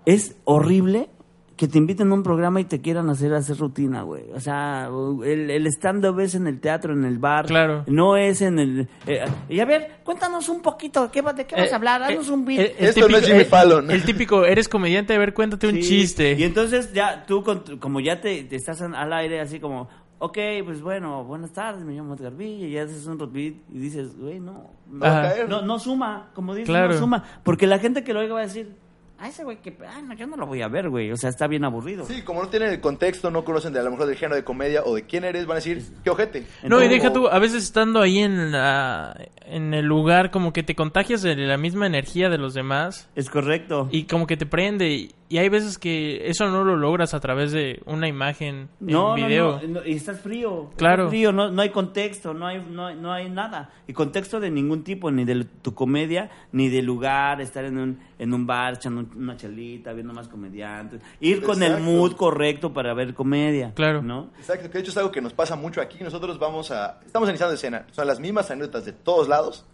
es 0.06 0.34
horrible 0.44 1.10
que 1.58 1.68
te 1.68 1.76
inviten 1.76 2.10
a 2.10 2.14
un 2.14 2.22
programa 2.22 2.60
y 2.60 2.64
te 2.64 2.80
quieran 2.80 3.10
hacer 3.10 3.34
hacer 3.34 3.58
rutina, 3.58 4.02
güey. 4.02 4.30
O 4.32 4.40
sea, 4.40 4.88
el, 5.24 5.50
el 5.50 5.66
stand-up 5.66 6.18
es 6.20 6.34
en 6.34 6.46
el 6.46 6.60
teatro, 6.60 6.94
en 6.94 7.04
el 7.04 7.18
bar. 7.18 7.44
Claro. 7.46 7.84
No 7.88 8.16
es 8.16 8.40
en 8.40 8.58
el... 8.58 8.88
eh, 9.06 9.24
y 9.50 9.60
a 9.60 9.64
ver, 9.66 9.96
cuéntanos 10.04 10.48
un 10.48 10.62
poquito, 10.62 11.10
¿qué, 11.10 11.20
va- 11.20 11.34
¿de 11.34 11.46
qué 11.46 11.56
vas 11.56 11.68
Eh, 11.68 11.72
a 11.72 11.76
hablar? 11.76 12.00
eh, 12.00 12.04
Haznos 12.14 12.28
un 12.30 12.44
beat. 12.46 12.70
Esto 12.78 13.08
no 13.08 13.18
es 13.18 13.26
Jimmy 13.26 13.44
Fallon. 13.44 13.90
El 13.90 14.04
típico, 14.04 14.46
eres 14.46 14.68
comediante, 14.68 15.14
a 15.14 15.18
ver, 15.18 15.34
cuéntate 15.34 15.66
un 15.66 15.74
Sí, 15.74 15.82
chiste. 15.82 16.32
Y 16.38 16.44
entonces 16.44 16.92
ya 16.94 17.24
tú, 17.26 17.44
como 17.80 18.00
ya 18.00 18.20
te, 18.20 18.44
te 18.44 18.56
estás 18.56 18.80
al 18.80 19.12
aire, 19.12 19.40
así 19.40 19.58
como, 19.58 19.88
ok, 20.20 20.38
pues 20.64 20.80
bueno, 20.80 21.24
buenas 21.24 21.52
tardes, 21.52 21.84
me 21.84 21.92
llamo 21.92 22.14
Edgar 22.14 22.34
Villa, 22.36 22.66
y 22.66 22.70
ya 22.70 22.84
haces 22.84 23.04
un 23.06 23.18
repeat 23.18 23.54
y 23.72 23.78
dices, 23.78 24.16
güey, 24.16 24.38
no, 24.38 24.70
no, 24.88 25.46
no, 25.48 25.62
no 25.62 25.78
suma, 25.80 26.30
como 26.34 26.54
dices, 26.54 26.68
Claro. 26.68 26.92
no 26.92 26.98
suma, 26.98 27.24
porque 27.42 27.66
la 27.66 27.78
gente 27.80 28.04
que 28.04 28.12
lo 28.14 28.20
oiga 28.20 28.34
va 28.34 28.40
a 28.40 28.44
decir, 28.44 28.74
ah, 29.18 29.28
ese 29.28 29.44
güey 29.44 29.58
que, 29.60 29.76
ah, 29.86 30.00
no, 30.02 30.14
yo 30.14 30.26
no 30.26 30.36
lo 30.36 30.46
voy 30.46 30.62
a 30.62 30.68
ver, 30.68 30.88
güey, 30.88 31.10
o 31.12 31.16
sea, 31.16 31.30
está 31.30 31.46
bien 31.46 31.64
aburrido. 31.64 32.04
Sí, 32.04 32.22
como 32.22 32.42
no 32.42 32.48
tienen 32.48 32.70
el 32.70 32.80
contexto, 32.80 33.30
no 33.30 33.44
conocen 33.44 33.72
de 33.72 33.80
a 33.80 33.82
lo 33.82 33.90
mejor 33.90 34.06
del 34.06 34.16
género 34.16 34.36
de 34.36 34.44
comedia 34.44 34.82
o 34.84 34.94
de 34.94 35.04
quién 35.04 35.24
eres, 35.24 35.46
van 35.46 35.56
a 35.56 35.60
decir, 35.60 35.82
qué 36.04 36.10
ojete. 36.10 36.46
No, 36.64 36.82
y 36.82 36.88
deja 36.88 37.12
tú, 37.12 37.28
a 37.28 37.38
veces 37.38 37.62
estando 37.64 38.00
ahí 38.00 38.18
en, 38.18 38.52
la- 38.52 39.16
en 39.46 39.74
el 39.74 39.86
lugar, 39.86 40.30
como 40.30 40.52
que 40.52 40.62
te 40.62 40.74
contagias 40.74 41.22
de 41.22 41.34
la 41.36 41.56
misma 41.56 41.86
energía 41.86 42.28
de 42.28 42.38
los 42.38 42.54
demás 42.54 43.08
Es 43.14 43.30
correcto. 43.30 43.88
y 43.90 44.04
como 44.04 44.26
que 44.26 44.36
te 44.36 44.46
prende. 44.46 44.88
Y, 44.90 45.14
y 45.30 45.38
hay 45.38 45.48
veces 45.50 45.78
que 45.78 46.28
eso 46.28 46.48
no 46.48 46.64
lo 46.64 46.76
logras 46.76 47.12
a 47.14 47.20
través 47.20 47.52
de 47.52 47.80
una 47.86 48.08
imagen 48.08 48.68
No, 48.80 49.14
en 49.16 49.22
no, 49.22 49.26
video. 49.28 49.60
no, 49.62 49.80
no, 49.80 49.86
y 49.86 49.94
estás 49.94 50.20
frío. 50.20 50.70
Claro. 50.76 51.04
Estás 51.04 51.10
frío, 51.10 51.32
no, 51.32 51.50
no 51.50 51.62
hay 51.62 51.70
contexto, 51.70 52.32
no 52.34 52.46
hay, 52.46 52.64
no, 52.70 52.86
hay- 52.86 52.96
no 52.96 53.12
hay 53.12 53.28
nada. 53.30 53.70
Y 53.86 53.92
contexto 53.94 54.38
de 54.40 54.50
ningún 54.50 54.84
tipo, 54.84 55.10
ni 55.10 55.24
de 55.24 55.44
tu 55.62 55.74
comedia, 55.74 56.30
ni 56.52 56.68
de 56.68 56.82
lugar, 56.82 57.40
estar 57.40 57.64
en 57.64 57.78
un, 57.78 57.98
en 58.18 58.34
un 58.34 58.46
bar, 58.46 58.74
echando 58.74 59.00
un- 59.00 59.10
una 59.16 59.36
chalita, 59.36 59.92
viendo 59.92 60.12
más 60.12 60.28
comediantes. 60.28 61.00
Ir 61.20 61.42
con 61.42 61.62
el 61.62 61.72
Exacto. 61.72 61.90
mood 61.90 62.12
correcto 62.16 62.72
para 62.72 62.92
ver 62.94 63.14
comedia. 63.14 63.72
Claro. 63.74 64.02
¿No? 64.02 64.30
Exacto, 64.38 64.66
que 64.68 64.74
de 64.74 64.80
hecho 64.80 64.90
es 64.90 64.96
algo 64.96 65.12
que 65.12 65.20
nos 65.20 65.32
pasa 65.32 65.54
mucho 65.56 65.80
aquí. 65.80 65.98
Nosotros 66.02 66.38
vamos 66.38 66.70
a. 66.70 67.00
Estamos 67.06 67.28
iniciando 67.28 67.54
escena. 67.54 67.86
Son 67.92 68.06
las 68.06 68.18
mismas 68.20 68.50
anécdotas 68.50 68.84
de 68.84 68.92
todos 68.92 69.28
lados. 69.28 69.64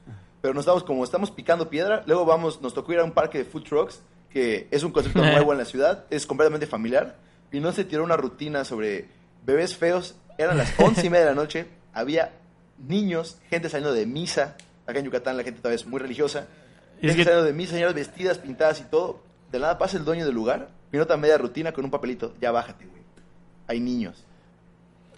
Pero 0.40 0.53
nos 0.53 0.62
estamos 0.62 0.84
como 0.84 1.03
estamos 1.05 1.30
picando 1.30 1.70
piedra. 1.70 2.03
Luego 2.07 2.26
vamos, 2.26 2.61
nos 2.61 2.74
tocó 2.74 2.92
ir 2.92 2.99
a 2.99 3.05
un 3.05 3.12
parque 3.12 3.38
de 3.38 3.45
food 3.47 3.62
trucks, 3.62 4.03
que 4.28 4.68
es 4.70 4.82
un 4.82 4.92
concepto 4.92 5.22
nuevo 5.24 5.53
en 5.53 5.59
la 5.59 5.64
ciudad. 5.64 6.05
Es 6.11 6.26
completamente 6.26 6.66
familiar. 6.66 7.16
Y 7.51 7.61
no 7.61 7.72
se 7.72 7.84
tiró 7.84 8.05
una 8.05 8.16
rutina 8.18 8.64
sobre 8.64 9.09
bebés 9.47 9.74
feos. 9.76 10.16
Eran 10.36 10.59
las 10.59 10.74
once 10.78 11.07
y 11.07 11.09
media 11.11 11.24
de 11.26 11.30
la 11.30 11.40
noche. 11.40 11.66
Había 11.95 12.32
niños, 12.86 13.38
gente 13.49 13.68
saliendo 13.68 13.95
de 13.95 14.05
misa. 14.07 14.57
Acá 14.86 14.99
en 14.99 15.07
Yucatán 15.07 15.36
la 15.36 15.45
gente 15.45 15.61
todavía 15.61 15.76
es 15.76 15.86
muy 15.86 15.99
religiosa. 16.01 16.47
Es 17.01 17.16
Es 17.16 17.26
que- 17.26 17.32
de 17.32 17.53
mí, 17.53 17.66
señoras 17.66 17.95
vestidas, 17.95 18.38
pintadas 18.38 18.80
y 18.80 18.84
todo. 18.84 19.20
De 19.53 19.59
nada 19.59 19.78
pasa 19.78 19.97
el 19.99 20.05
dueño 20.05 20.24
del 20.26 20.34
lugar, 20.34 20.68
mi 20.92 20.99
nota 20.99 21.16
media 21.16 21.38
rutina 21.38 21.72
con 21.72 21.84
un 21.84 21.90
papelito. 21.90 22.34
Ya 22.40 22.51
bájate, 22.51 22.86
güey. 22.86 23.03
Hay 23.68 23.80
niños. 23.80 24.24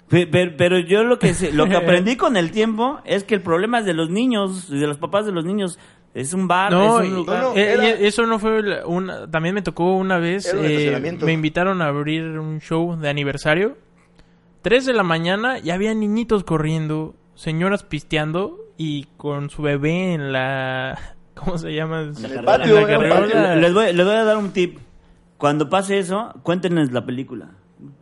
Pe- 0.09 0.27
Pero, 0.27 0.53
pero 0.57 0.79
yo 0.79 1.03
lo 1.05 1.18
que 1.18 1.35
sé- 1.35 1.53
lo 1.53 1.66
que 1.68 1.77
aprendí 1.77 2.16
con 2.16 2.37
el 2.37 2.51
tiempo 2.53 3.01
es 3.05 3.24
que 3.24 3.35
el 3.35 3.41
problema 3.41 3.81
es 3.81 3.85
de 3.87 3.95
los 3.95 4.09
niños, 4.11 4.68
de 4.68 4.87
los 4.87 4.99
papás 4.99 5.27
de 5.27 5.33
los 5.33 5.45
niños. 5.45 5.79
Es 6.14 6.33
un 6.33 6.49
bar, 6.49 6.72
No, 6.72 7.01
es 7.03 7.09
un 7.09 7.14
lugar. 7.16 7.43
no, 7.43 7.51
no, 7.51 7.57
eh, 7.57 7.72
era- 7.72 7.89
eso 7.91 8.24
no 8.27 8.39
fue 8.39 8.85
una... 8.87 9.31
También 9.31 9.55
me 9.55 9.62
tocó 9.62 9.97
una 9.97 10.18
vez, 10.18 10.51
un 10.55 10.64
eh, 10.64 11.16
me 11.22 11.33
invitaron 11.33 11.83
a 11.83 11.89
abrir 11.89 12.22
un 12.39 12.61
show 12.61 12.97
de 12.99 13.09
aniversario. 13.11 13.77
Tres 14.62 14.87
de 14.87 14.93
la 14.95 15.03
mañana 15.03 15.59
y 15.59 15.70
había 15.70 15.93
niñitos 15.95 16.43
corriendo, 16.45 17.14
señoras 17.35 17.83
pisteando 17.83 18.59
y 18.79 19.05
con 19.16 19.51
su 19.51 19.62
bebé 19.62 20.14
en 20.14 20.33
la... 20.33 21.16
¿Cómo 21.37 21.59
se 21.59 21.72
llama? 21.74 22.03
En 22.03 22.24
el 22.24 22.45
patio, 22.45 22.78
En 22.89 23.09
la. 23.09 23.57
Les 23.57 23.72
voy, 23.74 23.93
les 23.93 24.07
voy 24.07 24.14
a 24.14 24.24
dar 24.24 24.37
un 24.39 24.51
tip. 24.53 24.78
Cuando 25.37 25.68
pase 25.68 25.99
eso, 25.99 26.32
cuéntenles 26.43 26.93
la 26.93 27.05
película. 27.05 27.51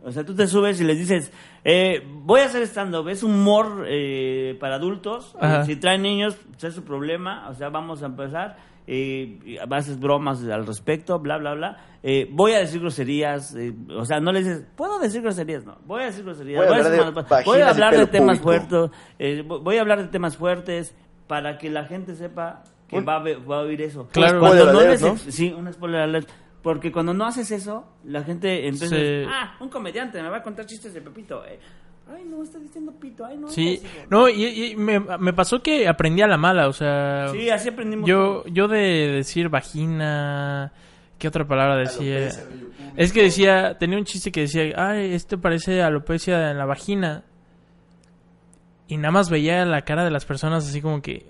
O 0.03 0.11
sea, 0.11 0.23
tú 0.23 0.33
te 0.33 0.47
subes 0.47 0.79
y 0.79 0.85
les 0.85 0.97
dices, 0.97 1.33
eh, 1.65 2.01
voy 2.23 2.39
a 2.39 2.45
hacer 2.45 2.61
stand-up, 2.63 3.09
es 3.09 3.23
humor 3.23 3.85
eh, 3.89 4.55
para 4.59 4.75
adultos. 4.75 5.35
Ajá. 5.39 5.65
Si 5.65 5.75
traen 5.75 6.01
niños, 6.01 6.37
pues 6.51 6.63
es 6.63 6.73
su 6.75 6.83
problema. 6.83 7.49
O 7.49 7.53
sea, 7.53 7.67
vamos 7.69 8.01
a 8.01 8.05
empezar. 8.05 8.55
Eh, 8.87 9.39
y 9.43 9.57
haces 9.57 9.99
bromas 9.99 10.43
al 10.47 10.65
respecto, 10.65 11.19
bla, 11.19 11.37
bla, 11.37 11.55
bla. 11.55 11.77
Eh, 12.03 12.29
voy 12.31 12.53
a 12.53 12.59
decir 12.59 12.79
groserías. 12.79 13.53
eh, 13.55 13.73
o 13.97 14.05
sea, 14.05 14.19
no 14.21 14.31
le 14.31 14.39
dices, 14.39 14.63
¿puedo 14.77 14.97
decir 14.99 15.21
groserías? 15.21 15.65
No, 15.65 15.77
voy 15.85 16.03
a 16.03 16.05
decir 16.05 16.23
groserías. 16.23 16.63
Voy 16.65 16.73
a 16.73 16.83
decir 16.83 17.01
hablar 17.01 17.25
de 17.25 17.43
voy 17.43 17.59
a 17.61 17.69
hablar 17.69 17.97
de 17.97 18.07
temas 18.07 18.39
público. 18.39 18.67
fuertes. 18.69 18.99
eh, 19.19 19.43
voy 19.45 19.77
a 19.77 19.81
hablar 19.81 20.01
de 20.03 20.07
temas 20.07 20.37
fuertes 20.37 20.95
para 21.27 21.57
que 21.57 21.69
la 21.71 21.85
gente 21.85 22.15
sepa 22.15 22.63
que 22.99 23.05
va 23.05 23.15
a, 23.17 23.23
ver- 23.23 23.49
va 23.49 23.57
a 23.57 23.61
oír 23.61 23.81
eso. 23.81 24.07
Claro. 24.11 24.39
Cuando 24.39 24.71
no 24.73 24.81
les- 24.81 25.01
¿no? 25.01 25.17
Sí, 25.17 25.51
un 25.51 25.71
spoiler 25.71 26.01
alert. 26.01 26.29
Porque 26.61 26.91
cuando 26.91 27.13
no 27.13 27.25
haces 27.25 27.51
eso, 27.51 27.85
la 28.05 28.23
gente 28.23 28.67
entonces, 28.67 28.89
Se- 28.89 29.25
ah, 29.29 29.55
un 29.59 29.69
comediante 29.69 30.21
me 30.21 30.29
va 30.29 30.37
a 30.37 30.43
contar 30.43 30.65
chistes 30.65 30.93
de 30.93 31.01
Pepito. 31.01 31.45
eh. 31.45 31.59
Ay, 32.07 32.23
no, 32.23 32.43
está 32.43 32.59
diciendo 32.59 32.91
pito. 32.99 33.25
Ay, 33.25 33.35
no. 33.37 33.47
Sí, 33.47 33.81
no, 34.11 34.29
y, 34.29 34.45
y 34.45 34.75
me, 34.75 34.99
me 34.99 35.33
pasó 35.33 35.61
que 35.63 35.87
aprendí 35.87 36.21
a 36.21 36.27
la 36.27 36.37
mala, 36.37 36.67
o 36.67 36.73
sea... 36.73 37.29
Sí, 37.31 37.49
así 37.49 37.69
aprendimos. 37.69 38.07
Yo, 38.07 38.43
yo 38.45 38.67
de 38.67 38.77
decir 39.11 39.49
vagina, 39.49 40.71
¿qué 41.17 41.27
otra 41.27 41.47
palabra 41.47 41.77
decía? 41.77 42.17
Alopecia. 42.17 42.43
Es 42.95 43.11
que 43.11 43.23
decía, 43.23 43.77
tenía 43.79 43.97
un 43.97 44.05
chiste 44.05 44.31
que 44.31 44.41
decía, 44.41 44.71
ay, 44.77 45.15
esto 45.15 45.41
parece 45.41 45.81
alopecia 45.81 46.51
en 46.51 46.59
la 46.59 46.65
vagina. 46.65 47.23
Y 48.87 48.97
nada 48.97 49.11
más 49.11 49.29
veía 49.31 49.65
la 49.65 49.81
cara 49.81 50.03
de 50.03 50.11
las 50.11 50.25
personas 50.25 50.67
así 50.67 50.81
como 50.81 51.01
que, 51.01 51.25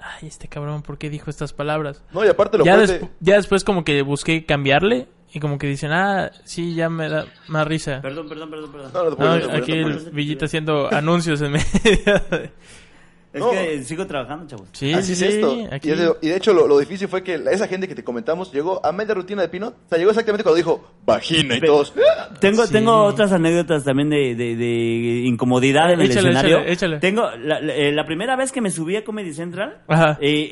ay, 0.00 0.28
este 0.28 0.48
cabrón, 0.48 0.82
¿por 0.82 0.98
qué 0.98 1.10
dijo 1.10 1.30
estas 1.30 1.52
palabras? 1.52 2.02
No, 2.12 2.24
y 2.24 2.28
aparte 2.28 2.58
lo 2.58 2.64
Ya, 2.64 2.84
ya 3.20 3.36
después 3.36 3.64
como 3.64 3.84
que 3.84 4.02
busqué 4.02 4.44
cambiarle 4.44 5.08
y 5.32 5.40
como 5.40 5.58
que 5.58 5.66
dicen, 5.66 5.92
ah, 5.92 6.30
sí, 6.44 6.74
ya 6.74 6.88
me 6.88 7.08
da 7.08 7.26
más 7.48 7.66
risa. 7.66 8.00
Perdón, 8.00 8.28
perdón, 8.28 8.50
perdón, 8.50 8.72
perdón. 8.72 8.90
No, 8.94 9.10
no 9.10 9.46
No, 9.48 9.52
aquí 9.56 9.72
el. 9.72 10.10
Villita 10.12 10.46
haciendo 10.46 10.92
anuncios 10.92 11.40
en 11.42 11.52
medio. 11.52 11.66
de- 12.30 12.50
Es 13.36 13.42
No. 13.42 13.50
que 13.50 13.84
sigo 13.84 14.06
trabajando, 14.06 14.46
chavos. 14.46 14.68
Sí, 14.72 14.92
Así 14.94 15.14
sí, 15.14 15.24
es 15.26 15.34
sí, 15.34 15.38
esto. 15.40 15.68
aquí. 15.70 15.90
Y, 15.90 15.94
de, 15.94 16.12
y 16.22 16.28
de 16.28 16.36
hecho, 16.36 16.54
lo, 16.54 16.66
lo 16.66 16.78
difícil 16.78 17.06
fue 17.06 17.22
que 17.22 17.36
la- 17.36 17.50
esa 17.50 17.68
gente 17.68 17.86
que 17.86 17.94
te 17.94 18.02
comentamos 18.02 18.50
llegó 18.52 18.84
a 18.84 18.92
media 18.92 19.14
rutina 19.14 19.42
de 19.42 19.48
Pinot. 19.50 19.74
O 19.74 19.88
sea, 19.88 19.98
llegó 19.98 20.10
exactamente 20.10 20.42
cuando 20.42 20.56
dijo 20.56 20.82
vagina 21.04 21.54
y 21.56 21.60
Pe- 21.60 21.66
todos. 21.66 21.92
Tengo, 22.40 22.66
Sí. 22.66 22.72
tengo 22.72 22.92
otras 23.04 23.32
anécdotas 23.32 23.84
también 23.84 24.08
de, 24.08 24.34
de- 24.34 24.56
de 24.56 25.22
incomodidad 25.26 25.92
en 25.92 26.00
el 26.00 26.10
Échale, 26.10 26.30
escenario. 26.30 26.56
échale, 26.60 26.72
échale. 26.72 26.98
Tengo 27.00 27.30
la, 27.38 27.60
la- 27.60 27.74
eh, 27.74 27.92
la 27.92 28.06
primera 28.06 28.36
vez 28.36 28.52
que 28.52 28.60
me 28.62 28.70
subí 28.70 28.96
a 28.96 29.04
Comedy 29.04 29.34
Central, 29.34 29.82
Ajá. 29.86 30.16
eh, 30.20 30.50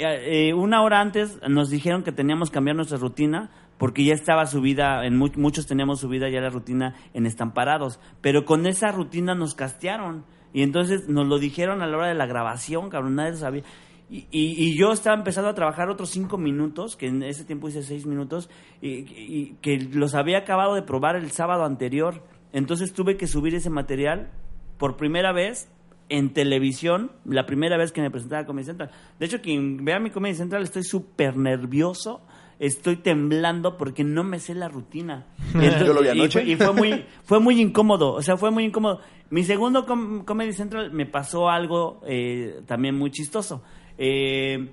eh, 0.51 0.53
una 0.53 0.83
hora 0.83 1.01
antes 1.01 1.39
nos 1.49 1.71
dijeron 1.71 2.03
que 2.03 2.13
teníamos 2.13 2.51
que 2.51 2.55
cambiar 2.55 2.77
nuestra 2.77 2.99
rutina 2.99 3.51
porque 3.79 4.05
ya 4.05 4.15
estaba 4.15 4.47
subida, 4.47 5.05
en 5.07 5.17
mu- 5.17 5.33
muchos 5.37 5.67
teníamos 5.67 6.01
subida 6.01 6.29
ya 6.29 6.41
la 6.41 6.51
rutina 6.51 6.95
en 7.15 7.27
estamparados, 7.27 7.99
pero 8.21 8.45
con 8.45 8.67
esa 8.67 8.93
rutina 8.93 9.35
nos 9.35 9.55
castearon 9.55 10.25
y 10.55 10.63
entonces 10.63 11.07
nos 11.09 11.27
lo 11.27 11.39
dijeron 11.39 11.83
a 11.83 11.87
la 11.87 11.97
hora 11.99 12.09
de 12.09 12.15
la 12.15 12.25
grabación, 12.27 12.89
cabrón, 12.89 13.17
nadie 13.17 13.37
sabía. 13.37 13.63
Y, 14.11 14.27
y- 14.31 14.55
y 14.59 14.79
yo 14.79 14.93
estaba 14.93 15.17
empezando 15.17 15.51
a 15.51 15.55
trabajar 15.55 15.91
otros 15.91 16.09
cinco 16.11 16.39
minutos, 16.39 16.97
que 16.97 17.09
en 17.09 17.23
ese 17.23 17.45
tiempo 17.45 17.69
hice 17.69 17.83
seis 17.83 18.07
minutos, 18.07 18.49
y, 18.81 18.89
y 18.91 19.57
que 19.61 19.79
los 19.93 20.15
había 20.15 20.39
acabado 20.39 20.75
de 20.75 20.83
probar 20.83 21.17
el 21.17 21.31
sábado 21.31 21.65
anterior. 21.65 22.23
Entonces 22.53 22.93
tuve 22.95 23.17
que 23.17 23.27
subir 23.27 23.55
ese 23.55 23.69
material 23.71 24.31
por 24.79 24.97
primera 24.97 25.33
vez 25.33 25.69
en 26.11 26.33
televisión, 26.35 27.11
la 27.25 27.47
primera 27.47 27.77
vez 27.79 27.91
que 27.93 28.03
me 28.03 28.11
presentaba 28.11 28.43
a 28.43 28.47
Comedy 28.47 28.67
Central. 28.67 28.91
De 29.19 29.27
hecho, 29.27 29.41
quien 29.41 29.85
vea 29.85 29.99
mi 29.99 30.11
Comedy 30.11 30.35
Central, 30.35 30.63
estoy 30.63 30.85
súper 30.85 31.37
nervioso, 31.39 32.21
estoy 32.59 32.97
temblando 32.97 33.77
porque 33.79 34.05
no 34.05 34.23
me 34.23 34.39
sé 34.39 34.55
la 34.55 34.69
rutina. 34.69 35.27
Yo 35.55 35.93
lo 35.95 36.03
vi 36.03 36.09
y 36.09 36.11
anoche. 36.11 36.43
fue- 36.43 36.51
y 36.53 36.57
fue 36.57 36.73
muy, 36.75 37.05
fue 37.25 37.41
muy 37.41 37.61
incómodo, 37.61 38.13
o 38.13 38.23
sea, 38.23 38.37
fue 38.37 38.51
muy 38.51 38.65
incómodo. 38.65 39.01
Mi 39.31 39.43
segundo 39.43 39.87
com- 39.87 40.25
Comedy 40.25 40.53
Central 40.53 40.93
me 40.93 41.07
pasó 41.07 41.49
algo 41.49 42.01
eh, 42.07 42.61
también 42.67 42.95
muy 42.97 43.11
chistoso. 43.11 43.63
Eh, 43.99 44.69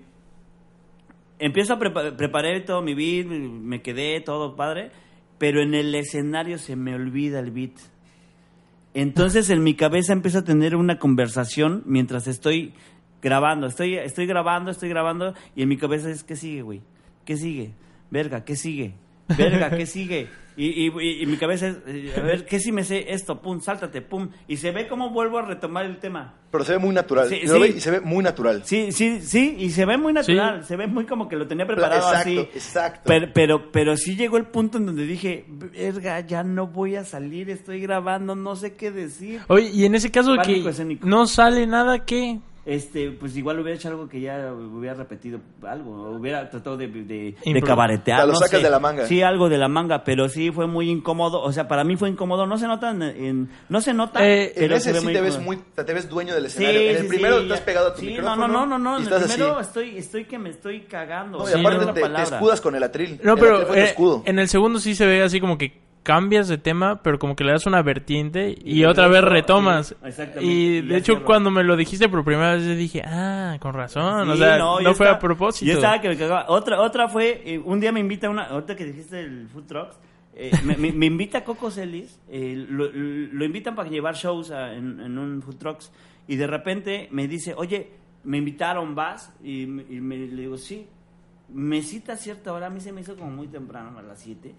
empiezo 1.39 1.73
a 1.73 1.79
preparar, 1.79 2.63
todo 2.65 2.81
mi 2.81 2.93
beat, 2.93 3.27
me 3.27 3.81
quedé 3.81 4.21
todo 4.21 4.55
padre, 4.55 4.91
pero 5.37 5.61
en 5.61 5.73
el 5.73 5.93
escenario 5.95 6.57
se 6.57 6.75
me 6.75 6.93
olvida 6.93 7.39
el 7.39 7.51
beat. 7.51 7.73
Entonces 8.93 9.49
en 9.49 9.63
mi 9.63 9.75
cabeza 9.75 10.13
empiezo 10.13 10.39
a 10.39 10.43
tener 10.43 10.75
una 10.75 10.99
conversación 10.99 11.81
mientras 11.85 12.27
estoy 12.27 12.73
grabando, 13.21 13.67
estoy, 13.67 13.95
estoy 13.95 14.25
grabando, 14.25 14.69
estoy 14.71 14.89
grabando 14.89 15.33
y 15.55 15.63
en 15.63 15.69
mi 15.69 15.77
cabeza 15.77 16.09
es, 16.09 16.23
¿qué 16.23 16.35
sigue, 16.35 16.61
güey? 16.61 16.81
¿Qué 17.25 17.37
sigue? 17.37 17.71
Verga, 18.09 18.43
¿qué 18.43 18.55
sigue? 18.55 18.93
Verga, 19.37 19.69
¿qué 19.69 19.85
sigue? 19.85 20.27
Y, 20.63 21.21
y, 21.23 21.25
mi 21.25 21.37
cabeza 21.37 21.69
es, 21.69 21.77
eh, 21.87 22.13
a 22.15 22.21
ver, 22.21 22.45
¿qué 22.45 22.59
si 22.59 22.71
me 22.71 22.83
sé 22.83 23.11
esto? 23.11 23.41
Pum, 23.41 23.61
sáltate, 23.61 24.01
pum. 24.01 24.29
Y 24.47 24.57
se 24.57 24.69
ve 24.71 24.87
cómo 24.87 25.09
vuelvo 25.09 25.39
a 25.39 25.41
retomar 25.41 25.85
el 25.85 25.97
tema. 25.97 26.35
Pero 26.51 26.63
se 26.63 26.73
ve 26.73 26.77
muy 26.77 26.93
natural. 26.93 27.29
Sí, 27.29 27.39
lo 27.47 27.65
y 27.65 27.79
se 27.79 27.89
ve 27.89 27.99
muy 28.01 28.23
natural. 28.23 28.61
Sí, 28.63 28.91
sí, 28.91 29.21
sí, 29.21 29.55
y 29.57 29.71
se 29.71 29.85
ve 29.85 29.97
muy 29.97 30.13
natural, 30.13 30.61
Sí. 30.61 30.67
se 30.67 30.75
ve 30.75 30.85
muy 30.85 31.05
como 31.05 31.27
que 31.27 31.35
lo 31.35 31.47
tenía 31.47 31.65
preparado 31.65 32.01
exacto, 32.09 32.29
así. 32.29 32.39
exacto. 32.53 33.01
Pero, 33.05 33.27
pero, 33.33 33.71
pero 33.71 33.97
sí 33.97 34.15
llegó 34.15 34.37
el 34.37 34.45
punto 34.45 34.77
en 34.77 34.85
donde 34.85 35.05
dije, 35.07 35.45
verga, 35.47 36.19
ya 36.19 36.43
no 36.43 36.67
voy 36.67 36.95
a 36.95 37.05
salir, 37.05 37.49
estoy 37.49 37.81
grabando, 37.81 38.35
no 38.35 38.55
sé 38.55 38.75
qué 38.75 38.91
decir. 38.91 39.41
Oye, 39.47 39.71
y 39.73 39.85
en 39.85 39.95
ese 39.95 40.11
caso 40.11 40.35
Pánico 40.35 40.65
que 40.65 40.69
escénico. 40.69 41.07
no 41.07 41.25
sale 41.25 41.65
nada, 41.65 42.05
¿qué? 42.05 42.39
Este, 42.63 43.09
pues 43.09 43.35
igual 43.35 43.59
hubiera 43.59 43.75
hecho 43.75 43.87
algo 43.89 44.07
que 44.07 44.21
ya 44.21 44.51
hubiera 44.53 44.93
repetido 44.93 45.39
algo, 45.67 46.11
hubiera 46.11 46.47
tratado 46.47 46.77
de, 46.77 46.87
de, 46.87 47.61
cabaretear. 47.65 48.19
O 48.19 48.21
sea, 48.21 48.25
lo 48.27 48.33
no 48.33 48.37
sacas 48.39 48.59
sé. 48.59 48.63
de 48.65 48.69
la 48.69 48.79
manga. 48.79 49.05
Sí, 49.07 49.23
algo 49.23 49.49
de 49.49 49.57
la 49.57 49.67
manga, 49.67 50.03
pero 50.03 50.29
sí 50.29 50.51
fue 50.51 50.67
muy 50.67 50.87
incómodo, 50.91 51.41
o 51.41 51.51
sea, 51.51 51.67
para 51.67 51.83
mí 51.83 51.95
fue 51.97 52.09
incómodo, 52.09 52.45
no 52.45 52.59
se 52.59 52.67
nota 52.67 52.91
en, 52.91 53.01
en- 53.01 53.49
no 53.67 53.81
se 53.81 53.95
nota, 53.95 54.23
Eh, 54.27 54.49
En 54.49 54.53
pero 54.57 54.75
ese 54.75 54.83
se 54.85 54.93
ve 54.93 54.99
sí 54.99 55.05
muy 55.05 55.13
te 55.13 55.21
ves 55.21 55.39
muy, 55.39 55.57
te 55.57 55.93
ves 55.93 56.07
dueño 56.07 56.35
del 56.35 56.43
Sí, 56.51 56.63
escenario. 56.63 56.81
en 56.81 56.95
el 56.97 57.01
sí, 57.01 57.07
primero 57.07 57.37
sí, 57.37 57.43
estás 57.45 57.61
pegado 57.61 57.87
a 57.87 57.93
tu 57.95 58.01
Sí, 58.01 58.05
micrófono. 58.07 58.47
No, 58.47 58.47
no, 58.47 58.65
no, 58.67 58.77
no, 58.77 58.97
en 59.07 59.11
el 59.11 59.23
primero 59.23 59.57
así. 59.57 59.67
estoy, 59.67 59.97
estoy 59.97 60.25
que 60.25 60.37
me 60.37 60.49
estoy 60.51 60.81
cagando. 60.81 61.39
No, 61.39 61.49
y 61.49 61.53
Sí, 61.53 61.59
aparte 61.59 61.93
te, 61.93 62.23
escudas 62.23 62.61
con 62.61 62.75
el 62.75 62.83
atril. 62.83 63.19
No, 63.23 63.33
El 63.33 63.39
pero 63.39 63.55
atril 63.55 63.67
fue 63.67 63.75
tu 63.75 63.81
eh, 63.81 63.85
escudo. 63.85 64.23
en 64.27 64.37
el 64.37 64.47
segundo 64.47 64.79
sí 64.79 64.93
se 64.93 65.07
ve 65.07 65.23
así 65.23 65.39
como 65.41 65.57
que 65.57 65.81
cambias 66.03 66.47
de 66.47 66.57
tema, 66.57 67.01
pero 67.03 67.19
como 67.19 67.35
que 67.35 67.43
le 67.43 67.51
das 67.51 67.65
una 67.67 67.81
vertiente 67.83 68.55
y, 68.63 68.79
Y 68.79 68.85
otra 68.85 69.07
vez 69.07 69.23
retomas. 69.23 69.95
exactamente, 70.03 70.43
y 70.45 70.81
de 70.81 70.97
hecho 70.97 71.23
cuando 71.23 71.51
me 71.51 71.63
lo 71.63 71.75
dijiste 71.77 72.09
por 72.09 72.23
primera 72.23 72.55
vez 72.55 72.77
dije, 72.77 73.03
ah, 73.05 73.57
con 73.59 73.73
razón, 73.73 74.29
o 74.29 74.35
sea, 74.35 74.57
no, 74.57 74.77
fue 74.79 74.91
estaba- 74.91 75.11
a 75.11 75.19
propósito. 75.19 75.65
Yo 75.69 75.73
estaba 75.77 76.01
que 76.01 76.09
me 76.09 76.17
cagaba. 76.17 76.45
Otra, 76.49 76.81
otra 76.81 77.07
fue, 77.07 77.41
eh, 77.45 77.59
un 77.59 77.79
día 77.79 77.91
me 77.91 77.99
invita 77.99 78.29
una, 78.29 78.45
ahorita 78.45 78.75
que 78.75 78.85
dijiste 78.85 79.19
el 79.19 79.47
Food 79.49 79.65
Trucks, 79.67 79.99
eh, 80.33 80.51
me, 80.63 80.75
me- 80.77 80.91
me 80.91 81.05
invita 81.05 81.43
Coco 81.43 81.69
Celis, 81.69 82.19
eh, 82.29 82.55
lo, 82.69 82.89
lo 82.91 83.45
invitan 83.45 83.75
para 83.75 83.89
llevar 83.89 84.15
shows 84.15 84.49
a- 84.49 84.73
en, 84.73 84.99
en 85.01 85.17
un 85.19 85.41
Food 85.43 85.57
Trucks, 85.57 85.91
y 86.27 86.35
de 86.35 86.47
repente 86.47 87.09
me 87.11 87.27
dice, 87.27 87.53
oye, 87.55 87.91
me 88.23 88.37
invitaron, 88.37 88.95
¿vas? 88.95 89.33
Y 89.43 89.65
me, 89.67 90.15
le 90.17 90.41
digo, 90.41 90.57
sí. 90.57 90.87
Me 91.53 91.81
cita 91.81 92.13
a 92.13 92.15
cierta 92.15 92.53
hora, 92.53 92.67
a 92.67 92.69
mí 92.69 92.79
se 92.79 92.91
me 92.93 93.01
hizo 93.01 93.15
como 93.17 93.29
muy 93.29 93.47
temprano, 93.47 93.99
a 93.99 94.01
las 94.01 94.19
7, 94.19 94.53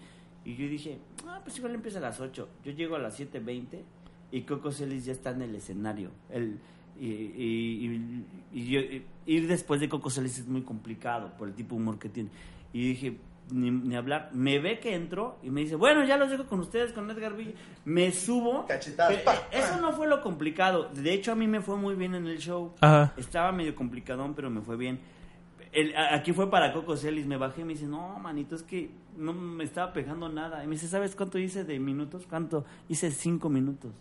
y 0.45 0.55
yo 0.55 0.67
dije, 0.67 0.97
ah, 1.27 1.39
pues 1.43 1.57
igual 1.57 1.75
empieza 1.75 1.99
a 1.99 2.01
las 2.01 2.19
8. 2.19 2.47
Yo 2.63 2.71
llego 2.71 2.95
a 2.95 2.99
las 2.99 3.19
7.20 3.19 3.81
y 4.31 4.41
Coco 4.41 4.71
Celis 4.71 5.05
ya 5.05 5.11
está 5.13 5.31
en 5.31 5.41
el 5.43 5.55
escenario. 5.55 6.11
Él, 6.29 6.59
y, 6.99 7.07
y- 7.07 8.25
y- 8.53 8.59
y 8.59 8.65
yo- 8.69 8.79
y- 8.81 9.03
ir 9.25 9.47
después 9.47 9.79
de 9.81 9.89
Coco 9.89 10.09
Celis 10.09 10.39
es 10.39 10.47
muy 10.47 10.61
complicado 10.63 11.31
por 11.37 11.47
el 11.47 11.53
tipo 11.53 11.75
de 11.75 11.81
humor 11.81 11.97
que 11.99 12.09
tiene. 12.09 12.29
Y 12.73 12.89
dije, 12.89 13.17
ni, 13.51 13.71
ni 13.71 13.95
hablar. 13.95 14.29
Me 14.33 14.59
ve 14.59 14.79
que 14.79 14.95
entro 14.95 15.37
y 15.43 15.49
me 15.49 15.61
dice, 15.61 15.75
bueno, 15.75 16.05
ya 16.05 16.17
los 16.17 16.29
dejo 16.29 16.45
con 16.45 16.59
ustedes, 16.61 16.93
con 16.93 17.09
Edgar 17.11 17.35
Villa. 17.35 17.51
Me 17.85 18.11
subo. 18.11 18.65
Cachetadas, 18.65 19.13
Pero, 19.13 19.25
pa, 19.25 19.35
eh, 19.35 19.59
Eso 19.59 19.79
no 19.81 19.91
fue 19.93 20.07
lo 20.07 20.21
complicado. 20.21 20.89
De 20.93 21.13
hecho, 21.13 21.31
a 21.31 21.35
mí 21.35 21.47
me 21.47 21.61
fue 21.61 21.75
muy 21.77 21.95
bien 21.95 22.15
en 22.15 22.25
el 22.27 22.37
show. 22.39 22.73
Ajá. 22.79 23.13
Estaba 23.17 23.51
medio 23.51 23.75
complicadón, 23.75 24.33
pero 24.33 24.49
me 24.49 24.61
fue 24.61 24.77
bien. 24.77 24.99
El- 25.73 25.93
aquí 25.97 26.31
fue 26.33 26.49
para 26.49 26.71
Coco 26.71 26.95
Celis, 26.95 27.25
me 27.25 27.37
bajé 27.37 27.61
y 27.61 27.65
me 27.65 27.73
dice, 27.73 27.87
no, 27.87 28.17
manito, 28.19 28.55
es 28.55 28.63
que 28.63 28.91
no 29.17 29.33
me 29.33 29.63
estaba 29.63 29.91
pegando 29.91 30.29
nada. 30.29 30.63
Y 30.63 30.67
me 30.67 30.73
dice, 30.73 30.87
¿sabes 30.87 31.15
cuánto 31.15 31.37
hice 31.39 31.63
de 31.63 31.79
minutos? 31.79 32.25
¿Cuánto? 32.29 32.63
Hice 32.89 33.09
cinco 33.11 33.49
minutos. 33.49 33.91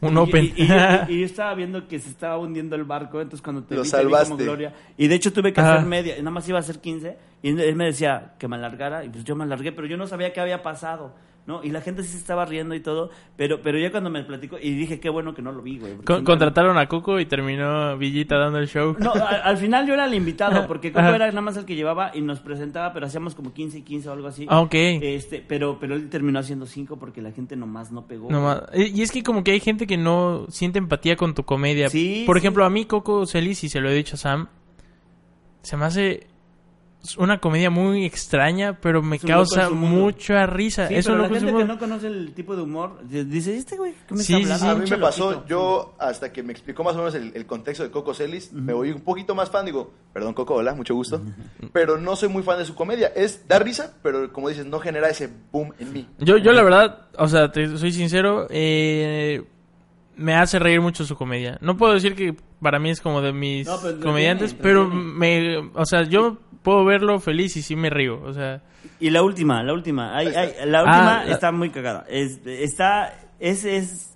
Un 0.00 0.14
Y- 0.14 0.16
open. 0.16 0.44
Y, 0.56 0.62
y 0.62 0.66
yo, 0.66 0.74
y 1.08 1.20
yo 1.20 1.26
estaba 1.26 1.54
viendo 1.54 1.86
que 1.86 1.98
se 1.98 2.08
estaba 2.08 2.38
hundiendo 2.38 2.74
el 2.74 2.84
barco, 2.84 3.20
entonces 3.20 3.42
cuando 3.42 3.62
te 3.64 3.74
Lo 3.74 3.82
vi, 3.82 3.90
te 3.90 3.96
vi 3.98 4.02
como 4.04 4.16
salvaste. 4.16 4.44
Gloria. 4.44 4.74
Y 4.96 5.08
de 5.08 5.14
hecho 5.14 5.30
tuve 5.32 5.52
que 5.52 5.60
Ajá. 5.60 5.74
hacer 5.74 5.86
media, 5.86 6.16
nada 6.18 6.30
más 6.30 6.48
iba 6.48 6.56
a 6.58 6.60
hacer 6.60 6.80
15. 6.80 7.18
Y 7.42 7.48
él 7.60 7.76
me 7.76 7.84
decía 7.84 8.32
que 8.38 8.48
me 8.48 8.56
alargara, 8.56 9.04
y 9.04 9.10
pues 9.10 9.24
yo 9.24 9.36
me 9.36 9.44
alargué, 9.44 9.72
pero 9.72 9.86
yo 9.86 9.98
no 9.98 10.06
sabía 10.06 10.32
qué 10.32 10.40
había 10.40 10.62
pasado. 10.62 11.14
¿No? 11.50 11.64
Y 11.64 11.70
la 11.70 11.80
gente 11.80 12.02
sí 12.04 12.10
se 12.10 12.18
estaba 12.18 12.44
riendo 12.44 12.76
y 12.76 12.80
todo, 12.80 13.10
pero, 13.36 13.60
pero 13.60 13.76
ya 13.76 13.90
cuando 13.90 14.08
me 14.08 14.22
platicó, 14.22 14.56
y 14.62 14.70
dije, 14.70 15.00
qué 15.00 15.08
bueno 15.10 15.34
que 15.34 15.42
no 15.42 15.50
lo 15.50 15.62
vi, 15.62 15.78
güey. 15.80 15.96
Con- 16.04 16.24
contrataron 16.24 16.78
a 16.78 16.86
Coco 16.86 17.18
y 17.18 17.26
terminó 17.26 17.98
Villita 17.98 18.36
dando 18.38 18.58
el 18.58 18.68
show. 18.68 18.94
No, 19.00 19.12
al 19.12 19.56
final 19.56 19.84
yo 19.86 19.94
era 19.94 20.04
el 20.06 20.14
invitado, 20.14 20.64
porque 20.68 20.92
Coco 20.92 21.00
Ajá. 21.06 21.16
era 21.16 21.26
nada 21.26 21.40
más 21.40 21.56
el 21.56 21.64
que 21.64 21.74
llevaba 21.74 22.12
y 22.14 22.20
nos 22.20 22.38
presentaba, 22.38 22.92
pero 22.92 23.06
hacíamos 23.06 23.34
como 23.34 23.52
15 23.52 23.78
y 23.78 23.82
15 23.82 24.08
o 24.08 24.12
algo 24.12 24.28
así. 24.28 24.46
Ah, 24.48 24.60
ok. 24.60 24.74
Este, 24.74 25.44
pero, 25.46 25.78
pero 25.80 25.96
él 25.96 26.08
terminó 26.08 26.38
haciendo 26.38 26.66
5 26.66 26.98
porque 26.98 27.20
la 27.20 27.32
gente 27.32 27.56
nomás 27.56 27.90
no 27.90 28.06
pegó. 28.06 28.30
No 28.30 28.40
ma- 28.42 28.62
eh, 28.72 28.90
Y 28.94 29.02
es 29.02 29.10
que 29.10 29.22
como 29.24 29.42
que 29.42 29.50
hay 29.50 29.60
gente 29.60 29.86
que 29.88 29.96
no 29.96 30.46
siente 30.50 30.78
empatía 30.78 31.16
con 31.16 31.34
tu 31.34 31.42
comedia. 31.44 31.88
Sí, 31.88 32.22
Por 32.26 32.36
sí. 32.36 32.38
ejemplo, 32.38 32.64
a 32.64 32.70
mí 32.70 32.84
Coco 32.84 33.26
Celis, 33.26 33.64
y 33.64 33.68
se 33.68 33.80
lo 33.80 33.90
he 33.90 33.94
dicho 33.94 34.14
a 34.14 34.18
Sam, 34.18 34.46
se 35.62 35.76
me 35.76 35.84
hace 35.84 36.26
una 37.16 37.38
comedia 37.38 37.70
muy 37.70 38.04
extraña, 38.04 38.78
pero 38.80 39.02
me 39.02 39.16
Es 39.16 39.22
causa 39.22 39.70
mucha 39.70 40.46
risa. 40.46 40.88
Sí, 40.88 40.96
es 40.96 41.06
pero 41.06 41.16
un 41.16 41.22
la 41.22 41.28
gente 41.38 41.54
que 41.54 41.64
no 41.64 41.78
conoce 41.78 42.06
el 42.08 42.32
tipo 42.34 42.54
de 42.56 42.62
humor 42.62 43.00
dice, 43.08 43.56
¿este 43.56 43.76
güey 43.76 43.94
qué 44.06 44.14
me 44.14 44.22
Sí, 44.22 44.34
está 44.34 44.58
sí? 44.58 44.66
A 44.66 44.74
mí 44.74 44.88
me 44.88 44.98
pasó, 44.98 45.30
loquito". 45.32 45.48
yo 45.48 45.94
hasta 45.98 46.32
que 46.32 46.42
me 46.42 46.52
explicó 46.52 46.84
más 46.84 46.94
o 46.94 46.98
menos 46.98 47.14
el, 47.14 47.32
el 47.34 47.46
contexto 47.46 47.82
de 47.84 47.90
Coco 47.90 48.12
Celis, 48.14 48.52
me 48.52 48.72
voy 48.72 48.90
un 48.90 49.00
poquito 49.00 49.34
más 49.34 49.50
fan, 49.50 49.64
digo, 49.64 49.92
perdón 50.12 50.34
Coco, 50.34 50.54
hola, 50.54 50.74
mucho 50.74 50.94
gusto, 50.94 51.20
pero 51.72 51.96
no 51.98 52.16
soy 52.16 52.28
muy 52.28 52.42
fan 52.42 52.58
de 52.58 52.64
su 52.64 52.74
comedia, 52.74 53.08
es 53.16 53.48
da 53.48 53.58
risa, 53.58 53.94
pero 54.02 54.32
como 54.32 54.48
dices, 54.48 54.66
no 54.66 54.78
genera 54.78 55.08
ese 55.08 55.28
boom 55.52 55.72
en 55.78 55.92
mí. 55.92 56.08
Yo, 56.18 56.36
yo 56.36 56.52
la 56.52 56.62
verdad, 56.62 57.06
o 57.18 57.28
sea, 57.28 57.50
te 57.50 57.76
soy 57.78 57.92
sincero, 57.92 58.46
eh, 58.50 59.42
me 60.20 60.34
hace 60.34 60.58
reír 60.58 60.80
mucho 60.80 61.04
su 61.04 61.16
comedia. 61.16 61.56
No 61.60 61.76
puedo 61.76 61.94
decir 61.94 62.14
que 62.14 62.34
para 62.60 62.78
mí 62.78 62.90
es 62.90 63.00
como 63.00 63.20
de 63.22 63.32
mis 63.32 63.66
No, 63.66 63.74
entretiene, 63.74 64.04
comediantes, 64.04 64.54
pero 64.54 64.86
me, 64.86 65.56
o 65.74 65.84
sea, 65.86 66.02
yo 66.02 66.36
puedo 66.62 66.84
verlo 66.84 67.18
feliz 67.20 67.56
y 67.56 67.62
sí 67.62 67.74
me 67.74 67.88
río, 67.90 68.20
o 68.22 68.32
sea, 68.34 68.62
Y 69.00 69.08
la 69.10 69.22
última, 69.22 69.62
la 69.62 69.72
última. 69.72 70.14
Hay- 70.16 70.28
hay- 70.28 70.48
Esta. 70.48 70.66
la 70.66 70.80
última 70.82 71.20
Ah, 71.20 71.24
la- 71.24 71.32
está 71.32 71.52
muy 71.52 71.70
cagada. 71.70 72.04
Es, 72.08 72.40
está, 72.46 73.14
es, 73.38 73.64
es, 73.64 74.14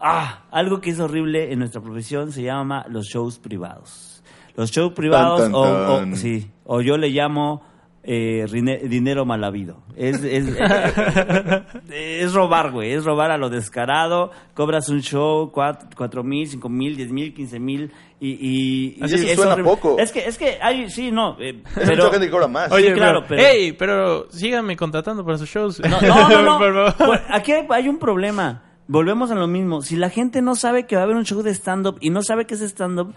ah, 0.00 0.44
algo 0.50 0.80
que 0.80 0.90
es 0.90 0.98
horrible 0.98 1.52
en 1.52 1.60
nuestra 1.60 1.80
profesión 1.80 2.32
se 2.32 2.42
llama 2.42 2.84
los 2.88 3.06
shows 3.06 3.38
privados. 3.38 4.22
Los 4.56 4.70
shows 4.72 4.92
privados, 4.92 5.40
Tan, 5.40 5.52
tan, 5.52 6.12
o, 6.12 6.16
sí, 6.16 6.50
o 6.64 6.80
yo 6.80 6.96
le 6.96 7.10
llamo 7.10 7.62
eh, 8.06 8.44
dinero 8.88 9.24
mal 9.24 9.42
habido. 9.44 9.78
Es, 9.96 10.22
es, 10.22 10.46
es 11.90 12.32
robar, 12.32 12.70
güey, 12.70 12.92
es 12.92 13.04
robar 13.04 13.30
a 13.30 13.38
lo 13.38 13.48
descarado. 13.50 14.30
Cobras 14.54 14.88
un 14.88 15.00
show, 15.00 15.50
cuatro, 15.50 15.88
cuatro 15.96 16.22
mil, 16.22 16.46
cinco 16.46 16.68
mil, 16.68 16.96
diez 16.96 17.10
mil, 17.10 17.32
quince 17.34 17.58
mil 17.58 17.90
y, 18.20 18.30
y, 18.30 18.96
y 18.98 19.04
Así 19.04 19.14
es 19.28 19.36
suena 19.36 19.52
horrible. 19.54 19.70
poco. 19.70 19.96
Es 19.98 20.12
que, 20.12 20.20
es 20.26 20.38
que 20.38 20.58
hay, 20.60 20.90
sí, 20.90 21.10
no, 21.10 21.36
eh, 21.40 21.62
Es 21.64 21.72
pero, 21.88 22.04
mucha 22.04 22.10
gente 22.12 22.26
que 22.26 22.30
cobra 22.32 22.48
más. 22.48 22.70
Oye, 22.72 22.92
claro, 22.92 23.24
pero, 23.26 23.40
pero- 23.40 23.42
hey, 23.52 23.72
pero 23.78 24.30
síganme 24.30 24.76
contratando 24.76 25.24
para 25.24 25.38
sus 25.38 25.48
shows. 25.48 25.80
No, 25.80 26.00
no, 26.00 26.28
no. 26.28 26.42
no. 26.42 26.58
Por 26.58 26.74
favor. 26.92 27.06
Bueno, 27.06 27.22
Aquí 27.30 27.52
hay, 27.52 27.66
hay 27.70 27.88
un 27.88 27.98
problema. 27.98 28.62
Volvemos 28.86 29.30
a 29.30 29.34
lo 29.34 29.46
mismo. 29.46 29.80
Si 29.80 29.96
la 29.96 30.10
gente 30.10 30.42
no 30.42 30.54
sabe 30.56 30.84
que 30.86 30.94
va 30.94 31.00
a 31.02 31.04
haber 31.04 31.16
un 31.16 31.24
show 31.24 31.40
de 31.42 31.54
stand-up 31.54 31.96
y 32.00 32.10
no 32.10 32.22
sabe 32.22 32.44
qué 32.44 32.52
es 32.54 32.60
stand-up, 32.60 33.14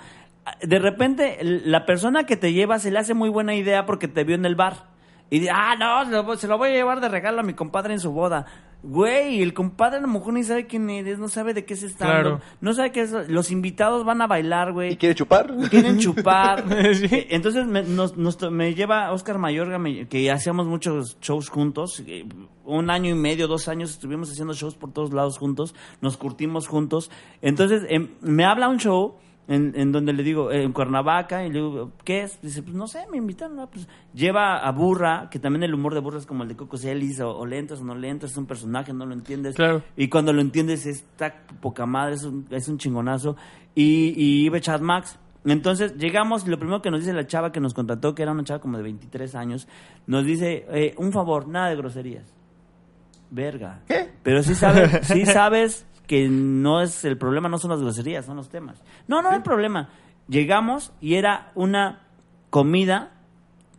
de 0.62 0.80
repente 0.80 1.38
la 1.42 1.86
persona 1.86 2.26
que 2.26 2.38
te 2.38 2.54
lleva 2.54 2.80
se 2.80 2.92
le 2.92 3.00
hace 3.00 3.14
muy 3.14 3.30
buena 3.30 3.56
idea 3.56 3.86
porque 3.86 4.08
te 4.08 4.24
vio 4.24 4.36
en 4.36 4.46
el 4.46 4.56
bar. 4.56 4.96
Y 5.30 5.40
dice, 5.40 5.52
ah, 5.54 5.76
no, 5.78 6.06
se 6.06 6.12
lo, 6.12 6.24
voy- 6.24 6.38
se 6.38 6.48
a 6.52 6.58
llevar 6.70 7.02
de 7.02 7.10
regalo 7.10 7.42
a 7.42 7.44
mi 7.44 7.54
compadre 7.54 7.94
en 7.94 8.00
su 8.00 8.12
boda. 8.12 8.46
Güey, 8.84 9.42
el 9.42 9.54
compadre 9.54 9.98
a 9.98 10.02
lo 10.02 10.08
mejor 10.08 10.34
ni 10.34 10.44
sabe 10.44 10.68
quién 10.68 10.90
eres, 10.90 11.18
no 11.20 11.28
sabe 11.28 11.54
de 11.54 11.66
qué 11.66 11.74
es 11.74 11.82
stand-up. 11.84 12.14
Claro. 12.22 12.42
No 12.62 12.74
sabe 12.74 12.92
qué 12.92 13.02
es. 13.02 13.12
Los 13.28 13.52
invitados 13.52 14.06
van 14.06 14.22
a 14.22 14.28
bailar, 14.28 14.72
güey 14.72 14.94
¿Y 14.94 14.98
quiere 14.98 15.16
chupar? 15.16 15.54
quieren 15.70 15.98
chupar. 15.98 16.64
Sí. 16.94 17.08
Eh, 17.12 17.28
Entonces 17.32 17.66
me, 17.66 17.82
nos- 17.84 18.16
nos 18.16 18.38
to- 18.38 18.52
me 18.52 18.74
lleva 18.76 19.12
Oscar 19.12 19.38
Mayorga, 19.40 19.80
me- 19.80 20.08
que 20.08 20.32
hacíamos 20.32 20.68
muchos 20.68 21.18
shows 21.20 21.50
juntos. 21.50 22.02
eh, 22.08 22.24
Un 22.64 22.90
año 22.90 23.10
y 23.10 23.16
medio, 23.16 23.48
dos 23.48 23.68
años 23.68 23.90
estuvimos 23.90 24.32
haciendo 24.32 24.54
shows 24.54 24.76
por 24.76 24.94
todos 24.94 25.12
lados 25.12 25.38
juntos. 25.40 25.76
Nos 26.00 26.16
curtimos 26.16 26.68
juntos. 26.68 27.12
Entonces 27.42 27.84
em, 27.90 28.10
me 28.22 28.46
habla 28.46 28.70
un 28.70 28.78
show 28.78 29.18
en, 29.48 29.74
en 29.76 29.92
donde 29.92 30.14
le 30.14 30.24
digo, 30.24 30.52
eh, 30.52 30.64
en 30.64 30.74
Cuernavaca, 30.74 31.46
y 31.46 31.50
le 31.50 31.60
digo, 31.60 31.92
¿qué 32.04 32.24
es? 32.24 32.42
Dice, 32.42 32.64
pues 32.64 32.76
no 32.76 32.88
sé, 32.88 33.06
me 33.12 33.18
invitaron. 33.18 33.60
ah, 33.60 33.68
Pues, 33.72 33.88
lleva 34.14 34.58
a 34.58 34.72
Burra, 34.72 35.30
que 35.32 35.40
también 35.40 35.64
el 35.64 35.74
humor 35.74 35.94
de 35.94 36.02
Burra 36.02 36.18
es 36.18 36.26
como 36.26 36.44
el 36.44 36.50
de 36.50 36.56
Coco 36.56 36.78
Celis, 36.78 37.20
o, 37.22 37.30
o 37.38 37.46
le 37.46 37.58
entras 37.58 37.80
o 37.82 37.84
no 37.86 37.96
le 37.96 38.10
entras, 38.10 38.32
es 38.34 38.38
un 38.38 38.46
personaje, 38.46 38.92
no 38.94 39.06
lo 39.06 39.14
entiendes. 39.14 39.56
Claro. 39.56 39.84
Y 39.96 40.10
cuando 40.10 40.34
lo 40.34 40.42
entiendes, 40.42 40.86
está 40.86 41.34
poca 41.62 41.86
madre, 41.86 42.16
es 42.16 42.24
un, 42.24 42.46
es 42.50 42.68
un 42.68 42.78
chingonazo. 42.78 43.36
Y, 43.74 44.14
y 44.18 44.46
iba 44.46 44.60
Chad 44.60 44.82
Max. 44.82 45.18
Entonces 45.46 45.96
llegamos 45.96 46.46
y 46.46 46.50
lo 46.50 46.60
primero 46.60 46.82
que 46.82 46.92
nos 46.92 47.00
dice 47.00 47.14
la 47.14 47.26
chava 47.26 47.54
que 47.54 47.62
nos 47.62 47.74
contrató, 47.74 48.14
que 48.14 48.24
era 48.24 48.34
una 48.34 48.44
chava 48.44 48.60
como 48.60 48.76
de 48.76 48.84
23 48.84 49.34
años, 49.36 49.68
nos 50.06 50.26
dice, 50.26 50.66
eh, 50.72 50.94
un 50.98 51.14
favor, 51.14 51.48
nada 51.48 51.70
de 51.70 51.78
groserías. 51.78 52.26
Verga. 53.30 53.82
¿Qué? 53.88 54.10
Pero 54.24 54.44
sí 54.44 54.56
sabes, 54.56 55.06
sí 55.08 55.26
sabes 55.26 55.86
que 56.08 56.30
no 56.30 56.82
es 56.82 57.06
el 57.06 57.18
problema, 57.18 57.50
no 57.50 57.60
son 57.60 57.72
las 57.72 57.82
groserías, 57.82 58.26
son 58.26 58.38
los 58.38 58.50
temas. 58.50 58.82
No, 59.08 59.22
no 59.22 59.30
hay 59.30 59.42
problema. 59.42 59.90
Llegamos 60.28 60.92
y 61.02 61.16
era 61.16 61.52
una 61.54 62.02
comida 62.50 63.12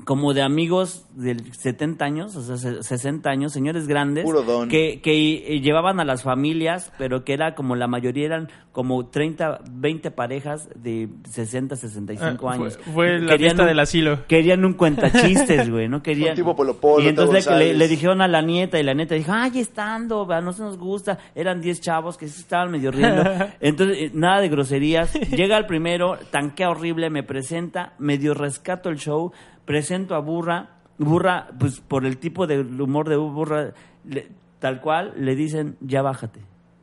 como 0.04 0.34
de 0.34 0.42
amigos 0.42 1.06
de 1.18 1.36
70 1.52 2.04
años, 2.04 2.36
o 2.36 2.42
sea, 2.42 2.56
se- 2.56 2.82
60 2.82 3.28
años, 3.28 3.52
señores 3.52 3.86
grandes, 3.88 4.24
Puro 4.24 4.42
don. 4.42 4.68
que, 4.68 5.00
que 5.02 5.54
eh, 5.54 5.60
llevaban 5.60 5.98
a 6.00 6.04
las 6.04 6.22
familias, 6.22 6.92
pero 6.96 7.24
que 7.24 7.32
era 7.32 7.54
como 7.54 7.74
la 7.76 7.88
mayoría 7.88 8.26
eran 8.26 8.48
como 8.72 9.06
30, 9.08 9.60
20 9.70 10.10
parejas 10.12 10.68
de 10.76 11.08
60, 11.28 11.74
65 11.74 12.48
Ah, 12.48 12.52
años. 12.52 12.78
fue 12.94 13.18
la 13.18 13.32
Querían 13.32 13.38
fiesta 13.38 13.62
un- 13.62 13.68
del 13.68 13.80
asilo. 13.80 14.26
Querían 14.28 14.64
un 14.64 14.74
cuentachistes, 14.74 15.68
güey, 15.70 15.88
¿no? 15.88 16.02
Querían... 16.02 16.30
Un 16.30 16.36
tipo 16.36 16.54
Polo 16.54 16.76
Polo, 16.76 17.04
Y 17.04 17.08
entonces 17.08 17.44
le, 17.46 17.50
le- 17.50 17.56
González. 17.56 17.78
le 17.78 17.88
dijeron 17.88 18.20
a 18.20 18.28
la 18.28 18.40
nieta 18.42 18.78
y 18.78 18.84
la 18.84 18.94
nieta 18.94 19.14
dijo, 19.16 19.32
ay, 19.34 19.58
estando, 19.58 20.30
a 20.30 20.40
nosotros 20.40 20.76
nos 20.76 20.78
gusta. 20.78 21.18
Eran 21.34 21.60
10 21.60 21.80
chavos 21.80 22.16
que 22.16 22.28
sí 22.28 22.40
estaban 22.42 22.70
medio 22.70 22.92
riendo. 22.92 23.22
Entonces, 23.60 23.96
eh, 23.98 24.10
nada 24.14 24.40
de 24.40 24.48
groserías. 24.48 25.12
Llega 25.30 25.56
el 25.58 25.66
primero, 25.66 26.16
tanquea 26.30 26.70
horrible, 26.70 27.10
me 27.10 27.24
presenta, 27.24 27.94
medio 27.98 28.34
rescato 28.34 28.88
el 28.88 28.98
show, 28.98 29.32
presento 29.64 30.14
a 30.14 30.20
Burra. 30.20 30.76
Burra, 30.98 31.48
pues 31.58 31.80
por 31.80 32.04
el 32.06 32.18
tipo 32.18 32.46
de 32.46 32.60
humor 32.60 33.08
de 33.08 33.16
Burra, 33.16 33.72
le- 34.04 34.28
tal 34.58 34.80
cual, 34.80 35.12
le 35.16 35.34
dicen, 35.36 35.76
ya 35.80 36.02
bájate. 36.02 36.40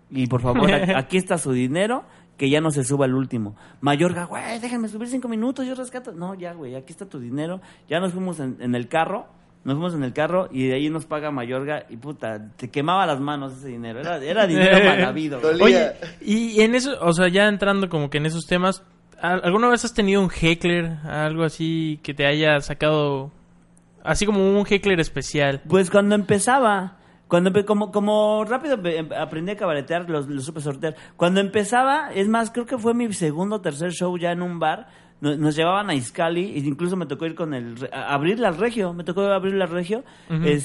Y 0.09 0.27
por 0.27 0.41
favor, 0.41 0.69
aquí 0.95 1.17
está 1.17 1.37
su 1.37 1.51
dinero, 1.51 2.03
que 2.37 2.49
ya 2.49 2.61
no 2.61 2.71
se 2.71 2.83
suba 2.83 3.05
el 3.05 3.13
último. 3.13 3.55
Mayorga, 3.81 4.25
güey, 4.25 4.59
déjenme 4.59 4.87
subir 4.87 5.07
cinco 5.09 5.27
minutos, 5.27 5.65
yo 5.67 5.75
rescato. 5.75 6.11
No, 6.13 6.33
ya, 6.35 6.53
güey, 6.53 6.75
aquí 6.75 6.91
está 6.93 7.05
tu 7.05 7.19
dinero. 7.19 7.59
Ya 7.89 7.99
nos 7.99 8.13
fuimos 8.13 8.39
en, 8.39 8.57
en 8.59 8.75
el 8.75 8.87
carro, 8.87 9.25
nos 9.63 9.75
fuimos 9.75 9.93
en 9.95 10.03
el 10.03 10.13
carro 10.13 10.47
y 10.51 10.67
de 10.67 10.75
ahí 10.75 10.89
nos 10.89 11.05
paga 11.05 11.31
Mayorga 11.31 11.85
y 11.89 11.97
puta, 11.97 12.51
te 12.55 12.69
quemaba 12.69 13.05
las 13.05 13.19
manos 13.19 13.53
ese 13.57 13.69
dinero. 13.69 13.99
Era, 13.99 14.17
era 14.23 14.47
dinero 14.47 14.77
mal 14.85 15.03
habido. 15.05 15.39
güey. 15.41 15.57
Dolía. 15.57 15.93
Oye, 15.99 16.15
y 16.21 16.61
en 16.61 16.75
eso, 16.75 16.95
o 17.01 17.11
sea, 17.13 17.27
ya 17.29 17.47
entrando 17.47 17.89
como 17.89 18.09
que 18.09 18.19
en 18.19 18.25
esos 18.27 18.45
temas, 18.45 18.83
¿al- 19.19 19.41
¿alguna 19.43 19.67
vez 19.69 19.83
has 19.83 19.93
tenido 19.93 20.21
un 20.21 20.29
heckler, 20.29 20.85
algo 21.05 21.43
así 21.43 21.99
que 22.03 22.13
te 22.13 22.25
haya 22.27 22.59
sacado, 22.61 23.31
así 24.05 24.25
como 24.25 24.39
un 24.57 24.65
heckler 24.67 24.99
especial? 24.99 25.61
Pues 25.67 25.89
cuando 25.89 26.15
empezaba, 26.15 26.97
cuando 27.27 27.51
como, 27.65 27.91
como 27.91 28.45
rápido 28.45 28.79
em- 28.85 29.09
aprendí 29.13 29.51
a 29.51 29.57
cabaretear, 29.57 30.09
lo, 30.09 30.21
lo 30.21 30.41
supe 30.41 30.61
sortear. 30.61 30.95
Cuando 31.17 31.39
empezaba, 31.41 32.11
es 32.13 32.27
más, 32.27 32.51
creo 32.51 32.65
que 32.65 32.77
fue 32.77 32.93
mi 32.93 33.11
segundo 33.13 33.57
o 33.57 33.61
tercer 33.61 33.91
show 33.91 34.17
ya 34.17 34.31
en 34.31 34.41
un 34.41 34.59
bar. 34.59 34.87
Nos, 35.21 35.37
nos 35.37 35.55
llevaban 35.55 35.89
a 35.89 35.95
Iscali 35.95 36.55
e 36.55 36.59
incluso 36.59 36.97
me 36.97 37.05
tocó 37.05 37.25
ir 37.25 37.35
con 37.35 37.53
el 37.53 37.75
a- 37.91 38.13
abrirle 38.13 38.47
al 38.47 38.57
regio, 38.57 38.93
me 38.93 39.03
tocó 39.03 39.21
abrirle 39.21 39.63
al 39.63 39.69
regio. 39.69 40.03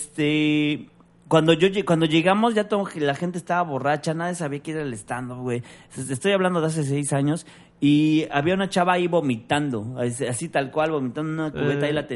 Este 0.01 0.89
cuando 1.29 1.53
yo 1.53 1.69
cuando 1.85 2.07
llegamos 2.07 2.55
ya 2.55 2.67
todo, 2.67 2.85
la 2.97 3.15
gente 3.15 3.39
estaba 3.39 3.63
borracha, 3.63 4.15
nadie 4.15 4.35
sabía 4.35 4.59
que 4.61 4.73
era 4.73 4.83
el 4.83 4.93
stand 4.95 5.33
güey. 5.35 5.63
Estoy 5.97 6.33
hablando 6.33 6.61
de 6.61 6.67
hace 6.67 6.83
seis 6.83 7.13
años 7.13 7.47
y 7.81 8.27
había 8.31 8.55
una 8.55 8.69
chava 8.69 8.93
ahí 8.95 9.07
vomitando, 9.09 9.97
así, 9.99 10.49
tal 10.51 10.71
cual 10.71 10.91
vomitando 10.91 11.33
una 11.33 11.51
cubeta 11.51 11.87
Eh, 11.87 11.89
ahí 11.89 11.93
la 11.95 12.07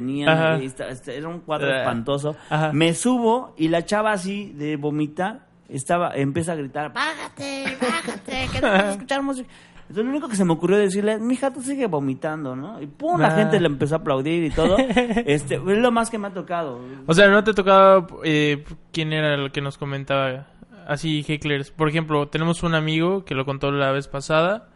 y 0.63 0.67
esta- 0.67 0.89
este, 0.89 1.17
era 1.17 1.29
un 1.29 1.41
cuadro 1.41 1.69
Eh, 1.71 1.79
espantoso. 1.79 2.37
ajá. 2.51 2.73
Me 2.73 2.93
subo 2.95 3.55
y 3.57 3.69
la 3.69 3.85
chava 3.85 4.13
así 4.13 4.53
de 4.55 4.77
vomitar 4.77 5.47
estaba 5.69 6.13
empieza 6.15 6.53
a 6.53 6.57
gritar, 6.57 6.93
"Bájate, 6.93 7.65
bájate, 7.81 8.49
que 8.53 8.61
no 8.61 8.69
vas 8.69 8.83
a 8.85 8.91
escuchar 8.91 9.23
música." 9.23 9.49
Entonces 9.89 10.05
lo 10.05 10.11
único 10.11 10.29
que 10.29 10.37
se 10.37 10.45
me 10.47 10.53
ocurrió 10.55 10.79
decirle, 10.79 11.19
mija, 11.19 11.51
tú 11.53 11.61
sigue 11.61 11.87
vomitando, 11.87 12.57
¿no? 12.57 12.81
Y 12.81 12.87
pum, 12.87 13.21
la 13.21 13.29
Ah. 13.29 13.37
gente 13.37 13.61
le 13.61 13.67
empezó 13.67 13.97
a 13.97 13.99
aplaudir 13.99 14.43
y 14.45 14.51
todo. 14.51 14.77
Este, 15.27 15.57
es 15.57 15.61
lo 15.79 15.91
más 15.93 16.09
que 16.11 16.17
me 16.19 16.29
ha 16.29 16.33
tocado. 16.33 16.81
O 17.07 17.13
sea, 17.15 17.29
¿no 17.29 17.45
te 17.45 17.53
tocaba 17.53 18.07
eh, 18.25 18.65
quién 18.93 19.13
era 19.13 19.35
el 19.35 19.53
que 19.53 19.61
nos 19.61 19.77
comentaba 19.77 20.47
así 20.89 21.23
hecklers? 21.27 21.71
Por 21.71 21.89
ejemplo, 21.91 22.29
tenemos 22.29 22.63
un 22.63 22.75
amigo 22.75 23.25
que 23.27 23.35
lo 23.35 23.45
contó 23.45 23.71
la 23.73 23.93
vez 23.93 24.09
pasada, 24.09 24.69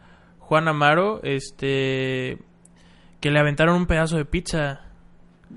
Juan 0.49 0.67
Amaro, 0.67 1.19
este, 1.21 2.39
que 3.19 3.29
le 3.29 3.39
aventaron 3.39 3.75
un 3.75 3.85
pedazo 3.85 4.17
de 4.17 4.25
pizza. 4.25 4.81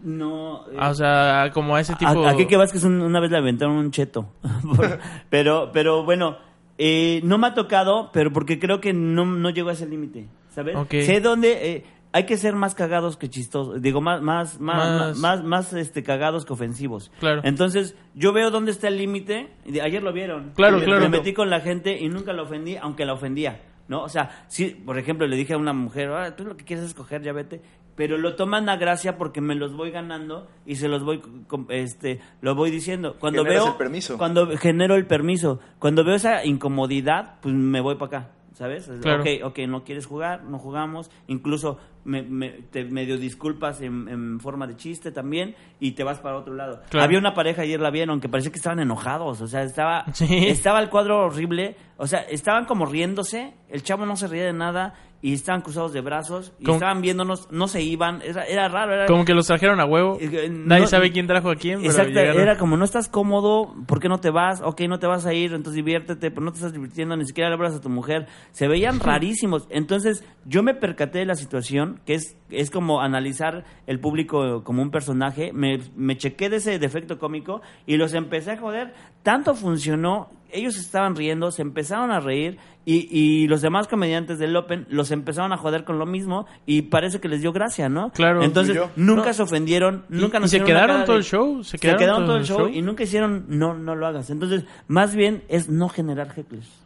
No. 0.03 0.66
eh, 0.70 0.76
Ah, 0.78 0.90
O 0.90 0.95
sea, 0.95 1.51
como 1.55 1.76
a 1.76 1.80
ese 1.80 1.95
tipo... 1.95 2.26
A- 2.26 2.28
Aquí 2.30 2.45
que 2.47 2.59
vas 2.59 2.70
que 2.72 2.76
es 2.76 2.84
un- 2.84 3.01
una 3.01 3.18
vez 3.18 3.30
le 3.30 3.38
aventaron 3.38 3.76
un 3.76 3.90
cheto. 3.90 4.28
pero, 5.30 5.70
pero 5.72 6.05
bueno, 6.05 6.36
Eh, 6.78 7.20
no 7.24 7.38
me 7.38 7.47
ha 7.47 7.55
tocado, 7.55 8.11
pero 8.12 8.32
porque 8.32 8.59
creo 8.59 8.80
que 8.80 8.93
no, 8.93 9.24
no 9.24 9.51
llego 9.51 9.68
a 9.68 9.72
ese 9.72 9.86
límite, 9.86 10.26
¿sabes? 10.51 10.76
Sé 10.90 11.20
dónde... 11.20 11.70
eh, 11.76 11.84
hay 12.14 12.24
que 12.26 12.36
ser 12.36 12.55
más 12.55 12.74
cagados 12.74 13.16
que 13.16 13.30
chistosos. 13.30 13.80
Digo, 13.80 14.03
más, 14.03 14.20
más, 14.20 14.61
más, 14.61 14.88
Más- 14.90 15.18
más, 15.18 15.45
más, 15.45 15.72
este, 15.72 16.03
cagados 16.03 16.45
que 16.45 16.53
ofensivos. 16.53 17.11
Claro. 17.20 17.40
Entonces, 17.45 17.97
yo 18.14 18.32
veo 18.34 18.51
dónde 18.51 18.70
está 18.72 18.88
el 18.88 18.99
límite. 18.99 19.49
y 19.64 19.80
Ayer 19.80 20.03
lo 20.03 20.12
vieron. 20.12 20.51
Claro, 20.55 20.78
Me- 20.78 20.84
claro. 20.84 21.01
Me 21.01 21.09
metí 21.09 21.32
con 21.32 21.49
la 21.49 21.61
gente 21.61 21.99
y 21.99 22.09
nunca 22.11 22.34
la 22.34 22.43
ofendí, 22.43 22.76
aunque 22.76 23.07
la 23.07 23.14
ofendía. 23.14 23.61
¿No? 23.93 24.05
O 24.05 24.09
sea, 24.09 24.47
si, 24.49 24.70
por 24.70 24.99
ejemplo, 24.99 25.26
le 25.26 25.36
dije 25.36 25.53
a 25.53 25.59
una 25.59 25.74
mujer, 25.74 26.09
"Ah, 26.12 26.34
tú 26.34 26.45
lo 26.47 26.57
que 26.57 26.64
quieres 26.64 26.86
es 26.86 26.95
coger, 26.95 27.20
ya 27.22 27.34
vete. 27.34 27.61
Pero 27.95 28.16
lo 28.16 28.36
toman 28.36 28.70
a 28.70 28.76
gracia 28.76 29.18
porque 29.18 29.43
me 29.43 29.55
los 29.55 29.74
voy 29.76 29.90
ganando 29.90 30.49
y 30.64 30.76
se 30.76 30.88
los 30.88 31.05
voy, 31.05 31.20
este, 31.68 32.20
lo 32.40 32.55
voy 32.55 32.70
diciendo. 32.70 33.16
Cuando 33.20 33.43
Generas 33.43 33.64
veo, 33.64 33.72
el 33.72 33.76
permiso. 33.76 34.16
cuando 34.16 34.57
genero 34.57 34.95
el 34.95 35.07
permiso, 35.07 35.61
cuando 35.78 36.03
veo 36.05 36.14
esa 36.14 36.43
incomodidad, 36.47 37.34
pues 37.43 37.55
me 37.55 37.82
voy 37.82 37.97
para 37.97 38.07
acá. 38.07 38.30
¿Sabes? 38.55 38.90
Claro. 39.00 39.22
Ok, 39.22 39.28
ok, 39.44 39.59
no 39.68 39.82
quieres 39.84 40.07
jugar, 40.07 40.44
no 40.44 40.59
jugamos. 40.59 41.11
Incluso 41.26 41.78
me, 42.05 42.22
me- 42.22 42.50
te 42.70 42.84
medio 42.84 43.16
disculpas 43.16 43.80
en, 43.80 44.09
en 44.09 44.40
forma 44.40 44.66
de 44.66 44.76
chiste 44.76 45.11
también 45.11 45.55
y 45.80 45.92
te 45.92 46.05
vas 46.05 46.18
para 46.20 46.36
otro 46.36 46.53
lado. 46.55 46.82
Claro. 46.90 47.05
Había 47.05 47.18
una 47.18 47.32
pareja 47.34 47.62
ayer 47.62 47.80
la 47.80 47.90
vieron 47.90 48.20
que 48.20 48.28
parecía 48.28 48.50
que 48.53 48.59
estaban 48.59 48.80
enojados, 48.80 49.40
o 49.40 49.46
sea, 49.46 49.62
estaba 49.62 50.05
Sí. 50.12 50.46
estaba 50.48 50.80
el 50.80 50.90
cuadro 50.90 51.24
horrible, 51.26 51.76
o 51.96 52.07
sea, 52.07 52.20
estaban 52.20 52.66
como 52.66 52.84
riéndose, 52.84 53.55
el 53.68 53.82
chavo 53.82 54.05
no 54.05 54.16
se 54.16 54.26
reía 54.28 54.44
de 54.44 54.53
nada 54.53 54.94
y 55.24 55.32
estaban 55.34 55.60
cruzados 55.62 55.92
de 55.92 56.00
brazos 56.00 56.52
y 56.58 56.68
estaban 56.68 57.00
viéndonos, 57.00 57.48
no 57.52 57.68
se 57.68 57.80
iban, 57.80 58.20
era, 58.22 58.42
era 58.44 58.68
raro, 58.68 58.92
era 58.92 59.06
Como 59.06 59.24
que 59.24 59.34
los 59.34 59.46
trajeron 59.46 59.78
a 59.78 59.84
huevo. 59.84 60.18
Eh, 60.20 60.48
Nadie 60.50 60.82
no- 60.82 60.88
sabe 60.88 61.12
quién 61.12 61.28
trajo 61.28 61.48
a 61.48 61.54
quién, 61.54 61.78
pero 61.78 61.90
Exacto, 61.92 62.10
llegaron. 62.12 62.42
era 62.42 62.58
como 62.58 62.76
no 62.76 62.84
estás 62.84 63.08
cómodo, 63.08 63.72
¿por 63.86 64.00
qué 64.00 64.08
no 64.08 64.18
te 64.18 64.30
vas? 64.30 64.60
Ok, 64.62 64.80
no 64.88 64.98
te 64.98 65.06
vas 65.06 65.24
a 65.24 65.32
ir, 65.32 65.52
entonces 65.54 65.74
diviértete, 65.74 66.30
pero 66.32 66.42
no 66.44 66.50
te 66.50 66.56
estás 66.56 66.72
divirtiendo, 66.72 67.16
ni 67.16 67.24
siquiera 67.24 67.48
le 67.50 67.54
hablas 67.54 67.74
a 67.74 67.80
tu 67.80 67.88
mujer. 67.88 68.26
Se 68.50 68.66
veían 68.66 68.98
rarísimos. 68.98 69.68
Entonces, 69.70 70.24
yo 70.44 70.64
me 70.64 70.74
percaté 70.74 71.20
de 71.20 71.26
la 71.26 71.36
situación, 71.36 72.00
que 72.04 72.14
es, 72.14 72.36
es 72.50 72.70
como 72.70 73.00
analizar 73.00 73.64
el 73.86 74.00
público 74.00 74.64
como 74.64 74.82
un 74.82 74.90
personaje. 74.90 75.52
Me, 75.52 75.78
me 75.94 76.16
chequé 76.16 76.50
de 76.50 76.56
ese 76.56 76.80
defecto 76.80 77.20
cómico 77.20 77.62
y 77.86 77.96
los 77.96 78.12
empecé 78.14 78.50
a 78.50 78.56
joder. 78.56 78.92
Tanto 79.22 79.54
funcionó, 79.54 80.30
ellos 80.50 80.76
estaban 80.76 81.14
riendo, 81.14 81.50
se 81.52 81.62
empezaron 81.62 82.10
a 82.10 82.18
reír 82.18 82.58
y, 82.85 83.09
y 83.16 83.47
los 83.49 83.62
demás 83.62 83.87
comediantes 83.89 84.39
del 84.39 84.57
Open 84.57 84.87
los 84.91 85.11
empezaron 85.11 85.53
a 85.53 85.57
joder 85.57 85.85
con 85.85 85.99
lo 85.99 86.07
mismo 86.07 86.47
y 86.66 86.83
parece 86.83 87.20
que 87.20 87.28
les 87.28 87.41
dio 87.41 87.53
gracia, 87.53 87.89
¿no? 87.89 88.11
Claro. 88.11 88.43
Entonces, 88.43 88.76
nunca 88.97 89.26
No. 89.28 89.33
se 89.35 89.43
ofendieron, 89.43 90.05
Y- 90.11 90.16
nunca 90.16 90.39
y 90.39 90.41
nos 90.41 90.51
se 90.51 90.57
hicieron 90.57 90.70
una 90.76 90.80
quedaron 90.87 91.05
todo 91.05 91.12
de- 91.12 91.18
el 91.18 91.24
show, 91.24 91.62
se 91.64 91.70
Se 91.72 91.78
quedaron 91.78 92.16
todo 92.16 92.26
todo 92.26 92.37
el 92.39 92.45
show, 92.45 92.59
show. 92.59 92.68
y 92.68 92.83
nunca 92.83 93.05
hicieron, 93.05 93.45
no, 93.49 93.74
no 93.74 93.95
lo 93.95 94.07
hagas. 94.07 94.30
Entonces, 94.30 94.64
más 94.89 95.14
bien 95.14 95.45
es 95.49 95.68
no 95.68 95.89
generar 95.89 96.30
hecklers. 96.33 96.82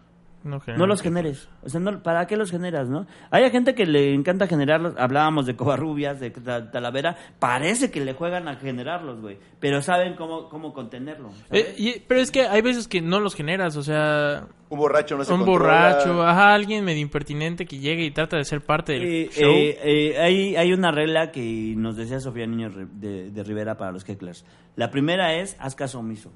No, 0.46 0.86
los 0.86 1.02
generes. 1.02 1.48
O 1.62 1.68
sea, 1.68 1.80
no, 1.80 2.02
¿para 2.02 2.26
qué 2.26 2.36
los 2.36 2.50
generas, 2.50 2.88
no? 2.88 3.06
Hay 3.30 3.50
gente 3.50 3.74
que 3.74 3.84
le 3.86 4.14
encanta 4.14 4.46
generarlos. 4.46 4.94
Hablábamos 4.96 5.46
de 5.46 5.56
Covarrubias, 5.56 6.20
de 6.20 6.30
Ta- 6.30 6.70
Talavera. 6.70 7.16
Parece 7.38 7.90
que 7.90 8.04
le 8.04 8.14
juegan 8.14 8.48
a 8.48 8.56
generarlos, 8.56 9.20
güey. 9.20 9.38
Pero 9.60 9.82
saben 9.82 10.14
cómo, 10.14 10.48
cómo 10.48 10.72
contenerlo. 10.72 11.30
Eh, 11.50 11.74
y- 11.76 12.00
pero 12.06 12.20
es 12.20 12.30
que 12.30 12.42
hay 12.46 12.62
veces 12.62 12.88
que 12.88 13.00
no 13.02 13.20
los 13.20 13.34
generas, 13.34 13.76
o 13.76 13.82
sea, 13.82 14.46
Un 14.68 14.78
borracho 14.78 15.16
no 15.16 15.24
se 15.24 15.32
un 15.32 15.40
controla. 15.44 15.92
borracho, 15.98 16.22
ajá, 16.22 16.54
alguien 16.54 16.84
medio 16.84 17.00
impertinente 17.02 17.66
que 17.66 17.78
llegue 17.78 18.04
y 18.04 18.10
trata 18.10 18.36
de 18.36 18.44
ser 18.44 18.60
parte 18.62 18.92
del 18.94 19.02
Eh, 19.04 19.28
show. 19.32 19.50
eh, 19.50 19.78
eh, 19.84 20.18
hay, 20.20 20.56
hay 20.56 20.72
una 20.72 20.90
regla 20.92 21.30
que 21.32 21.74
nos 21.76 21.96
decía 21.96 22.20
Sofía 22.20 22.46
Niño 22.46 22.70
de, 22.70 23.30
de 23.30 23.42
Rivera 23.44 23.76
para 23.76 23.92
los 23.92 24.04
hecklers. 24.08 24.44
La 24.76 24.90
primera 24.90 25.34
es, 25.34 25.56
haz 25.60 25.74
caso 25.74 25.98
omiso. 26.00 26.32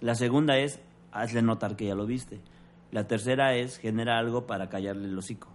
La 0.00 0.14
segunda 0.14 0.58
es, 0.58 0.80
hazle 1.12 1.40
notar 1.42 1.74
que 1.76 1.86
ya 1.86 1.94
lo 1.94 2.04
viste. 2.06 2.40
La 2.90 3.06
tercera 3.06 3.54
es, 3.54 3.78
genera 3.78 4.18
algo 4.18 4.46
para 4.46 4.68
callarle 4.68 5.08
el 5.08 5.18
hocico. 5.18 5.48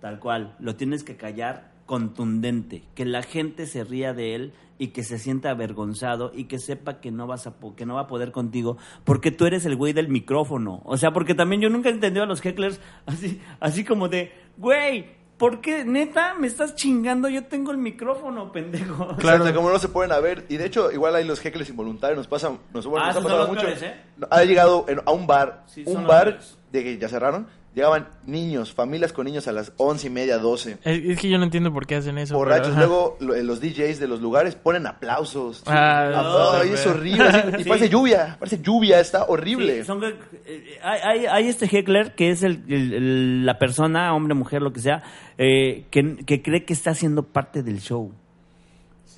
Tal 0.00 0.18
cual, 0.18 0.56
lo 0.58 0.74
tienes 0.74 1.04
que 1.04 1.16
callar 1.16 1.72
contundente, 1.86 2.84
que 2.94 3.04
la 3.04 3.22
gente 3.22 3.66
se 3.66 3.84
ría 3.84 4.14
de 4.14 4.34
él 4.34 4.52
y 4.78 4.88
que 4.88 5.04
se 5.04 5.18
sienta 5.18 5.50
avergonzado 5.50 6.32
y 6.34 6.44
que 6.44 6.58
sepa 6.58 7.00
que 7.00 7.10
no 7.10 7.26
vas 7.26 7.46
a 7.46 7.54
que 7.76 7.86
no 7.86 7.94
va 7.94 8.02
a 8.02 8.06
poder 8.06 8.32
contigo 8.32 8.78
porque 9.04 9.30
tú 9.30 9.46
eres 9.46 9.64
el 9.64 9.76
güey 9.76 9.92
del 9.92 10.08
micrófono. 10.08 10.80
O 10.84 10.96
sea, 10.96 11.12
porque 11.12 11.34
también 11.34 11.60
yo 11.60 11.70
nunca 11.70 11.88
he 11.88 11.92
entendido 11.92 12.24
a 12.24 12.26
los 12.26 12.40
hecklers 12.40 12.80
así 13.06 13.40
así 13.60 13.84
como 13.84 14.08
de, 14.08 14.32
güey, 14.56 15.06
¿por 15.42 15.60
qué 15.60 15.84
neta 15.84 16.34
me 16.38 16.46
estás 16.46 16.76
chingando? 16.76 17.28
Yo 17.28 17.42
tengo 17.46 17.72
el 17.72 17.76
micrófono, 17.78 18.52
pendejo. 18.52 19.16
Claro, 19.16 19.52
como 19.52 19.70
no 19.70 19.78
se 19.80 19.88
pueden 19.88 20.12
a 20.12 20.20
ver. 20.20 20.46
Y 20.48 20.56
de 20.56 20.66
hecho, 20.66 20.92
igual 20.92 21.16
hay 21.16 21.24
los 21.24 21.44
heckles 21.44 21.68
involuntarios. 21.68 22.16
Nos 22.16 22.28
pasa, 22.28 22.52
nos, 22.72 22.86
bueno, 22.86 23.04
Ah, 23.04 23.08
nos 23.08 23.16
ha 23.16 23.22
pasado 23.24 23.48
mucho. 23.48 23.62
peores, 23.62 23.82
¿eh? 23.82 23.94
Ha 24.30 24.44
llegado 24.44 24.84
en- 24.88 25.00
a 25.04 25.10
un 25.10 25.26
bar, 25.26 25.64
Sí, 25.66 25.82
un 25.84 26.06
bar 26.06 26.38
de 26.70 26.84
que 26.84 26.96
ya 26.96 27.08
cerraron. 27.08 27.48
Llegaban 27.74 28.08
niños, 28.26 28.72
familias 28.74 29.14
con 29.14 29.24
niños 29.24 29.48
a 29.48 29.52
las 29.52 29.72
once 29.78 30.06
y 30.08 30.10
media, 30.10 30.36
doce. 30.36 30.76
Es, 30.84 31.02
es 31.04 31.18
que 31.18 31.30
yo 31.30 31.38
no 31.38 31.44
entiendo 31.44 31.72
por 31.72 31.86
qué 31.86 31.94
hacen 31.96 32.18
eso. 32.18 32.34
Borrachos, 32.36 32.76
luego 32.76 33.16
lo- 33.20 33.34
los 33.42 33.60
DJs 33.62 33.98
de 33.98 34.08
los 34.08 34.20
lugares 34.20 34.54
ponen 34.56 34.86
aplausos. 34.86 35.62
Ah, 35.66 36.08
Aplausos, 36.08 36.58
no, 36.58 36.64
y 36.66 36.74
es 36.74 36.86
horrible. 36.86 37.22
así, 37.24 37.38
y 37.60 37.62
Sí. 37.62 37.68
parece 37.70 37.88
lluvia, 37.88 38.36
parece 38.38 38.60
lluvia, 38.60 39.00
está 39.00 39.24
horrible. 39.24 39.78
Sí, 39.80 39.84
son- 39.86 40.04
eh, 40.04 40.78
hay, 40.82 41.24
hay- 41.26 41.48
este 41.48 41.64
heckler 41.66 42.14
que 42.14 42.30
es 42.30 42.42
el, 42.42 42.62
el- 42.68 43.46
la 43.46 43.58
persona, 43.58 44.14
hombre, 44.14 44.34
mujer, 44.34 44.60
lo 44.60 44.74
que 44.74 44.80
sea, 44.80 45.02
eh, 45.38 45.86
que, 45.90 46.16
que 46.26 46.42
cree 46.42 46.64
que 46.66 46.74
está 46.74 46.90
haciendo 46.90 47.22
parte 47.22 47.62
del 47.62 47.80
show. 47.80 48.12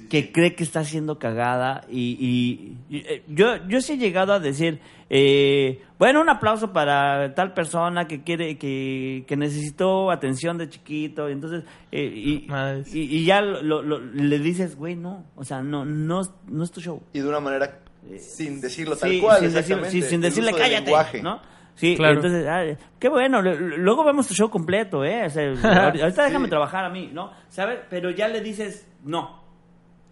Que 0.08 0.32
cree 0.32 0.54
que 0.54 0.64
está 0.64 0.80
haciendo 0.80 1.18
cagada 1.18 1.82
y, 1.88 2.16
y- 2.20 2.96
y, 2.96 2.98
eh, 3.06 3.22
yo, 3.28 3.56
yo 3.68 3.80
sí 3.80 3.94
he 3.94 3.96
llegado 3.98 4.32
a 4.32 4.40
decir, 4.40 4.80
eh, 5.10 5.82
bueno, 5.98 6.20
un 6.20 6.28
aplauso 6.28 6.72
para 6.72 7.34
tal 7.34 7.52
persona 7.54 8.06
que 8.06 8.22
quiere, 8.22 8.58
que, 8.58 9.24
que 9.26 9.36
necesitó 9.36 10.10
atención 10.10 10.58
de 10.58 10.68
chiquito, 10.68 11.28
y 11.28 11.32
entonces, 11.32 11.64
eh, 11.92 12.04
y, 12.14 12.46
y, 12.92 13.00
y 13.18 13.24
ya 13.24 13.40
lo- 13.40 13.62
lo- 13.62 13.82
lo- 13.82 13.98
le 14.00 14.38
dices, 14.38 14.76
güey, 14.76 14.96
no, 14.96 15.24
o 15.36 15.44
sea, 15.44 15.62
no, 15.62 15.84
no, 15.84 16.20
no 16.48 16.64
es 16.64 16.70
tu 16.70 16.80
show. 16.80 17.02
Y 17.12 17.20
de 17.20 17.28
una 17.28 17.40
manera 17.40 17.80
sin 18.18 18.60
decirlo 18.60 18.96
tal 18.96 19.10
Sí, 19.10 19.20
cual, 19.20 19.36
sin, 19.38 19.46
decir- 19.48 19.58
exactamente. 19.58 19.90
sí, 19.90 20.02
sin 20.02 20.20
decirle 20.20 20.52
cállate, 20.52 20.84
lenguaje. 20.84 21.22
¿no? 21.22 21.40
Sí, 21.74 21.96
Claro. 21.96 22.14
entonces, 22.16 22.46
ah, 22.48 22.62
qué 23.00 23.08
bueno, 23.08 23.40
luego 23.42 24.04
vemos 24.04 24.28
tu 24.28 24.34
show 24.34 24.48
completo, 24.48 25.04
¿eh? 25.04 25.24
O 25.26 25.30
sea, 25.30 25.44
ahorita 25.92 26.24
déjame 26.24 26.44
Sí. 26.46 26.50
trabajar 26.50 26.84
a 26.84 26.88
mí, 26.90 27.10
¿no? 27.12 27.32
¿Sabes? 27.48 27.80
Pero 27.90 28.10
ya 28.10 28.28
le 28.28 28.40
dices, 28.42 28.86
no. 29.04 29.42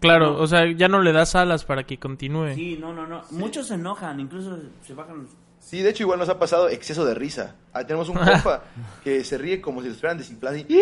Claro, 0.03 0.33
No. 0.33 0.37
o 0.39 0.47
sea, 0.47 0.71
ya 0.71 0.87
no 0.87 1.01
le 1.01 1.11
das 1.11 1.35
alas 1.35 1.65
para 1.65 1.83
que 1.83 1.97
continúe. 1.97 2.53
Sí, 2.55 2.77
no, 2.79 2.93
no, 2.93 3.07
no. 3.07 3.21
Muchos 3.31 3.67
se 3.67 3.75
enojan, 3.75 4.19
incluso 4.19 4.57
se 4.85 4.93
bajan. 4.93 5.27
Sí, 5.59 5.79
de 5.81 5.89
hecho 5.91 6.03
igual 6.03 6.19
nos 6.19 6.29
ha 6.29 6.37
pasado 6.37 6.67
exceso 6.69 7.05
de 7.05 7.13
risa. 7.15 7.55
Ah, 7.73 7.85
tenemos 7.85 8.09
un 8.09 8.15
compa 8.17 8.63
que 9.03 9.23
se 9.23 9.37
ríe 9.37 9.61
como 9.61 9.81
si 9.81 9.87
lo 9.87 9.93
estuvieran 9.93 10.17
desinflando 10.17 10.59
y... 10.59 10.77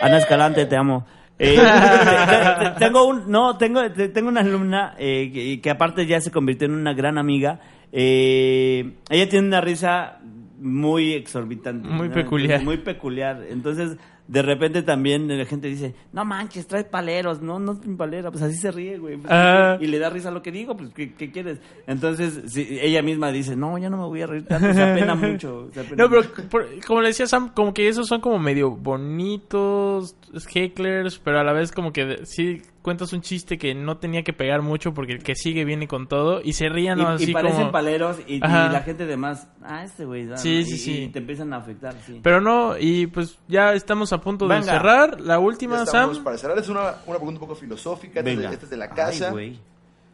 Ana 0.00 0.18
Escalante, 0.18 0.66
te 0.66 0.76
amo. 0.76 1.06
Eh, 1.38 1.56
te- 1.56 2.64
te- 2.70 2.78
tengo 2.78 3.04
un, 3.06 3.30
no, 3.30 3.56
tengo, 3.56 3.90
te- 3.90 4.08
tengo 4.10 4.28
una 4.28 4.42
alumna 4.42 4.94
eh, 4.98 5.30
que, 5.32 5.60
que 5.60 5.70
aparte 5.70 6.06
ya 6.06 6.20
se 6.20 6.30
convirtió 6.30 6.66
en 6.66 6.74
una 6.74 6.92
gran 6.92 7.16
amiga. 7.18 7.58
Eh, 7.90 8.94
ella 9.10 9.28
tiene 9.28 9.46
una 9.48 9.60
risa 9.60 10.18
muy 10.62 11.12
exorbitante. 11.12 11.88
Muy 11.88 12.08
¿no? 12.08 12.14
peculiar. 12.14 12.60
Entonces, 12.60 12.64
muy 12.64 12.76
peculiar. 12.78 13.44
Entonces, 13.50 13.96
de 14.28 14.40
repente 14.40 14.82
también 14.82 15.26
la 15.36 15.44
gente 15.44 15.66
dice, 15.68 15.94
no 16.12 16.24
manches, 16.24 16.66
trae 16.66 16.84
paleros. 16.84 17.42
No, 17.42 17.58
no 17.58 17.78
trae 17.78 17.94
palera. 17.96 18.30
Pues 18.30 18.42
así 18.42 18.56
se 18.56 18.70
ríe, 18.70 18.96
güey. 18.98 19.16
Pues, 19.16 19.28
Ah. 19.30 19.76
Y 19.80 19.86
le 19.88 19.98
da 19.98 20.08
risa 20.10 20.30
lo 20.30 20.42
que 20.42 20.52
digo, 20.52 20.76
pues, 20.76 20.90
¿qué, 20.94 21.12
qué 21.14 21.30
quieres? 21.30 21.58
Entonces, 21.86 22.40
sí, 22.46 22.66
ella 22.80 23.02
misma 23.02 23.30
dice, 23.32 23.56
no, 23.56 23.76
ya 23.78 23.90
no 23.90 23.96
me 23.98 24.04
voy 24.06 24.22
a 24.22 24.26
reír 24.26 24.46
tanto. 24.46 24.72
Se 24.72 24.82
apena 24.82 25.14
mucho. 25.16 25.68
se 25.72 25.80
apena 25.80 26.04
No, 26.04 26.08
pero 26.10 26.22
mucho". 26.22 26.48
por- 26.48 26.66
como 26.86 27.00
le 27.02 27.08
decía 27.08 27.26
Sam, 27.26 27.50
como 27.54 27.74
que 27.74 27.88
esos 27.88 28.06
son 28.06 28.20
como 28.20 28.38
medio 28.38 28.70
bonitos, 28.70 30.16
hecklers, 30.54 31.18
pero 31.18 31.40
a 31.40 31.44
la 31.44 31.52
vez 31.52 31.72
como 31.72 31.92
que 31.92 32.24
sí 32.24 32.62
cuentas 32.82 33.12
un 33.12 33.22
chiste 33.22 33.56
que 33.58 33.74
no 33.74 33.96
tenía 33.96 34.22
que 34.22 34.32
pegar 34.32 34.60
mucho 34.60 34.92
porque 34.92 35.12
el 35.12 35.22
que 35.22 35.34
sigue 35.34 35.64
viene 35.64 35.88
con 35.88 36.08
todo 36.08 36.40
y 36.42 36.52
se 36.52 36.68
rían 36.68 36.98
y, 36.98 37.02
así 37.02 37.30
y 37.30 37.32
parecen 37.32 37.60
como... 37.60 37.72
paleros 37.72 38.18
y, 38.26 38.40
la 38.40 38.82
gente 38.84 39.06
de 39.06 39.16
más, 39.16 39.48
ah, 39.62 39.84
este 39.84 40.04
güey. 40.04 40.28
Sí, 40.36 40.58
y- 40.58 40.64
sí, 40.64 40.74
y 40.74 40.78
sí. 40.78 41.10
te 41.12 41.20
empiezan 41.20 41.52
a 41.52 41.58
afectar, 41.58 41.94
sí. 42.04 42.20
Pero 42.22 42.40
no, 42.40 42.76
y 42.78 43.06
pues 43.06 43.38
ya 43.48 43.72
estamos 43.72 44.12
a 44.12 44.20
punto 44.20 44.46
de 44.48 44.62
cerrar. 44.62 45.20
La 45.20 45.38
última, 45.38 45.82
estamos 45.82 46.16
Sam. 46.16 46.24
para 46.24 46.36
cerrar, 46.36 46.58
es 46.58 46.68
una, 46.68 46.96
una 47.06 47.16
pregunta 47.16 47.40
un 47.40 47.46
poco 47.46 47.54
filosófica, 47.54 48.20
esta 48.20 48.30
es, 48.30 48.38
de, 48.38 48.44
esta 48.46 48.64
es 48.64 48.70
de 48.70 48.76
la 48.76 48.84
Ay, 48.86 48.90
casa. 48.94 49.30
güey. 49.30 49.58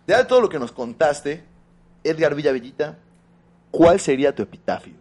de 0.06 0.24
todo 0.26 0.42
lo 0.42 0.48
que 0.48 0.58
nos 0.58 0.70
contaste, 0.70 1.42
Edgar 2.04 2.34
Villavellita, 2.34 2.98
¿cuál 3.70 3.98
sería 3.98 4.34
tu 4.34 4.42
epitafio? 4.42 4.94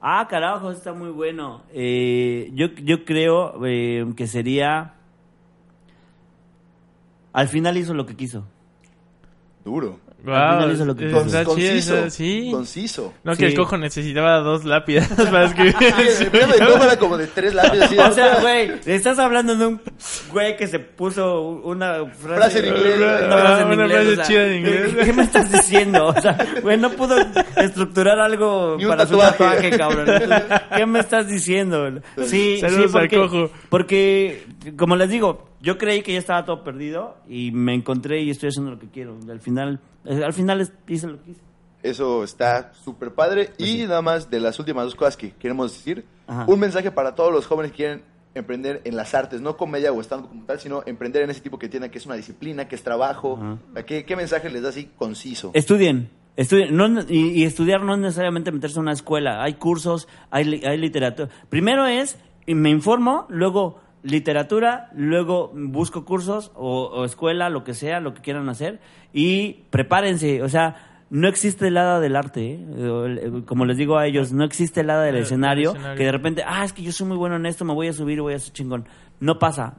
Ah, 0.00 0.26
carajo, 0.28 0.72
está 0.72 0.92
muy 0.92 1.10
bueno. 1.10 1.62
Eh, 1.72 2.50
yo, 2.54 2.66
yo 2.82 3.04
creo 3.04 3.64
eh, 3.64 4.04
que 4.16 4.26
sería... 4.26 4.94
Al 7.32 7.48
final 7.48 7.76
hizo 7.76 7.94
lo 7.94 8.06
que 8.06 8.16
quiso. 8.16 8.44
Duro. 9.64 10.00
Al 10.24 10.54
final 10.58 10.72
hizo 10.72 10.84
lo 10.84 10.94
que 10.94 11.06
quiso. 11.06 11.44
conciso. 11.44 12.10
sí. 12.10 12.48
Conciso. 12.52 13.12
No, 13.24 13.32
que 13.32 13.38
Sí. 13.38 13.44
el 13.46 13.54
cojo 13.56 13.76
necesitaba 13.76 14.38
dos 14.38 14.64
lápidas 14.64 15.08
para 15.30 15.46
escribir. 15.46 15.74
Sí, 16.16 16.24
el 16.32 16.98
como 16.98 17.16
de 17.16 17.26
tres 17.28 17.54
lápices 17.54 17.82
así. 17.86 17.98
O 17.98 18.12
sea, 18.12 18.40
güey, 18.40 18.70
estás 18.86 19.18
hablando 19.18 19.56
de 19.56 19.66
un 19.66 19.80
güey 20.32 20.56
que 20.56 20.68
se 20.68 20.78
puso 20.78 21.40
una 21.64 22.04
frase, 22.06 22.36
Frase 22.36 22.58
en 22.60 22.66
inglés. 22.76 22.96
Una 23.26 23.36
frase 23.38 23.62
en 23.62 23.66
Una 23.68 23.74
inglés. 23.84 23.90
frase 23.92 24.12
o 24.12 24.14
sea, 24.16 24.24
chida 24.24 24.46
en 24.46 24.56
inglés. 24.58 24.94
¿Qué 25.04 25.12
me 25.12 25.22
estás 25.22 25.50
diciendo? 25.52 26.06
O 26.06 26.20
sea, 26.20 26.36
güey, 26.62 26.76
no 26.78 26.90
pudo 26.90 27.16
estructurar 27.56 28.18
algo 28.20 28.76
para 28.88 29.04
tatuaje. 29.06 29.30
su 29.32 29.38
tatuaje, 29.44 29.70
cabrón. 29.76 30.08
Entonces, 30.08 30.60
¿Qué 30.76 30.86
me 30.86 31.00
estás 31.00 31.26
diciendo? 31.28 32.00
Sí, 32.26 32.58
Saludos 32.60 32.90
sí, 32.92 32.98
al 32.98 33.08
porque, 33.08 33.16
cojo. 33.16 33.50
porque, 33.68 34.44
como 34.76 34.94
les 34.96 35.08
digo, 35.10 35.48
yo 35.62 35.78
creí 35.78 36.02
que 36.02 36.12
ya 36.12 36.18
estaba 36.18 36.44
todo 36.44 36.64
perdido 36.64 37.16
y 37.28 37.52
me 37.52 37.72
encontré 37.74 38.20
y 38.20 38.30
estoy 38.30 38.48
haciendo 38.48 38.72
lo 38.72 38.78
que 38.78 38.88
quiero. 38.88 39.16
Y 39.24 39.30
al 39.30 39.40
final, 39.40 39.80
eh, 40.04 40.22
al 40.24 40.32
final 40.32 40.68
hice 40.88 41.06
lo 41.06 41.18
que 41.18 41.24
quise. 41.30 41.40
Eso 41.82 42.24
está 42.24 42.72
súper 42.74 43.14
padre. 43.14 43.50
Y 43.58 43.84
nada 43.84 44.02
más 44.02 44.28
de 44.28 44.40
las 44.40 44.58
últimas 44.58 44.84
dos 44.84 44.94
cosas 44.94 45.16
que 45.16 45.30
queremos 45.30 45.72
decir. 45.72 46.04
Ajá. 46.26 46.44
Un 46.48 46.60
mensaje 46.60 46.90
para 46.90 47.14
todos 47.14 47.32
los 47.32 47.46
jóvenes 47.46 47.72
que 47.72 47.76
quieren 47.76 48.02
emprender 48.34 48.80
en 48.84 48.96
las 48.96 49.14
artes, 49.14 49.40
no 49.40 49.56
comedia 49.56 49.92
o 49.92 50.00
estando 50.00 50.28
como 50.28 50.44
tal, 50.44 50.58
sino 50.58 50.82
emprender 50.86 51.22
en 51.22 51.30
ese 51.30 51.40
tipo 51.40 51.58
que 51.58 51.68
tiene 51.68 51.90
que 51.90 51.98
es 51.98 52.06
una 52.06 52.14
disciplina, 52.14 52.66
que 52.66 52.74
es 52.74 52.82
trabajo. 52.82 53.58
¿Qué, 53.86 54.04
qué 54.04 54.16
mensaje 54.16 54.50
les 54.50 54.62
da 54.62 54.70
así 54.70 54.90
conciso? 54.96 55.50
Estudien. 55.54 56.10
Estudien. 56.36 56.74
No, 56.76 56.88
y, 57.08 57.40
y 57.40 57.44
estudiar 57.44 57.82
no 57.82 57.94
es 57.94 58.00
necesariamente 58.00 58.50
meterse 58.50 58.78
a 58.78 58.82
una 58.82 58.92
escuela. 58.92 59.42
Hay 59.42 59.54
cursos, 59.54 60.08
hay, 60.30 60.62
hay 60.64 60.78
literatura. 60.78 61.28
Primero 61.50 61.86
es, 61.86 62.18
me 62.46 62.70
informo, 62.70 63.26
luego 63.28 63.80
literatura, 64.02 64.90
luego 64.94 65.52
busco 65.54 66.04
cursos 66.04 66.50
o, 66.54 66.84
o 66.86 67.04
escuela, 67.04 67.48
lo 67.50 67.64
que 67.64 67.74
sea, 67.74 68.00
lo 68.00 68.14
que 68.14 68.20
quieran 68.22 68.48
hacer. 68.48 68.80
Y 69.12 69.64
prepárense. 69.70 70.42
O 70.42 70.48
sea, 70.48 71.04
no 71.10 71.28
existe 71.28 71.68
el 71.68 71.76
hada 71.76 72.00
del 72.00 72.16
arte. 72.16 72.52
¿eh? 72.54 72.66
Eh, 72.76 73.42
Como 73.46 73.64
les 73.64 73.76
digo 73.76 73.98
a 73.98 74.06
ellos, 74.06 74.32
no 74.32 74.44
existe 74.44 74.80
el 74.80 74.90
hada 74.90 75.02
del 75.02 75.14
El- 75.14 75.16
el 75.18 75.22
escenario, 75.24 75.74
que 75.96 76.04
de 76.04 76.12
repente, 76.12 76.42
ah, 76.46 76.64
es 76.64 76.72
que 76.72 76.82
yo 76.82 76.90
soy 76.92 77.06
muy 77.06 77.16
bueno 77.16 77.36
en 77.36 77.46
esto, 77.46 77.64
me 77.64 77.74
voy 77.74 77.88
a 77.88 77.92
subir 77.92 78.18
y 78.18 78.20
voy 78.20 78.34
a 78.34 78.38
ser 78.38 78.52
chingón. 78.52 78.86
No 79.20 79.38
pasa. 79.38 79.74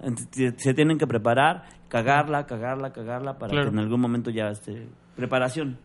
Se 0.57 0.73
tienen 0.73 0.97
que 0.97 1.07
preparar, 1.07 1.63
cagarla, 1.89 2.45
cagarla, 2.45 2.93
cagarla, 2.93 3.37
para 3.37 3.51
Claro. 3.51 3.69
que 3.71 3.73
en 3.75 3.79
algún 3.79 3.99
momento 3.99 4.29
ya 4.29 4.47
esté. 4.49 4.87
Preparación. 5.15 5.77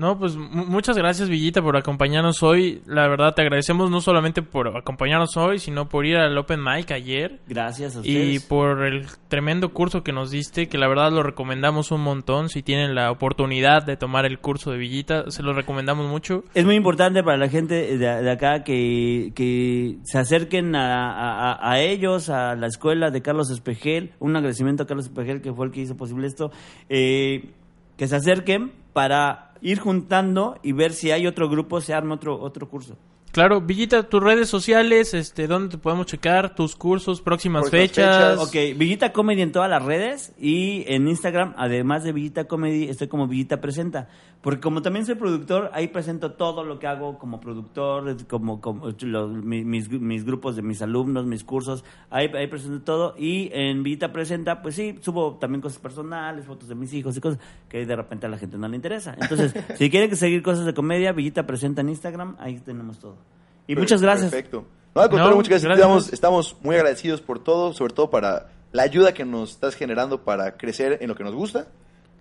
No, 0.00 0.18
pues 0.18 0.34
mu- 0.34 0.64
muchas 0.64 0.96
gracias 0.96 1.28
Villita 1.28 1.60
por 1.60 1.76
acompañarnos 1.76 2.42
hoy. 2.42 2.80
La 2.86 3.06
verdad 3.06 3.34
te 3.34 3.42
agradecemos 3.42 3.90
no 3.90 4.00
solamente 4.00 4.40
por 4.40 4.74
acompañarnos 4.74 5.36
hoy, 5.36 5.58
sino 5.58 5.90
por 5.90 6.06
ir 6.06 6.16
al 6.16 6.38
Open 6.38 6.60
Mic 6.64 6.90
ayer 6.90 7.38
Gracias 7.46 7.96
a 7.96 7.98
y 7.98 8.00
ustedes. 8.38 8.42
por 8.46 8.82
el 8.86 9.06
tremendo 9.28 9.74
curso 9.74 10.02
que 10.02 10.12
nos 10.12 10.30
diste, 10.30 10.68
que 10.70 10.78
la 10.78 10.88
verdad 10.88 11.12
lo 11.12 11.22
recomendamos 11.22 11.90
un 11.90 12.00
montón. 12.00 12.48
Si 12.48 12.62
tienen 12.62 12.94
la 12.94 13.10
oportunidad 13.10 13.82
de 13.84 13.98
tomar 13.98 14.24
el 14.24 14.38
curso 14.38 14.70
de 14.70 14.78
Villita, 14.78 15.30
se 15.30 15.42
lo 15.42 15.52
recomendamos 15.52 16.08
mucho. 16.08 16.44
Es 16.54 16.64
muy 16.64 16.76
importante 16.76 17.22
para 17.22 17.36
la 17.36 17.50
gente 17.50 17.98
de, 17.98 17.98
de 17.98 18.30
acá 18.30 18.64
que, 18.64 19.32
que 19.34 19.98
se 20.04 20.16
acerquen 20.18 20.74
a, 20.76 21.10
a- 21.52 21.72
a 21.72 21.78
ellos, 21.80 22.30
a 22.30 22.54
la 22.56 22.68
escuela 22.68 23.10
de 23.10 23.20
Carlos 23.20 23.50
Espejel. 23.50 24.12
Un 24.18 24.34
agradecimiento 24.34 24.84
a 24.84 24.86
Carlos 24.86 25.04
Espejel, 25.04 25.42
que 25.42 25.52
fue 25.52 25.66
el 25.66 25.72
que 25.72 25.82
hizo 25.82 25.94
posible 25.98 26.26
esto. 26.26 26.50
eh, 26.88 27.50
que 27.98 28.08
se 28.08 28.16
acerquen 28.16 28.72
para 28.94 29.49
ir 29.62 29.78
juntando 29.78 30.58
y 30.62 30.72
ver 30.72 30.92
si 30.92 31.10
hay 31.10 31.26
otro 31.26 31.48
grupo, 31.48 31.80
se 31.80 31.94
arma 31.94 32.14
otro, 32.14 32.40
otro 32.40 32.68
curso. 32.68 32.96
Claro, 33.32 33.60
Villita, 33.60 34.02
tus 34.08 34.20
redes 34.20 34.48
sociales, 34.48 35.14
este, 35.14 35.46
¿dónde 35.46 35.68
te 35.68 35.78
podemos 35.78 36.06
checar? 36.06 36.56
Tus 36.56 36.74
cursos, 36.74 37.20
próximas, 37.22 37.70
fechas. 37.70 38.34
fechas. 38.36 38.48
Ok, 38.48 38.76
Villita 38.76 39.12
Comedy 39.12 39.42
en 39.42 39.52
todas 39.52 39.70
las 39.70 39.84
redes 39.84 40.32
y 40.36 40.84
en 40.92 41.06
Instagram, 41.06 41.54
además 41.56 42.02
de 42.02 42.12
Villita 42.12 42.46
Comedy, 42.46 42.88
estoy 42.88 43.06
como 43.06 43.28
Villita 43.28 43.60
Presenta. 43.60 44.08
Porque 44.40 44.60
como 44.60 44.80
también 44.80 45.04
soy 45.04 45.16
productor, 45.16 45.70
ahí 45.74 45.88
presento 45.88 46.32
todo 46.32 46.64
lo 46.64 46.78
que 46.78 46.86
hago 46.86 47.18
como 47.18 47.40
productor, 47.40 48.16
como, 48.26 48.58
como 48.62 48.88
los- 49.02 49.30
mi- 49.32 49.64
mis, 49.66 49.90
mis 49.90 50.24
grupos 50.24 50.56
de 50.56 50.62
mis 50.62 50.80
alumnos, 50.80 51.26
mis 51.26 51.44
cursos, 51.44 51.84
ahí, 52.08 52.30
ahí 52.34 52.46
presento 52.46 52.80
todo. 52.82 53.14
Y 53.18 53.50
en 53.52 53.82
Villita 53.82 54.12
Presenta, 54.12 54.62
pues 54.62 54.74
sí, 54.76 54.96
subo 55.02 55.36
también 55.38 55.60
cosas 55.60 55.78
personales, 55.78 56.46
fotos 56.46 56.70
de 56.70 56.74
mis 56.74 56.92
hijos 56.94 57.14
y 57.18 57.20
cosas 57.20 57.38
que 57.68 57.84
de 57.84 57.94
repente 57.94 58.24
a 58.26 58.28
la 58.30 58.38
gente 58.38 58.56
no 58.56 58.66
le 58.66 58.76
interesa. 58.76 59.14
Entonces, 59.20 59.52
si 59.76 59.90
quieren 59.90 60.16
seguir 60.16 60.42
cosas 60.42 60.64
de 60.64 60.72
comedia, 60.72 61.12
Villita 61.12 61.46
Presenta 61.46 61.82
en 61.82 61.90
Instagram, 61.90 62.36
ahí 62.40 62.58
tenemos 62.60 62.98
todo. 62.98 63.18
Y 63.72 63.76
muchas 63.76 64.02
gracias. 64.02 64.30
Perfecto. 64.30 64.66
No, 64.94 65.02
al 65.02 65.08
contrario, 65.08 65.30
No, 65.30 65.36
muchas 65.36 65.48
gracias. 65.62 65.64
gracias. 65.78 66.12
Estamos, 66.12 66.12
estamos 66.12 66.56
muy 66.62 66.76
agradecidos 66.76 67.20
por 67.20 67.42
todo, 67.42 67.72
sobre 67.72 67.94
todo 67.94 68.10
para 68.10 68.48
la 68.72 68.82
ayuda 68.82 69.14
que 69.14 69.24
nos 69.24 69.50
estás 69.52 69.74
generando 69.74 70.22
para 70.24 70.56
crecer 70.56 70.98
en 71.00 71.08
lo 71.08 71.14
que 71.14 71.24
nos 71.24 71.34
gusta 71.34 71.66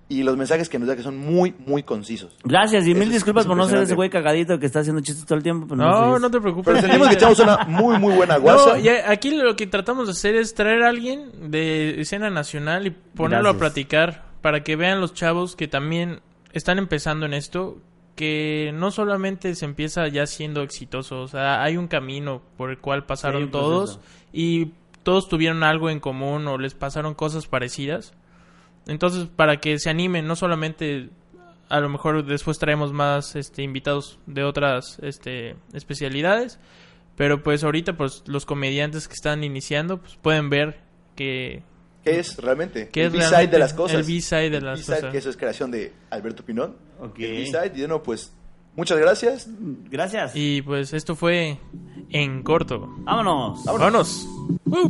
y 0.07 0.23
los 0.23 0.37
mensajes 0.37 0.69
que 0.69 0.79
nos 0.79 0.87
da 0.87 0.95
que 0.95 1.03
son 1.03 1.17
muy, 1.17 1.53
muy 1.65 1.83
concisos. 1.83 2.35
Gracias 2.43 2.85
y 2.87 2.91
Eso 2.91 2.99
mil 2.99 3.11
disculpas 3.11 3.45
por 3.45 3.55
no 3.55 3.67
ser 3.67 3.79
ese 3.83 3.93
güey 3.93 4.09
cagadito 4.09 4.57
que 4.59 4.65
está 4.65 4.79
haciendo 4.79 5.01
chistes 5.01 5.25
todo 5.25 5.37
el 5.37 5.43
tiempo. 5.43 5.67
Pero 5.67 5.81
No, 5.83 5.91
soy 5.93 6.07
no 6.09 6.17
eso. 6.17 6.31
te 6.31 6.41
preocupes. 6.41 6.65
Pero 6.73 6.81
sentimos 6.81 7.07
que 7.09 7.13
echamos 7.15 7.39
una 7.39 7.57
muy, 7.67 7.97
muy 7.99 8.15
buena 8.15 8.37
guasa. 8.37 8.73
No, 8.73 8.77
y 8.79 8.87
aquí 8.89 9.31
lo 9.31 9.55
que 9.55 9.67
tratamos 9.67 10.07
de 10.07 10.11
hacer 10.13 10.35
es 10.35 10.55
traer 10.55 10.81
a 10.83 10.89
alguien 10.89 11.51
de 11.51 12.01
escena 12.01 12.29
nacional 12.31 12.87
y 12.87 12.89
ponerlo 12.91 13.49
Gracias. 13.49 13.55
a 13.55 13.59
platicar 13.59 14.23
para 14.41 14.63
que 14.63 14.75
vean 14.75 14.99
los 15.01 15.13
chavos 15.13 15.55
que 15.55 15.67
también 15.67 16.21
están 16.53 16.79
empezando 16.79 17.27
en 17.27 17.35
esto, 17.35 17.77
que 18.19 18.71
no 18.73 18.91
solamente 18.91 19.55
se 19.55 19.63
empieza 19.63 20.05
ya 20.09 20.27
siendo 20.27 20.61
exitoso, 20.61 21.21
o 21.21 21.29
sea, 21.29 21.63
hay 21.63 21.77
un 21.77 21.87
camino 21.87 22.41
por 22.57 22.69
el 22.69 22.77
cual 22.77 23.05
pasaron 23.05 23.49
todos 23.49 24.01
y 24.33 24.73
todos 25.03 25.29
tuvieron 25.29 25.63
algo 25.63 25.89
en 25.89 26.01
común 26.01 26.45
o 26.49 26.57
les 26.57 26.73
pasaron 26.73 27.13
cosas 27.13 27.47
parecidas. 27.47 28.13
Entonces, 28.87 29.29
para 29.33 29.61
que 29.61 29.79
se 29.79 29.89
animen, 29.89 30.27
no 30.27 30.35
solamente 30.35 31.11
a 31.69 31.79
lo 31.79 31.87
mejor 31.87 32.25
después 32.25 32.59
traemos 32.59 32.91
más 32.91 33.37
este 33.37 33.63
invitados 33.63 34.19
de 34.25 34.43
otras 34.43 34.99
este 35.01 35.55
especialidades, 35.71 36.59
pero 37.15 37.41
pues 37.41 37.63
ahorita 37.63 37.95
pues 37.95 38.23
los 38.27 38.45
comediantes 38.45 39.07
que 39.07 39.13
están 39.13 39.45
iniciando 39.45 40.01
pues 40.01 40.17
pueden 40.17 40.49
ver 40.49 40.81
que 41.15 41.63
¿Qué 42.03 42.19
es 42.19 42.37
realmente? 42.37 42.89
¿Qué 42.89 43.05
el 43.05 43.09
B-side 43.09 43.47
de 43.47 43.59
las 43.59 43.73
cosas. 43.73 43.97
el 43.99 44.03
B-side 44.03 44.49
de 44.49 44.57
El 44.57 44.65
las 44.65 44.79
B-side, 44.79 44.95
cosas? 44.95 45.11
que 45.11 45.17
eso 45.17 45.29
es 45.29 45.37
creación 45.37 45.71
de 45.71 45.91
Alberto 46.09 46.43
Pinón. 46.45 46.75
Ok. 46.99 47.19
El 47.19 47.31
B-side. 47.43 47.71
Y 47.75 47.79
bueno, 47.79 48.01
pues, 48.03 48.31
muchas 48.75 48.97
gracias. 48.99 49.47
Gracias. 49.89 50.31
y 50.35 50.61
pues 50.61 50.93
esto 50.93 51.15
fue 51.15 51.57
en 52.09 52.43
corto. 52.43 52.87
Vámonos. 52.99 53.63
Vámonos. 53.65 54.25
Uh. 54.65 54.89